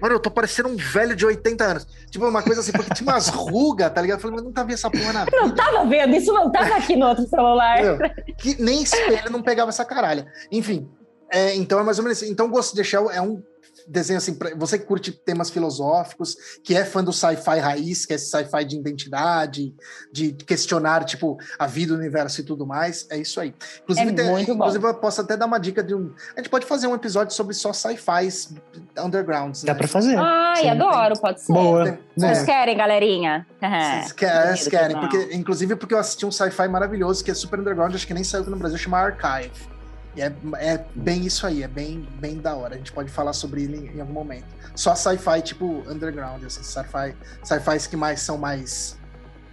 Mano, 0.00 0.14
eu 0.14 0.20
tô 0.20 0.30
parecendo 0.30 0.68
um 0.68 0.76
velho 0.76 1.14
de 1.16 1.26
80 1.26 1.64
anos. 1.64 1.86
Tipo, 2.10 2.26
uma 2.28 2.42
coisa 2.42 2.60
assim, 2.60 2.72
porque 2.72 2.94
tinha 2.94 3.10
umas 3.10 3.28
rugas, 3.34 3.92
tá 3.92 4.00
ligado? 4.00 4.18
Eu 4.18 4.22
falei, 4.22 4.36
mas 4.36 4.44
nunca 4.44 4.64
vi 4.64 4.74
essa 4.74 4.90
porra 4.90 5.12
na 5.12 5.24
vida. 5.24 5.36
Eu 5.36 5.46
não 5.48 5.54
tava 5.54 5.84
vendo, 5.86 6.14
isso 6.14 6.32
não 6.32 6.50
tava 6.50 6.76
aqui 6.76 6.96
no 6.96 7.06
outro 7.06 7.26
celular. 7.26 7.82
Meu, 7.82 7.98
que 8.36 8.60
nem 8.62 8.82
espelho 8.82 9.30
não 9.30 9.42
pegava 9.42 9.70
essa 9.70 9.84
caralha. 9.84 10.26
Enfim, 10.52 10.88
é, 11.30 11.54
então 11.56 11.78
é 11.80 11.82
mais 11.82 11.98
ou 11.98 12.04
menos 12.04 12.18
assim. 12.18 12.30
Então, 12.30 12.48
Ghost 12.48 12.74
de 12.74 12.84
Shell 12.84 13.10
é 13.10 13.20
um 13.20 13.42
desenho 13.88 14.18
assim, 14.18 14.34
pra, 14.34 14.54
você 14.54 14.78
que 14.78 14.84
curte 14.84 15.10
temas 15.12 15.50
filosóficos, 15.50 16.36
que 16.62 16.74
é 16.74 16.84
fã 16.84 17.02
do 17.02 17.12
sci-fi 17.12 17.58
raiz, 17.58 18.04
que 18.04 18.12
é 18.12 18.16
esse 18.16 18.30
sci-fi 18.30 18.64
de 18.64 18.76
identidade, 18.76 19.74
de 20.12 20.32
questionar, 20.32 21.04
tipo, 21.04 21.38
a 21.58 21.66
vida, 21.66 21.92
o 21.92 21.96
universo 21.96 22.40
e 22.40 22.44
tudo 22.44 22.66
mais, 22.66 23.06
é 23.10 23.16
isso 23.16 23.40
aí. 23.40 23.54
Inclusive, 23.82 24.10
é 24.10 24.14
tem, 24.14 24.42
inclusive 24.42 24.86
eu 24.86 24.94
posso 24.94 25.20
até 25.20 25.36
dar 25.36 25.46
uma 25.46 25.58
dica 25.58 25.82
de 25.82 25.94
um. 25.94 26.12
A 26.36 26.40
gente 26.40 26.50
pode 26.50 26.66
fazer 26.66 26.86
um 26.86 26.94
episódio 26.94 27.34
sobre 27.34 27.54
só 27.54 27.72
sci-fis 27.72 28.54
undergrounds. 28.98 29.64
Dá 29.64 29.72
né? 29.72 29.78
pra 29.78 29.88
fazer. 29.88 30.16
Ai, 30.18 30.62
Sim, 30.62 30.70
adoro, 30.70 31.14
tem... 31.14 31.22
pode 31.22 31.40
ser. 31.40 31.52
Boa. 31.52 31.98
Vocês 32.16 32.38
é. 32.38 32.44
querem, 32.44 32.76
galerinha? 32.76 33.46
Vocês 33.60 34.12
querem, 34.12 34.56
vocês 34.56 34.68
querem. 34.68 34.98
Porque, 34.98 35.34
inclusive 35.34 35.76
porque 35.76 35.94
eu 35.94 35.98
assisti 35.98 36.24
um 36.24 36.30
sci-fi 36.30 36.68
maravilhoso 36.68 37.24
que 37.24 37.30
é 37.30 37.34
super 37.34 37.60
underground, 37.60 37.94
acho 37.94 38.06
que 38.06 38.14
nem 38.14 38.24
saiu 38.24 38.42
aqui 38.42 38.50
no 38.50 38.56
Brasil, 38.56 38.78
chama 38.78 38.98
Archive 38.98 39.77
é, 40.20 40.32
é 40.58 40.84
bem 40.94 41.24
isso 41.24 41.46
aí, 41.46 41.62
é 41.62 41.68
bem, 41.68 42.06
bem 42.20 42.38
da 42.38 42.54
hora. 42.54 42.74
A 42.74 42.78
gente 42.78 42.92
pode 42.92 43.10
falar 43.10 43.32
sobre 43.32 43.62
ele 43.62 43.90
em 43.94 44.00
algum 44.00 44.12
momento. 44.12 44.46
Só 44.74 44.94
sci-fi 44.94 45.42
tipo 45.42 45.82
underground, 45.88 46.44
assim, 46.44 46.62
sci-fi, 46.62 47.14
sci-fi 47.42 47.88
que 47.88 47.96
mais 47.96 48.20
são 48.20 48.38
mais, 48.38 48.96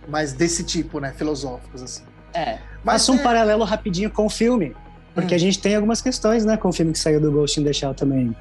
mais 0.07 0.33
desse 0.33 0.63
tipo, 0.63 0.99
né? 0.99 1.13
Filosóficos, 1.15 1.81
assim. 1.81 2.03
É. 2.33 2.59
Mas 2.83 3.01
Faça 3.01 3.11
um 3.11 3.19
é... 3.19 3.23
paralelo 3.23 3.63
rapidinho 3.63 4.11
com 4.11 4.25
o 4.25 4.29
filme. 4.29 4.75
Porque 5.13 5.33
hum. 5.33 5.37
a 5.37 5.39
gente 5.39 5.59
tem 5.59 5.75
algumas 5.75 6.01
questões, 6.01 6.43
né, 6.43 6.57
com 6.57 6.67
o 6.69 6.73
filme 6.73 6.91
que 6.91 6.99
saiu 6.99 7.21
do 7.21 7.31
Ghost 7.31 7.59
in 7.59 7.63
the 7.63 7.71
Shell 7.71 7.93
também. 7.93 8.35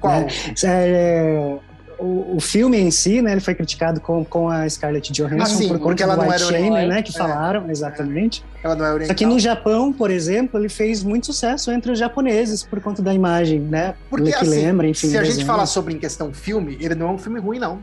Qual? 0.00 0.26
É, 0.64 1.58
o, 2.00 2.36
o, 2.36 2.40
filme 2.40 2.78
em 2.78 2.90
si, 2.90 3.20
né, 3.20 3.32
ele 3.32 3.40
foi 3.40 3.54
criticado 3.54 4.00
com, 4.00 4.24
com 4.24 4.48
a 4.48 4.68
Scarlett 4.68 5.12
Johansson 5.12 5.42
ah, 5.42 5.46
sim, 5.46 5.68
por 5.68 5.78
conta 5.78 6.02
ela 6.02 6.16
do 6.16 6.22
White 6.22 6.44
Shame, 6.44 6.86
né, 6.86 7.02
que 7.02 7.10
é, 7.10 7.18
falaram, 7.18 7.70
exatamente. 7.70 8.44
Ela 8.62 8.74
não 8.74 8.84
é 8.84 8.92
oriental. 8.92 9.08
Só 9.08 9.18
que 9.18 9.26
no 9.26 9.38
Japão, 9.38 9.92
por 9.92 10.10
exemplo, 10.10 10.58
ele 10.58 10.68
fez 10.68 11.02
muito 11.02 11.26
sucesso 11.26 11.70
entre 11.70 11.92
os 11.92 11.98
japoneses 11.98 12.62
por 12.62 12.80
conta 12.80 13.02
da 13.02 13.12
imagem, 13.12 13.60
né, 13.60 13.94
Porque, 14.08 14.30
que 14.30 14.34
assim, 14.34 14.48
lembra, 14.48 14.88
enfim. 14.88 15.08
Se 15.08 15.18
a 15.18 15.24
gente 15.24 15.44
falar 15.44 15.66
sobre 15.66 15.94
em 15.94 15.98
questão 15.98 16.32
filme, 16.32 16.76
ele 16.80 16.94
não 16.94 17.10
é 17.10 17.12
um 17.12 17.18
filme 17.18 17.38
ruim, 17.38 17.58
não. 17.58 17.82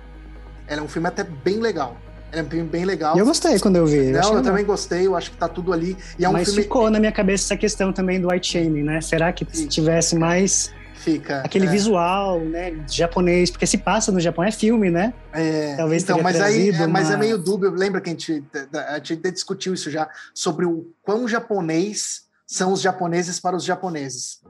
Ele 0.68 0.80
é 0.80 0.84
um 0.84 0.88
filme 0.88 1.08
até 1.08 1.24
bem 1.24 1.58
legal. 1.58 1.96
É 2.32 2.42
um 2.42 2.46
filme 2.46 2.68
bem 2.68 2.84
legal. 2.84 3.18
Eu 3.18 3.26
gostei 3.26 3.58
quando 3.60 3.78
eu 3.78 3.86
vi. 3.86 4.12
Não, 4.12 4.32
eu, 4.32 4.38
eu 4.38 4.44
também 4.44 4.66
gostei, 4.66 5.08
eu 5.08 5.16
acho 5.16 5.32
que 5.32 5.38
tá 5.38 5.48
tudo 5.48 5.72
ali. 5.72 5.96
E 6.20 6.26
é 6.26 6.30
um 6.30 6.34
Mas 6.34 6.50
filme... 6.50 6.64
ficou 6.64 6.90
na 6.90 7.00
minha 7.00 7.12
cabeça 7.12 7.46
essa 7.46 7.58
questão 7.58 7.94
também 7.94 8.20
do 8.20 8.30
white 8.30 8.52
shaming, 8.52 8.84
né? 8.84 9.00
Será 9.00 9.32
que 9.32 9.48
se 9.50 9.66
tivesse 9.68 10.16
mais 10.16 10.72
Fica, 11.08 11.40
aquele 11.40 11.68
é. 11.68 11.70
visual, 11.70 12.42
né, 12.42 12.84
japonês, 12.90 13.50
porque 13.50 13.66
se 13.66 13.78
passa 13.78 14.12
no 14.12 14.20
Japão 14.20 14.44
é 14.44 14.52
filme, 14.52 14.92
né? 14.92 15.14
É, 15.32 15.74
Talvez 15.78 16.04
então, 16.04 16.22
mas 16.22 16.42
aí, 16.42 16.70
é, 16.70 16.80
uma... 16.80 16.88
mas 16.90 17.10
é 17.10 17.16
meio 17.16 17.38
dúbio. 17.38 17.72
Lembra 17.72 18.02
que 18.02 18.10
a 18.10 18.12
gente, 18.12 18.44
a 18.74 18.98
gente 19.02 19.32
discutiu 19.32 19.74
isso 19.74 19.90
já 19.90 20.10
sobre 20.34 20.66
o 20.66 20.94
quão 21.02 21.26
japonês 21.26 22.24
são 22.46 22.74
os 22.74 22.82
japoneses 22.82 23.40
para 23.40 23.56
os 23.56 23.64
japoneses. 23.64 24.42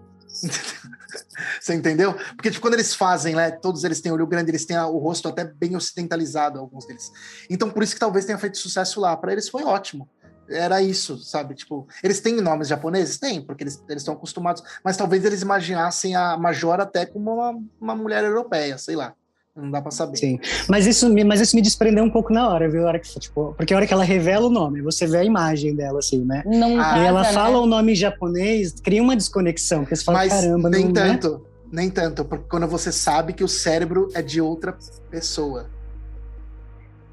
Você 1.61 1.75
entendeu? 1.75 2.15
Porque 2.35 2.49
tipo, 2.49 2.61
quando 2.61 2.73
eles 2.73 2.95
fazem, 2.95 3.35
né, 3.35 3.51
todos 3.51 3.83
eles 3.83 4.01
têm 4.01 4.11
olho 4.11 4.25
grande, 4.25 4.49
eles 4.49 4.65
têm 4.65 4.79
o 4.79 4.97
rosto 4.97 5.27
até 5.27 5.43
bem 5.43 5.75
ocidentalizado, 5.75 6.57
alguns 6.57 6.87
deles. 6.87 7.11
Então, 7.51 7.69
por 7.69 7.83
isso 7.83 7.93
que 7.93 7.99
talvez 7.99 8.25
tenha 8.25 8.37
feito 8.39 8.57
sucesso 8.57 8.99
lá. 8.99 9.15
Para 9.15 9.31
eles 9.31 9.47
foi 9.47 9.63
ótimo 9.63 10.09
era 10.49 10.81
isso, 10.81 11.17
sabe? 11.17 11.55
Tipo, 11.55 11.87
eles 12.03 12.19
têm 12.19 12.41
nomes 12.41 12.67
japoneses? 12.67 13.17
Tem, 13.17 13.41
porque 13.41 13.63
eles 13.63 13.81
estão 13.89 14.13
acostumados, 14.13 14.63
mas 14.83 14.97
talvez 14.97 15.23
eles 15.25 15.41
imaginassem 15.41 16.15
a 16.15 16.37
Major 16.37 16.79
até 16.79 17.05
como 17.05 17.35
uma, 17.35 17.59
uma 17.79 17.95
mulher 17.95 18.23
europeia, 18.23 18.77
sei 18.77 18.95
lá. 18.95 19.13
Não 19.55 19.71
dá 19.71 19.81
pra 19.81 19.89
saber. 19.89 20.17
Sim. 20.17 20.39
Mas 20.69 20.85
isso, 20.85 21.11
mas 21.25 21.41
isso 21.41 21.55
me 21.55 21.63
desprendeu 21.63 22.03
um 22.03 22.09
pouco 22.11 22.31
na 22.31 22.47
hora, 22.47 22.69
viu? 22.69 22.83
A 22.83 22.89
hora 22.89 22.99
que, 22.99 23.19
tipo, 23.19 23.55
porque 23.57 23.73
a 23.73 23.77
hora 23.77 23.87
que 23.87 23.93
ela 23.93 24.03
revela 24.03 24.45
o 24.45 24.51
nome, 24.51 24.83
você 24.83 25.07
vê 25.07 25.17
a 25.17 25.23
imagem 25.23 25.75
dela, 25.75 25.97
assim, 25.97 26.23
né? 26.23 26.43
Não 26.45 26.79
ah, 26.79 26.99
e 26.99 27.05
ela 27.05 27.23
né? 27.23 27.33
fala 27.33 27.57
o 27.57 27.65
nome 27.65 27.95
japonês, 27.95 28.73
cria 28.73 29.01
uma 29.01 29.15
desconexão, 29.15 29.79
porque 29.79 29.95
você 29.95 30.03
fala, 30.03 30.19
mas 30.19 30.31
caramba, 30.31 30.69
nem 30.69 30.85
não, 30.85 30.91
né? 30.91 31.17
tanto. 31.17 31.31
Né? 31.31 31.39
Nem 31.69 31.89
tanto, 31.89 32.23
porque 32.23 32.45
quando 32.47 32.67
você 32.67 32.91
sabe 32.91 33.33
que 33.33 33.43
o 33.43 33.47
cérebro 33.47 34.07
é 34.13 34.21
de 34.21 34.39
outra 34.39 34.77
pessoa. 35.09 35.69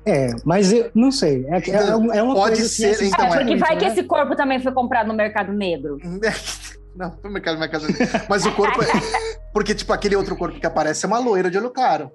É, 0.07 0.35
mas 0.45 0.73
eu 0.73 0.91
não 0.95 1.11
sei. 1.11 1.47
É, 1.47 1.59
é, 1.71 2.19
é 2.19 2.23
uma 2.23 2.35
Pode 2.35 2.57
coisa 2.57 2.69
ser, 2.69 2.91
assim, 2.91 3.07
então. 3.07 3.25
É, 3.25 3.39
porque 3.39 3.57
vai 3.57 3.75
né? 3.75 3.81
que 3.81 3.87
esse 3.87 4.03
corpo 4.03 4.37
também 4.37 4.61
foi 4.61 4.73
comprado 4.73 5.07
no 5.07 5.15
mercado 5.15 5.53
negro. 5.53 5.99
Não, 6.95 7.11
foi 7.11 7.25
no 7.25 7.33
mercado, 7.33 7.59
mercado 7.59 7.89
negro. 7.89 8.07
Mas 8.29 8.47
o 8.47 8.53
corpo 8.53 8.81
é. 8.81 8.87
Porque, 9.53 9.75
tipo, 9.75 9.93
aquele 9.93 10.15
outro 10.15 10.37
corpo 10.37 10.61
que 10.61 10.67
aparece 10.67 11.05
é 11.05 11.09
uma 11.09 11.19
loira 11.19 11.51
de 11.51 11.59
olho 11.59 11.71
claro. 11.71 12.09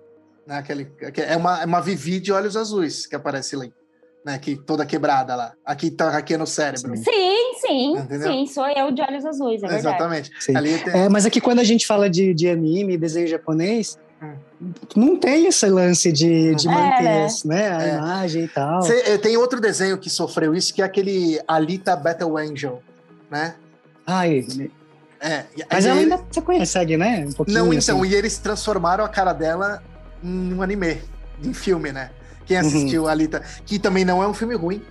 Né? 0.47 0.57
Aquele, 0.57 0.89
é, 1.17 1.35
uma, 1.35 1.61
é 1.61 1.65
uma 1.65 1.81
Vivi 1.81 2.19
de 2.19 2.31
olhos 2.31 2.55
azuis 2.55 3.05
que 3.05 3.15
aparece 3.15 3.55
ali. 3.55 3.73
Né, 4.25 4.37
que 4.37 4.57
toda 4.57 4.85
quebrada 4.85 5.33
lá. 5.33 5.53
Aqui 5.65 5.89
tá 5.89 6.17
aqui 6.17 6.33
é 6.33 6.37
no 6.37 6.45
cérebro. 6.45 6.95
Sim, 6.97 7.53
sim, 7.61 7.97
Entendeu? 7.97 8.29
sim, 8.29 8.45
sou 8.47 8.67
eu 8.67 8.91
de 8.91 9.01
olhos 9.01 9.25
azuis, 9.25 9.63
é 9.63 9.77
Exatamente. 9.77 10.29
Ali 10.53 10.77
tem... 10.77 10.93
é, 10.93 11.09
mas 11.09 11.25
aqui 11.25 11.39
quando 11.39 11.59
a 11.59 11.63
gente 11.63 11.87
fala 11.87 12.09
de, 12.09 12.33
de 12.33 12.49
anime, 12.49 12.97
desenho 12.97 13.27
japonês, 13.27 13.97
não 14.95 15.15
tem 15.15 15.47
esse 15.47 15.67
lance 15.67 16.11
de, 16.11 16.53
de 16.55 16.67
é, 16.67 16.71
manter 16.71 17.05
é, 17.05 17.27
né, 17.45 17.69
a 17.69 17.83
é. 17.83 17.95
imagem 17.95 18.43
e 18.43 18.47
tal. 18.47 18.81
Cê, 18.81 19.03
eh, 19.05 19.17
tem 19.17 19.37
outro 19.37 19.61
desenho 19.61 19.97
que 19.97 20.09
sofreu 20.09 20.53
isso, 20.53 20.73
que 20.73 20.81
é 20.81 20.85
aquele 20.85 21.39
Alita 21.47 21.95
Battle 21.95 22.37
Angel, 22.37 22.83
né? 23.31 23.55
Ai, 24.05 24.45
é, 25.21 25.45
mas 25.69 25.85
ela 25.85 25.99
ainda 25.99 26.17
você 26.17 26.41
conhece, 26.41 26.97
né? 26.97 27.27
Um 27.27 27.51
não, 27.51 27.73
então, 27.73 28.01
assim. 28.01 28.09
e 28.09 28.15
eles 28.15 28.37
transformaram 28.37 29.03
a 29.03 29.09
cara 29.09 29.33
dela 29.33 29.83
num 30.23 30.61
anime, 30.61 31.01
em 31.43 31.53
filme, 31.53 31.91
né? 31.91 32.11
Quem 32.45 32.57
uhum. 32.57 32.67
assistiu 32.67 33.03
uhum. 33.03 33.07
Alita, 33.09 33.43
que 33.65 33.77
também 33.77 34.05
não 34.05 34.23
é 34.23 34.27
um 34.27 34.33
filme 34.33 34.55
ruim, 34.55 34.81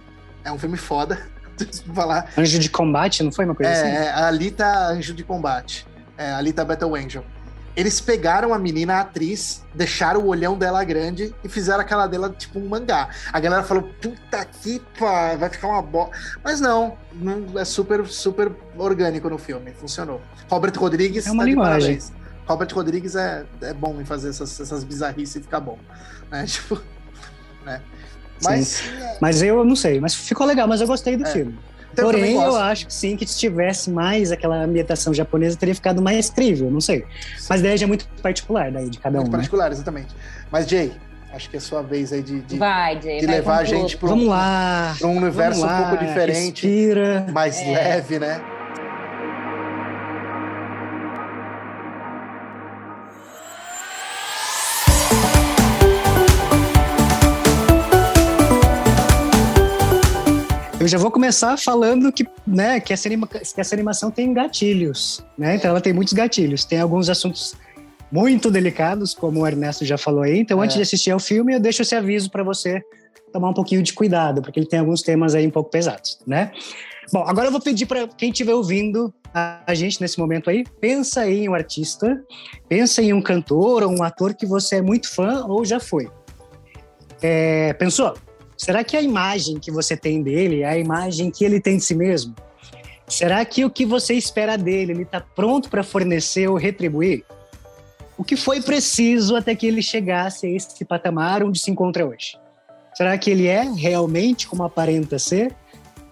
é 0.45 0.53
um 0.53 0.59
filme 0.59 0.77
foda. 0.77 1.19
falar. 1.95 2.31
Anjo 2.37 2.59
de 2.59 2.71
combate, 2.71 3.23
não 3.23 3.33
foi 3.33 3.45
uma 3.45 3.55
coisa 3.55 3.71
é, 3.73 3.75
assim? 3.75 3.91
É, 3.91 4.13
Alita 4.13 4.67
Anjo 4.89 5.15
de 5.15 5.25
Combate. 5.25 5.87
É, 6.17 6.31
Alita 6.33 6.65
Battle 6.65 6.95
Angel. 6.95 7.25
Eles 7.79 8.01
pegaram 8.01 8.53
a 8.53 8.59
menina, 8.59 8.95
a 8.95 9.01
atriz, 9.03 9.65
deixaram 9.73 10.23
o 10.23 10.27
olhão 10.27 10.59
dela 10.59 10.83
grande 10.83 11.33
e 11.45 11.49
fizeram 11.49 11.79
aquela 11.79 12.09
dela 12.09 12.29
tipo 12.29 12.59
um 12.59 12.67
mangá. 12.67 13.09
A 13.33 13.39
galera 13.39 13.63
falou: 13.63 13.85
puta 14.03 14.45
que 14.45 14.83
pá, 14.99 15.37
vai 15.37 15.49
ficar 15.49 15.69
uma 15.69 15.81
bola. 15.81 16.11
Mas 16.43 16.61
não, 16.61 16.99
não, 17.13 17.57
é 17.57 17.65
super, 17.65 18.05
super 18.09 18.51
orgânico 18.77 19.31
no 19.31 19.39
filme, 19.39 19.71
funcionou. 19.71 20.21
Robert 20.51 20.73
Rodrigues 20.77 21.29
é 21.29 21.31
uma 21.31 21.45
tá 21.45 21.51
linguagem. 21.51 22.01
Robert 22.49 22.75
Rodrigues 22.75 23.15
é, 23.15 23.47
é 23.61 23.73
bom 23.73 24.01
em 24.01 24.05
fazer 24.05 24.31
essas, 24.31 24.59
essas 24.59 24.83
bizarrices 24.83 25.37
e 25.37 25.41
ficar 25.41 25.61
bom. 25.61 25.79
Né? 26.33 26.47
Tipo, 26.51 26.83
né? 27.65 27.81
Mas, 28.43 28.83
mas 29.21 29.41
eu 29.41 29.65
não 29.65 29.77
sei, 29.77 30.01
mas 30.01 30.17
ficou 30.17 30.45
legal, 30.45 30.67
mas 30.67 30.81
eu 30.81 30.87
gostei 30.89 31.17
do 31.17 31.25
é. 31.25 31.31
filme. 31.31 31.57
Porém, 32.03 32.35
eu, 32.35 32.43
eu, 32.43 32.57
acho 32.57 32.87
que 32.87 32.95
sim, 32.95 33.17
que 33.17 33.27
se 33.27 33.39
tivesse 33.39 33.91
mais 33.91 34.33
aquela 34.33 34.63
ambientação 34.63 35.13
japonesa, 35.13 35.57
teria 35.57 35.75
ficado 35.75 36.01
mais 36.03 36.31
crível, 36.31 36.71
não 36.71 36.81
sei. 36.81 37.05
Sim. 37.37 37.47
Mas 37.51 37.63
daí 37.63 37.77
já 37.77 37.85
é 37.85 37.89
muito 37.89 38.09
particular 38.23 38.71
daí 38.71 38.89
de 38.89 38.99
cada 38.99 39.19
muito 39.19 39.29
um. 39.29 39.31
Muito 39.31 39.33
né? 39.33 39.39
particular, 39.39 39.71
né? 39.71 39.75
exatamente. 39.75 40.15
Mas, 40.51 40.69
Jay, 40.69 40.93
acho 41.33 41.51
que 41.51 41.57
é 41.57 41.61
sua 41.61 41.83
vez 41.83 42.13
aí 42.13 42.23
de, 42.23 42.41
de, 42.41 42.59
vai, 42.59 43.01
Jay, 43.01 43.21
de 43.21 43.27
vai 43.27 43.37
levar 43.37 43.59
a 43.59 43.65
gente 43.65 43.97
para 43.97 44.11
um, 44.11 44.31
um 45.07 45.17
universo 45.17 45.61
lá, 45.61 45.81
um 45.81 45.89
pouco 45.91 46.05
diferente, 46.05 46.67
respira. 46.67 47.27
mais 47.33 47.59
é. 47.61 47.73
leve, 47.73 48.19
né? 48.19 48.41
Eu 60.89 60.93
já 60.93 60.97
vou 60.97 61.11
começar 61.11 61.59
falando 61.59 62.11
que, 62.11 62.27
né, 62.47 62.81
que, 62.81 62.95
essa, 62.95 63.07
anima, 63.11 63.27
que 63.27 63.61
essa 63.61 63.75
animação 63.75 64.11
tem 64.11 64.33
gatilhos, 64.33 65.23
né? 65.37 65.57
Então 65.57 65.69
ela 65.69 65.83
tem 65.83 65.93
muitos 65.93 66.15
gatilhos. 66.15 66.65
Tem 66.65 66.81
alguns 66.81 67.11
assuntos 67.11 67.55
muito 68.11 68.51
delicados, 68.51 69.13
como 69.13 69.41
o 69.41 69.47
Ernesto 69.47 69.85
já 69.85 69.99
falou 69.99 70.23
aí. 70.23 70.39
Então, 70.39 70.63
é. 70.63 70.65
antes 70.65 70.77
de 70.77 70.83
assistir 70.83 71.11
ao 71.11 71.21
filme, 71.21 71.53
eu 71.53 71.61
deixo 71.61 71.83
esse 71.83 71.95
aviso 71.95 72.31
para 72.31 72.43
você 72.43 72.83
tomar 73.31 73.51
um 73.51 73.53
pouquinho 73.53 73.83
de 73.83 73.93
cuidado, 73.93 74.41
porque 74.41 74.61
ele 74.61 74.67
tem 74.67 74.79
alguns 74.79 75.03
temas 75.03 75.35
aí 75.35 75.47
um 75.47 75.51
pouco 75.51 75.69
pesados, 75.69 76.21
né? 76.27 76.53
Bom, 77.13 77.23
agora 77.29 77.49
eu 77.49 77.53
vou 77.53 77.61
pedir 77.61 77.85
para 77.85 78.09
quem 78.09 78.31
estiver 78.31 78.55
ouvindo 78.55 79.13
a 79.35 79.75
gente 79.75 80.01
nesse 80.01 80.19
momento 80.19 80.49
aí, 80.49 80.65
pensa 80.81 81.21
aí 81.21 81.41
em 81.41 81.51
um 81.51 81.55
artista, 81.55 82.19
pensa 82.67 83.03
em 83.03 83.13
um 83.13 83.21
cantor 83.21 83.83
ou 83.83 83.91
um 83.91 84.03
ator 84.03 84.33
que 84.33 84.47
você 84.47 84.77
é 84.77 84.83
muito 84.83 85.15
fã 85.15 85.45
ou 85.45 85.67
já 85.67 85.79
foi. 85.79 86.11
É, 87.21 87.75
pensou? 87.75 88.15
Será 88.59 88.83
que 88.83 88.97
a 88.97 89.01
imagem 89.01 89.61
que 89.61 89.71
você 89.71 89.97
tem 89.97 90.21
dele 90.21 90.63
é 90.63 90.69
a 90.69 90.77
imagem 90.77 91.31
que 91.31 91.45
ele 91.45 91.61
tem 91.61 91.77
de 91.77 91.85
si 91.85 91.95
mesmo? 91.95 92.35
Será 93.07 93.43
que 93.45 93.65
o 93.65 93.71
que 93.71 93.87
você 93.87 94.15
espera 94.15 94.59
dele, 94.59 94.93
ele 94.93 95.03
está 95.03 95.21
pronto 95.21 95.71
para 95.71 95.85
fornecer 95.85 96.49
ou 96.49 96.57
retribuir? 96.57 97.25
O 98.19 98.25
que 98.25 98.37
foi 98.37 98.61
preciso 98.61 99.37
até 99.37 99.55
que 99.55 99.65
ele 99.65 99.81
chegasse 99.81 100.45
a 100.45 100.51
esse 100.51 100.85
patamar 100.85 101.45
onde 101.45 101.61
se 101.61 101.71
encontra 101.71 102.05
hoje? 102.05 102.37
Será 102.95 103.17
que 103.17 103.31
ele 103.31 103.47
é 103.47 103.63
realmente 103.63 104.49
como 104.49 104.65
aparenta 104.65 105.21
ser? 105.21 105.55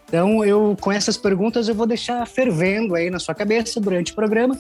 Então, 0.08 0.44
eu 0.44 0.76
com 0.80 0.92
essas 0.92 1.16
perguntas 1.16 1.68
eu 1.68 1.74
vou 1.74 1.84
deixar 1.84 2.24
fervendo 2.28 2.94
aí 2.94 3.10
na 3.10 3.18
sua 3.18 3.34
cabeça 3.34 3.80
durante 3.80 4.12
o 4.12 4.14
programa. 4.14 4.56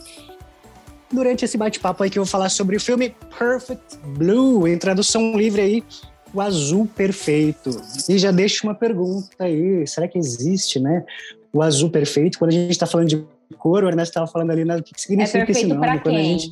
Durante 1.10 1.44
esse 1.44 1.56
bate-papo 1.56 2.02
aí 2.02 2.10
que 2.10 2.18
eu 2.18 2.24
vou 2.24 2.30
falar 2.30 2.48
sobre 2.48 2.74
o 2.74 2.80
filme 2.80 3.14
Perfect 3.38 3.96
Blue, 4.04 4.66
em 4.66 4.76
tradução 4.76 5.36
livre 5.36 5.62
aí, 5.62 5.84
o 6.32 6.40
azul 6.40 6.86
perfeito. 6.86 7.70
E 8.08 8.18
já 8.18 8.30
deixo 8.30 8.66
uma 8.66 8.74
pergunta 8.74 9.28
aí: 9.40 9.86
será 9.86 10.08
que 10.08 10.18
existe, 10.18 10.78
né? 10.78 11.04
O 11.52 11.62
azul 11.62 11.90
perfeito? 11.90 12.38
Quando 12.38 12.50
a 12.50 12.54
gente 12.54 12.70
está 12.70 12.86
falando 12.86 13.08
de 13.08 13.26
cor, 13.58 13.84
o 13.84 13.88
Ernesto 13.88 14.10
estava 14.10 14.26
falando 14.26 14.50
ali, 14.50 14.64
né, 14.64 14.76
o 14.76 14.82
que 14.82 15.00
significa 15.00 15.44
é 15.46 15.50
esse 15.50 15.66
nome? 15.66 16.00
Quando 16.00 16.16
a 16.16 16.22
gente. 16.22 16.50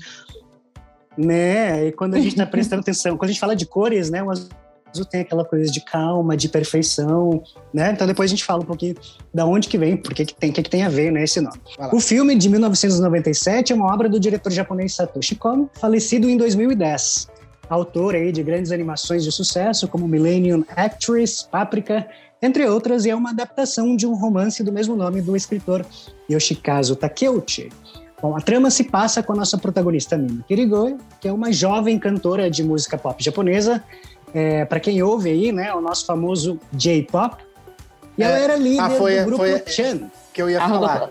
Né? 1.16 1.89
E 1.89 1.93
quando 1.93 2.14
a 2.14 2.18
gente 2.18 2.33
está 2.33 2.47
prestando 2.47 2.81
atenção, 2.81 3.16
quando 3.16 3.29
a 3.29 3.33
gente 3.33 3.41
fala 3.41 3.55
de 3.55 3.66
cores, 3.66 4.11
né? 4.11 4.22
O 4.22 4.31
azul 4.31 5.05
tem 5.09 5.20
aquela 5.20 5.45
coisa 5.45 5.70
de 5.70 5.81
calma, 5.81 6.37
de 6.37 6.49
perfeição, 6.49 7.43
né? 7.72 7.93
Então 7.93 8.07
depois 8.07 8.31
a 8.31 8.33
gente 8.35 8.45
fala 8.45 8.62
um 8.62 8.66
pouquinho 8.66 8.95
da 9.33 9.45
onde 9.45 9.68
que 9.68 9.77
vem, 9.77 9.97
por 9.97 10.14
que 10.14 10.25
que 10.25 10.35
tem, 10.35 10.51
que, 10.51 10.62
que 10.62 10.70
tem 10.70 10.83
a 10.83 10.89
ver, 10.89 11.12
né, 11.12 11.25
esse 11.25 11.41
nome. 11.41 11.61
O 11.93 12.01
filme 12.01 12.35
de 12.37 12.49
1997 12.49 13.72
é 13.72 13.77
uma 13.77 13.93
obra 13.93 14.09
do 14.09 14.18
diretor 14.18 14.53
japonês 14.53 14.95
Satoshi 14.95 15.35
Kon, 15.35 15.68
falecido 15.75 16.29
em 16.29 16.37
2010 16.37 17.29
autor 17.69 18.15
aí 18.15 18.33
de 18.33 18.43
grandes 18.43 18.73
animações 18.73 19.25
de 19.25 19.33
sucesso 19.33 19.89
como 19.89 20.07
Millennium 20.07 20.65
Actress, 20.77 21.47
Paprika, 21.51 22.07
entre 22.41 22.67
outras, 22.67 23.07
e 23.07 23.11
é 23.11 23.15
uma 23.15 23.31
adaptação 23.31 23.97
de 23.97 24.07
um 24.07 24.15
romance 24.15 24.62
do 24.62 24.73
mesmo 24.73 24.95
nome 24.95 25.23
do 25.23 25.35
escritor 25.35 25.85
Yoshikazu 26.31 26.95
Takeuchi. 26.95 27.71
Bom, 28.21 28.37
a 28.37 28.41
trama 28.41 28.71
se 28.71 28.85
passa 28.85 29.23
com 29.23 29.33
a 29.33 29.37
nossa 29.37 29.59
protagonista 29.59 30.17
Mima 30.17 30.43
Kirigoi, 30.47 30.97
que 31.21 31.29
é 31.29 31.33
uma 31.33 31.53
jovem 31.53 31.99
cantora 31.99 32.51
de 32.51 32.62
música 32.62 32.97
pop 32.97 33.23
japonesa. 33.23 33.83
É, 34.33 34.65
Para 34.65 34.81
quem 34.81 35.03
ouve 35.03 35.31
aí, 35.31 35.53
né, 35.53 35.75
o 35.75 35.81
nosso 35.81 36.07
famoso 36.07 36.59
J-pop. 36.73 37.43
E 38.17 38.23
é, 38.23 38.27
ela 38.27 38.39
era 38.39 38.57
líder 38.57 38.81
ah, 38.81 38.91
foi, 38.91 39.19
do 39.19 39.25
grupo 39.27 39.43
foi, 39.43 39.62
Chan. 39.67 40.11
Que 40.33 40.43
eu 40.43 40.51
ia 40.51 40.62
ah, 40.62 40.69
falar. 40.69 41.11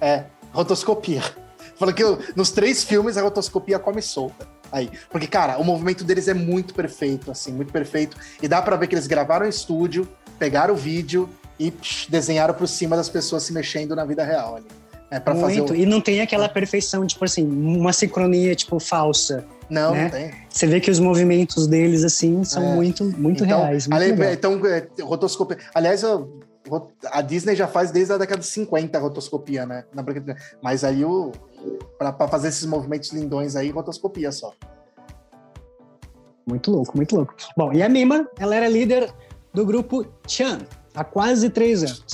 É, 0.00 0.24
rotoscopia. 0.52 1.22
Falando 1.76 1.94
que 1.94 2.02
eu, 2.02 2.18
nos 2.36 2.50
três 2.50 2.84
filmes 2.84 3.16
a 3.16 3.22
rotoscopia 3.22 3.78
come 3.78 4.02
solta. 4.02 4.46
Aí. 4.72 4.90
Porque, 5.10 5.26
cara, 5.26 5.58
o 5.58 5.64
movimento 5.64 6.02
deles 6.02 6.26
é 6.26 6.34
muito 6.34 6.74
perfeito, 6.74 7.30
assim, 7.30 7.52
muito 7.52 7.72
perfeito. 7.72 8.16
E 8.42 8.48
dá 8.48 8.62
para 8.62 8.74
ver 8.76 8.86
que 8.86 8.94
eles 8.94 9.06
gravaram 9.06 9.44
em 9.44 9.50
estúdio, 9.50 10.08
pegaram 10.38 10.72
o 10.72 10.76
vídeo 10.76 11.28
e 11.58 11.70
psh, 11.70 12.08
desenharam 12.08 12.54
por 12.54 12.66
cima 12.66 12.96
das 12.96 13.08
pessoas 13.08 13.42
se 13.42 13.52
mexendo 13.52 13.94
na 13.94 14.04
vida 14.04 14.24
real 14.24 14.56
ali. 14.56 14.66
É 15.10 15.20
pra 15.20 15.34
muito. 15.34 15.46
fazer 15.46 15.60
o... 15.60 15.76
E 15.76 15.84
não 15.84 16.00
tem 16.00 16.22
aquela 16.22 16.48
perfeição, 16.48 17.06
tipo 17.06 17.22
assim, 17.22 17.46
uma 17.46 17.92
sincronia, 17.92 18.54
tipo, 18.54 18.80
falsa. 18.80 19.44
Não, 19.68 19.92
né? 19.92 20.04
não 20.04 20.10
tem. 20.10 20.30
Você 20.48 20.66
vê 20.66 20.80
que 20.80 20.90
os 20.90 20.98
movimentos 20.98 21.66
deles, 21.66 22.02
assim, 22.02 22.42
são 22.44 22.62
é. 22.62 22.74
muito, 22.74 23.04
muito 23.04 23.44
então, 23.44 23.60
reais. 23.60 23.86
Muito 23.86 24.02
ali, 24.02 24.32
então, 24.32 24.58
é, 24.66 24.88
rotoscopia. 25.02 25.58
Aliás, 25.74 26.02
eu, 26.02 26.40
a 27.10 27.20
Disney 27.20 27.54
já 27.54 27.66
faz 27.66 27.90
desde 27.90 28.12
a 28.12 28.18
década 28.18 28.40
de 28.40 28.46
50 28.46 28.96
a 28.96 29.00
rotoscopia, 29.00 29.66
né? 29.66 29.84
Mas 30.62 30.84
aí 30.84 31.04
o. 31.04 31.32
Pra, 31.98 32.12
fazer 32.28 32.48
esses 32.48 32.66
movimentos 32.66 33.10
lindões 33.12 33.56
aí, 33.56 33.70
rotoscopia 33.70 34.32
só. 34.32 34.52
Muito 36.46 36.70
louco, 36.70 36.96
muito 36.96 37.14
louco. 37.14 37.34
Bom, 37.56 37.72
e 37.72 37.82
a 37.82 37.88
Mima, 37.88 38.28
ela 38.38 38.54
era 38.54 38.68
líder 38.68 39.12
do 39.54 39.64
grupo 39.64 40.04
Chan, 40.26 40.58
há 40.94 41.04
quase 41.04 41.50
três 41.50 41.82
anos. 41.82 42.04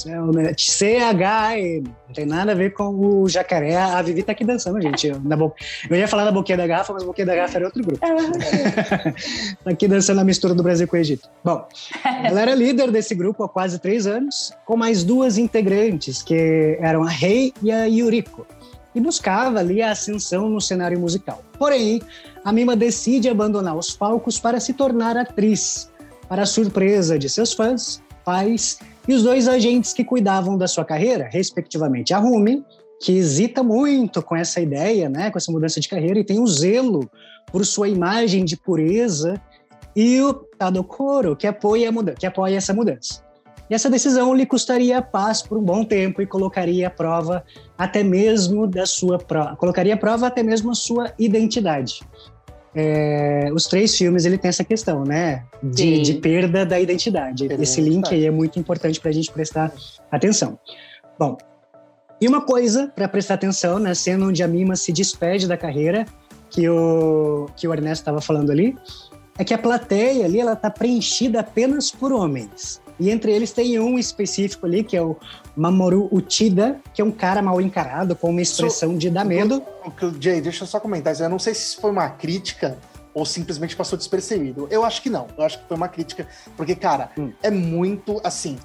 C-H-M. 0.57 1.85
Não 2.07 2.15
tem 2.15 2.27
nada 2.27 2.53
a 2.53 2.55
ver 2.55 2.73
com 2.73 2.89
o 2.89 3.29
jacaré. 3.29 3.77
A 3.77 4.01
Vivi 4.03 4.23
tá 4.23 4.33
aqui 4.33 4.45
dançando, 4.45 4.81
gente. 4.81 5.09
Eu, 5.09 5.21
na 5.21 5.37
bo... 5.37 5.55
eu 5.89 5.97
ia 5.97 6.09
falar 6.09 6.25
da 6.25 6.33
boquinha 6.33 6.57
da 6.57 6.67
garrafa, 6.67 6.93
mas 6.93 7.03
a 7.03 7.07
boquinha 7.07 7.27
da 7.27 7.35
garrafa 7.35 7.57
era 7.59 7.67
outro 7.67 7.83
grupo. 7.83 8.01
tá 9.65 9.71
aqui 9.71 9.89
dançando 9.89 10.21
a 10.21 10.25
mistura 10.25 10.55
do 10.55 10.63
Brasil 10.63 10.87
com 10.87 10.97
o 10.97 10.99
Egito. 10.99 11.29
Bom, 11.45 11.67
ela 12.25 12.41
era 12.41 12.55
líder 12.55 12.91
desse 12.91 13.15
grupo 13.15 13.45
há 13.45 13.49
quase 13.49 13.79
três 13.79 14.07
anos, 14.07 14.53
com 14.65 14.77
mais 14.77 15.05
duas 15.05 15.39
integrantes, 15.39 16.23
que 16.23 16.79
eram 16.81 17.03
a 17.03 17.11
Rei 17.11 17.53
e 17.63 17.71
a 17.71 17.85
Yuriko. 17.85 18.47
E 18.99 19.01
buscava 19.01 19.61
ali 19.61 19.81
a 19.81 19.93
ascensão 19.93 20.51
no 20.51 20.61
cenário 20.61 20.99
musical. 20.99 21.41
Porém, 21.57 22.03
a 22.45 22.53
Mima 22.53 22.75
decide 22.75 23.29
abandonar 23.29 23.77
os 23.77 23.97
palcos 23.97 24.41
para 24.41 24.59
se 24.59 24.73
tornar 24.73 25.17
atriz. 25.17 25.89
Para 26.29 26.45
surpresa 26.45 27.17
de 27.17 27.29
seus 27.29 27.53
fãs, 27.53 28.03
pais 28.25 28.81
e 29.07 29.15
os 29.15 29.23
dois 29.23 29.47
agentes 29.47 29.93
que 29.93 30.03
cuidavam 30.03 30.59
da 30.59 30.67
sua 30.67 30.85
carreira, 30.85 31.31
respectivamente 31.33 32.13
a 32.13 32.19
Rumi, 32.19 32.65
que 33.01 33.13
hesita 33.13 33.63
muito 33.63 34.21
com 34.21 34.35
essa 34.35 34.61
ideia, 34.61 35.09
né, 35.09 35.31
com 35.31 35.39
essa 35.39 35.53
mudança 35.53 35.79
de 35.79 35.89
carreira 35.89 36.19
e 36.19 36.25
tem 36.25 36.41
um 36.41 36.47
zelo 36.49 37.09
por 37.53 37.65
sua 37.65 37.89
imagem 37.89 38.45
de 38.45 38.57
pureza, 38.57 39.41
e 39.95 40.21
o 40.21 40.35
Tadokoro, 40.35 41.37
que 41.37 41.47
apoia, 41.47 41.93
que 42.19 42.27
apoia 42.27 42.57
essa 42.57 42.75
mudança. 42.75 43.23
E 43.71 43.75
essa 43.75 43.91
decisão 43.91 44.35
lhe 44.35 44.47
custaria 44.47 44.99
a 44.99 45.03
paz 45.03 45.43
por 45.43 45.59
um 45.59 45.63
bom 45.63 45.85
tempo 45.85 46.23
e 46.23 46.27
colocaria 46.27 46.87
a 46.87 46.91
prova 46.91 47.45
até 47.77 48.03
mesmo 48.03 48.67
da 48.67 48.87
sua 48.87 49.19
colocaria 49.57 49.95
a 49.95 49.97
prova 49.97 50.27
até 50.27 50.43
mesmo 50.43 50.71
a 50.71 50.75
sua 50.75 51.13
identidade 51.19 52.01
é, 52.75 53.51
os 53.53 53.67
três 53.67 53.97
filmes 53.97 54.25
ele 54.25 54.39
tem 54.39 54.49
essa 54.49 54.65
questão, 54.65 55.05
né? 55.05 55.45
De, 55.63 56.01
de 56.01 56.15
perda 56.15 56.65
da 56.65 56.79
identidade. 56.79 57.49
Esse 57.61 57.81
link 57.81 58.13
aí 58.15 58.25
é 58.27 58.31
muito 58.31 58.59
importante 58.59 59.01
para 59.01 59.11
a 59.11 59.13
gente 59.13 59.33
prestar 59.33 59.73
atenção. 60.11 60.59
Bom, 61.19 61.37
e 62.21 62.29
uma 62.29 62.41
coisa 62.41 62.93
para 62.95 63.09
prestar 63.09 63.35
atenção, 63.35 63.79
né? 63.79 63.95
Cena 63.95 64.27
onde 64.27 64.43
a 64.43 64.49
Mima 64.49 64.77
se 64.77 64.93
despede 64.93 65.49
da 65.49 65.57
carreira, 65.57 66.05
que 66.51 66.69
o, 66.69 67.47
que 67.57 67.67
o 67.67 67.73
Ernesto 67.73 68.03
estava 68.03 68.21
falando 68.21 68.51
ali, 68.51 68.77
é 69.39 69.45
que 69.45 69.55
a 69.55 69.59
plateia 69.59 70.25
ali 70.25 70.41
ela 70.41 70.55
tá 70.55 70.71
preenchida 70.71 71.41
apenas 71.41 71.91
por 71.91 72.13
homens. 72.13 72.81
E 72.99 73.11
entre 73.11 73.33
eles 73.33 73.53
tem 73.53 73.79
um 73.79 73.99
específico 73.99 74.67
ali, 74.67 74.83
que 74.83 74.97
é 74.97 75.03
o 75.03 75.17
Mamoru 75.57 76.09
Uchida, 76.11 76.81
que 76.93 77.01
é 77.01 77.05
um 77.05 77.13
cara 77.13 77.41
mal 77.41 77.61
encarado, 77.61 78.17
com 78.17 78.31
uma 78.31 78.43
expressão 78.43 78.93
so, 78.93 78.99
de 78.99 79.11
dar 79.11 79.25
medo. 79.25 79.63
Jay, 80.21 80.41
deixa 80.41 80.65
eu 80.65 80.69
só 80.69 80.81
comentar 80.81 81.13
isso. 81.13 81.23
Eu 81.23 81.29
não 81.29 81.39
sei 81.39 81.55
se 81.55 81.69
isso 81.69 81.81
foi 81.81 81.91
uma 81.91 82.09
crítica 82.11 82.77
ou 83.15 83.25
simplesmente 83.25 83.77
passou 83.77 83.97
despercebido. 83.97 84.69
Eu 84.71 84.85
acho 84.85 85.03
que 85.03 85.11
não. 85.11 85.27
Eu 85.37 85.45
acho 85.45 85.59
que 85.59 85.69
foi 85.69 85.77
uma 85.77 85.89
crítica, 85.89 86.27
porque, 86.57 86.75
cara, 86.75 87.11
hum. 87.19 87.33
é 87.43 87.51
muito 87.51 88.21
assim. 88.25 88.59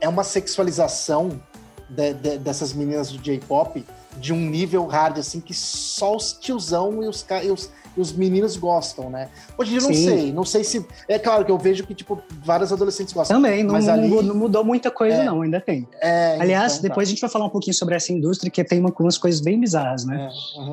É 0.00 0.08
uma 0.08 0.24
sexualização 0.24 1.40
de, 1.88 2.14
de, 2.14 2.38
dessas 2.38 2.72
meninas 2.72 3.10
do 3.10 3.18
J-pop 3.18 3.84
de 4.18 4.32
um 4.32 4.38
nível 4.38 4.86
hard, 4.86 5.18
assim, 5.18 5.40
que 5.40 5.54
só 5.54 6.16
os 6.16 6.32
tiozão 6.32 7.02
e 7.02 7.08
os, 7.08 7.26
e 7.42 7.50
os 7.50 7.70
os 7.96 8.12
meninos 8.12 8.56
gostam, 8.56 9.08
né? 9.10 9.28
Hoje 9.56 9.70
dia 9.70 9.80
não 9.80 9.94
sei, 9.94 10.32
não 10.32 10.44
sei 10.44 10.64
se. 10.64 10.86
É 11.08 11.18
claro 11.18 11.44
que 11.44 11.50
eu 11.50 11.58
vejo 11.58 11.86
que, 11.86 11.94
tipo, 11.94 12.20
vários 12.42 12.72
adolescentes 12.72 13.12
gostam. 13.12 13.36
Também, 13.36 13.62
não, 13.62 13.72
mas 13.72 13.88
ali... 13.88 14.08
não 14.08 14.34
mudou 14.34 14.64
muita 14.64 14.90
coisa, 14.90 15.18
é, 15.18 15.24
não, 15.24 15.42
ainda 15.42 15.60
tem. 15.60 15.86
É, 16.00 16.38
Aliás, 16.40 16.74
então, 16.74 16.82
tá. 16.82 16.88
depois 16.88 17.06
tá. 17.06 17.10
a 17.10 17.12
gente 17.12 17.20
vai 17.20 17.30
falar 17.30 17.46
um 17.46 17.50
pouquinho 17.50 17.74
sobre 17.74 17.94
essa 17.94 18.12
indústria, 18.12 18.50
que 18.50 18.62
tem 18.64 18.84
umas 18.98 19.18
coisas 19.18 19.40
bem 19.40 19.58
bizarras, 19.58 20.04
né? 20.04 20.28
É, 20.28 20.60
uhum. 20.60 20.72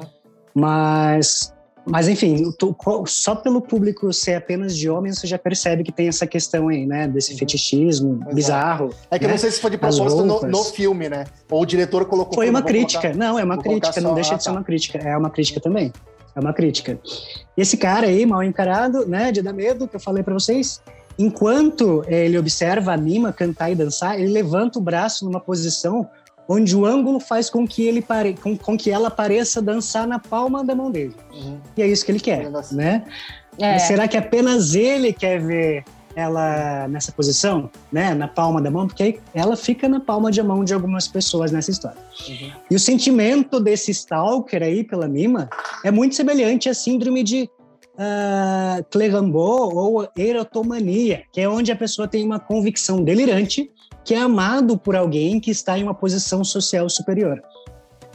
Mas. 0.54 1.54
Mas 1.84 2.08
enfim, 2.08 2.54
só 3.08 3.34
pelo 3.34 3.60
público 3.60 4.14
ser 4.14 4.36
apenas 4.36 4.78
de 4.78 4.88
homens, 4.88 5.18
você 5.20 5.26
já 5.26 5.40
percebe 5.40 5.84
que 5.84 5.92
tem 5.92 6.08
essa 6.08 6.28
questão 6.28 6.68
aí, 6.68 6.86
né? 6.86 7.08
Desse 7.08 7.34
uhum. 7.34 7.40
fetichismo 7.40 8.20
Exato. 8.22 8.36
bizarro. 8.36 8.90
É 9.10 9.18
que 9.18 9.26
né? 9.26 9.32
eu 9.32 9.34
não 9.34 9.40
sei 9.40 9.50
se 9.50 9.60
foi 9.60 9.72
de 9.72 9.80
propósito 9.80 10.24
no, 10.24 10.42
no, 10.42 10.64
filme, 10.66 11.10
né? 11.10 11.24
Ou 11.50 11.64
o 11.64 11.66
diretor 11.66 12.06
colocou. 12.06 12.36
Foi 12.36 12.48
uma 12.48 12.62
crítica. 12.62 13.02
Colocar, 13.02 13.18
não, 13.18 13.40
é 13.40 13.44
uma 13.44 13.58
crítica, 13.58 14.00
não 14.00 14.14
deixa 14.14 14.36
de 14.36 14.44
ser 14.44 14.52
uma 14.52 14.64
crítica. 14.64 15.00
É 15.00 15.18
uma 15.18 15.32
crítica 15.32 15.60
também. 15.60 15.92
É 16.36 16.40
uma 16.40 16.54
crítica. 16.54 17.00
Esse 17.58 17.78
cara 17.78 18.08
aí, 18.08 18.26
mal 18.26 18.44
encarado, 18.44 19.06
né, 19.06 19.32
de 19.32 19.42
dar 19.42 19.54
medo, 19.54 19.88
que 19.88 19.96
eu 19.96 20.00
falei 20.00 20.24
para 20.24 20.34
vocês, 20.34 20.82
enquanto 21.18 22.04
ele 22.08 22.38
observa 22.38 22.94
a 22.94 22.98
Mima 22.98 23.34
cantar 23.34 23.72
e 23.72 23.76
dançar, 23.76 24.20
ele 24.20 24.32
levanta 24.32 24.80
o 24.80 24.82
braço 24.82 25.26
numa 25.26 25.40
posição 25.40 26.10
onde 26.48 26.76
o 26.76 26.86
ângulo 26.86 27.20
faz 27.20 27.50
com 27.50 27.66
que 27.68 27.84
ele 27.84 28.02
pare... 28.02 28.34
com, 28.34 28.58
com 28.58 28.78
que 28.78 28.92
ela 28.92 29.10
pareça 29.10 29.62
dançar 29.62 30.08
na 30.08 30.20
palma 30.20 30.64
da 30.64 30.76
mão 30.76 30.92
dele. 30.92 31.16
Uhum. 31.34 31.60
E 31.78 31.82
é 31.82 31.88
isso 31.88 32.06
que 32.06 32.12
ele 32.12 32.20
quer, 32.20 32.50
né? 32.72 33.06
É. 33.58 33.74
Mas 33.74 33.84
será 33.84 34.08
que 34.08 34.18
apenas 34.18 34.76
ele 34.76 35.14
quer 35.14 35.40
ver 35.40 35.84
ela 36.16 36.88
nessa 36.88 37.12
posição, 37.12 37.70
né, 37.92 38.14
na 38.14 38.28
palma 38.28 38.62
da 38.62 38.70
mão, 38.70 38.88
porque 38.88 39.04
aí 39.04 39.20
ela 39.34 39.56
fica 39.56 39.88
na 39.88 40.00
palma 40.00 40.32
de 40.32 40.42
mão 40.42 40.64
de 40.64 40.74
algumas 40.74 41.08
pessoas 41.08 41.52
nessa 41.52 41.72
história. 41.72 41.98
Uhum. 42.28 42.52
E 42.70 42.76
o 42.76 42.80
sentimento 42.80 43.60
desse 43.60 43.92
stalker 43.92 44.62
aí 44.64 44.84
pela 44.84 45.08
Mima 45.08 45.50
é 45.84 45.92
muito 45.92 46.16
semelhante 46.16 46.70
à 46.70 46.74
síndrome 46.74 47.24
de 47.24 47.50
uh, 47.94 48.84
Clerambault 48.90 49.76
ou 49.76 50.08
erotomania, 50.18 51.24
que 51.32 51.42
é 51.42 51.50
onde 51.50 51.72
a 51.72 51.76
pessoa 51.76 52.08
tem 52.08 52.26
uma 52.26 52.40
convicção 52.40 53.04
delirante 53.04 53.72
que 54.04 54.14
é 54.16 54.20
amado 54.20 54.78
por 54.78 54.96
alguém 54.96 55.40
que 55.40 55.52
está 55.52 55.78
em 55.78 55.84
uma 55.84 55.94
posição 55.94 56.44
social 56.44 56.90
superior. 56.90 57.42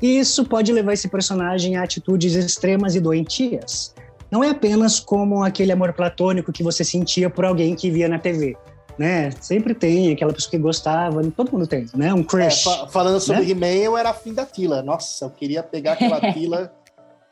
E 0.03 0.19
isso 0.19 0.45
pode 0.45 0.73
levar 0.73 0.93
esse 0.93 1.09
personagem 1.09 1.77
a 1.77 1.83
atitudes 1.83 2.35
extremas 2.35 2.95
e 2.95 3.01
doentias 3.01 3.95
não 4.31 4.43
é 4.43 4.51
apenas 4.51 5.01
como 5.01 5.43
aquele 5.43 5.73
amor 5.73 5.93
platônico 5.93 6.53
que 6.53 6.63
você 6.63 6.85
sentia 6.85 7.31
por 7.31 7.45
alguém 7.45 7.75
que 7.75 7.91
via 7.91 8.09
na 8.09 8.19
TV. 8.19 8.57
Né? 8.99 9.31
Sempre 9.41 9.75
tem 9.75 10.13
aquela 10.13 10.33
pessoa 10.33 10.51
que 10.51 10.59
gostava, 10.59 11.23
todo 11.31 11.53
mundo 11.53 11.67
tem, 11.67 11.87
né? 11.95 12.15
Um 12.15 12.23
crush. 12.23 12.67
É, 12.67 12.89
falando 12.89 13.21
sobre 13.21 13.43
né? 13.45 13.51
He-Man, 13.51 13.83
eu 13.83 13.97
era 13.97 14.09
afim 14.11 14.33
da 14.33 14.47
Tila. 14.47 14.83
Nossa, 14.83 15.27
eu 15.27 15.31
queria 15.31 15.63
pegar 15.63 15.93
aquela 15.93 16.19
Tila. 16.33 16.73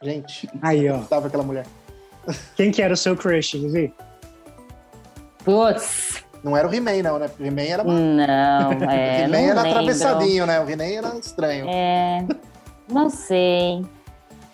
Gente, 0.03 0.49
aí, 0.61 0.89
ó. 0.91 0.99
Tava 0.99 1.29
aquela 1.29 1.43
mulher. 1.43 1.65
Quem 2.55 2.71
que 2.71 2.83
era 2.83 2.93
o 2.93 2.97
seu 2.97 3.17
crush, 3.17 3.57
Vivi? 3.57 3.95
Putz. 5.43 6.23
Não 6.43 6.55
era 6.55 6.69
o 6.69 6.75
He-Man, 6.75 7.03
não, 7.03 7.19
né? 7.19 7.31
O 7.41 7.45
He-Man 7.45 7.63
era. 7.63 7.83
Não, 7.83 8.73
é. 8.91 9.23
o 9.23 9.25
He-Man 9.25 9.39
era 9.39 9.63
lembro. 9.63 9.71
atravessadinho, 9.71 10.45
né? 10.47 10.61
O 10.61 10.69
He-Man 10.69 10.85
era 10.85 11.17
estranho. 11.19 11.67
É. 11.67 12.27
Não 12.91 13.09
sei. 13.09 13.83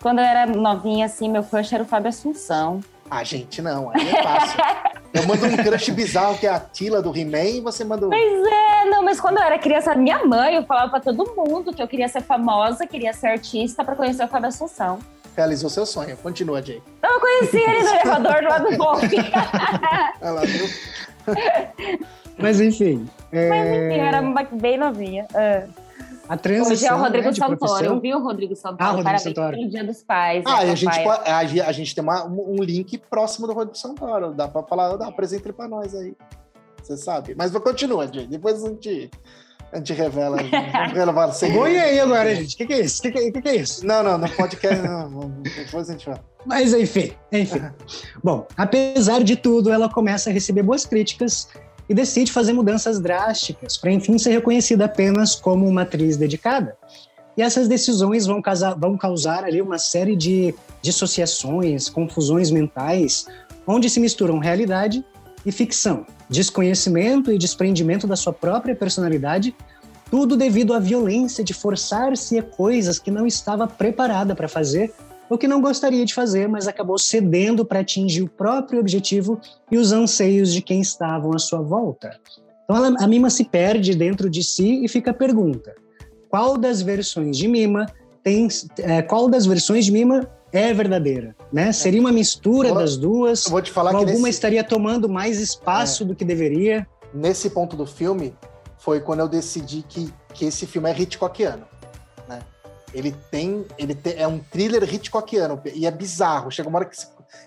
Quando 0.01 0.17
eu 0.17 0.25
era 0.25 0.47
novinha, 0.47 1.05
assim, 1.05 1.29
meu 1.29 1.43
crush 1.43 1.73
era 1.73 1.83
o 1.83 1.85
Fábio 1.85 2.09
Assunção. 2.09 2.81
Ah, 3.09 3.23
gente, 3.23 3.61
não, 3.61 3.91
aí 3.91 4.09
é 4.09 4.23
fácil. 4.23 4.59
eu 5.13 5.27
mando 5.27 5.45
um 5.45 5.57
crush 5.57 5.91
bizarro 5.91 6.37
que 6.39 6.47
é 6.47 6.49
a 6.49 6.59
Tila 6.59 7.01
do 7.03 7.15
He-Man 7.15 7.57
e 7.57 7.61
você 7.61 7.83
manda. 7.83 8.07
Pois 8.07 8.47
é, 8.47 8.85
não, 8.85 9.03
mas 9.03 9.21
quando 9.21 9.37
eu 9.37 9.43
era 9.43 9.59
criança, 9.59 9.93
minha 9.93 10.25
mãe, 10.25 10.55
eu 10.55 10.63
falava 10.63 10.89
pra 10.89 10.99
todo 10.99 11.35
mundo 11.35 11.71
que 11.71 11.83
eu 11.83 11.87
queria 11.87 12.07
ser 12.07 12.21
famosa, 12.21 12.87
queria 12.87 13.13
ser 13.13 13.27
artista 13.27 13.83
pra 13.83 13.95
conhecer 13.95 14.23
o 14.23 14.27
Fábio 14.27 14.47
Assunção. 14.47 14.97
Realizou 15.35 15.69
seu 15.69 15.85
sonho. 15.85 16.17
Continua, 16.17 16.61
Jay. 16.63 16.81
Eu 17.03 17.19
conheci 17.19 17.57
ele 17.57 17.83
no 17.83 17.89
elevador 17.89 18.43
lá 18.43 18.57
do 18.57 18.71
Bom. 18.77 18.99
Olha 20.21 20.31
lá, 20.31 20.41
viu? 20.41 20.67
Mas 22.39 22.59
enfim. 22.59 23.07
É... 23.31 23.49
Mas 23.49 23.67
enfim, 23.67 23.99
eu 23.99 24.05
era 24.05 24.21
bem 24.53 24.77
novinha. 24.77 25.27
Uh. 25.31 25.80
A 26.31 26.37
transição, 26.37 26.71
Hoje 26.71 26.85
é 26.87 26.93
o 26.93 26.97
Rodrigo 26.97 27.27
né, 27.27 27.33
Santoro. 27.33 27.85
Eu 27.85 27.99
vi 27.99 28.13
o 28.13 28.23
Rodrigo 28.23 28.55
Santoro. 28.55 28.77
Ah, 28.79 28.85
Rodrigo 28.85 29.03
Parabéns 29.03 29.23
Santoro. 29.23 29.57
pelo 29.57 29.69
Dia 29.69 29.83
dos 29.83 30.01
Pais. 30.01 30.43
Ah, 30.47 30.59
a 30.59 30.75
gente, 30.75 31.03
pode, 31.03 31.29
a, 31.29 31.37
a, 31.39 31.71
gente 31.73 31.93
tem 31.93 32.01
uma, 32.01 32.25
um 32.25 32.63
link 32.63 32.97
próximo 32.97 33.47
do 33.47 33.53
Rodrigo 33.53 33.77
Santoro. 33.77 34.33
Dá 34.33 34.47
pra 34.47 34.63
falar, 34.63 34.95
dá, 34.95 35.07
apresente 35.07 35.51
pra 35.51 35.67
nós 35.67 35.93
aí. 35.93 36.15
você 36.81 36.95
sabe. 36.95 37.35
Mas 37.37 37.51
continua, 37.51 38.07
gente. 38.07 38.27
Depois 38.27 38.63
a 38.63 38.69
gente, 38.69 39.11
a 39.73 39.77
gente 39.79 39.91
revela. 39.91 40.37
Vamos 40.93 40.93
revelar 40.93 41.53
Boi 41.53 41.77
aí 41.77 41.99
agora, 41.99 42.33
gente. 42.33 42.55
O 42.55 42.57
que, 42.59 42.65
que, 42.65 42.73
é 42.75 42.79
isso? 42.79 42.99
O 42.99 43.01
que, 43.01 43.11
que, 43.11 43.31
que, 43.33 43.41
que, 43.41 43.49
é 43.49 43.55
isso? 43.57 43.85
Não, 43.85 44.01
não, 44.01 44.17
não 44.17 44.29
podcast. 44.29 44.81
Não, 44.87 45.31
depois 45.41 45.89
a 45.89 45.91
gente 45.91 46.09
vai. 46.09 46.21
Mas 46.45 46.73
enfim, 46.73 47.11
enfim. 47.29 47.61
Bom, 48.23 48.47
apesar 48.55 49.21
de 49.21 49.35
tudo, 49.35 49.69
ela 49.69 49.89
começa 49.89 50.29
a 50.29 50.33
receber 50.33 50.63
boas 50.63 50.85
críticas 50.85 51.49
e 51.91 51.93
decide 51.93 52.31
fazer 52.31 52.53
mudanças 52.53 53.01
drásticas 53.01 53.75
para 53.75 53.91
enfim 53.91 54.17
ser 54.17 54.29
reconhecida 54.29 54.85
apenas 54.85 55.35
como 55.35 55.67
uma 55.67 55.81
atriz 55.81 56.15
dedicada. 56.15 56.77
E 57.35 57.41
essas 57.41 57.67
decisões 57.67 58.25
vão, 58.25 58.41
causar, 58.41 58.75
vão 58.75 58.97
causar 58.97 59.43
ali 59.43 59.61
uma 59.61 59.77
série 59.77 60.15
de 60.15 60.55
dissociações, 60.81 61.89
confusões 61.89 62.49
mentais, 62.49 63.25
onde 63.67 63.89
se 63.89 63.99
misturam 63.99 64.39
realidade 64.39 65.03
e 65.45 65.51
ficção, 65.51 66.05
desconhecimento 66.29 67.29
e 67.29 67.37
desprendimento 67.37 68.07
da 68.07 68.15
sua 68.15 68.31
própria 68.31 68.73
personalidade, 68.73 69.53
tudo 70.09 70.37
devido 70.37 70.73
à 70.73 70.79
violência 70.79 71.43
de 71.43 71.53
forçar-se 71.53 72.39
a 72.39 72.43
coisas 72.43 72.99
que 72.99 73.11
não 73.11 73.27
estava 73.27 73.67
preparada 73.67 74.33
para 74.33 74.47
fazer 74.47 74.93
ou 75.31 75.37
que 75.37 75.47
não 75.47 75.61
gostaria 75.61 76.03
de 76.03 76.13
fazer, 76.13 76.49
mas 76.49 76.67
acabou 76.67 76.97
cedendo 76.97 77.63
para 77.63 77.79
atingir 77.79 78.21
o 78.21 78.27
próprio 78.27 78.81
objetivo 78.81 79.39
e 79.71 79.77
os 79.77 79.93
anseios 79.93 80.51
de 80.51 80.61
quem 80.61 80.81
estavam 80.81 81.31
à 81.33 81.39
sua 81.39 81.61
volta. 81.61 82.19
Então 82.65 82.75
ela, 82.75 82.93
a 82.99 83.07
Mima 83.07 83.29
se 83.29 83.45
perde 83.45 83.95
dentro 83.95 84.29
de 84.29 84.43
si 84.43 84.83
e 84.83 84.89
fica 84.89 85.11
a 85.11 85.13
pergunta: 85.13 85.73
qual 86.27 86.57
das 86.57 86.81
versões 86.81 87.37
de 87.37 87.47
Mima 87.47 87.85
tem, 88.21 88.49
é, 88.79 89.01
qual 89.01 89.29
das 89.29 89.45
versões 89.45 89.85
de 89.85 89.93
Mima 89.93 90.29
é 90.51 90.73
verdadeira, 90.73 91.33
né? 91.49 91.71
Seria 91.71 92.01
uma 92.01 92.11
mistura 92.11 92.67
vou, 92.67 92.77
das 92.79 92.97
duas. 92.97 93.45
vou 93.45 93.61
te 93.61 93.71
falar 93.71 93.91
que 93.91 93.95
alguma 93.95 94.27
nesse... 94.27 94.31
estaria 94.31 94.65
tomando 94.65 95.07
mais 95.07 95.39
espaço 95.39 96.03
é. 96.03 96.07
do 96.07 96.13
que 96.13 96.25
deveria. 96.25 96.85
Nesse 97.13 97.49
ponto 97.51 97.77
do 97.77 97.85
filme 97.85 98.33
foi 98.77 98.99
quando 98.99 99.21
eu 99.21 99.29
decidi 99.29 99.81
que, 99.87 100.13
que 100.33 100.43
esse 100.43 100.67
filme 100.67 100.91
é 100.91 101.01
Hitchcockiano? 101.01 101.71
Ele 102.93 103.11
tem, 103.29 103.65
ele 103.77 103.95
tem, 103.95 104.15
é 104.17 104.27
um 104.27 104.39
thriller 104.39 104.83
Hitchcockiano 104.83 105.61
e 105.73 105.85
é 105.85 105.91
bizarro. 105.91 106.51
Chega 106.51 106.67
uma 106.67 106.79
hora 106.79 106.85
que 106.85 106.97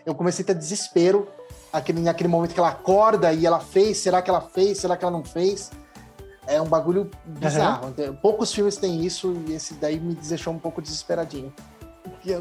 eu 0.06 0.14
comecei 0.14 0.42
a 0.42 0.46
ter 0.46 0.54
desespero 0.54 1.28
aquele, 1.72 2.00
naquele 2.00 2.28
momento 2.28 2.54
que 2.54 2.60
ela 2.60 2.70
acorda 2.70 3.32
e 3.32 3.44
ela 3.44 3.60
fez, 3.60 3.98
será 3.98 4.22
que 4.22 4.30
ela 4.30 4.40
fez, 4.40 4.78
será 4.78 4.96
que 4.96 5.04
ela 5.04 5.12
não 5.12 5.24
fez? 5.24 5.70
É 6.46 6.60
um 6.60 6.66
bagulho 6.66 7.10
bizarro. 7.24 7.94
Uhum. 7.98 8.16
Poucos 8.16 8.52
filmes 8.52 8.76
têm 8.76 9.04
isso 9.04 9.34
e 9.48 9.54
esse 9.54 9.74
daí 9.74 9.98
me 9.98 10.14
deixou 10.14 10.52
um 10.52 10.58
pouco 10.58 10.80
desesperadinho. 10.80 11.52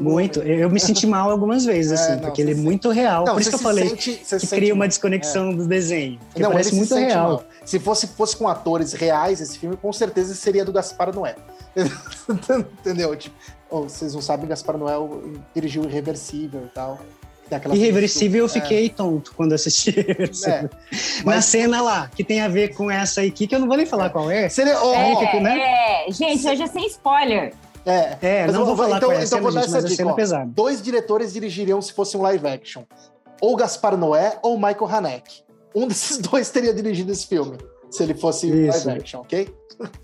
Muito. 0.00 0.40
Eu 0.40 0.70
me 0.70 0.80
senti 0.80 1.06
mal 1.06 1.30
algumas 1.30 1.64
vezes, 1.64 1.92
é, 1.92 1.94
assim, 1.94 2.12
é, 2.12 2.16
não, 2.16 2.22
porque 2.22 2.42
ele 2.42 2.52
é 2.52 2.54
muito 2.54 2.90
real. 2.90 3.24
Não, 3.24 3.34
Por 3.34 3.40
isso 3.40 3.50
que 3.50 3.56
eu 3.56 3.60
falei 3.60 3.88
sente, 3.88 4.20
que 4.40 4.46
cria 4.46 4.74
uma 4.74 4.88
desconexão 4.88 5.50
é. 5.50 5.54
do 5.54 5.66
desenho. 5.66 6.18
Porque 6.28 6.42
não, 6.42 6.50
parece 6.50 6.74
muito 6.74 6.94
real. 6.94 7.28
Mal. 7.28 7.44
Se 7.64 7.78
fosse, 7.78 8.06
fosse 8.08 8.36
com 8.36 8.48
atores 8.48 8.92
reais, 8.92 9.40
esse 9.40 9.58
filme 9.58 9.76
com 9.76 9.92
certeza 9.92 10.34
seria 10.34 10.64
do 10.64 10.72
Gaspar 10.72 11.14
Noé. 11.14 11.36
Entendeu? 12.80 13.14
Tipo, 13.16 13.36
oh, 13.70 13.82
vocês 13.82 14.14
não 14.14 14.22
sabem, 14.22 14.48
Gaspar 14.48 14.78
Noé 14.78 14.94
dirigiu 15.54 15.84
Irreversível 15.84 16.62
e 16.64 16.68
tal. 16.68 17.00
Irreversível, 17.72 18.44
eu 18.44 18.48
fiquei 18.48 18.86
é. 18.86 18.88
tonto 18.88 19.32
quando 19.36 19.52
assisti. 19.52 19.94
É, 20.46 20.68
mas... 21.24 21.36
Na 21.36 21.40
cena 21.42 21.82
lá, 21.82 22.10
que 22.14 22.24
tem 22.24 22.40
a 22.40 22.48
ver 22.48 22.74
com 22.74 22.90
essa 22.90 23.22
aqui, 23.22 23.46
que 23.46 23.54
eu 23.54 23.58
não 23.58 23.66
vou 23.66 23.76
nem 23.76 23.86
falar 23.86 24.10
qual 24.10 24.30
é. 24.30 24.48
Seria, 24.48 24.82
oh, 24.82 24.92
é, 24.94 25.40
né? 25.40 25.58
é, 25.58 26.12
gente, 26.12 26.46
hoje 26.46 26.62
é 26.62 26.66
sem 26.66 26.86
spoiler. 26.86 27.52
É, 27.86 28.16
é 28.22 28.46
não 28.46 28.64
vou, 28.64 28.76
falar 28.76 28.96
então, 28.96 29.10
qual 29.10 29.12
é 29.12 29.24
então 29.24 29.28
cena, 29.28 29.42
vou 29.42 29.52
dar 29.52 29.62
gente, 29.62 29.76
essa 29.76 29.88
dica. 29.88 30.06
Ó, 30.06 30.12
pesada. 30.14 30.46
Dois 30.46 30.80
diretores 30.80 31.32
dirigiriam 31.32 31.80
se 31.82 31.92
fosse 31.92 32.16
um 32.16 32.22
live 32.22 32.46
action. 32.46 32.84
Ou 33.40 33.54
Gaspar 33.56 33.96
Noé 33.96 34.38
ou 34.42 34.56
Michael 34.56 34.86
Haneke. 34.86 35.42
Um 35.74 35.86
desses 35.86 36.18
dois 36.18 36.50
teria 36.50 36.72
dirigido 36.72 37.12
esse 37.12 37.26
filme, 37.26 37.58
se 37.90 38.02
ele 38.02 38.14
fosse 38.14 38.46
Isso. 38.48 38.86
live 38.86 39.00
action, 39.00 39.20
ok? 39.20 39.54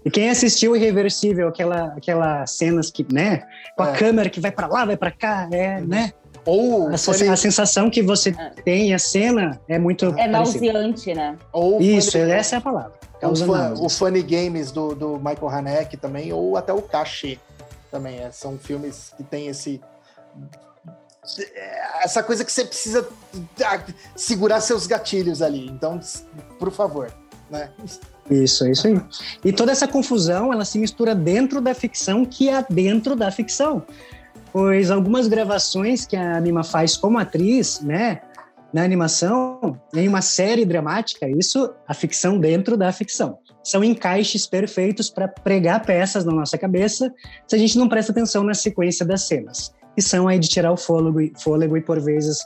E 0.05 0.11
quem 0.11 0.29
assistiu 0.29 0.75
Irreversível, 0.75 1.49
aquela, 1.49 1.95
aquelas 1.97 2.51
cenas 2.51 2.91
que, 2.91 3.07
né, 3.13 3.43
com 3.77 3.85
a 3.85 3.91
é. 3.91 3.93
câmera 3.93 4.29
que 4.29 4.41
vai 4.41 4.51
para 4.51 4.67
lá, 4.67 4.85
vai 4.85 4.97
para 4.97 5.13
cá, 5.13 5.49
é, 5.53 5.79
uhum. 5.79 5.87
né? 5.87 6.13
Ou 6.45 6.89
a, 6.89 6.95
a, 6.95 7.37
sensação 7.37 7.91
que 7.91 8.03
você 8.03 8.31
é. 8.31 8.63
tem, 8.63 8.95
a 8.95 8.99
cena, 8.99 9.61
é 9.69 9.79
muito. 9.79 10.07
É 10.19 10.27
nauseante, 10.27 11.15
né? 11.15 11.37
Ou 11.53 11.81
Isso, 11.81 12.13
funny... 12.13 12.31
essa 12.31 12.57
é 12.57 12.59
a 12.59 12.61
palavra. 12.61 12.93
O, 13.23 13.37
fun, 13.37 13.85
o 13.85 13.89
Funny 13.91 14.23
Games 14.23 14.73
do, 14.73 14.95
do 14.95 15.19
Michael 15.19 15.49
Haneke 15.51 15.97
também, 15.99 16.33
ou 16.33 16.57
até 16.57 16.73
o 16.73 16.81
Cachê 16.81 17.39
também. 17.91 18.19
É, 18.19 18.31
são 18.31 18.59
filmes 18.59 19.13
que 19.17 19.25
tem 19.25 19.49
esse. 19.49 19.81
Essa 22.03 22.23
coisa 22.23 22.45
que 22.45 22.51
você 22.51 22.65
precisa 22.65 23.07
segurar 24.17 24.61
seus 24.61 24.87
gatilhos 24.87 25.43
ali. 25.43 25.67
Então, 25.67 26.01
por 26.59 26.73
favor, 26.73 27.13
né? 27.51 27.71
Isso, 28.31 28.65
é 28.65 28.71
isso 28.71 28.87
aí. 28.87 29.01
E 29.45 29.53
toda 29.53 29.71
essa 29.71 29.87
confusão, 29.87 30.53
ela 30.53 30.65
se 30.65 30.79
mistura 30.79 31.15
dentro 31.15 31.61
da 31.61 31.75
ficção 31.75 32.25
que 32.25 32.49
é 32.49 32.65
dentro 32.71 33.15
da 33.15 33.31
ficção 33.31 33.85
pois 34.53 34.91
algumas 34.91 35.29
gravações 35.29 36.07
que 36.07 36.17
a 36.17 36.41
Mima 36.41 36.65
faz 36.65 36.97
como 36.97 37.19
atriz, 37.19 37.81
né, 37.81 38.21
na 38.73 38.85
animação, 38.85 39.77
em 39.95 40.07
uma 40.07 40.23
série 40.23 40.65
dramática, 40.65 41.29
isso, 41.29 41.73
a 41.87 41.95
ficção 41.95 42.39
dentro 42.39 42.77
da 42.77 42.93
ficção. 42.93 43.39
São 43.63 43.85
encaixes 43.85 44.47
perfeitos 44.47 45.11
para 45.11 45.29
pregar 45.29 45.85
peças 45.85 46.25
na 46.25 46.33
nossa 46.33 46.57
cabeça 46.57 47.13
se 47.47 47.57
a 47.57 47.59
gente 47.59 47.79
não 47.79 47.89
presta 47.89 48.13
atenção 48.13 48.43
na 48.43 48.55
sequência 48.55 49.05
das 49.05 49.23
cenas, 49.23 49.75
que 49.95 50.03
são 50.03 50.27
aí 50.27 50.39
de 50.39 50.49
tirar 50.49 50.73
o 50.73 50.77
fôlego, 50.77 51.21
fôlego 51.39 51.77
e, 51.77 51.81
por 51.81 52.01
vezes, 52.01 52.39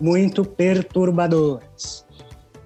muito 0.00 0.44
perturbadoras. 0.44 2.06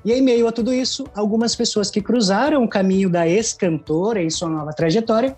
E 0.05 0.13
em 0.13 0.21
meio 0.21 0.47
a 0.47 0.53
tudo 0.53 0.73
isso, 0.73 1.07
algumas 1.15 1.57
pessoas 1.57 1.91
que 1.91 2.03
cruzaram 2.03 2.63
o 2.63 2.69
caminho 2.69 3.09
da 3.09 3.27
ex-cantora 3.27 4.23
em 4.23 4.29
sua 4.29 4.51
nova 4.51 4.73
trajetória 4.73 5.35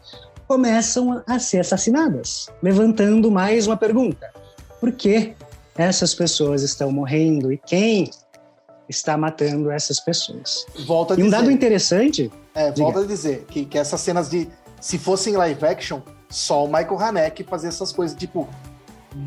começam 0.48 1.22
a 1.26 1.38
ser 1.38 1.60
assassinadas, 1.60 2.48
levantando 2.60 3.30
mais 3.30 3.66
uma 3.66 3.76
pergunta: 3.76 4.28
por 4.80 4.90
que 4.90 5.34
essas 5.76 6.14
pessoas 6.14 6.62
estão 6.62 6.90
morrendo 6.90 7.52
e 7.52 7.58
quem 7.58 8.10
está 8.88 9.16
matando 9.16 9.70
essas 9.70 10.00
pessoas? 10.00 10.66
Volta 10.86 11.18
e 11.18 11.22
um 11.22 11.30
dado 11.30 11.50
interessante. 11.50 12.30
É, 12.54 12.70
volta 12.72 13.00
a 13.00 13.06
dizer 13.06 13.44
que, 13.48 13.64
que 13.64 13.78
essas 13.78 14.00
cenas 14.00 14.30
de. 14.30 14.48
Se 14.80 14.98
fossem 14.98 15.36
live 15.36 15.64
action, 15.64 16.00
só 16.28 16.64
o 16.64 16.68
Michael 16.68 16.98
Haneke 16.98 17.44
fazia 17.44 17.68
essas 17.68 17.92
coisas. 17.92 18.16
Tipo, 18.16 18.48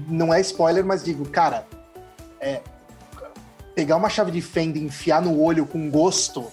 não 0.07 0.33
é 0.33 0.39
spoiler, 0.41 0.85
mas 0.85 1.03
digo, 1.03 1.27
cara, 1.27 1.65
é, 2.39 2.61
pegar 3.75 3.95
uma 3.95 4.09
chave 4.09 4.31
de 4.31 4.41
fenda 4.41 4.77
e 4.77 4.83
enfiar 4.83 5.21
no 5.21 5.41
olho 5.41 5.65
com 5.65 5.89
gosto 5.89 6.45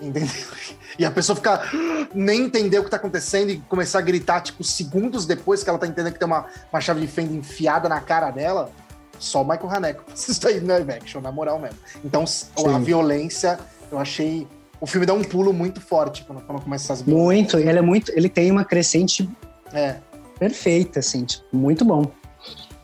Entendeu? 0.00 0.28
E 0.96 1.04
a 1.04 1.10
pessoa 1.10 1.34
ficar 1.34 1.72
nem 2.14 2.42
entender 2.44 2.78
o 2.78 2.84
que 2.84 2.90
tá 2.90 2.98
acontecendo 2.98 3.50
e 3.50 3.58
começar 3.68 3.98
a 3.98 4.00
gritar, 4.00 4.40
tipo, 4.40 4.62
segundos 4.62 5.26
depois 5.26 5.64
que 5.64 5.68
ela 5.68 5.76
tá 5.76 5.88
entendendo 5.88 6.12
que 6.12 6.20
tem 6.20 6.26
uma, 6.26 6.46
uma 6.72 6.80
chave 6.80 7.00
de 7.00 7.08
fenda 7.08 7.34
enfiada 7.34 7.88
na 7.88 8.00
cara 8.00 8.30
dela. 8.30 8.70
Só 9.18 9.42
o 9.42 9.48
Michael 9.48 9.70
Haneke 9.70 10.00
isso 10.14 10.46
aí 10.46 10.60
no 10.60 10.68
live 10.68 10.92
action, 10.92 11.20
na 11.20 11.32
moral 11.32 11.58
mesmo. 11.58 11.78
Então, 12.04 12.26
Sim. 12.26 12.46
a 12.74 12.78
violência, 12.78 13.58
eu 13.90 13.98
achei. 13.98 14.46
O 14.80 14.86
filme 14.86 15.06
dá 15.06 15.14
um 15.14 15.22
pulo 15.22 15.52
muito 15.52 15.80
forte 15.80 16.24
quando, 16.24 16.42
quando 16.42 16.60
começa 16.60 16.92
essas 16.92 17.06
Muito, 17.06 17.56
ele 17.58 17.78
é 17.78 17.82
muito. 17.82 18.12
Ele 18.14 18.28
tem 18.28 18.50
uma 18.50 18.64
crescente 18.64 19.28
é. 19.72 19.96
perfeita, 20.38 20.98
assim, 20.98 21.24
tipo, 21.24 21.44
muito 21.52 21.84
bom. 21.84 22.10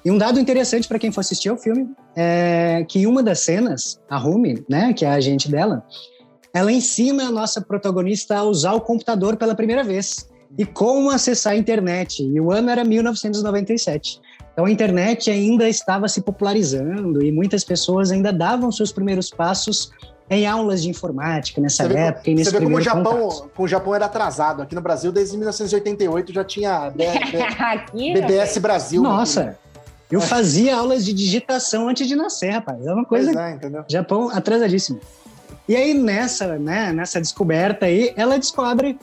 E 0.05 0.11
um 0.11 0.17
dado 0.17 0.41
interessante 0.41 0.89
para 0.89 0.99
quem 0.99 1.13
for 1.13 1.21
assistir 1.21 1.51
ao 1.51 1.59
filme 1.59 1.91
é 2.17 2.85
que 2.89 3.07
uma 3.07 3.23
das 3.23 3.41
cenas, 3.41 4.01
a 4.09 4.17
Rumi, 4.17 4.65
né, 4.69 4.95
que 4.95 5.05
é 5.05 5.09
a 5.09 5.15
agente 5.15 5.51
dela, 5.51 5.85
ela 6.55 6.73
ensina 6.73 7.29
a 7.29 7.31
nossa 7.31 7.61
protagonista 7.61 8.37
a 8.37 8.45
usar 8.45 8.73
o 8.73 8.81
computador 8.81 9.37
pela 9.37 9.55
primeira 9.55 9.85
vez 9.85 10.29
e 10.59 10.65
como 10.65 11.11
acessar 11.11 11.53
a 11.53 11.57
internet. 11.57 12.23
E 12.23 12.41
o 12.41 12.51
ano 12.51 12.71
era 12.71 12.83
1997. 12.83 14.21
Então 14.61 14.67
a 14.67 14.71
internet 14.71 15.31
ainda 15.31 15.67
estava 15.67 16.07
se 16.07 16.21
popularizando 16.21 17.25
e 17.25 17.33
muitas 17.33 17.65
pessoas 17.65 18.11
ainda 18.11 18.31
davam 18.31 18.71
seus 18.71 18.93
primeiros 18.93 19.31
passos 19.31 19.91
em 20.29 20.47
aulas 20.47 20.83
de 20.83 20.91
informática 20.91 21.63
nessa 21.63 21.89
você 21.89 21.97
época. 21.97 22.25
Vê, 22.27 22.33
e 22.33 22.35
nesse 22.35 22.51
você 22.51 22.59
vê 22.59 22.65
como 22.65 22.77
o 22.77 22.81
Japão, 22.83 23.51
o 23.57 23.67
Japão 23.67 23.95
era 23.95 24.05
atrasado. 24.05 24.61
Aqui 24.61 24.75
no 24.75 24.83
Brasil, 24.83 25.11
desde 25.11 25.35
1988, 25.39 26.33
já 26.35 26.45
tinha 26.45 26.93
Aqui, 27.59 28.13
BBS 28.13 28.59
Brasil. 28.59 29.03
Nossa, 29.03 29.59
eu 30.11 30.21
fazia 30.21 30.77
aulas 30.77 31.07
de 31.07 31.15
digitação 31.15 31.89
antes 31.89 32.07
de 32.07 32.15
nascer, 32.15 32.51
rapaz. 32.51 32.87
É 32.87 32.93
uma 32.93 33.07
coisa. 33.07 33.31
É, 33.31 33.59
Japão 33.89 34.29
atrasadíssimo. 34.29 35.01
E 35.67 35.75
aí, 35.75 35.95
nessa, 35.95 36.59
né, 36.59 36.93
nessa 36.93 37.19
descoberta 37.19 37.87
aí, 37.87 38.13
ela 38.15 38.39
descobre, 38.39 38.99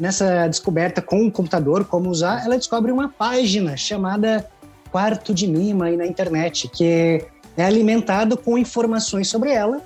nessa 0.00 0.48
descoberta 0.48 1.00
com 1.00 1.28
o 1.28 1.30
computador, 1.30 1.84
como 1.84 2.10
usar, 2.10 2.44
ela 2.44 2.56
descobre 2.56 2.90
uma 2.90 3.08
página 3.08 3.76
chamada 3.76 4.44
Quarto 4.90 5.34
de 5.34 5.46
Mima 5.46 5.86
aí 5.86 5.96
na 5.96 6.06
internet, 6.06 6.68
que 6.68 7.24
é 7.56 7.64
alimentado 7.64 8.36
com 8.36 8.56
informações 8.58 9.28
sobre 9.28 9.50
ela 9.50 9.82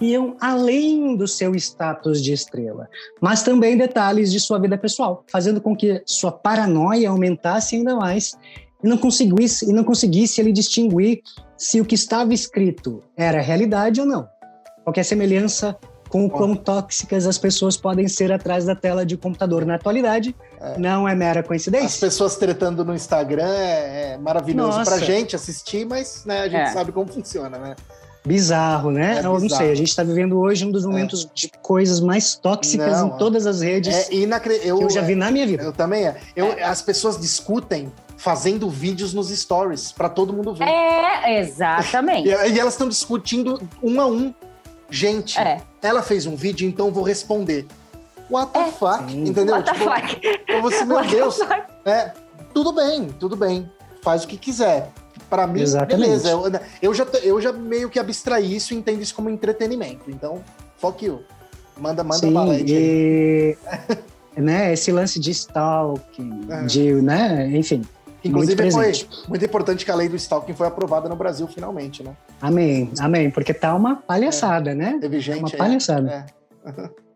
iam 0.00 0.34
além 0.40 1.14
do 1.14 1.28
seu 1.28 1.54
status 1.54 2.22
de 2.22 2.32
estrela, 2.32 2.88
mas 3.20 3.42
também 3.42 3.76
detalhes 3.76 4.32
de 4.32 4.40
sua 4.40 4.58
vida 4.58 4.78
pessoal, 4.78 5.24
fazendo 5.30 5.60
com 5.60 5.76
que 5.76 6.02
sua 6.06 6.32
paranoia 6.32 7.10
aumentasse 7.10 7.76
ainda 7.76 7.94
mais 7.94 8.32
e 8.82 8.88
não 8.88 8.96
conseguisse, 8.96 9.68
e 9.68 9.74
não 9.74 9.84
conseguisse 9.84 10.40
ele 10.40 10.52
distinguir 10.52 11.20
se 11.54 11.82
o 11.82 11.84
que 11.84 11.94
estava 11.94 12.32
escrito 12.32 13.02
era 13.14 13.42
realidade 13.42 14.00
ou 14.00 14.06
não 14.06 14.26
qualquer 14.90 15.04
semelhança 15.04 15.76
com 16.10 16.26
o 16.26 16.30
quão 16.30 16.56
tóxicas 16.56 17.26
as 17.26 17.38
pessoas 17.38 17.76
podem 17.76 18.08
ser 18.08 18.32
atrás 18.32 18.64
da 18.64 18.74
tela 18.74 19.06
de 19.06 19.16
computador 19.16 19.64
na 19.64 19.76
atualidade. 19.76 20.34
É. 20.60 20.76
Não 20.76 21.08
é 21.08 21.14
mera 21.14 21.42
coincidência. 21.42 21.86
As 21.86 21.96
pessoas 21.98 22.36
tretando 22.36 22.84
no 22.84 22.92
Instagram 22.92 23.48
é, 23.48 24.12
é 24.12 24.18
maravilhoso 24.18 24.78
Nossa. 24.78 24.90
pra 24.90 25.00
gente 25.00 25.36
assistir, 25.36 25.86
mas 25.86 26.24
né, 26.26 26.40
a 26.40 26.48
gente 26.48 26.68
é. 26.68 26.72
sabe 26.72 26.90
como 26.90 27.10
funciona, 27.10 27.56
né? 27.56 27.76
Bizarro, 28.26 28.90
né? 28.90 29.16
É 29.16 29.18
Eu 29.20 29.40
não 29.40 29.48
sei, 29.48 29.70
a 29.70 29.74
gente 29.74 29.88
está 29.88 30.02
vivendo 30.02 30.38
hoje 30.38 30.66
um 30.66 30.70
dos 30.70 30.84
momentos 30.84 31.24
é. 31.24 31.28
de 31.32 31.50
coisas 31.62 32.00
mais 32.00 32.34
tóxicas 32.34 33.00
não, 33.00 33.08
em 33.08 33.10
todas 33.16 33.46
as 33.46 33.62
redes 33.62 34.10
é 34.10 34.14
inacre... 34.14 34.60
eu, 34.62 34.76
que 34.76 34.84
eu 34.84 34.90
já 34.90 35.00
vi 35.00 35.14
na 35.14 35.30
minha 35.30 35.46
vida. 35.46 35.62
Eu 35.62 35.72
também 35.72 36.06
é. 36.06 36.16
Eu, 36.36 36.54
As 36.62 36.82
pessoas 36.82 37.18
discutem 37.18 37.90
fazendo 38.18 38.68
vídeos 38.68 39.14
nos 39.14 39.30
stories 39.30 39.92
para 39.92 40.08
todo 40.10 40.32
mundo 40.34 40.54
ver. 40.54 40.68
É, 40.68 41.40
exatamente. 41.40 42.28
e 42.28 42.58
elas 42.58 42.74
estão 42.74 42.88
discutindo 42.88 43.58
um 43.82 43.98
a 43.98 44.06
um. 44.06 44.34
Gente, 44.90 45.38
é. 45.38 45.62
ela 45.82 46.02
fez 46.02 46.26
um 46.26 46.34
vídeo, 46.34 46.68
então 46.68 46.90
vou 46.90 47.04
responder. 47.04 47.66
What 48.30 48.52
the 48.52 48.60
é. 48.60 48.70
fuck? 48.72 49.10
Sim. 49.10 49.24
Entendeu? 49.24 49.56
What 49.56 49.72
tipo, 49.72 49.84
the 49.84 50.00
fuck? 50.00 50.62
Você, 50.62 50.84
meu 50.84 50.96
What 50.96 51.10
Deus. 51.10 51.38
É, 51.84 52.12
tudo 52.52 52.72
bem, 52.72 53.08
tudo 53.18 53.36
bem. 53.36 53.70
Faz 54.02 54.24
o 54.24 54.28
que 54.28 54.36
quiser. 54.36 54.90
Para 55.28 55.46
mim, 55.46 55.60
Exatamente. 55.60 56.00
beleza. 56.00 56.30
Eu, 56.30 56.42
eu, 56.82 56.94
já, 56.94 57.06
eu 57.22 57.40
já 57.40 57.52
meio 57.52 57.88
que 57.88 57.98
abstraí 57.98 58.54
isso 58.54 58.74
e 58.74 58.76
entendo 58.76 59.00
isso 59.00 59.14
como 59.14 59.30
entretenimento. 59.30 60.10
Então, 60.10 60.42
fuck 60.78 61.04
you. 61.04 61.22
Manda, 61.78 62.02
manda 62.04 62.18
Sim. 62.18 62.34
E... 62.66 63.56
né, 64.36 64.72
esse 64.72 64.92
lance 64.92 65.18
de 65.18 65.30
stalking, 65.30 66.46
é. 66.50 66.62
de, 66.64 66.92
né, 66.94 67.48
enfim. 67.56 67.82
Inclusive, 68.24 68.62
muito 68.62 68.74
foi 68.74 68.92
muito 69.28 69.44
importante 69.44 69.84
que 69.84 69.90
a 69.90 69.94
lei 69.94 70.08
do 70.08 70.16
stalking 70.16 70.54
foi 70.54 70.66
aprovada 70.66 71.08
no 71.08 71.16
Brasil, 71.16 71.46
finalmente, 71.46 72.02
né? 72.02 72.14
Amém, 72.40 72.90
amém, 72.98 73.30
porque 73.30 73.54
tá 73.54 73.74
uma 73.74 73.96
palhaçada, 73.96 74.72
é. 74.72 74.74
né? 74.74 74.98
Teve 75.00 75.20
gente. 75.20 75.40
Tá 75.40 75.46
uma 75.46 75.50
palhaçada. 75.56 76.26
É. 76.64 76.90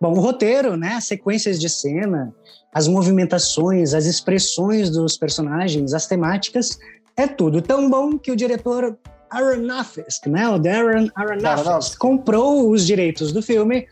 Bom, 0.00 0.12
o 0.12 0.20
roteiro, 0.20 0.78
né, 0.78 0.94
as 0.94 1.04
sequências 1.04 1.60
de 1.60 1.68
cena, 1.68 2.34
as 2.72 2.88
movimentações, 2.88 3.92
as 3.92 4.06
expressões 4.06 4.88
dos 4.88 5.18
personagens, 5.18 5.92
as 5.92 6.06
temáticas, 6.06 6.78
é 7.14 7.26
tudo 7.26 7.60
tão 7.60 7.90
bom 7.90 8.18
que 8.18 8.32
o 8.32 8.36
diretor 8.36 8.96
Aronofsky, 9.28 10.30
né, 10.30 10.48
o 10.48 10.58
Darren 10.58 11.10
Aronofsky, 11.14 11.98
comprou 11.98 12.70
os 12.70 12.86
direitos 12.86 13.30
do 13.30 13.42
filme 13.42 13.86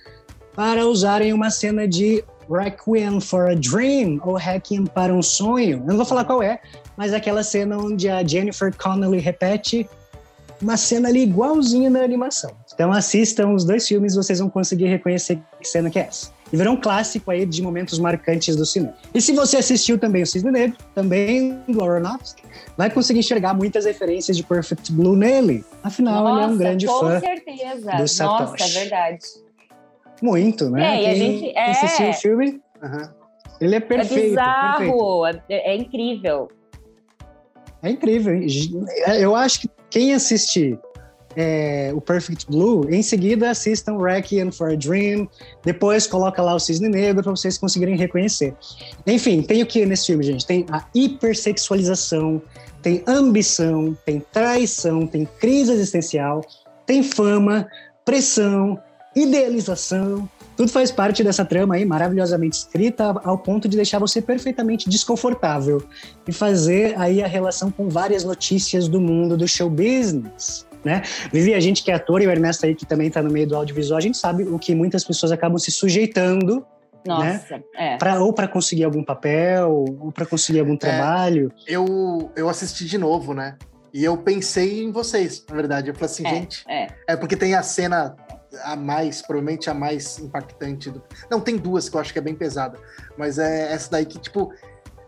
para 0.54 0.86
usar 0.86 1.20
em 1.20 1.34
uma 1.34 1.50
cena 1.50 1.86
de 1.86 2.24
Requiem 2.48 3.20
for 3.20 3.50
a 3.50 3.54
Dream, 3.54 4.20
ou 4.24 4.34
Requiem 4.34 4.86
para 4.86 5.12
um 5.12 5.22
Sonho. 5.22 5.78
Eu 5.78 5.86
não 5.86 5.96
vou 5.96 6.06
falar 6.06 6.24
qual 6.24 6.42
é, 6.42 6.60
mas 6.96 7.12
é 7.12 7.16
aquela 7.16 7.42
cena 7.42 7.78
onde 7.78 8.08
a 8.08 8.26
Jennifer 8.26 8.74
Connelly 8.76 9.18
repete 9.18 9.88
uma 10.60 10.76
cena 10.76 11.08
ali 11.08 11.22
igualzinha 11.22 11.88
na 11.88 12.00
animação. 12.00 12.50
Então 12.74 12.92
assistam 12.92 13.54
os 13.54 13.64
dois 13.64 13.86
filmes, 13.86 14.14
vocês 14.14 14.38
vão 14.38 14.50
conseguir 14.50 14.86
reconhecer 14.86 15.38
que 15.60 15.68
cena 15.68 15.90
que 15.90 15.98
é 15.98 16.02
essa. 16.02 16.32
E 16.52 16.56
virou 16.56 16.74
um 16.74 16.80
clássico 16.80 17.30
aí 17.30 17.44
de 17.44 17.62
momentos 17.62 17.98
marcantes 17.98 18.56
do 18.56 18.64
cinema. 18.64 18.94
E 19.14 19.20
se 19.20 19.32
você 19.32 19.58
assistiu 19.58 19.98
também 19.98 20.22
o 20.22 20.26
Cisne 20.26 20.50
Negro, 20.50 20.78
também 20.94 21.60
do 21.68 21.82
Aronofsky, 21.82 22.42
vai 22.76 22.90
conseguir 22.90 23.20
enxergar 23.20 23.54
muitas 23.54 23.84
referências 23.84 24.36
de 24.36 24.42
Perfect 24.42 24.90
Blue 24.92 25.14
nele. 25.14 25.64
Afinal, 25.82 26.24
Nossa, 26.24 26.36
ele 26.36 26.42
é 26.42 26.54
um 26.54 26.56
grande 26.56 26.86
fã 26.86 27.20
certeza. 27.20 27.92
do 27.92 28.08
Satoshi. 28.08 28.52
Nossa, 28.52 28.64
é 28.64 28.80
verdade. 28.80 29.47
Muito, 30.22 30.70
né? 30.70 30.96
É, 30.96 31.02
e 31.02 31.06
a 31.06 31.14
gente 31.14 31.56
é... 31.56 31.70
assistiu 31.70 32.10
o 32.10 32.14
filme, 32.14 32.60
uhum. 32.82 33.08
ele 33.60 33.74
é 33.74 33.80
perfeito. 33.80 34.24
É 34.24 34.28
bizarro, 34.28 35.22
perfeito. 35.22 35.42
É, 35.48 35.72
é 35.72 35.76
incrível. 35.76 36.48
É 37.82 37.90
incrível. 37.90 38.40
Eu 39.20 39.36
acho 39.36 39.60
que 39.60 39.70
quem 39.90 40.12
assistir 40.12 40.78
é, 41.36 41.92
o 41.94 42.00
Perfect 42.00 42.46
Blue, 42.50 42.88
em 42.90 43.02
seguida 43.02 43.50
assistam 43.50 43.96
Requiem 43.98 44.50
for 44.50 44.72
a 44.72 44.74
Dream, 44.74 45.28
depois 45.64 46.06
coloca 46.06 46.42
lá 46.42 46.54
o 46.54 46.58
Cisne 46.58 46.88
Negro 46.88 47.22
para 47.22 47.30
vocês 47.30 47.56
conseguirem 47.56 47.96
reconhecer. 47.96 48.54
Enfim, 49.06 49.42
tem 49.42 49.62
o 49.62 49.66
que 49.66 49.86
nesse 49.86 50.06
filme, 50.06 50.24
gente? 50.24 50.44
Tem 50.44 50.66
a 50.70 50.84
hipersexualização, 50.92 52.42
tem 52.82 53.04
ambição, 53.06 53.96
tem 54.04 54.20
traição, 54.32 55.06
tem 55.06 55.26
crise 55.38 55.72
existencial, 55.72 56.40
tem 56.84 57.04
fama, 57.04 57.68
pressão, 58.04 58.80
idealização. 59.22 60.28
Tudo 60.56 60.70
faz 60.70 60.90
parte 60.90 61.22
dessa 61.22 61.44
trama 61.44 61.76
aí, 61.76 61.84
maravilhosamente 61.84 62.58
escrita, 62.58 63.14
ao 63.24 63.38
ponto 63.38 63.68
de 63.68 63.76
deixar 63.76 63.98
você 63.98 64.20
perfeitamente 64.20 64.88
desconfortável 64.88 65.82
e 66.26 66.32
fazer 66.32 66.98
aí 66.98 67.22
a 67.22 67.26
relação 67.26 67.70
com 67.70 67.88
várias 67.88 68.24
notícias 68.24 68.88
do 68.88 69.00
mundo 69.00 69.36
do 69.36 69.46
show 69.46 69.70
business. 69.70 70.66
Né? 70.84 71.02
Vivi, 71.32 71.54
a 71.54 71.60
gente 71.60 71.82
que 71.82 71.90
é 71.90 71.94
ator 71.94 72.22
e 72.22 72.26
o 72.26 72.30
Ernesto 72.30 72.66
aí 72.66 72.74
que 72.74 72.86
também 72.86 73.08
está 73.08 73.22
no 73.22 73.30
meio 73.30 73.46
do 73.46 73.56
audiovisual, 73.56 73.98
a 73.98 74.00
gente 74.00 74.16
sabe 74.16 74.44
o 74.44 74.58
que 74.58 74.74
muitas 74.74 75.04
pessoas 75.04 75.32
acabam 75.32 75.58
se 75.58 75.70
sujeitando 75.70 76.64
nossa, 77.04 77.58
né? 77.58 77.62
é. 77.74 77.96
Pra, 77.96 78.20
ou 78.20 78.32
para 78.32 78.46
conseguir 78.46 78.84
algum 78.84 79.02
papel, 79.02 79.70
ou 79.70 80.12
para 80.12 80.26
conseguir 80.26 80.60
algum 80.60 80.74
é, 80.74 80.78
trabalho. 80.78 81.52
Eu, 81.66 82.30
eu 82.36 82.48
assisti 82.48 82.84
de 82.84 82.98
novo, 82.98 83.32
né? 83.32 83.56
E 83.92 84.04
eu 84.04 84.16
pensei 84.18 84.82
em 84.82 84.92
vocês, 84.92 85.44
na 85.48 85.56
verdade. 85.56 85.88
Eu 85.88 85.94
falei 85.94 86.06
assim, 86.06 86.26
é, 86.26 86.30
gente. 86.30 86.64
É. 86.68 86.88
é 87.06 87.16
porque 87.16 87.36
tem 87.36 87.54
a 87.54 87.62
cena 87.62 88.14
a 88.62 88.76
mais, 88.76 89.22
provavelmente 89.22 89.68
a 89.68 89.74
mais 89.74 90.18
impactante. 90.18 90.90
Do... 90.90 91.02
Não, 91.30 91.40
tem 91.40 91.56
duas 91.56 91.88
que 91.88 91.96
eu 91.96 92.00
acho 92.00 92.12
que 92.12 92.18
é 92.18 92.22
bem 92.22 92.34
pesada, 92.34 92.78
mas 93.16 93.38
é 93.38 93.72
essa 93.72 93.90
daí 93.90 94.06
que, 94.06 94.18
tipo, 94.18 94.52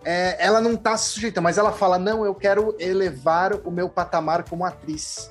é, 0.05 0.37
ela 0.39 0.61
não 0.61 0.77
tá 0.77 0.97
se 0.97 1.11
sujeita, 1.11 1.41
mas 1.41 1.59
ela 1.59 1.73
fala: 1.73 1.99
não, 1.99 2.25
eu 2.25 2.35
quero 2.35 2.75
elevar 2.79 3.55
o 3.67 3.71
meu 3.71 3.89
patamar 3.89 4.49
como 4.49 4.65
atriz. 4.65 5.31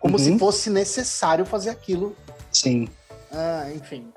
Como 0.00 0.16
uhum. 0.16 0.24
se 0.24 0.38
fosse 0.38 0.70
necessário 0.70 1.44
fazer 1.44 1.70
aquilo. 1.70 2.14
Sim. 2.52 2.88
Ah, 3.32 3.66
enfim. 3.74 4.12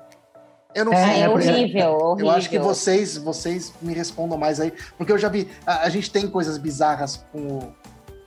Eu 0.74 0.86
não 0.86 0.92
é, 0.92 1.12
sei. 1.12 1.22
É 1.22 1.28
horrível, 1.28 1.80
eu, 1.80 1.92
horrível. 1.92 2.30
Eu 2.30 2.36
acho 2.36 2.48
que 2.48 2.58
vocês, 2.58 3.16
vocês 3.16 3.72
me 3.82 3.92
respondam 3.92 4.38
mais 4.38 4.58
aí, 4.60 4.72
porque 4.96 5.12
eu 5.12 5.18
já 5.18 5.28
vi. 5.28 5.50
A, 5.66 5.82
a 5.82 5.88
gente 5.88 6.10
tem 6.10 6.28
coisas 6.28 6.56
bizarras 6.56 7.24
com, 7.30 7.72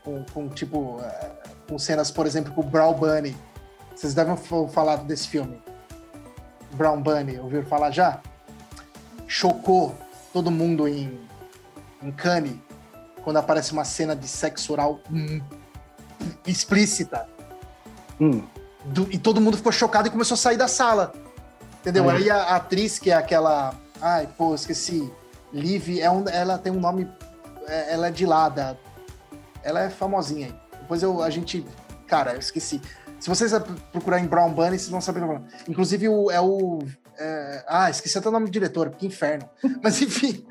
com, 0.03 0.25
com 0.33 0.49
tipo, 0.49 0.97
uh, 0.97 1.01
com 1.67 1.79
cenas, 1.79 2.11
por 2.11 2.27
exemplo, 2.27 2.53
com 2.53 2.61
o 2.61 2.63
Brawl 2.63 2.93
Bunny 2.93 3.35
vocês 3.95 4.13
devem 4.13 4.35
falar 4.69 4.97
desse 4.97 5.27
filme. 5.27 5.61
Brown 6.73 7.01
Bunny, 7.01 7.39
ouviram 7.39 7.65
falar 7.65 7.91
já? 7.91 8.19
Chocou 9.27 9.95
todo 10.33 10.51
mundo 10.51 10.87
em, 10.87 11.19
em 12.03 12.11
Cannes 12.11 12.57
quando 13.23 13.37
aparece 13.37 13.71
uma 13.71 13.85
cena 13.85 14.15
de 14.15 14.27
sexo 14.27 14.73
oral 14.73 14.99
hum, 15.11 15.41
explícita. 16.45 17.27
Hum. 18.19 18.43
Do, 18.85 19.07
e 19.11 19.17
todo 19.17 19.41
mundo 19.41 19.57
ficou 19.57 19.71
chocado 19.71 20.07
e 20.07 20.11
começou 20.11 20.35
a 20.35 20.37
sair 20.37 20.57
da 20.57 20.67
sala. 20.67 21.13
Entendeu? 21.79 22.09
Aí 22.09 22.29
a, 22.29 22.37
a 22.37 22.55
atriz, 22.57 22.99
que 22.99 23.09
é 23.09 23.15
aquela. 23.15 23.73
Ai, 24.01 24.27
pô, 24.37 24.53
esqueci. 24.53 25.11
Liv, 25.53 25.99
é 25.99 26.09
um, 26.09 26.27
ela 26.27 26.57
tem 26.57 26.71
um 26.71 26.79
nome. 26.79 27.09
É, 27.67 27.93
ela 27.93 28.07
é 28.07 28.11
de 28.11 28.25
lá, 28.25 28.49
da, 28.49 28.75
ela 29.63 29.81
é 29.81 29.89
famosinha 29.89 30.47
aí. 30.47 30.55
Depois 30.81 31.01
eu, 31.01 31.21
a 31.21 31.29
gente. 31.29 31.65
Cara, 32.05 32.33
eu 32.33 32.39
esqueci. 32.39 32.79
Se 33.19 33.29
vocês 33.29 33.51
procurarem 33.91 34.27
Brown 34.27 34.53
Bunny, 34.53 34.77
vocês 34.77 34.89
vão 34.89 35.01
saber 35.01 35.19
o 35.19 35.27
que 35.27 35.31
eu 35.31 35.35
tô 35.35 35.43
falando. 35.43 35.69
Inclusive, 35.69 36.09
o, 36.09 36.31
é 36.31 36.39
o. 36.39 36.79
É, 37.17 37.65
ah, 37.67 37.89
esqueci 37.89 38.17
até 38.17 38.27
o 38.27 38.31
nome 38.31 38.45
do 38.45 38.51
diretor, 38.51 38.89
que 38.91 39.07
inferno. 39.07 39.49
Mas 39.81 40.01
enfim, 40.01 40.45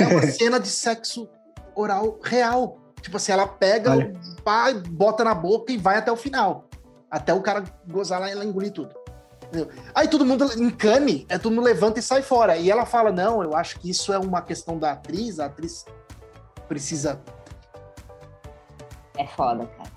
é 0.00 0.06
uma 0.06 0.22
cena 0.30 0.60
de 0.60 0.68
sexo 0.68 1.28
oral 1.74 2.18
real. 2.22 2.78
Tipo 3.00 3.16
assim, 3.16 3.32
ela 3.32 3.46
pega 3.46 3.90
Olha. 3.90 4.12
pai, 4.44 4.74
bota 4.74 5.24
na 5.24 5.34
boca 5.34 5.72
e 5.72 5.76
vai 5.76 5.98
até 5.98 6.10
o 6.10 6.16
final. 6.16 6.68
Até 7.10 7.34
o 7.34 7.42
cara 7.42 7.64
gozar 7.86 8.20
lá 8.20 8.28
e 8.28 8.32
ela 8.32 8.44
engolir 8.44 8.72
tudo. 8.72 8.94
Entendeu? 9.44 9.68
Aí 9.94 10.08
todo 10.08 10.24
mundo 10.24 10.44
encane, 10.56 11.26
é 11.28 11.38
todo 11.38 11.52
mundo 11.52 11.64
levanta 11.64 12.00
e 12.00 12.02
sai 12.02 12.22
fora. 12.22 12.56
E 12.56 12.70
ela 12.70 12.86
fala: 12.86 13.12
Não, 13.12 13.42
eu 13.42 13.54
acho 13.54 13.78
que 13.78 13.90
isso 13.90 14.12
é 14.12 14.18
uma 14.18 14.42
questão 14.42 14.78
da 14.78 14.92
atriz, 14.92 15.38
a 15.38 15.46
atriz 15.46 15.84
precisa. 16.66 17.20
É 19.16 19.26
foda, 19.26 19.66
cara. 19.66 19.90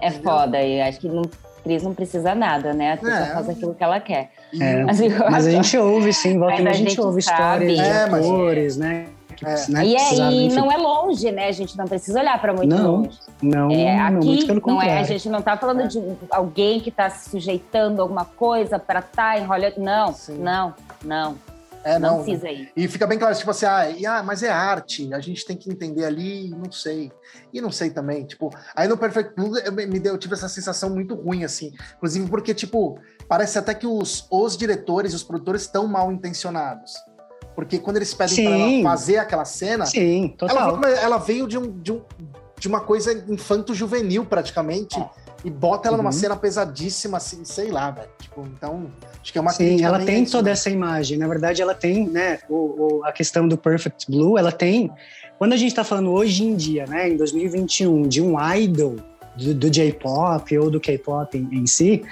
É 0.00 0.10
foda. 0.10 0.62
E 0.62 0.80
acho 0.80 1.00
que 1.00 1.08
não 1.08 1.22
atriz 1.64 1.82
não 1.82 1.94
precisa 1.94 2.34
nada, 2.34 2.74
né? 2.74 2.90
A 2.90 2.94
atriz 2.94 3.14
é. 3.14 3.26
faz 3.26 3.48
aquilo 3.48 3.74
que 3.74 3.82
ela 3.82 3.98
quer. 3.98 4.30
É. 4.60 4.84
Mas, 4.84 5.00
mas, 5.30 5.46
a 5.46 5.50
gente 5.50 5.78
ouve, 5.78 6.12
sim, 6.12 6.38
volta 6.38 6.62
a, 6.62 6.70
a 6.70 6.72
gente, 6.74 7.00
ouve 7.00 7.22
sabe. 7.22 7.72
histórias 7.72 7.78
de 7.78 7.82
é, 7.82 8.02
atores, 8.04 8.76
né? 8.76 9.06
Que, 9.34 9.44
é. 9.44 9.54
né, 9.68 9.86
e, 9.86 9.96
é, 9.96 10.14
e 10.14 10.48
não 10.50 10.70
é 10.70 10.76
longe, 10.76 11.32
né? 11.32 11.48
A 11.48 11.52
gente 11.52 11.76
não 11.76 11.86
precisa 11.86 12.20
olhar 12.20 12.40
para 12.40 12.52
muito 12.52 12.72
não, 12.72 12.96
longe. 12.98 13.18
Não, 13.42 13.70
é, 13.70 13.98
aqui, 13.98 14.12
não, 14.12 14.22
muito 14.22 14.46
pelo 14.46 14.60
não 14.64 14.82
é, 14.82 15.00
a 15.00 15.02
gente 15.02 15.28
não 15.28 15.40
está 15.40 15.56
falando 15.56 15.88
de 15.88 16.00
alguém 16.30 16.78
que 16.78 16.90
está 16.90 17.10
se 17.10 17.30
sujeitando 17.30 18.00
a 18.00 18.04
alguma 18.04 18.24
coisa 18.24 18.78
para 18.78 19.00
estar 19.00 19.34
tá 19.34 19.38
em 19.38 19.44
Hollywood. 19.44 19.80
Não, 19.80 20.12
sim. 20.12 20.38
não, 20.38 20.74
não. 21.04 21.36
É, 21.84 21.98
não, 21.98 22.18
não 22.18 22.24
precisa 22.24 22.50
ir. 22.50 22.72
E 22.74 22.88
fica 22.88 23.06
bem 23.06 23.18
claro, 23.18 23.34
tipo 23.36 23.50
assim, 23.50 23.66
ah, 23.66 23.90
e, 23.90 24.06
ah, 24.06 24.22
mas 24.22 24.42
é 24.42 24.48
arte, 24.48 25.12
a 25.12 25.20
gente 25.20 25.44
tem 25.44 25.56
que 25.56 25.70
entender 25.70 26.04
ali, 26.04 26.48
não 26.48 26.72
sei. 26.72 27.12
E 27.52 27.60
não 27.60 27.70
sei 27.70 27.90
também, 27.90 28.24
tipo, 28.24 28.50
aí 28.74 28.88
no 28.88 28.96
Perfect 28.96 29.34
Blue 29.36 29.52
me 29.86 30.00
deu, 30.00 30.14
eu 30.14 30.18
tive 30.18 30.34
essa 30.34 30.48
sensação 30.48 30.90
muito 30.90 31.14
ruim, 31.14 31.44
assim. 31.44 31.72
Inclusive 31.96 32.28
porque, 32.28 32.54
tipo, 32.54 32.98
parece 33.28 33.58
até 33.58 33.74
que 33.74 33.86
os, 33.86 34.26
os 34.30 34.56
diretores, 34.56 35.12
os 35.12 35.22
produtores 35.22 35.62
estão 35.62 35.86
mal 35.86 36.10
intencionados. 36.10 36.94
Porque 37.54 37.78
quando 37.78 37.96
eles 37.96 38.12
pedem 38.12 38.34
Sim. 38.34 38.44
pra 38.44 38.56
ela 38.56 38.82
fazer 38.82 39.18
aquela 39.18 39.44
cena, 39.44 39.86
Sim, 39.86 40.34
total. 40.36 40.76
Ela, 40.76 40.90
ela 40.90 41.18
veio 41.18 41.46
de, 41.46 41.56
um, 41.56 41.78
de, 41.80 41.92
um, 41.92 42.02
de 42.58 42.66
uma 42.66 42.80
coisa 42.80 43.12
infanto-juvenil, 43.28 44.24
praticamente. 44.24 44.98
É 44.98 45.23
e 45.44 45.50
bota 45.50 45.88
ela 45.88 45.98
uhum. 45.98 46.02
numa 46.02 46.12
cena 46.12 46.34
pesadíssima, 46.34 47.18
assim, 47.18 47.44
sei 47.44 47.70
lá, 47.70 47.90
velho. 47.90 48.08
Tipo, 48.18 48.48
então, 48.56 48.86
acho 49.20 49.30
que 49.30 49.38
é 49.38 49.40
uma 49.40 49.52
Sim, 49.52 49.84
ela 49.84 50.02
tem 50.02 50.24
toda 50.24 50.50
essa 50.50 50.70
imagem. 50.70 51.18
Na 51.18 51.28
verdade, 51.28 51.60
ela 51.60 51.74
tem, 51.74 52.08
né, 52.08 52.38
o, 52.48 52.54
o, 52.98 53.04
a 53.04 53.12
questão 53.12 53.46
do 53.46 53.58
Perfect 53.58 54.10
Blue, 54.10 54.38
ela 54.38 54.50
tem. 54.50 54.90
Quando 55.38 55.52
a 55.52 55.56
gente 55.56 55.68
está 55.68 55.84
falando 55.84 56.10
hoje 56.10 56.44
em 56.44 56.56
dia, 56.56 56.86
né, 56.86 57.10
em 57.10 57.16
2021, 57.16 58.08
de 58.08 58.22
um 58.22 58.36
idol 58.54 58.96
do, 59.36 59.54
do 59.54 59.68
J-pop 59.68 60.58
ou 60.58 60.70
do 60.70 60.80
K-pop 60.80 61.36
em, 61.36 61.58
em, 61.58 61.66
si, 61.66 62.02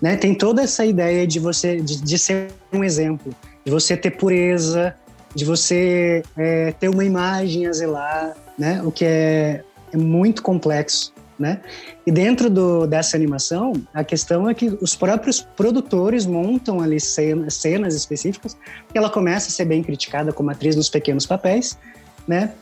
né, 0.00 0.16
tem 0.16 0.32
toda 0.32 0.62
essa 0.62 0.86
ideia 0.86 1.26
de 1.26 1.40
você, 1.40 1.80
de, 1.80 2.00
de 2.00 2.18
ser 2.18 2.52
um 2.72 2.84
exemplo, 2.84 3.34
de 3.64 3.72
você 3.72 3.96
ter 3.96 4.12
pureza, 4.12 4.94
de 5.34 5.44
você 5.44 6.22
é, 6.36 6.70
ter 6.72 6.88
uma 6.88 7.04
imagem 7.04 7.66
a 7.66 7.72
zelar, 7.72 8.36
né, 8.56 8.80
o 8.84 8.92
que 8.92 9.04
é, 9.04 9.64
é 9.92 9.96
muito 9.96 10.40
complexo 10.40 11.15
né? 11.38 11.60
E 12.06 12.10
dentro 12.10 12.48
do, 12.48 12.86
dessa 12.86 13.16
animação, 13.16 13.72
a 13.92 14.02
questão 14.02 14.48
é 14.48 14.54
que 14.54 14.76
os 14.80 14.94
próprios 14.96 15.40
produtores 15.40 16.24
montam 16.24 16.80
ali 16.80 16.98
cenas, 16.98 17.54
cenas 17.54 17.94
específicas, 17.94 18.56
ela 18.94 19.10
começa 19.10 19.48
a 19.48 19.50
ser 19.50 19.66
bem 19.66 19.82
criticada 19.82 20.32
como 20.32 20.50
atriz 20.50 20.74
nos 20.76 20.88
pequenos 20.88 21.26
papéis, 21.26 21.78
né? 22.26 22.52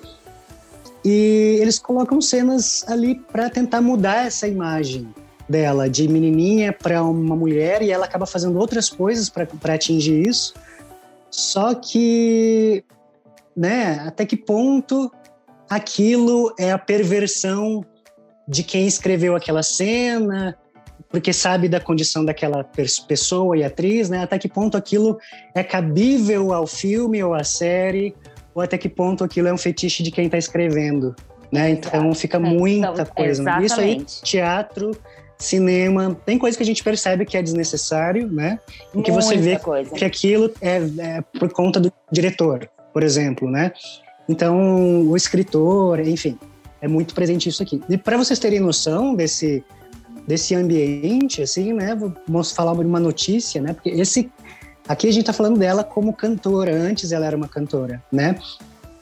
E 1.05 1.59
eles 1.61 1.79
colocam 1.79 2.21
cenas 2.21 2.83
ali 2.89 3.17
para 3.17 3.51
tentar 3.51 3.81
mudar 3.81 4.27
essa 4.27 4.49
imagem 4.49 5.09
dela 5.49 5.89
de 5.89 6.09
menininha 6.09 6.73
para 6.73 7.03
uma 7.03 7.37
mulher 7.37 7.83
e 7.83 7.91
ela 7.91 8.07
acaba 8.07 8.25
fazendo 8.25 8.59
outras 8.59 8.89
coisas 8.89 9.29
para 9.29 9.75
atingir 9.75 10.27
isso. 10.27 10.55
Só 11.31 11.75
que, 11.75 12.83
né, 13.55 14.03
até 14.07 14.25
que 14.25 14.37
ponto 14.37 15.13
aquilo 15.69 16.55
é 16.59 16.71
a 16.71 16.79
perversão 16.79 17.85
de 18.47 18.63
quem 18.63 18.87
escreveu 18.87 19.35
aquela 19.35 19.63
cena, 19.63 20.57
porque 21.09 21.33
sabe 21.33 21.69
da 21.69 21.81
condição 21.81 22.25
daquela 22.25 22.65
pessoa 23.07 23.57
e 23.57 23.65
atriz, 23.65 24.11
né? 24.11 24.23
Até 24.23 24.39
que 24.39 24.49
ponto 24.49 24.77
aquilo 24.77 25.19
é 25.55 25.63
cabível 25.63 26.53
ao 26.53 26.67
filme 26.67 27.23
ou 27.23 27.35
à 27.35 27.45
série, 27.45 28.15
ou 28.55 28.63
até 28.63 28.77
que 28.77 28.89
ponto 28.89 29.25
aquilo 29.25 29.49
é 29.49 29.53
um 29.53 29.59
fetiche 29.59 30.03
de 30.03 30.11
quem 30.11 30.27
está 30.27 30.39
escrevendo, 30.39 31.15
né? 31.53 31.71
Então 31.71 32.13
fica 32.15 32.37
é, 32.37 32.41
muita 32.41 32.89
então, 32.89 33.07
coisa. 33.07 33.43
Né? 33.43 33.65
Isso 33.65 33.81
aí, 33.81 34.05
teatro, 34.23 34.91
cinema, 35.39 36.17
tem 36.25 36.39
coisa 36.39 36.57
que 36.57 36.63
a 36.63 36.67
gente 36.67 36.83
percebe 36.83 37.25
que 37.25 37.37
é 37.37 37.43
desnecessário, 37.43 38.31
né? 38.31 38.59
E 38.95 39.03
que 39.03 39.11
você 39.11 39.37
vê 39.37 39.59
coisa. 39.59 39.91
que 39.91 40.05
aquilo 40.05 40.53
é, 40.61 40.77
é 40.99 41.21
por 41.39 41.53
conta 41.53 41.79
do 41.81 41.93
diretor, 42.11 42.69
por 42.93 43.03
exemplo, 43.03 43.51
né? 43.51 43.73
Então, 44.29 45.07
o 45.07 45.17
escritor, 45.17 46.01
enfim, 46.01 46.39
é 46.85 46.89
muito 46.89 47.15
presente 47.15 47.49
isso 47.49 47.63
aqui. 47.63 47.81
E 47.89 47.97
para 47.97 48.19
vocês 48.19 48.39
terem 48.39 48.61
noção 48.61 49.15
desse 49.15 49.65
desse 50.27 50.55
ambiente, 50.55 51.43
assim, 51.43 51.73
né? 51.73 51.95
Vamos 52.27 52.53
falar 52.53 52.75
de 52.75 52.81
uma 52.81 53.01
notícia, 53.01 53.61
né? 53.61 53.75
Porque 53.75 53.91
esse 53.91 54.31
aqui 54.89 55.07
a 55.07 55.11
gente 55.11 55.23
está 55.23 55.33
falando 55.33 55.59
dela 55.59 55.85
como 55.85 56.13
cantora. 56.13 56.75
Antes 56.75 57.13
ela 57.13 57.27
era 57.27 57.37
uma 57.37 57.49
cantora, 57.49 58.03
né? 58.13 58.37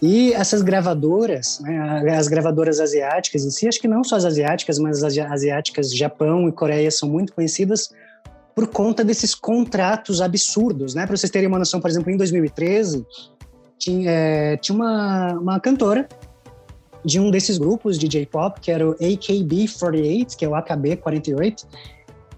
E 0.01 0.33
essas 0.33 0.63
gravadoras, 0.63 1.61
né, 1.61 2.17
as 2.17 2.27
gravadoras 2.27 2.81
asiáticas 2.81 3.45
em 3.45 3.51
si, 3.51 3.69
acho 3.69 3.81
que 3.81 3.87
não 3.87 4.03
só 4.03 4.17
as 4.17 4.25
asiáticas, 4.25 4.77
mas 4.81 5.05
as 5.05 5.17
asiáticas, 5.17 5.95
Japão 5.95 6.49
e 6.49 6.53
Coreia 6.53 6.91
são 6.91 7.09
muito 7.09 7.33
conhecidas 7.33 7.91
por 8.53 8.67
conta 8.67 9.05
desses 9.05 9.33
contratos 9.33 10.21
absurdos, 10.21 10.95
né? 10.95 11.07
Para 11.07 11.17
vocês 11.17 11.31
terem 11.31 11.49
uma 11.49 11.59
noção, 11.59 11.81
por 11.81 11.89
exemplo, 11.89 12.11
em 12.11 12.17
2013 12.17 13.07
tinha, 13.79 14.11
é, 14.11 14.57
tinha 14.57 14.75
uma, 14.77 15.33
uma 15.35 15.61
cantora 15.61 16.09
de 17.05 17.19
um 17.19 17.31
desses 17.31 17.59
grupos 17.59 17.99
de 17.99 18.07
J-pop, 18.09 18.61
que 18.61 18.71
era 18.71 18.89
o 18.89 18.95
AKB48, 18.95 20.37
que 20.37 20.45
é 20.45 20.49
o 20.49 20.53
AKB48. 20.53 21.65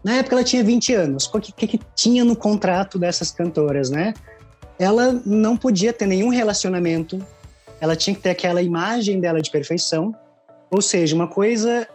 Na 0.03 0.17
época 0.17 0.37
ela 0.37 0.45
tinha 0.45 0.63
20 0.63 0.95
anos. 0.95 1.27
O 1.27 1.41
que, 1.41 1.53
que, 1.53 1.67
que 1.67 1.81
tinha 1.95 2.25
no 2.25 2.37
contrato 2.37 2.99
dessas 2.99 3.31
cantoras, 3.31 3.91
né? 3.91 4.15
Ela 4.79 5.21
não 5.25 5.57
podia 5.57 5.93
ter 5.93 6.07
nenhum 6.07 6.29
relacionamento, 6.29 7.25
ela 7.81 7.95
tinha 7.95 8.15
que 8.15 8.23
ter 8.23 8.31
aquela 8.31 8.61
imagem 8.61 9.21
dela 9.21 9.41
de 9.41 9.51
perfeição, 9.51 10.15
ou 10.71 10.83
seja, 10.83 11.15
uma 11.15 11.29
coisa 11.29 11.87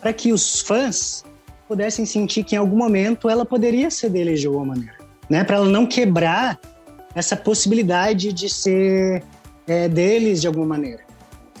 para 0.00 0.12
que 0.12 0.32
os 0.32 0.60
fãs 0.60 1.24
pudessem 1.66 2.04
sentir 2.04 2.44
que 2.44 2.54
em 2.54 2.58
algum 2.58 2.76
momento 2.76 3.28
ela 3.28 3.44
poderia 3.44 3.90
ser 3.90 4.10
dele 4.10 4.34
de 4.34 4.46
alguma 4.46 4.66
maneira, 4.66 4.96
né? 5.28 5.42
Para 5.42 5.56
ela 5.56 5.68
não 5.68 5.86
quebrar 5.86 6.60
essa 7.14 7.36
possibilidade 7.36 8.32
de 8.32 8.48
ser 8.48 9.24
é, 9.66 9.88
deles 9.88 10.40
de 10.40 10.46
alguma 10.46 10.66
maneira. 10.66 11.11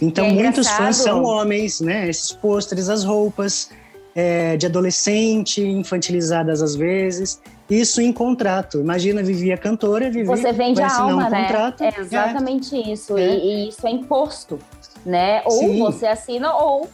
Então, 0.02 0.26
é 0.26 0.32
muitos 0.32 0.68
fãs 0.68 0.96
são 0.96 1.22
homens, 1.22 1.80
né? 1.80 2.08
Esses 2.08 2.32
pôsteres, 2.32 2.88
as 2.88 3.04
roupas 3.04 3.70
é, 4.16 4.56
de 4.56 4.66
adolescente, 4.66 5.62
infantilizadas 5.62 6.60
às 6.60 6.74
vezes. 6.74 7.40
Isso 7.70 8.00
em 8.00 8.12
contrato. 8.12 8.80
Imagina, 8.80 9.22
vivia 9.22 9.56
cantora, 9.56 10.10
vivia. 10.10 10.24
Você 10.24 10.52
vende 10.52 10.82
a 10.82 10.92
alma, 10.92 11.26
um 11.26 11.30
né? 11.30 11.42
Contrato, 11.44 11.84
é 11.84 11.92
exatamente 11.96 12.74
é. 12.74 12.92
isso. 12.92 13.16
E, 13.16 13.22
e, 13.22 13.68
isso 13.68 13.86
é 13.86 13.90
imposto, 13.90 14.58
né? 15.06 15.40
Ou 15.44 15.52
Sim. 15.52 15.78
você 15.78 16.06
assina, 16.08 16.52
ou 16.52 16.90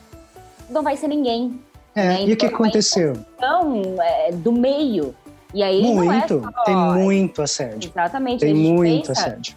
não 0.68 0.82
vai 0.82 0.94
ser 0.94 1.09
ninguém. 1.09 1.59
É, 1.94 2.09
né? 2.09 2.20
E 2.26 2.32
o 2.35 2.36
que 2.36 2.44
então, 2.44 2.56
aconteceu? 2.56 3.14
Então, 3.36 3.82
é, 4.02 4.32
do 4.32 4.52
meio. 4.52 5.14
E 5.55 5.62
aí 5.62 5.82
muito, 5.82 6.05
não 6.05 6.12
é 6.12 6.52
só, 6.52 6.64
tem 6.64 6.76
muito 6.76 7.40
assédio. 7.40 7.90
Exatamente. 7.90 8.40
Tem 8.40 8.55
muito 8.55 9.09
pensa, 9.09 9.12
assédio 9.12 9.56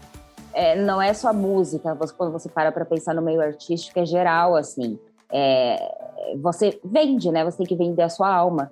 é, 0.54 0.76
não 0.82 1.02
é 1.02 1.14
só 1.14 1.34
música, 1.34 1.94
você, 1.96 2.14
quando 2.14 2.32
você 2.32 2.50
para 2.50 2.72
para 2.72 2.86
pensar 2.86 3.14
no 3.14 3.22
meio 3.22 3.42
artístico, 3.42 4.00
é 4.00 4.06
geral, 4.06 4.56
assim. 4.56 5.00
É, 5.32 5.78
você 6.42 6.80
vende, 6.84 7.32
né? 7.32 7.44
Você 7.44 7.58
tem 7.58 7.66
que 7.66 7.76
vender 7.76 8.02
a 8.02 8.10
sua 8.10 8.34
alma. 8.34 8.72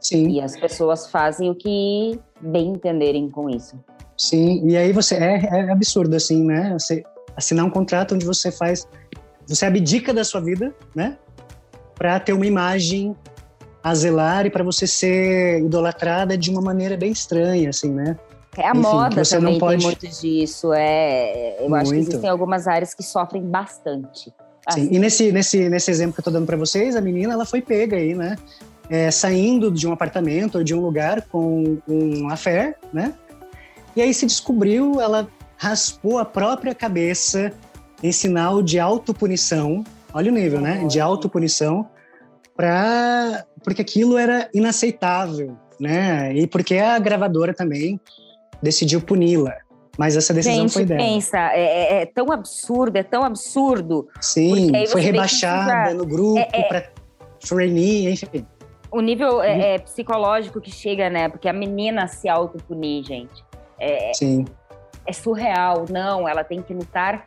Sim. 0.00 0.28
E 0.28 0.40
as 0.40 0.54
pessoas 0.56 1.06
fazem 1.06 1.50
o 1.50 1.54
que 1.54 2.20
bem 2.40 2.68
entenderem 2.68 3.30
com 3.30 3.48
isso. 3.48 3.78
Sim, 4.16 4.68
e 4.68 4.76
aí 4.76 4.92
você. 4.92 5.16
É, 5.16 5.44
é 5.44 5.70
absurdo, 5.70 6.14
assim, 6.14 6.44
né? 6.44 6.72
Você 6.74 7.02
assinar 7.36 7.64
um 7.64 7.70
contrato 7.70 8.14
onde 8.14 8.26
você 8.26 8.52
faz. 8.52 8.86
Você 9.46 9.64
abdica 9.64 10.12
da 10.12 10.24
sua 10.24 10.40
vida, 10.40 10.74
né? 10.94 11.16
Para 11.94 12.20
ter 12.20 12.32
uma 12.32 12.46
imagem 12.46 13.16
a 13.82 13.94
zelar 13.94 14.46
e 14.46 14.50
para 14.50 14.64
você 14.64 14.86
ser 14.86 15.60
idolatrada 15.60 16.38
de 16.38 16.50
uma 16.50 16.60
maneira 16.60 16.96
bem 16.96 17.12
estranha, 17.12 17.70
assim, 17.70 17.90
né? 17.90 18.16
É 18.56 18.66
a 18.66 18.70
Enfim, 18.70 18.80
moda 18.80 19.22
também 19.24 19.58
pode... 19.58 19.78
tem 19.78 19.86
muito 19.86 20.20
disso. 20.20 20.72
É, 20.72 21.56
eu 21.58 21.68
muito. 21.68 21.76
acho 21.76 21.90
que 21.92 21.98
existem 21.98 22.30
algumas 22.30 22.66
áreas 22.66 22.94
que 22.94 23.02
sofrem 23.02 23.42
bastante. 23.42 24.32
Assim. 24.66 24.88
Sim, 24.88 24.94
e 24.94 24.98
nesse, 24.98 25.32
nesse, 25.32 25.68
nesse 25.68 25.90
exemplo 25.90 26.14
que 26.14 26.20
eu 26.20 26.24
tô 26.24 26.30
dando 26.30 26.46
para 26.46 26.56
vocês, 26.56 26.96
a 26.96 27.00
menina 27.00 27.34
ela 27.34 27.44
foi 27.44 27.60
pega 27.60 27.96
aí, 27.96 28.14
né? 28.14 28.36
É, 28.88 29.10
saindo 29.10 29.70
de 29.70 29.86
um 29.86 29.92
apartamento 29.92 30.58
ou 30.58 30.64
de 30.64 30.74
um 30.74 30.80
lugar 30.80 31.22
com 31.22 31.78
um 31.88 32.28
affair, 32.30 32.76
né? 32.92 33.14
E 33.96 34.02
aí 34.02 34.12
se 34.12 34.26
descobriu, 34.26 35.00
ela 35.00 35.28
raspou 35.56 36.18
a 36.18 36.24
própria 36.24 36.74
cabeça 36.74 37.52
em 38.02 38.12
sinal 38.12 38.62
de 38.62 38.78
autopunição. 38.78 39.84
Olha 40.12 40.30
o 40.30 40.34
nível, 40.34 40.60
né? 40.60 40.84
De 40.86 41.00
autopunição, 41.00 41.88
pra... 42.56 43.44
porque 43.62 43.82
aquilo 43.82 44.16
era 44.16 44.48
inaceitável, 44.52 45.56
né? 45.78 46.34
E 46.34 46.46
porque 46.46 46.76
a 46.76 46.98
gravadora 46.98 47.52
também 47.52 48.00
decidiu 48.64 49.00
puni-la. 49.00 49.54
Mas 49.96 50.16
essa 50.16 50.34
decisão 50.34 50.62
Gente, 50.62 50.72
foi 50.72 50.84
dela. 50.84 51.00
pensa, 51.00 51.38
é, 51.52 51.60
é, 51.60 52.02
é, 52.02 52.06
tão 52.06 52.32
absurdo, 52.32 52.96
é 52.96 53.02
tão 53.04 53.22
absurdo. 53.22 54.08
Sim, 54.20 54.72
foi 54.88 55.00
rebaixada 55.00 55.94
no 55.94 56.04
grupo 56.04 56.38
é, 56.38 56.48
é, 56.52 56.62
para 56.64 56.90
trainee, 57.46 58.10
enfim. 58.10 58.44
O 58.90 59.00
nível 59.00 59.40
é, 59.40 59.54
uhum. 59.54 59.60
é, 59.60 59.78
psicológico 59.78 60.60
que 60.60 60.70
chega, 60.70 61.08
né? 61.08 61.28
Porque 61.28 61.48
a 61.48 61.52
menina 61.52 62.08
se 62.08 62.28
autopunir, 62.28 63.04
gente. 63.04 63.44
É, 63.78 64.12
Sim. 64.14 64.44
É 65.06 65.12
surreal. 65.12 65.84
Não, 65.88 66.28
ela 66.28 66.42
tem 66.42 66.60
que 66.60 66.74
lutar 66.74 67.24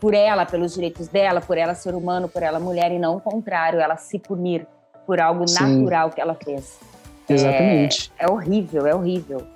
por 0.00 0.14
ela, 0.14 0.44
pelos 0.44 0.74
direitos 0.74 1.08
dela, 1.08 1.40
por 1.40 1.56
ela 1.56 1.74
ser 1.74 1.94
humano, 1.94 2.28
por 2.28 2.42
ela 2.42 2.60
mulher, 2.60 2.92
e 2.92 2.98
não 2.98 3.16
o 3.16 3.20
contrário, 3.20 3.80
ela 3.80 3.96
se 3.96 4.18
punir 4.18 4.66
por 5.06 5.20
algo 5.20 5.46
Sim. 5.48 5.78
natural 5.78 6.10
que 6.10 6.20
ela 6.20 6.34
fez. 6.34 6.78
Exatamente. 7.28 8.12
É 8.18 8.30
horrível, 8.30 8.86
é 8.86 8.94
horrível. 8.94 9.46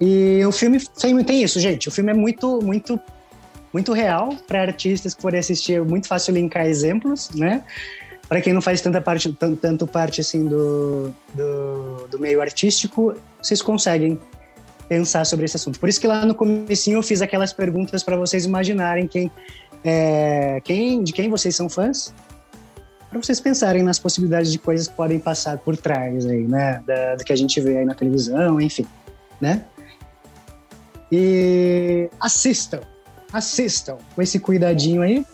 E 0.00 0.44
o 0.44 0.52
filme 0.52 0.80
tem 1.24 1.42
isso, 1.42 1.60
gente. 1.60 1.88
O 1.88 1.92
filme 1.92 2.10
é 2.10 2.14
muito, 2.14 2.60
muito, 2.62 2.98
muito 3.72 3.92
real 3.92 4.34
para 4.46 4.62
artistas 4.62 5.14
que 5.14 5.22
forem 5.22 5.38
assistir. 5.38 5.74
É 5.74 5.80
muito 5.80 6.08
fácil 6.08 6.34
linkar 6.34 6.66
exemplos, 6.66 7.30
né? 7.34 7.62
Para 8.28 8.40
quem 8.40 8.52
não 8.52 8.62
faz 8.62 8.80
tanta 8.80 9.00
parte, 9.00 9.32
tanto, 9.32 9.56
tanto 9.56 9.86
parte 9.86 10.20
assim 10.20 10.46
do, 10.46 11.14
do, 11.34 12.08
do, 12.10 12.18
meio 12.18 12.40
artístico, 12.40 13.14
vocês 13.40 13.60
conseguem 13.60 14.18
pensar 14.88 15.24
sobre 15.24 15.44
esse 15.44 15.56
assunto. 15.56 15.78
Por 15.78 15.88
isso 15.88 16.00
que 16.00 16.06
lá 16.06 16.24
no 16.24 16.34
comecinho 16.34 16.98
eu 16.98 17.02
fiz 17.02 17.22
aquelas 17.22 17.52
perguntas 17.52 18.02
para 18.02 18.16
vocês 18.16 18.44
imaginarem 18.44 19.06
quem, 19.06 19.30
é, 19.84 20.60
quem, 20.64 21.02
de 21.02 21.12
quem 21.12 21.28
vocês 21.28 21.54
são 21.54 21.68
fãs, 21.68 22.14
para 23.10 23.22
vocês 23.22 23.40
pensarem 23.40 23.82
nas 23.82 23.98
possibilidades 23.98 24.50
de 24.50 24.58
coisas 24.58 24.88
que 24.88 24.94
podem 24.94 25.20
passar 25.20 25.58
por 25.58 25.76
trás 25.76 26.26
aí, 26.26 26.46
né? 26.46 26.82
Da, 26.86 27.16
do 27.16 27.24
que 27.24 27.32
a 27.32 27.36
gente 27.36 27.60
vê 27.60 27.78
aí 27.78 27.84
na 27.84 27.94
televisão, 27.94 28.60
enfim, 28.60 28.86
né? 29.40 29.64
E 31.10 32.08
assistam, 32.20 32.80
assistam 33.32 33.98
com 34.14 34.22
esse 34.22 34.38
cuidadinho 34.38 35.02
aí, 35.02 35.24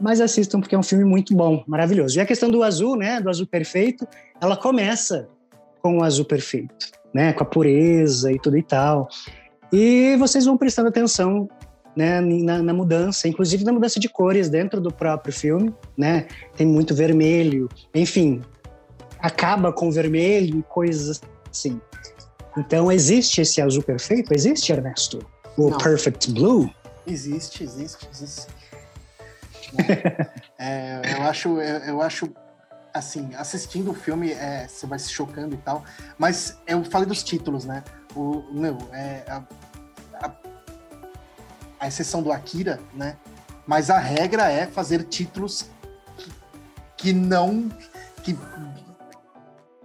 mas 0.00 0.20
assistam 0.20 0.60
porque 0.60 0.74
é 0.74 0.78
um 0.78 0.82
filme 0.82 1.04
muito 1.04 1.34
bom, 1.34 1.62
maravilhoso. 1.66 2.18
E 2.18 2.20
a 2.20 2.26
questão 2.26 2.48
do 2.48 2.62
azul, 2.62 2.96
né, 2.96 3.20
do 3.20 3.28
azul 3.28 3.46
perfeito, 3.46 4.06
ela 4.40 4.56
começa 4.56 5.28
com 5.82 5.98
o 5.98 6.04
azul 6.04 6.24
perfeito, 6.24 6.86
né, 7.12 7.32
com 7.32 7.42
a 7.42 7.46
pureza 7.46 8.32
e 8.32 8.38
tudo 8.38 8.56
e 8.56 8.62
tal. 8.62 9.08
E 9.72 10.16
vocês 10.16 10.44
vão 10.44 10.56
prestando 10.56 10.88
atenção 10.88 11.48
né, 11.94 12.20
na, 12.20 12.62
na, 12.62 12.72
mudança, 12.72 13.28
inclusive 13.28 13.64
na 13.64 13.72
mudança 13.72 14.00
de 14.00 14.08
cores 14.08 14.48
dentro 14.48 14.80
do 14.80 14.92
próprio 14.92 15.32
filme, 15.32 15.74
né? 15.96 16.26
Tem 16.56 16.66
muito 16.66 16.94
vermelho, 16.94 17.68
enfim, 17.94 18.40
acaba 19.18 19.72
com 19.72 19.90
vermelho 19.90 20.58
e 20.58 20.62
coisas 20.62 21.20
assim. 21.50 21.80
Então 22.56 22.90
existe 22.90 23.40
esse 23.40 23.60
azul 23.60 23.82
perfeito? 23.82 24.34
Existe, 24.34 24.72
Ernesto? 24.72 25.24
O 25.56 25.70
Não. 25.70 25.78
Perfect 25.78 26.32
Blue? 26.32 26.72
Existe, 27.06 27.64
existe, 27.64 28.08
existe. 28.12 28.46
é, 30.58 31.00
eu 31.16 31.22
acho, 31.22 31.48
eu, 31.60 31.78
eu, 31.78 32.02
acho, 32.02 32.30
assim, 32.92 33.30
assistindo 33.34 33.90
o 33.90 33.94
filme, 33.94 34.32
é, 34.32 34.66
você 34.68 34.86
vai 34.86 34.98
se 34.98 35.10
chocando 35.10 35.54
e 35.54 35.58
tal. 35.58 35.84
Mas 36.18 36.58
eu 36.66 36.84
falei 36.84 37.06
dos 37.06 37.22
títulos, 37.22 37.64
né? 37.64 37.82
O, 38.14 38.42
meu, 38.52 38.76
é, 38.92 39.22
a, 39.28 39.42
a, 40.22 40.32
a 41.80 41.88
exceção 41.88 42.22
do 42.22 42.32
Akira, 42.32 42.80
né? 42.94 43.16
Mas 43.66 43.90
a 43.90 43.98
regra 43.98 44.50
é 44.50 44.66
fazer 44.66 45.04
títulos 45.04 45.66
que, 46.16 46.32
que 46.96 47.12
não 47.12 47.68
que 48.22 48.36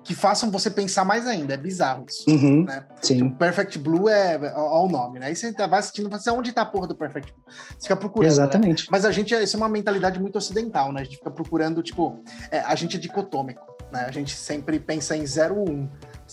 que 0.06 0.14
façam 0.14 0.52
você 0.52 0.70
pensar 0.70 1.04
mais 1.04 1.26
ainda. 1.26 1.56
É 1.56 1.58
bizarro 1.58 2.06
isso. 2.08 2.24
Uhum, 2.30 2.64
né? 2.64 2.86
Sim. 3.02 3.18
Tipo, 3.18 3.36
Perfect 3.38 3.80
Blue 3.80 4.08
é, 4.08 4.38
o 4.56 4.88
nome, 4.88 5.20
né? 5.20 5.28
Aí 5.28 5.36
você 5.36 5.52
vai 5.52 5.80
assistindo 5.80 6.06
e 6.06 6.10
fala 6.10 6.22
assim, 6.22 6.30
onde 6.30 6.54
tá 6.54 6.62
a 6.62 6.66
porra 6.66 6.88
do 6.88 6.96
Perfect 6.96 7.34
Blue? 7.34 7.44
Você 7.48 7.82
fica 7.82 7.96
procurando. 7.96 8.30
Né? 8.30 8.34
Exatamente. 8.34 8.84
Né? 8.84 8.90
Mas 8.92 9.04
a 9.04 9.12
gente, 9.12 9.34
isso 9.34 9.56
é 9.56 9.58
uma 9.58 9.68
mentalidade 9.68 10.20
muito 10.20 10.38
ocidental, 10.38 10.94
né? 10.94 11.02
A 11.02 11.04
gente 11.04 11.18
fica 11.18 11.32
procurando, 11.32 11.82
tipo, 11.82 12.24
é, 12.52 12.60
a 12.60 12.76
gente 12.76 12.98
é 12.98 13.00
dicotômico, 13.00 13.66
né? 13.92 14.06
A 14.08 14.12
gente 14.12 14.36
sempre 14.36 14.80
pensa 14.80 15.18
em 15.18 15.26
0 15.26 15.56
1. 15.56 15.64
Um. 15.64 15.90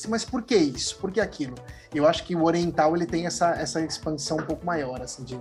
Mas 0.07 0.23
por 0.23 0.43
que 0.43 0.55
isso? 0.55 0.99
Por 0.99 1.11
que 1.11 1.21
aquilo? 1.21 1.55
Eu 1.95 2.07
acho 2.07 2.25
que 2.25 2.37
o 2.37 2.45
oriental 2.45 2.95
ele 2.95 3.07
tem 3.07 3.27
essa, 3.27 3.53
essa 3.53 3.81
expansão 3.81 4.37
um 4.37 4.45
pouco 4.45 4.67
maior, 4.67 5.01
assim, 5.01 5.25
de, 5.25 5.41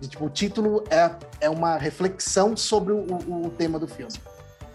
de 0.00 0.08
tipo, 0.08 0.24
o 0.24 0.30
título 0.30 0.84
é, 0.88 1.10
é 1.40 1.50
uma 1.50 1.76
reflexão 1.76 2.56
sobre 2.56 2.92
o, 2.92 2.98
o, 2.98 3.46
o 3.46 3.50
tema 3.50 3.80
do 3.80 3.88
filme 3.88 4.12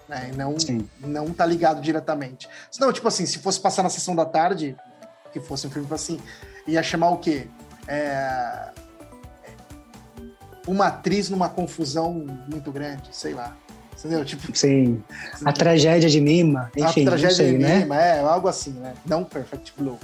né? 0.10 0.32
Não, 0.36 0.56
não 1.00 1.32
tá 1.32 1.46
ligado 1.46 1.80
diretamente. 1.82 2.50
Senão, 2.72 2.92
tipo 2.92 3.08
assim, 3.08 3.26
se 3.26 3.38
fosse 3.38 3.60
passar 3.60 3.84
na 3.84 3.90
sessão 3.90 4.16
da 4.16 4.26
tarde, 4.26 4.76
que 5.32 5.40
fosse 5.40 5.68
um 5.68 5.70
filme 5.70 5.88
assim, 5.92 6.20
ia 6.68 6.82
chamar 6.82 7.12
o 7.12 7.18
quê? 7.18 7.48
É... 7.88 8.72
Uma 10.68 10.88
atriz 10.88 11.30
numa 11.30 11.48
confusão 11.48 12.26
muito 12.52 12.72
grande, 12.72 13.10
sei 13.12 13.34
lá. 13.34 13.56
Entendeu? 13.98 14.24
Tipo, 14.24 14.56
Sim. 14.56 15.04
A 15.46 15.52
tragédia 15.52 16.10
de 16.10 16.22
Nima, 16.22 16.72
enfim. 16.76 17.02
A 17.02 17.10
tragédia 17.12 17.36
sei, 17.36 17.52
de 17.52 17.58
né? 17.58 17.80
Nima, 17.80 17.96
é, 18.02 18.20
algo 18.22 18.48
assim, 18.48 18.72
né? 18.72 18.94
Não 19.06 19.24
Perfect 19.24 19.74
Blue. 19.78 20.00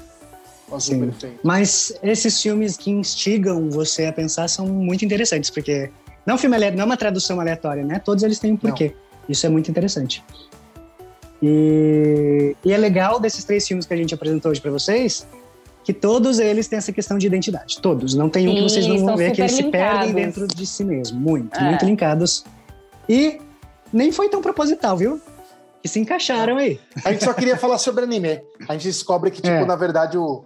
Sim. 0.80 1.14
Mas 1.44 1.94
esses 2.02 2.42
filmes 2.42 2.76
que 2.76 2.90
instigam 2.90 3.70
você 3.70 4.08
a 4.08 4.14
pensar 4.14 4.48
são 4.50 4.68
muito 4.68 5.06
interessantes, 5.06 5.50
porque 5.50 5.92
não, 6.26 6.34
é 6.34 6.36
um 6.36 6.38
filme, 6.40 6.72
não 6.72 6.82
é 6.82 6.86
uma 6.86 6.98
tradução 6.98 7.40
aleatória, 7.40 7.86
né? 7.86 8.02
Todos 8.04 8.24
eles 8.24 8.40
têm 8.40 8.54
um 8.54 8.58
porquê. 8.58 8.96
Isso 9.28 9.46
é 9.46 9.50
muito 9.50 9.70
interessante. 9.70 10.24
E, 11.42 12.56
e 12.64 12.74
é 12.74 12.78
legal 12.78 13.20
desses 13.20 13.44
três 13.44 13.68
filmes 13.68 13.86
que 13.86 13.94
a 13.94 13.98
gente 13.98 14.14
apresentou 14.14 14.52
hoje 14.52 14.62
para 14.62 14.72
vocês, 14.72 15.28
que 15.84 15.94
todos 15.94 16.40
eles 16.40 16.68
têm 16.68 16.78
essa 16.78 16.92
questão 16.92 17.18
de 17.18 17.28
identidade. 17.28 17.80
Todos. 17.80 18.16
Não 18.16 18.30
tem 18.30 18.48
Sim, 18.48 18.52
um 18.52 18.56
que 18.56 18.62
vocês 18.64 18.88
não 18.88 19.06
vão 19.06 19.18
ver 19.18 19.32
que 19.32 19.42
eles 19.42 19.58
linkados. 19.58 19.90
se 19.90 19.94
perdem 19.94 20.14
dentro 20.14 20.48
de 20.48 20.66
si 20.66 20.84
mesmo. 20.84 21.20
Muito, 21.20 21.58
é. 21.60 21.64
muito 21.64 21.86
linkados. 21.86 22.44
E 23.08 23.40
nem 23.94 24.12
foi 24.12 24.30
tão 24.30 24.42
proposital, 24.42 24.98
viu? 24.98 25.22
Que 25.82 25.88
se 25.88 26.00
encaixaram 26.00 26.58
aí. 26.58 26.80
A 27.04 27.12
gente 27.12 27.24
só 27.24 27.34
queria 27.34 27.58
falar 27.58 27.78
sobre 27.78 28.04
anime. 28.04 28.42
A 28.68 28.74
gente 28.74 28.88
descobre 28.88 29.30
que, 29.30 29.42
tipo, 29.42 29.54
é. 29.54 29.66
na 29.66 29.76
verdade, 29.76 30.18
o, 30.18 30.44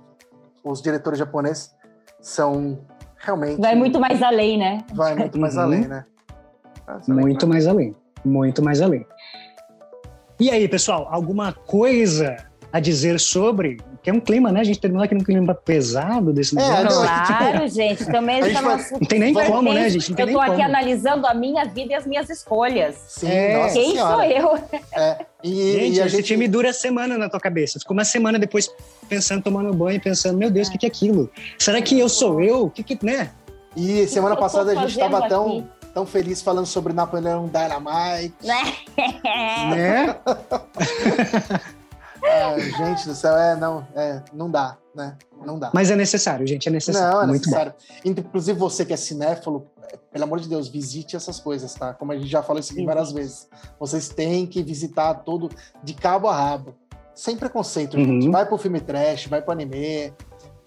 os 0.64 0.82
diretores 0.82 1.18
japoneses 1.18 1.72
são 2.20 2.80
realmente. 3.18 3.62
Vai 3.62 3.76
muito 3.76 4.00
mais 4.00 4.22
além, 4.22 4.58
né? 4.58 4.84
Vai 4.94 5.16
muito 5.16 5.40
mais 5.40 5.56
uhum. 5.56 5.62
além, 5.62 5.88
né? 5.88 6.06
muito 7.08 7.48
mais 7.48 7.68
além 7.68 7.96
muito 8.24 8.64
mais 8.64 8.82
além. 8.82 9.06
E 10.40 10.50
aí, 10.50 10.68
pessoal, 10.68 11.08
alguma 11.12 11.52
coisa 11.52 12.38
a 12.72 12.80
dizer 12.80 13.20
sobre? 13.20 13.78
Que 14.02 14.10
é 14.10 14.14
um 14.14 14.22
clima, 14.22 14.52
né? 14.52 14.62
A 14.62 14.64
gente 14.64 14.80
terminou 14.80 15.04
aqui 15.04 15.14
num 15.14 15.24
clima 15.24 15.54
pesado 15.54 16.32
desse 16.32 16.58
é, 16.58 16.62
negócio. 16.62 17.04
É, 17.04 17.26
claro, 17.26 17.68
gente. 17.68 18.06
Também 18.06 18.42
a 18.42 18.62
vai... 18.62 18.78
Não 18.92 19.00
tem 19.00 19.20
nem 19.20 19.34
como, 19.34 19.74
né, 19.74 19.90
gente? 19.90 20.12
eu 20.12 20.16
tô 20.32 20.40
aqui 20.40 20.52
como. 20.52 20.64
analisando 20.64 21.28
a 21.28 21.34
minha 21.34 21.66
vida 21.66 21.92
e 21.92 21.96
as 21.96 22.08
minhas 22.08 22.30
escolhas. 22.30 22.96
Sim, 23.08 23.28
é. 23.28 23.70
Quem 23.74 23.92
senhora. 23.92 24.14
sou 24.14 24.24
eu? 24.24 24.64
É. 24.96 25.26
E, 25.44 25.74
gente, 25.74 25.98
e 25.98 26.02
a 26.02 26.06
esse 26.06 26.18
gente... 26.18 26.26
time 26.28 26.48
dura 26.48 26.72
semana 26.72 27.18
na 27.18 27.30
tua 27.30 27.40
cabeça. 27.40 27.80
Ficou 27.80 27.96
uma 27.96 28.06
semana 28.06 28.40
depois 28.40 28.74
pensando, 29.10 29.44
tomando 29.44 29.74
banho, 29.74 30.00
pensando, 30.00 30.38
meu 30.38 30.50
Deus, 30.50 30.70
o 30.70 30.72
que, 30.72 30.78
que 30.78 30.86
é 30.86 30.90
aquilo? 30.90 31.30
Será 31.58 31.82
que 31.82 32.00
eu 32.00 32.08
sou 32.08 32.42
eu? 32.42 32.66
O 32.66 32.70
que 32.70 32.84
que, 32.84 33.06
né? 33.06 33.32
E 33.76 34.08
semana 34.08 34.36
passada 34.36 34.72
a 34.72 34.76
gente 34.76 34.92
estava 34.92 35.28
tão 35.28 35.68
tão 35.94 36.06
feliz 36.06 36.42
falando 36.42 36.66
sobre 36.66 36.94
Napoleão 36.94 37.48
Dynamite. 37.48 38.36
né? 39.70 40.16
ah, 42.24 42.60
gente 42.60 43.08
do 43.08 43.16
céu, 43.16 43.36
é, 43.38 43.56
não, 43.56 43.88
é, 43.96 44.22
não 44.34 44.50
dá, 44.50 44.78
né? 44.96 45.18
Não 45.46 45.58
dá. 45.58 45.72
Mas 45.74 45.90
é 45.90 45.96
necessário, 45.96 46.46
gente, 46.46 46.68
é 46.68 46.72
necessário. 46.72 47.12
Não, 47.12 47.24
é 47.24 47.28
Muito 47.28 47.46
necessário. 47.46 47.74
Bom. 47.74 48.12
Inclusive 48.12 48.58
você 48.58 48.86
que 48.86 48.94
é 48.94 48.98
cinéfilo, 48.98 49.68
pelo 50.12 50.24
amor 50.24 50.40
de 50.40 50.50
Deus, 50.50 50.68
visite 50.68 51.16
essas 51.16 51.40
coisas, 51.40 51.74
tá? 51.74 51.94
Como 51.94 52.12
a 52.12 52.18
gente 52.18 52.28
já 52.28 52.44
falou 52.44 52.60
isso 52.60 52.74
aqui 52.74 52.86
várias 52.86 53.12
vezes. 53.12 53.48
Vocês 53.80 54.10
têm 54.10 54.46
que 54.46 54.62
visitar 54.62 55.14
todo 55.16 55.50
de 55.84 55.94
cabo 55.94 56.28
a 56.28 56.36
rabo. 56.36 56.76
Sem 57.16 57.36
preconceito, 57.36 57.98
uhum. 57.98 58.06
gente. 58.06 58.30
Vai 58.30 58.46
pro 58.46 58.58
filme 58.58 58.80
trash, 58.80 59.28
vai 59.28 59.42
pro 59.42 59.52
anime, 59.52 60.14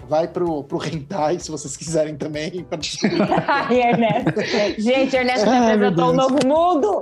vai 0.09 0.29
pro, 0.29 0.65
pro 0.65 0.85
Hentai, 0.85 1.39
se 1.39 1.51
vocês 1.51 1.77
quiserem 1.77 2.17
também. 2.17 2.67
Ai, 3.47 3.81
Ernesto. 3.81 4.81
Gente, 4.81 5.17
Ernesto 5.17 5.49
me 5.49 5.57
apresentou 5.57 6.11
um 6.11 6.13
novo 6.13 6.47
mundo. 6.47 7.01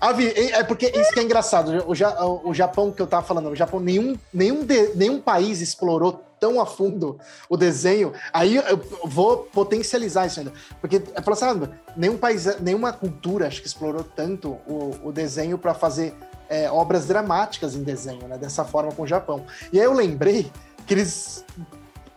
Avi, 0.00 0.32
é 0.36 0.62
porque 0.62 0.86
isso 0.86 1.12
que 1.12 1.20
é 1.20 1.22
engraçado. 1.22 1.84
O, 1.86 2.48
o 2.50 2.54
Japão 2.54 2.90
que 2.90 3.02
eu 3.02 3.06
tava 3.06 3.26
falando, 3.26 3.50
o 3.50 3.56
Japão, 3.56 3.80
nenhum, 3.80 4.16
nenhum, 4.32 4.64
de, 4.64 4.94
nenhum 4.94 5.20
país 5.20 5.60
explorou 5.60 6.24
tão 6.38 6.60
a 6.60 6.66
fundo 6.66 7.18
o 7.48 7.56
desenho. 7.56 8.12
Aí 8.32 8.56
eu 8.56 8.80
vou 9.04 9.38
potencializar 9.38 10.26
isso 10.26 10.40
ainda. 10.40 10.52
Porque, 10.80 11.02
é 11.14 11.22
falar 11.22 11.52
assim, 11.52 11.68
nenhum 11.96 12.16
país, 12.16 12.46
nenhuma 12.60 12.92
cultura 12.92 13.48
acho 13.48 13.60
que 13.60 13.66
explorou 13.66 14.04
tanto 14.04 14.50
o, 14.66 14.96
o 15.04 15.12
desenho 15.12 15.58
para 15.58 15.74
fazer 15.74 16.14
é, 16.48 16.70
obras 16.70 17.06
dramáticas 17.06 17.74
em 17.74 17.82
desenho, 17.82 18.26
né? 18.26 18.38
Dessa 18.38 18.64
forma 18.64 18.92
com 18.92 19.02
o 19.02 19.06
Japão. 19.06 19.44
E 19.72 19.78
aí 19.78 19.84
eu 19.84 19.92
lembrei 19.92 20.50
que 20.86 20.94
eles 20.94 21.44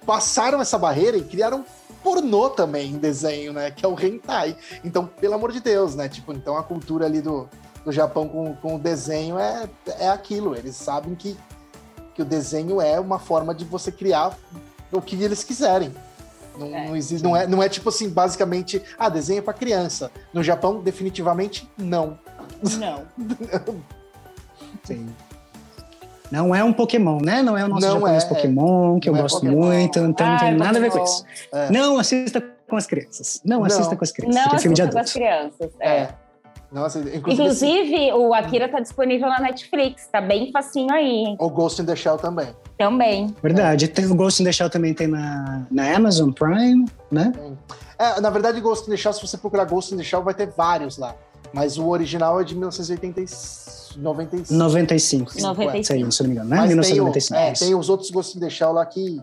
passaram 0.06 0.61
essa 0.61 0.78
barreira 0.78 1.18
e 1.18 1.23
criaram 1.23 1.65
pornô 2.03 2.49
também 2.49 2.91
em 2.91 2.98
desenho, 2.98 3.53
né? 3.53 3.72
Que 3.72 3.86
é 3.86 3.88
o 3.88 3.99
hentai. 3.99 4.56
Então, 4.84 5.06
pelo 5.06 5.36
amor 5.36 5.52
de 5.52 5.60
Deus, 5.60 5.95
né? 5.95 6.10
Tipo, 6.10 6.34
então 6.34 6.57
a 6.57 6.64
cultura 6.64 7.06
ali 7.06 7.22
do, 7.22 7.48
do 7.86 7.91
Japão 7.91 8.28
com, 8.28 8.56
com 8.56 8.76
o 8.76 8.80
desenho 8.80 9.38
é, 9.38 9.69
é 9.99 10.10
aquilo. 10.10 10.56
Eles 10.56 10.76
sabem 10.76 11.15
que, 11.15 11.38
que 12.15 12.22
o 12.22 12.26
desenho 12.26 12.82
é 12.82 12.99
uma 12.99 13.19
forma 13.19 13.53
de 13.53 13.65
você 13.65 13.91
criar 13.91 14.38
o 14.91 15.02
que 15.02 15.22
eles 15.22 15.44
quiserem. 15.44 15.94
Não, 16.57 16.68
é, 16.68 16.88
não, 16.88 16.95
existe, 16.95 17.23
não, 17.23 17.36
é, 17.36 17.48
não 17.48 17.64
é 17.64 17.69
tipo 17.69 17.88
assim, 17.88 18.10
basicamente, 18.10 18.82
ah, 18.98 19.07
desenho 19.07 19.40
é 19.40 19.41
para 19.41 19.53
criança. 19.53 20.11
No 20.34 20.44
Japão, 20.44 20.82
definitivamente, 20.82 21.69
não. 21.78 22.19
Não. 22.78 23.06
Sim. 24.84 25.07
Não 26.32 26.56
é 26.56 26.64
um 26.64 26.72
Pokémon, 26.72 27.20
né? 27.22 27.44
Não 27.44 27.58
é 27.58 27.66
o 27.66 27.68
nosso 27.68 27.86
não 27.86 27.94
japonês 27.95 28.24
é, 28.24 28.28
Pokémon, 28.28 28.99
que 28.99 29.10
eu 29.10 29.16
é 29.16 29.22
gosto 29.22 29.41
Pokémon. 29.41 29.66
muito, 29.66 29.99
então 29.99 30.28
não 30.28 30.38
tem 30.38 30.56
nada 30.56 30.78
a 30.78 30.82
ver 30.82 30.91
com 30.91 31.03
isso. 31.03 31.26
É. 31.52 31.70
Não 31.70 31.99
assista 31.99 32.41
com 32.68 32.78
as 32.78 32.88
crianças. 32.88 33.41
Não, 33.44 33.60
não. 33.60 33.66
assista 33.66 33.95
com 33.95 34.03
as 34.03 34.12
crianças. 34.12 34.36
Não 34.36 34.41
é 34.41 34.45
assista 34.45 34.62
filme 34.62 34.76
de 34.76 34.91
com 34.91 34.99
as 34.99 35.14
crianças. 35.14 35.72
É. 35.80 35.90
é. 35.90 36.10
Nossa, 36.72 36.99
inclusive, 36.99 37.34
inclusive 37.34 38.14
o 38.14 38.34
Akira 38.34 38.70
tá 38.70 38.80
disponível 38.80 39.28
na 39.28 39.41
Netflix, 39.41 40.08
tá 40.08 40.22
bem 40.22 40.52
facinho 40.53 40.94
aí. 40.94 41.36
O 41.38 41.49
Ghost 41.49 41.82
in 41.82 41.86
the 41.86 41.98
Shell 41.98 42.18
também. 42.18 42.48
Também. 42.78 43.36
Verdade. 43.44 43.90
Tem, 43.90 44.06
o 44.06 44.16
Ghost 44.16 44.41
in 44.41 44.45
the 44.45 44.53
Shell 44.53 44.70
também 44.70 44.94
tem 44.94 45.08
na, 45.08 45.64
na 45.70 45.94
Amazon 45.94 46.32
Prime, 46.32 46.86
né? 47.12 47.34
É, 47.99 48.22
na 48.22 48.30
verdade, 48.30 48.62
Ghost 48.62 48.88
in 48.88 48.91
the 48.91 48.98
Shell, 48.98 49.12
se 49.12 49.28
você 49.28 49.38
procurar 49.38 49.66
Ghost 49.66 49.94
in 49.94 49.98
the 49.98 50.03
Shell, 50.03 50.24
vai 50.24 50.34
ter 50.34 50.48
vários 50.48 50.98
lá. 50.98 51.14
Mas 51.53 51.78
o 51.78 51.88
original 51.88 52.40
é 52.40 52.44
de 52.44 52.56
1986. 52.56 53.72
95. 53.98 54.53
95. 54.53 55.41
95. 55.41 56.11
se 56.11 56.23
não 56.23 56.30
me 56.30 56.36
engano, 56.36 56.49
né? 56.49 56.57
Mas 56.57 56.68
1995. 56.69 57.34
Tem, 57.34 57.38
o, 57.38 57.49
é, 57.49 57.53
tem 57.53 57.76
os 57.76 57.90
outros 57.90 58.10
Ghost 58.10 58.38
in 58.38 58.40
the 58.40 58.49
Shell 58.49 58.72
lá 58.72 58.86
que 58.86 59.22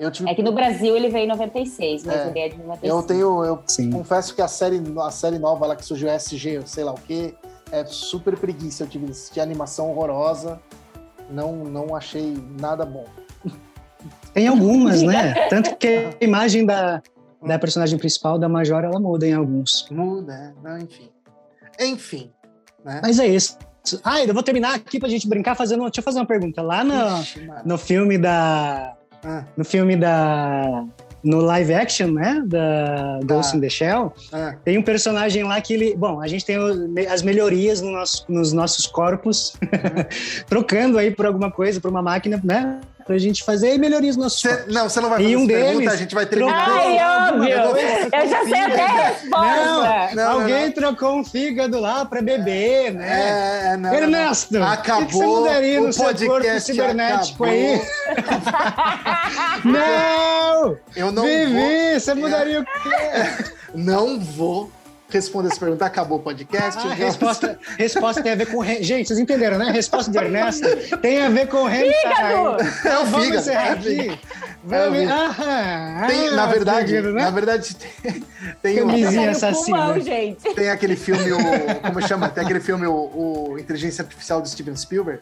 eu 0.00 0.10
tive... 0.10 0.30
É 0.30 0.34
que 0.34 0.42
no 0.42 0.52
Brasil 0.52 0.96
ele 0.96 1.08
veio 1.08 1.24
em 1.24 1.28
96, 1.28 2.04
mas 2.04 2.16
é, 2.16 2.28
ele 2.28 2.38
é 2.38 2.48
de 2.48 2.58
95. 2.58 2.86
Eu 2.86 3.02
tenho, 3.02 3.44
eu 3.44 3.62
Sim. 3.66 3.90
confesso 3.90 4.34
que 4.34 4.40
a 4.40 4.48
série, 4.48 4.80
a 5.00 5.10
série 5.10 5.38
nova 5.38 5.66
lá 5.66 5.76
que 5.76 5.84
surgiu, 5.84 6.08
SG, 6.08 6.62
sei 6.64 6.84
lá 6.84 6.92
o 6.92 7.00
que, 7.00 7.34
é 7.72 7.84
super 7.84 8.36
preguiça. 8.38 8.84
Eu 8.84 8.88
tive 8.88 9.06
de 9.06 9.40
animação 9.40 9.90
horrorosa, 9.90 10.60
não, 11.30 11.64
não 11.64 11.94
achei 11.94 12.36
nada 12.58 12.86
bom. 12.86 13.04
Tem 14.32 14.46
algumas, 14.46 15.02
né? 15.02 15.48
Tanto 15.48 15.74
que 15.76 15.88
a 16.20 16.24
imagem 16.24 16.64
da, 16.64 17.02
da 17.44 17.58
personagem 17.58 17.98
principal, 17.98 18.38
da 18.38 18.48
Major, 18.48 18.84
ela 18.84 19.00
muda 19.00 19.26
em 19.26 19.32
alguns. 19.32 19.88
Muda, 19.90 20.32
é. 20.32 20.68
Não, 20.68 20.78
enfim. 20.78 21.08
Enfim. 21.80 22.30
Né? 22.84 23.00
Mas 23.02 23.18
é 23.18 23.26
isso. 23.26 23.56
Ah, 24.04 24.22
eu 24.22 24.34
vou 24.34 24.42
terminar 24.42 24.74
aqui 24.74 24.98
pra 25.00 25.08
gente 25.08 25.26
brincar 25.28 25.54
fazendo. 25.54 25.82
Deixa 25.84 26.00
eu 26.00 26.04
fazer 26.04 26.18
uma 26.18 26.26
pergunta. 26.26 26.60
Lá 26.60 26.84
no, 26.84 27.20
Ixi, 27.22 27.48
no 27.64 27.78
filme 27.78 28.18
da. 28.18 28.94
Ah, 29.24 29.44
No 29.56 29.64
filme 29.64 29.96
da. 29.96 30.84
No 31.24 31.40
live 31.40 31.74
action, 31.74 32.12
né? 32.12 32.42
Da 32.46 33.18
Ghost 33.24 33.50
Tá. 33.52 33.56
in 33.58 33.60
the 33.60 33.68
Shell, 33.68 34.14
ah. 34.32 34.54
tem 34.64 34.78
um 34.78 34.82
personagem 34.82 35.42
lá 35.42 35.60
que 35.60 35.72
ele. 35.74 35.96
Bom, 35.96 36.20
a 36.20 36.28
gente 36.28 36.44
tem 36.44 36.56
as 37.10 37.22
melhorias 37.22 37.80
no 37.82 37.90
nosso- 37.90 38.24
nos 38.28 38.52
nossos 38.52 38.86
corpos, 38.86 39.54
trocando 40.46 40.96
aí 40.96 41.10
por 41.10 41.26
alguma 41.26 41.50
coisa, 41.50 41.80
por 41.80 41.90
uma 41.90 42.00
máquina, 42.02 42.40
né? 42.44 42.80
Pra 43.08 43.16
gente 43.18 43.42
fazer 43.42 43.76
melhorias 43.78 44.16
nos 44.16 44.24
nossos 44.26 44.40
Cê- 44.42 44.64
não, 44.68 44.86
você 44.88 45.00
não 45.00 45.08
vai 45.08 45.20
E 45.20 45.24
fazer 45.24 45.36
um 45.36 45.40
essa 45.40 45.48
pergunta, 45.48 45.74
deles 45.78 45.92
a 45.92 45.96
gente 45.96 46.14
vai 46.14 46.26
terminar. 46.26 46.68
Ai, 46.68 47.30
óbvio! 47.32 47.56
Eu 48.12 48.28
já 48.28 48.44
sei 48.44 48.60
até 48.60 48.82
a 48.82 49.08
resposta. 49.08 50.14
Não, 50.14 50.14
Não, 50.14 50.40
alguém 50.42 50.66
não, 50.66 50.72
trocou 50.72 51.18
um 51.18 51.24
fígado 51.24 51.80
lá 51.80 52.04
pra 52.04 52.20
beber, 52.20 52.92
né? 52.92 53.70
É, 53.72 53.76
não, 53.78 53.90
não, 53.90 53.98
Ernesto, 53.98 54.52
não. 54.52 54.60
o 54.62 54.76
que 54.76 54.82
que 54.82 54.86
você 54.86 54.92
Acabou 54.92 55.40
mudaria 55.40 55.80
no 55.80 55.90
seu 55.92 56.04
corpo 56.04 56.26
podcast, 56.26 56.70
cibernético 56.70 57.44
acabou. 57.44 57.60
aí? 57.60 57.80
Não! 59.64 60.76
Eu 60.94 61.10
não 61.12 61.24
Vivi, 61.24 61.52
vou, 61.52 62.00
você 62.00 62.14
mudaria 62.14 62.60
o 62.60 62.64
quê? 62.64 63.52
não 63.74 64.18
vou 64.20 64.70
responder 65.08 65.48
essa 65.48 65.58
pergunta. 65.60 65.84
Acabou 65.84 66.18
o 66.18 66.22
podcast. 66.22 66.78
Ah, 66.78 66.88
já- 66.88 66.94
resposta, 66.94 67.58
resposta 67.78 68.22
tem 68.22 68.32
a 68.32 68.34
ver 68.36 68.46
com... 68.46 68.58
re- 68.60 68.82
Gente, 68.82 69.08
vocês 69.08 69.18
entenderam, 69.18 69.58
né? 69.58 69.68
A 69.68 69.72
resposta 69.72 70.10
do 70.10 70.18
Ernesto 70.18 70.66
tem 71.00 71.22
a 71.22 71.28
ver 71.28 71.48
com 71.48 71.68
hentai. 71.68 71.92
Fígado! 71.92 72.88
É 72.88 72.98
o 72.98 73.04
Vamos 73.06 73.24
fígado. 73.26 73.40
encerrar 73.42 73.66
é 73.66 73.70
o 73.70 73.72
aqui. 73.74 73.84
fígado. 74.00 74.18
Vamos... 74.64 74.98
É 74.98 76.06
Tem, 76.08 76.30
na 76.32 76.42
ah, 76.42 76.46
verdade, 76.46 76.88
fígado, 76.88 77.12
né? 77.14 77.22
na 77.22 77.30
verdade 77.30 77.74
tem, 78.02 78.24
tem, 78.62 78.82
um- 78.82 78.86
Camisinha 78.88 79.26
no 79.26 79.30
assassina. 79.30 79.76
pulmão, 79.78 80.00
gente. 80.00 80.54
tem 80.54 80.68
aquele 80.70 80.96
filme, 80.96 81.32
o, 81.32 81.38
como 81.82 82.02
chama? 82.06 82.28
Tem 82.28 82.44
aquele 82.44 82.60
filme, 82.60 82.86
o, 82.86 83.50
o 83.52 83.58
Inteligência 83.58 84.02
Artificial 84.02 84.40
do 84.42 84.48
Steven 84.48 84.76
Spielberg. 84.76 85.20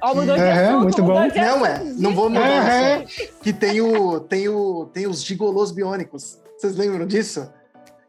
Ó, 0.00 0.14
mudou 0.14 0.36
de 0.36 0.40
Aham, 0.42 0.62
assunto, 0.68 0.82
muito 0.84 1.02
mudou 1.02 1.20
bom. 1.22 1.28
de 1.28 1.40
Não 1.40 1.66
é, 1.66 1.82
não 1.98 2.14
vou 2.14 2.30
mudar. 2.30 2.46
Essa. 2.46 3.04
Que 3.42 3.52
tem 3.52 3.80
o, 3.80 4.20
tem 4.20 4.48
o, 4.48 4.86
tem 4.94 5.06
os 5.08 5.22
gigolôs 5.24 5.72
biônicos. 5.72 6.38
Vocês 6.56 6.76
lembram 6.76 7.04
disso? 7.06 7.48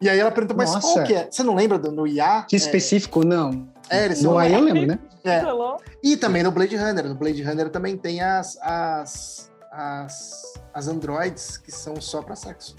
E 0.01 0.09
aí 0.09 0.17
ela 0.19 0.31
perguntou, 0.31 0.55
mas 0.55 0.73
Nossa. 0.73 0.93
qual 0.93 1.05
que 1.05 1.13
é? 1.13 1.27
Você 1.29 1.43
não 1.43 1.55
lembra 1.55 1.77
do, 1.77 1.91
no 1.91 2.07
IA? 2.07 2.45
Que 2.47 2.55
específico, 2.55 3.25
não. 3.25 3.67
É, 3.89 4.05
eles 4.05 4.19
são 4.19 4.33
No 4.33 4.37
aí 4.37 4.53
eu 4.53 4.61
lembro, 4.61 4.85
né? 4.87 4.99
É. 5.23 5.41
E 6.01 6.15
também 6.15 6.41
no 6.41 6.51
Blade 6.51 6.75
Runner. 6.77 7.05
No 7.07 7.15
Blade 7.15 7.43
Runner 7.43 7.69
também 7.69 7.97
tem 7.97 8.21
as, 8.21 8.57
as, 8.61 9.51
as, 9.71 10.53
as 10.73 10.87
androids 10.87 11.57
que 11.57 11.71
são 11.71 11.99
só 11.99 12.21
para 12.21 12.35
sexo. 12.35 12.75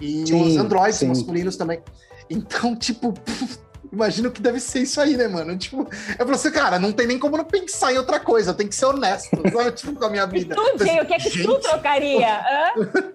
E 0.00 0.26
Sim, 0.26 0.46
os 0.46 0.56
androids 0.56 0.96
sim. 0.96 1.08
masculinos 1.08 1.56
também. 1.56 1.82
Então, 2.30 2.74
tipo, 2.76 3.12
imagino 3.92 4.30
que 4.30 4.40
deve 4.40 4.60
ser 4.60 4.80
isso 4.80 5.00
aí, 5.00 5.16
né, 5.16 5.26
mano? 5.26 5.56
Tipo, 5.58 5.88
eu 6.18 6.24
falo 6.24 6.32
assim, 6.32 6.50
cara, 6.52 6.78
não 6.78 6.92
tem 6.92 7.06
nem 7.08 7.18
como 7.18 7.36
não 7.36 7.44
pensar 7.44 7.92
em 7.92 7.98
outra 7.98 8.20
coisa, 8.20 8.50
eu 8.50 8.54
tenho 8.54 8.68
que 8.68 8.76
ser 8.76 8.86
honesto, 8.86 9.36
sabe? 9.52 9.72
Tipo, 9.72 9.94
com 9.94 10.04
a 10.04 10.10
minha 10.10 10.26
vida. 10.26 10.54
tu, 10.54 10.84
Jay, 10.84 11.00
o 11.00 11.06
que 11.06 11.14
é 11.14 11.18
que 11.18 11.30
tu 11.30 11.38
Gente, 11.38 11.62
trocaria? 11.62 12.38
Hã? 12.38 13.12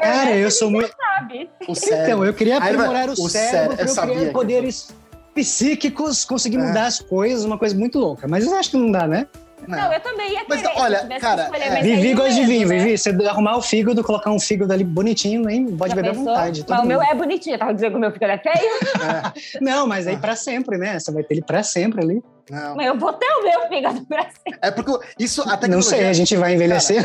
Cara, 0.00 0.36
eu 0.36 0.50
sou 0.50 0.70
muito... 0.70 0.90
Sabe? 1.18 1.50
O 1.68 1.74
cérebro. 1.74 2.04
Então, 2.06 2.24
eu 2.24 2.34
queria 2.34 2.58
vai- 2.58 2.70
aprimorar 2.72 3.08
o, 3.08 3.12
o 3.12 3.28
cérebro 3.28 3.30
cérebro, 3.30 3.76
eu 3.78 3.86
eu 3.86 3.88
sabia 3.88 4.14
criar 4.14 4.26
que- 4.28 4.32
poderes 4.32 4.88
psíquicos, 5.34 6.24
conseguir 6.24 6.56
É. 6.56 6.60
mudar 6.66 6.86
as 6.86 7.00
coisas, 7.00 7.44
uma 7.44 7.58
coisa 7.58 7.74
muito 7.74 7.98
louca. 7.98 8.26
Mas 8.28 8.46
eu 8.46 8.54
acho 8.56 8.70
que 8.70 8.76
não 8.76 8.90
dá, 8.90 9.06
né? 9.06 9.26
Não, 9.68 9.92
eu 9.92 10.00
também 10.00 10.32
ia 10.32 10.42
Mas, 10.48 10.62
querer. 10.62 10.74
se 10.74 10.80
olha, 10.80 11.06
eu 11.08 11.20
cara, 11.20 11.36
que 11.36 11.42
escolher, 11.42 11.64
é. 11.64 11.70
mas 11.70 11.82
Vivi 11.84 12.14
gosta 12.14 12.32
de 12.32 12.44
vinho, 12.46 12.66
né? 12.66 12.78
Vivi. 12.78 12.96
Você 12.98 13.10
arrumar 13.28 13.56
o 13.58 13.62
fígado, 13.62 14.02
colocar 14.02 14.30
um 14.30 14.40
fígado 14.40 14.72
ali 14.72 14.82
bonitinho, 14.82 15.42
nem 15.42 15.66
pode 15.76 15.90
Já 15.90 15.96
beber 15.96 16.08
à 16.08 16.12
pensou? 16.12 16.24
vontade. 16.28 16.64
todo 16.64 16.76
Mas 16.76 16.84
o 16.84 16.88
meu 16.88 17.02
é 17.02 17.14
bonitinho. 17.14 17.58
Tava 17.58 17.74
dizendo 17.74 17.90
que 17.92 17.96
o 17.98 18.00
meu 18.00 18.10
fica 18.10 18.26
é 18.26 18.38
feio, 18.38 18.54
É, 18.56 19.60
Não, 19.60 19.86
mas 19.86 20.06
aí 20.06 20.14
Ah. 20.14 20.18
pra 20.18 20.34
sempre, 20.34 20.78
né? 20.78 20.98
Você 20.98 21.12
vai 21.12 21.22
ter 21.22 21.34
ele 21.34 21.42
pra 21.42 21.62
sempre 21.62 22.02
ali. 22.02 22.22
não. 22.50 22.74
mas 22.74 22.86
eu 22.86 22.98
vou 22.98 23.12
ter 23.12 23.26
o 23.26 23.42
meu 23.44 23.68
fígado 23.68 24.04
pra 24.06 24.22
sempre. 24.22 24.58
É 24.62 24.70
porque 24.70 25.06
isso, 25.18 25.42
a 25.42 25.46
Não 25.46 25.56
tecnologia. 25.58 25.90
sei, 25.98 26.06
a 26.08 26.12
gente 26.14 26.34
vai 26.36 26.54
envelhecer. 26.54 27.04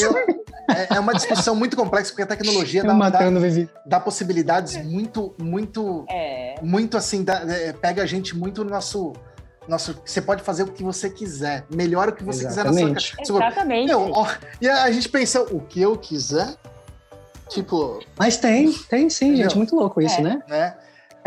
eu- 0.00 0.37
é, 0.68 0.96
é 0.96 1.00
uma 1.00 1.12
discussão 1.14 1.54
muito 1.54 1.76
complexa, 1.76 2.10
porque 2.10 2.22
a 2.22 2.26
tecnologia 2.26 2.82
dá, 2.82 2.88
dá, 2.88 2.94
matando 2.94 3.40
dá 3.86 3.98
possibilidades 4.00 4.76
muito, 4.84 5.34
muito 5.40 6.04
É. 6.08 6.54
muito 6.62 6.96
assim, 6.96 7.24
dá- 7.24 7.42
é, 7.48 7.72
pega 7.72 8.02
a 8.02 8.06
gente 8.06 8.36
muito 8.36 8.62
no 8.64 8.70
nosso. 8.70 9.12
nosso 9.66 9.94
você 10.04 10.20
pode 10.20 10.42
fazer 10.42 10.62
o 10.62 10.68
que 10.68 10.82
você 10.82 11.08
quiser, 11.10 11.64
melhor 11.74 12.08
o 12.08 12.12
que 12.12 12.22
você 12.24 12.46
quiser 12.46 12.64
na 12.64 12.72
sua 12.72 12.80
Exatamente. 12.82 13.16
casa. 13.16 13.32
Exatamente. 13.32 13.86
Meu, 13.86 14.10
ó, 14.12 14.26
e 14.60 14.68
a 14.68 14.90
gente 14.90 15.08
pensa, 15.08 15.42
o 15.42 15.60
que 15.60 15.80
eu 15.80 15.96
quiser? 15.96 16.54
Tipo, 17.48 18.00
Mas 18.18 18.36
tem, 18.36 18.70
tem 18.90 19.08
sim, 19.08 19.28
gente. 19.30 19.40
Entendeu? 19.40 19.56
Muito 19.56 19.74
louco 19.74 20.02
isso, 20.02 20.18
É. 20.20 20.22
né? 20.22 20.42
né? 20.48 20.74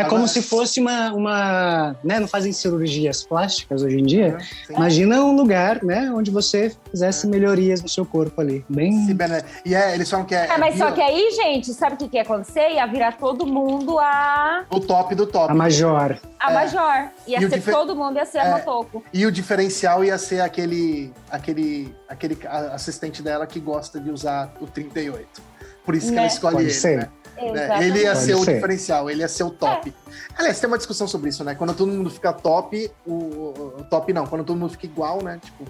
É 0.02 0.06
como 0.10 0.28
se 0.28 0.42
fosse 0.42 0.80
uma, 0.80 1.14
uma. 1.14 1.96
né? 2.04 2.20
Não 2.20 2.28
fazem 2.28 2.52
cirurgias 2.54 3.24
plásticas 3.24 3.82
hoje 3.84 4.00
em 4.00 4.04
dia. 4.06 4.38
Sim. 4.68 4.74
Imagina 4.74 5.24
um 5.24 5.36
lugar, 5.36 5.84
né? 5.84 6.12
Onde 6.14 6.30
você 6.32 6.76
fizesse 6.90 7.28
melhorias 7.28 7.82
no 7.82 7.90
seu 7.90 8.06
corpo 8.06 8.42
ali. 8.42 8.66
Bem. 8.70 9.06
Ciberne- 9.06 9.44
E 9.66 9.74
é, 9.76 9.94
eles 9.94 10.10
falam 10.10 10.26
que 10.26 10.36
é, 10.36 10.50
Ah, 10.52 10.58
mas 10.58 10.78
só 10.78 10.92
que 10.92 11.02
aí, 11.02 11.32
gente, 11.32 11.74
sabe 11.74 11.96
o 11.96 11.98
que, 11.98 12.08
que 12.08 12.16
ia 12.18 12.24
acontecer? 12.24 12.72
Ia 12.74 12.86
virar 12.86 13.18
todo 13.18 13.46
mundo 13.46 14.00
a, 14.00 14.64
o 14.70 14.80
top 14.80 15.16
do 15.16 15.26
top. 15.26 15.52
A 15.52 15.56
major. 15.56 16.18
a 16.40 16.52
É. 16.52 16.54
major. 16.54 17.10
Ia 17.28 17.38
E 17.38 17.42
ser 17.42 17.50
difer- 17.56 17.74
todo 17.74 17.96
mundo 17.96 18.18
ia 18.18 18.26
ser 18.26 18.40
a 18.40 18.46
É. 18.46 18.58
no 18.58 18.60
topo. 18.66 19.04
E 19.14 19.26
o 19.26 19.32
diferencial 19.32 20.04
ia 20.04 20.18
ser 20.18 20.42
aquele, 20.42 21.12
aquele, 21.30 21.94
aquele 22.08 22.38
a- 22.48 22.74
assistente 22.76 23.22
dela 23.22 23.46
que 23.48 23.60
gosta 23.60 24.00
de 24.00 24.10
usar 24.10 24.54
o 24.60 24.66
38. 24.68 25.42
Por 25.86 25.96
isso 25.96 26.08
que 26.08 26.12
Né? 26.14 26.18
ela 26.20 26.28
escolhe 26.28 26.56
Pode 26.56 26.68
ele, 26.68 26.74
ser. 26.74 26.98
né? 26.98 27.10
É, 27.38 27.50
Exatamente. 27.52 27.84
ele 27.90 28.00
ia 28.04 28.12
Pode 28.14 28.24
ser 28.26 28.36
o 28.36 28.44
ser. 28.44 28.54
diferencial, 28.56 29.10
ele 29.10 29.22
ia 29.22 29.28
ser 29.28 29.44
o 29.44 29.50
top. 29.50 29.94
Aliás, 30.38 30.60
tem 30.60 30.68
uma 30.68 30.78
discussão 30.78 31.08
sobre 31.08 31.30
isso, 31.30 31.44
né? 31.44 31.56
Quando 31.56 31.74
todo 31.74 31.92
mundo 31.92 32.10
fica 32.10 32.32
top, 32.32 32.92
o, 33.06 33.14
o- 33.14 33.86
top 33.90 34.14
não. 34.14 34.28
Quando 34.28 34.44
todo 34.44 34.58
mundo 34.58 34.70
fica 34.72 34.86
igual, 34.86 35.24
né? 35.24 35.40
Tipo, 35.44 35.66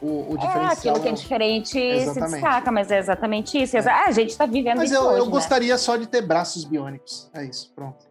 o, 0.00 0.32
o 0.32 0.34
É, 0.34 0.46
diferencial. 0.46 0.94
aquilo 0.96 1.00
que 1.00 1.08
é 1.08 1.12
diferente 1.12 1.68
se 1.70 1.78
Exatamente. 1.78 2.32
destaca, 2.32 2.72
mas 2.72 2.90
é 2.90 2.98
exatamente 2.98 3.62
isso. 3.62 3.76
Exa- 3.76 3.92
Ah, 3.92 4.04
a 4.08 4.10
gente 4.10 4.36
tá 4.36 4.46
vivendo 4.46 4.78
Mas 4.78 4.90
isso 4.90 4.98
eu, 4.98 5.06
hoje, 5.06 5.18
eu 5.18 5.24
né? 5.26 5.30
gostaria 5.30 5.76
só 5.78 5.96
de 5.96 6.06
ter 6.06 6.22
braços 6.22 6.64
biônicos. 6.64 7.30
É 7.34 7.44
isso, 7.44 7.70
pronto. 7.74 8.06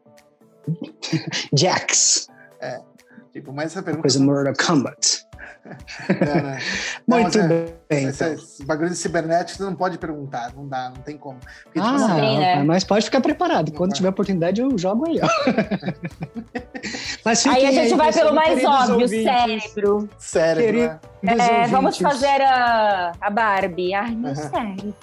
Jax. 1.53 2.27
Tipo, 3.33 3.51
mas 3.53 3.67
essa 3.71 3.81
pergunta. 3.81 4.03
Coisa 4.03 4.19
Mortal 4.19 4.53
Kombat. 4.65 5.25
Não, 5.65 6.41
né? 6.43 6.59
Não, 7.07 7.19
Muito 7.21 7.37
é- 7.39 7.47
bem. 7.47 7.65
Esse, 7.89 8.23
Então. 8.23 8.33
esse 8.33 8.65
bagulho 8.65 8.89
de 8.89 8.95
cibernético 8.95 9.57
você 9.57 9.63
não 9.63 9.75
pode 9.75 9.97
perguntar, 9.97 10.51
não 10.55 10.67
dá, 10.67 10.89
não 10.95 11.01
tem 11.03 11.17
como. 11.17 11.37
Porque, 11.63 11.79
tipo, 11.79 11.85
Ah, 11.91 11.95
assim, 11.95 12.15
tem, 12.15 12.39
né? 12.39 12.63
mas 12.63 12.83
pode 12.83 13.05
ficar 13.05 13.21
preparado. 13.21 13.69
Não 13.69 13.77
Quando 13.77 13.89
vai. 13.91 13.97
tiver 13.97 14.09
oportunidade, 14.09 14.61
eu 14.61 14.77
jogo 14.77 15.07
aí, 15.07 15.19
ó. 15.21 15.27
mas 17.25 17.45
Aí 17.45 17.65
a 17.65 17.71
gente 17.71 17.93
vai 17.95 18.07
pensando, 18.07 18.23
pelo 18.23 18.35
mais 18.35 18.63
óbvio, 18.63 19.01
ouvintes, 19.01 19.23
cérebro. 19.23 20.09
cérebro, 20.17 20.99
né? 21.21 21.35
dos 21.35 21.39
É, 21.47 21.67
vamos 21.67 21.97
fazer 21.97 22.41
a, 22.41 23.11
a 23.19 23.29
Barbie. 23.29 23.93
Ai, 23.93 24.11
meu 24.15 24.35
cérebro. 24.35 24.95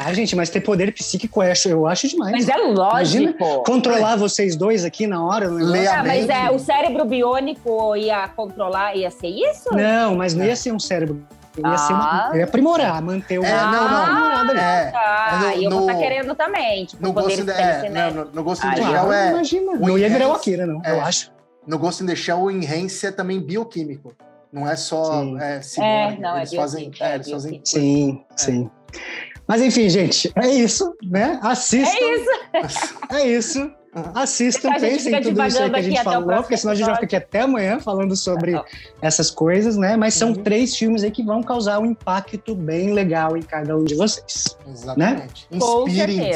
Ah, 0.00 0.12
gente, 0.14 0.36
mas 0.36 0.48
ter 0.48 0.60
poder 0.60 0.92
psíquico 0.92 1.42
eu 1.42 1.50
acho, 1.50 1.68
eu 1.68 1.86
acho 1.86 2.06
demais. 2.08 2.30
Mas 2.32 2.48
é 2.48 2.56
lógico. 2.56 3.62
Controlar 3.64 4.16
vocês 4.16 4.54
dois 4.54 4.84
aqui 4.84 5.06
na 5.06 5.24
hora. 5.24 5.48
no 5.48 5.56
negócio. 5.58 5.72
Lê 5.72 5.86
a 5.88 6.00
Ah, 6.00 6.04
mas 6.04 6.26
mente. 6.26 6.32
é, 6.32 6.50
o 6.50 6.58
cérebro 6.58 7.04
biônico 7.04 7.96
ia 7.96 8.28
controlar, 8.28 8.94
ia 8.96 9.10
ser 9.10 9.26
isso? 9.28 9.68
Não, 9.74 10.14
mas 10.14 10.34
não 10.34 10.44
ia 10.44 10.54
ser 10.54 10.72
um 10.72 10.78
cérebro. 10.78 11.26
Ia 11.58 11.76
ser 11.76 11.92
uma, 11.92 12.30
Ah. 12.30 12.36
ia 12.36 12.44
aprimorar, 12.44 13.02
manter 13.02 13.40
o. 13.40 13.44
É, 13.44 13.50
não, 13.50 13.72
não. 13.72 13.96
aprimorado 14.02 14.50
ali. 14.52 14.60
É, 14.60 14.92
Ah, 14.94 15.40
No- 15.42 15.50
e 15.60 15.64
eu 15.64 15.70
vou 15.70 15.80
no- 15.80 15.86
estar 15.90 15.98
querendo 16.00 16.34
também. 16.36 16.84
Tipo, 16.84 17.02
no 17.02 17.12
Ghost 17.12 17.40
in 17.40 17.44
the, 17.46 17.52
é, 17.52 17.56
telecinésicos. 17.56 18.14
não, 18.14 18.24
no, 18.26 18.30
no 18.30 18.42
Ghost 18.44 18.64
in 18.64 18.68
Ah, 18.70 18.74
the. 18.74 18.82
Shell 18.82 19.12
é. 19.12 19.30
imagina. 19.30 19.72
Não 19.74 19.98
ia 19.98 20.08
virar 20.08 20.24
o 20.26 20.28
enhance- 20.28 20.40
Akira, 20.40 20.66
não, 20.66 20.80
é. 20.84 20.92
eu 20.92 21.00
acho. 21.00 21.32
No 21.66 21.76
Ghost 21.78 22.02
in 22.04 22.06
the 22.06 22.14
Shell, 22.14 22.38
o 22.38 22.50
enhance 22.52 23.04
é 23.04 23.10
também 23.10 23.40
bioquímico. 23.40 24.14
Não 24.52 24.66
é 24.66 24.76
só 24.76 25.20
Sim. 25.20 25.38
é, 25.40 25.60
ciborgue. 25.60 26.20
não, 26.22 26.34
é 26.36 26.38
eles 26.38 26.54
fazem, 26.54 26.80
bioquímico, 26.84 27.04
é, 27.04 27.10
é 27.10 27.14
eles 27.16 27.30
fazem 27.30 27.60
Sim, 27.64 28.24
sim. 28.36 28.70
Mas 29.48 29.62
enfim, 29.62 29.88
gente, 29.88 30.30
é 30.36 30.46
isso, 30.48 30.94
né? 31.02 31.40
Assistam. 31.42 31.96
É 31.96 32.14
isso. 32.14 32.94
É 33.10 33.26
isso. 33.26 33.70
Assistam, 34.14 34.70
pensem 34.78 35.14
em 35.14 35.22
tudo 35.22 35.42
isso 35.44 35.62
aí 35.62 35.70
que 35.70 35.76
a 35.76 35.82
gente 35.82 36.04
falou, 36.04 36.36
porque 36.42 36.56
senão 36.56 36.72
a 36.72 36.74
gente 36.76 36.84
vai 36.86 36.94
ficar 36.96 37.06
aqui 37.06 37.16
até 37.16 37.40
amanhã 37.40 37.80
falando 37.80 38.14
sobre 38.14 38.52
Não. 38.52 38.64
essas 39.00 39.30
coisas, 39.30 39.76
né? 39.76 39.96
Mas 39.96 40.14
são 40.14 40.28
Uhum. 40.28 40.42
três 40.42 40.76
filmes 40.76 41.02
aí 41.02 41.10
que 41.10 41.22
vão 41.24 41.42
causar 41.42 41.78
um 41.80 41.86
impacto 41.86 42.54
bem 42.54 42.92
legal 42.92 43.36
em 43.36 43.42
cada 43.42 43.76
um 43.76 43.84
de 43.84 43.94
vocês. 43.94 44.56
Exatamente. 44.68 45.48
Com 45.58 45.88
Inspirem, 45.88 46.30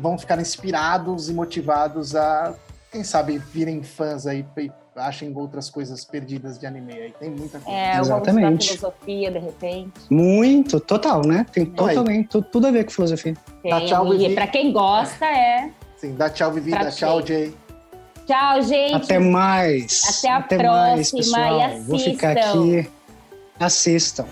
vão 0.00 0.18
ficar 0.18 0.38
inspirados 0.40 1.28
e 1.28 1.32
motivados 1.32 2.16
a, 2.16 2.54
quem 2.90 3.04
sabe, 3.04 3.38
virem 3.38 3.82
fãs 3.82 4.26
aí 4.26 4.44
achem 4.96 5.32
outras 5.36 5.68
coisas 5.70 6.04
perdidas 6.04 6.58
de 6.58 6.66
anime 6.66 6.92
aí. 6.92 7.14
Tem 7.18 7.30
muita 7.30 7.58
coisa. 7.58 7.78
É, 7.78 7.98
Exatamente. 7.98 8.68
filosofia, 8.76 9.30
de 9.30 9.38
repente. 9.38 9.92
Muito, 10.10 10.80
total, 10.80 11.22
né? 11.26 11.44
Tem 11.52 11.64
Aí. 11.64 11.70
totalmente 11.70 12.28
tu- 12.28 12.42
tudo 12.42 12.66
a 12.66 12.70
ver 12.70 12.84
com 12.84 12.90
filosofia. 12.90 13.34
Dá 13.64 13.78
Tem, 13.78 13.86
tchau, 13.86 14.14
e 14.14 14.18
Vivi. 14.18 14.34
pra 14.34 14.46
quem 14.46 14.72
gosta, 14.72 15.24
é. 15.26 15.70
Sim, 15.96 16.14
dá 16.14 16.28
tchau, 16.30 16.52
Vivi, 16.52 16.70
Pra 16.70 16.84
dá 16.84 16.90
tchau, 16.90 17.22
quem? 17.22 17.26
Jay. 17.36 17.54
Tchau, 18.26 18.62
gente. 18.62 18.94
Até 18.94 19.18
mais. 19.18 20.02
Até 20.18 20.28
a 20.30 20.40
mais, 20.40 21.10
próxima 21.10 21.18
pessoal. 21.18 21.70
e 21.70 21.80
Vou 21.80 21.98
ficar 21.98 22.32
aqui. 22.36 22.90
Assistam. 23.58 24.26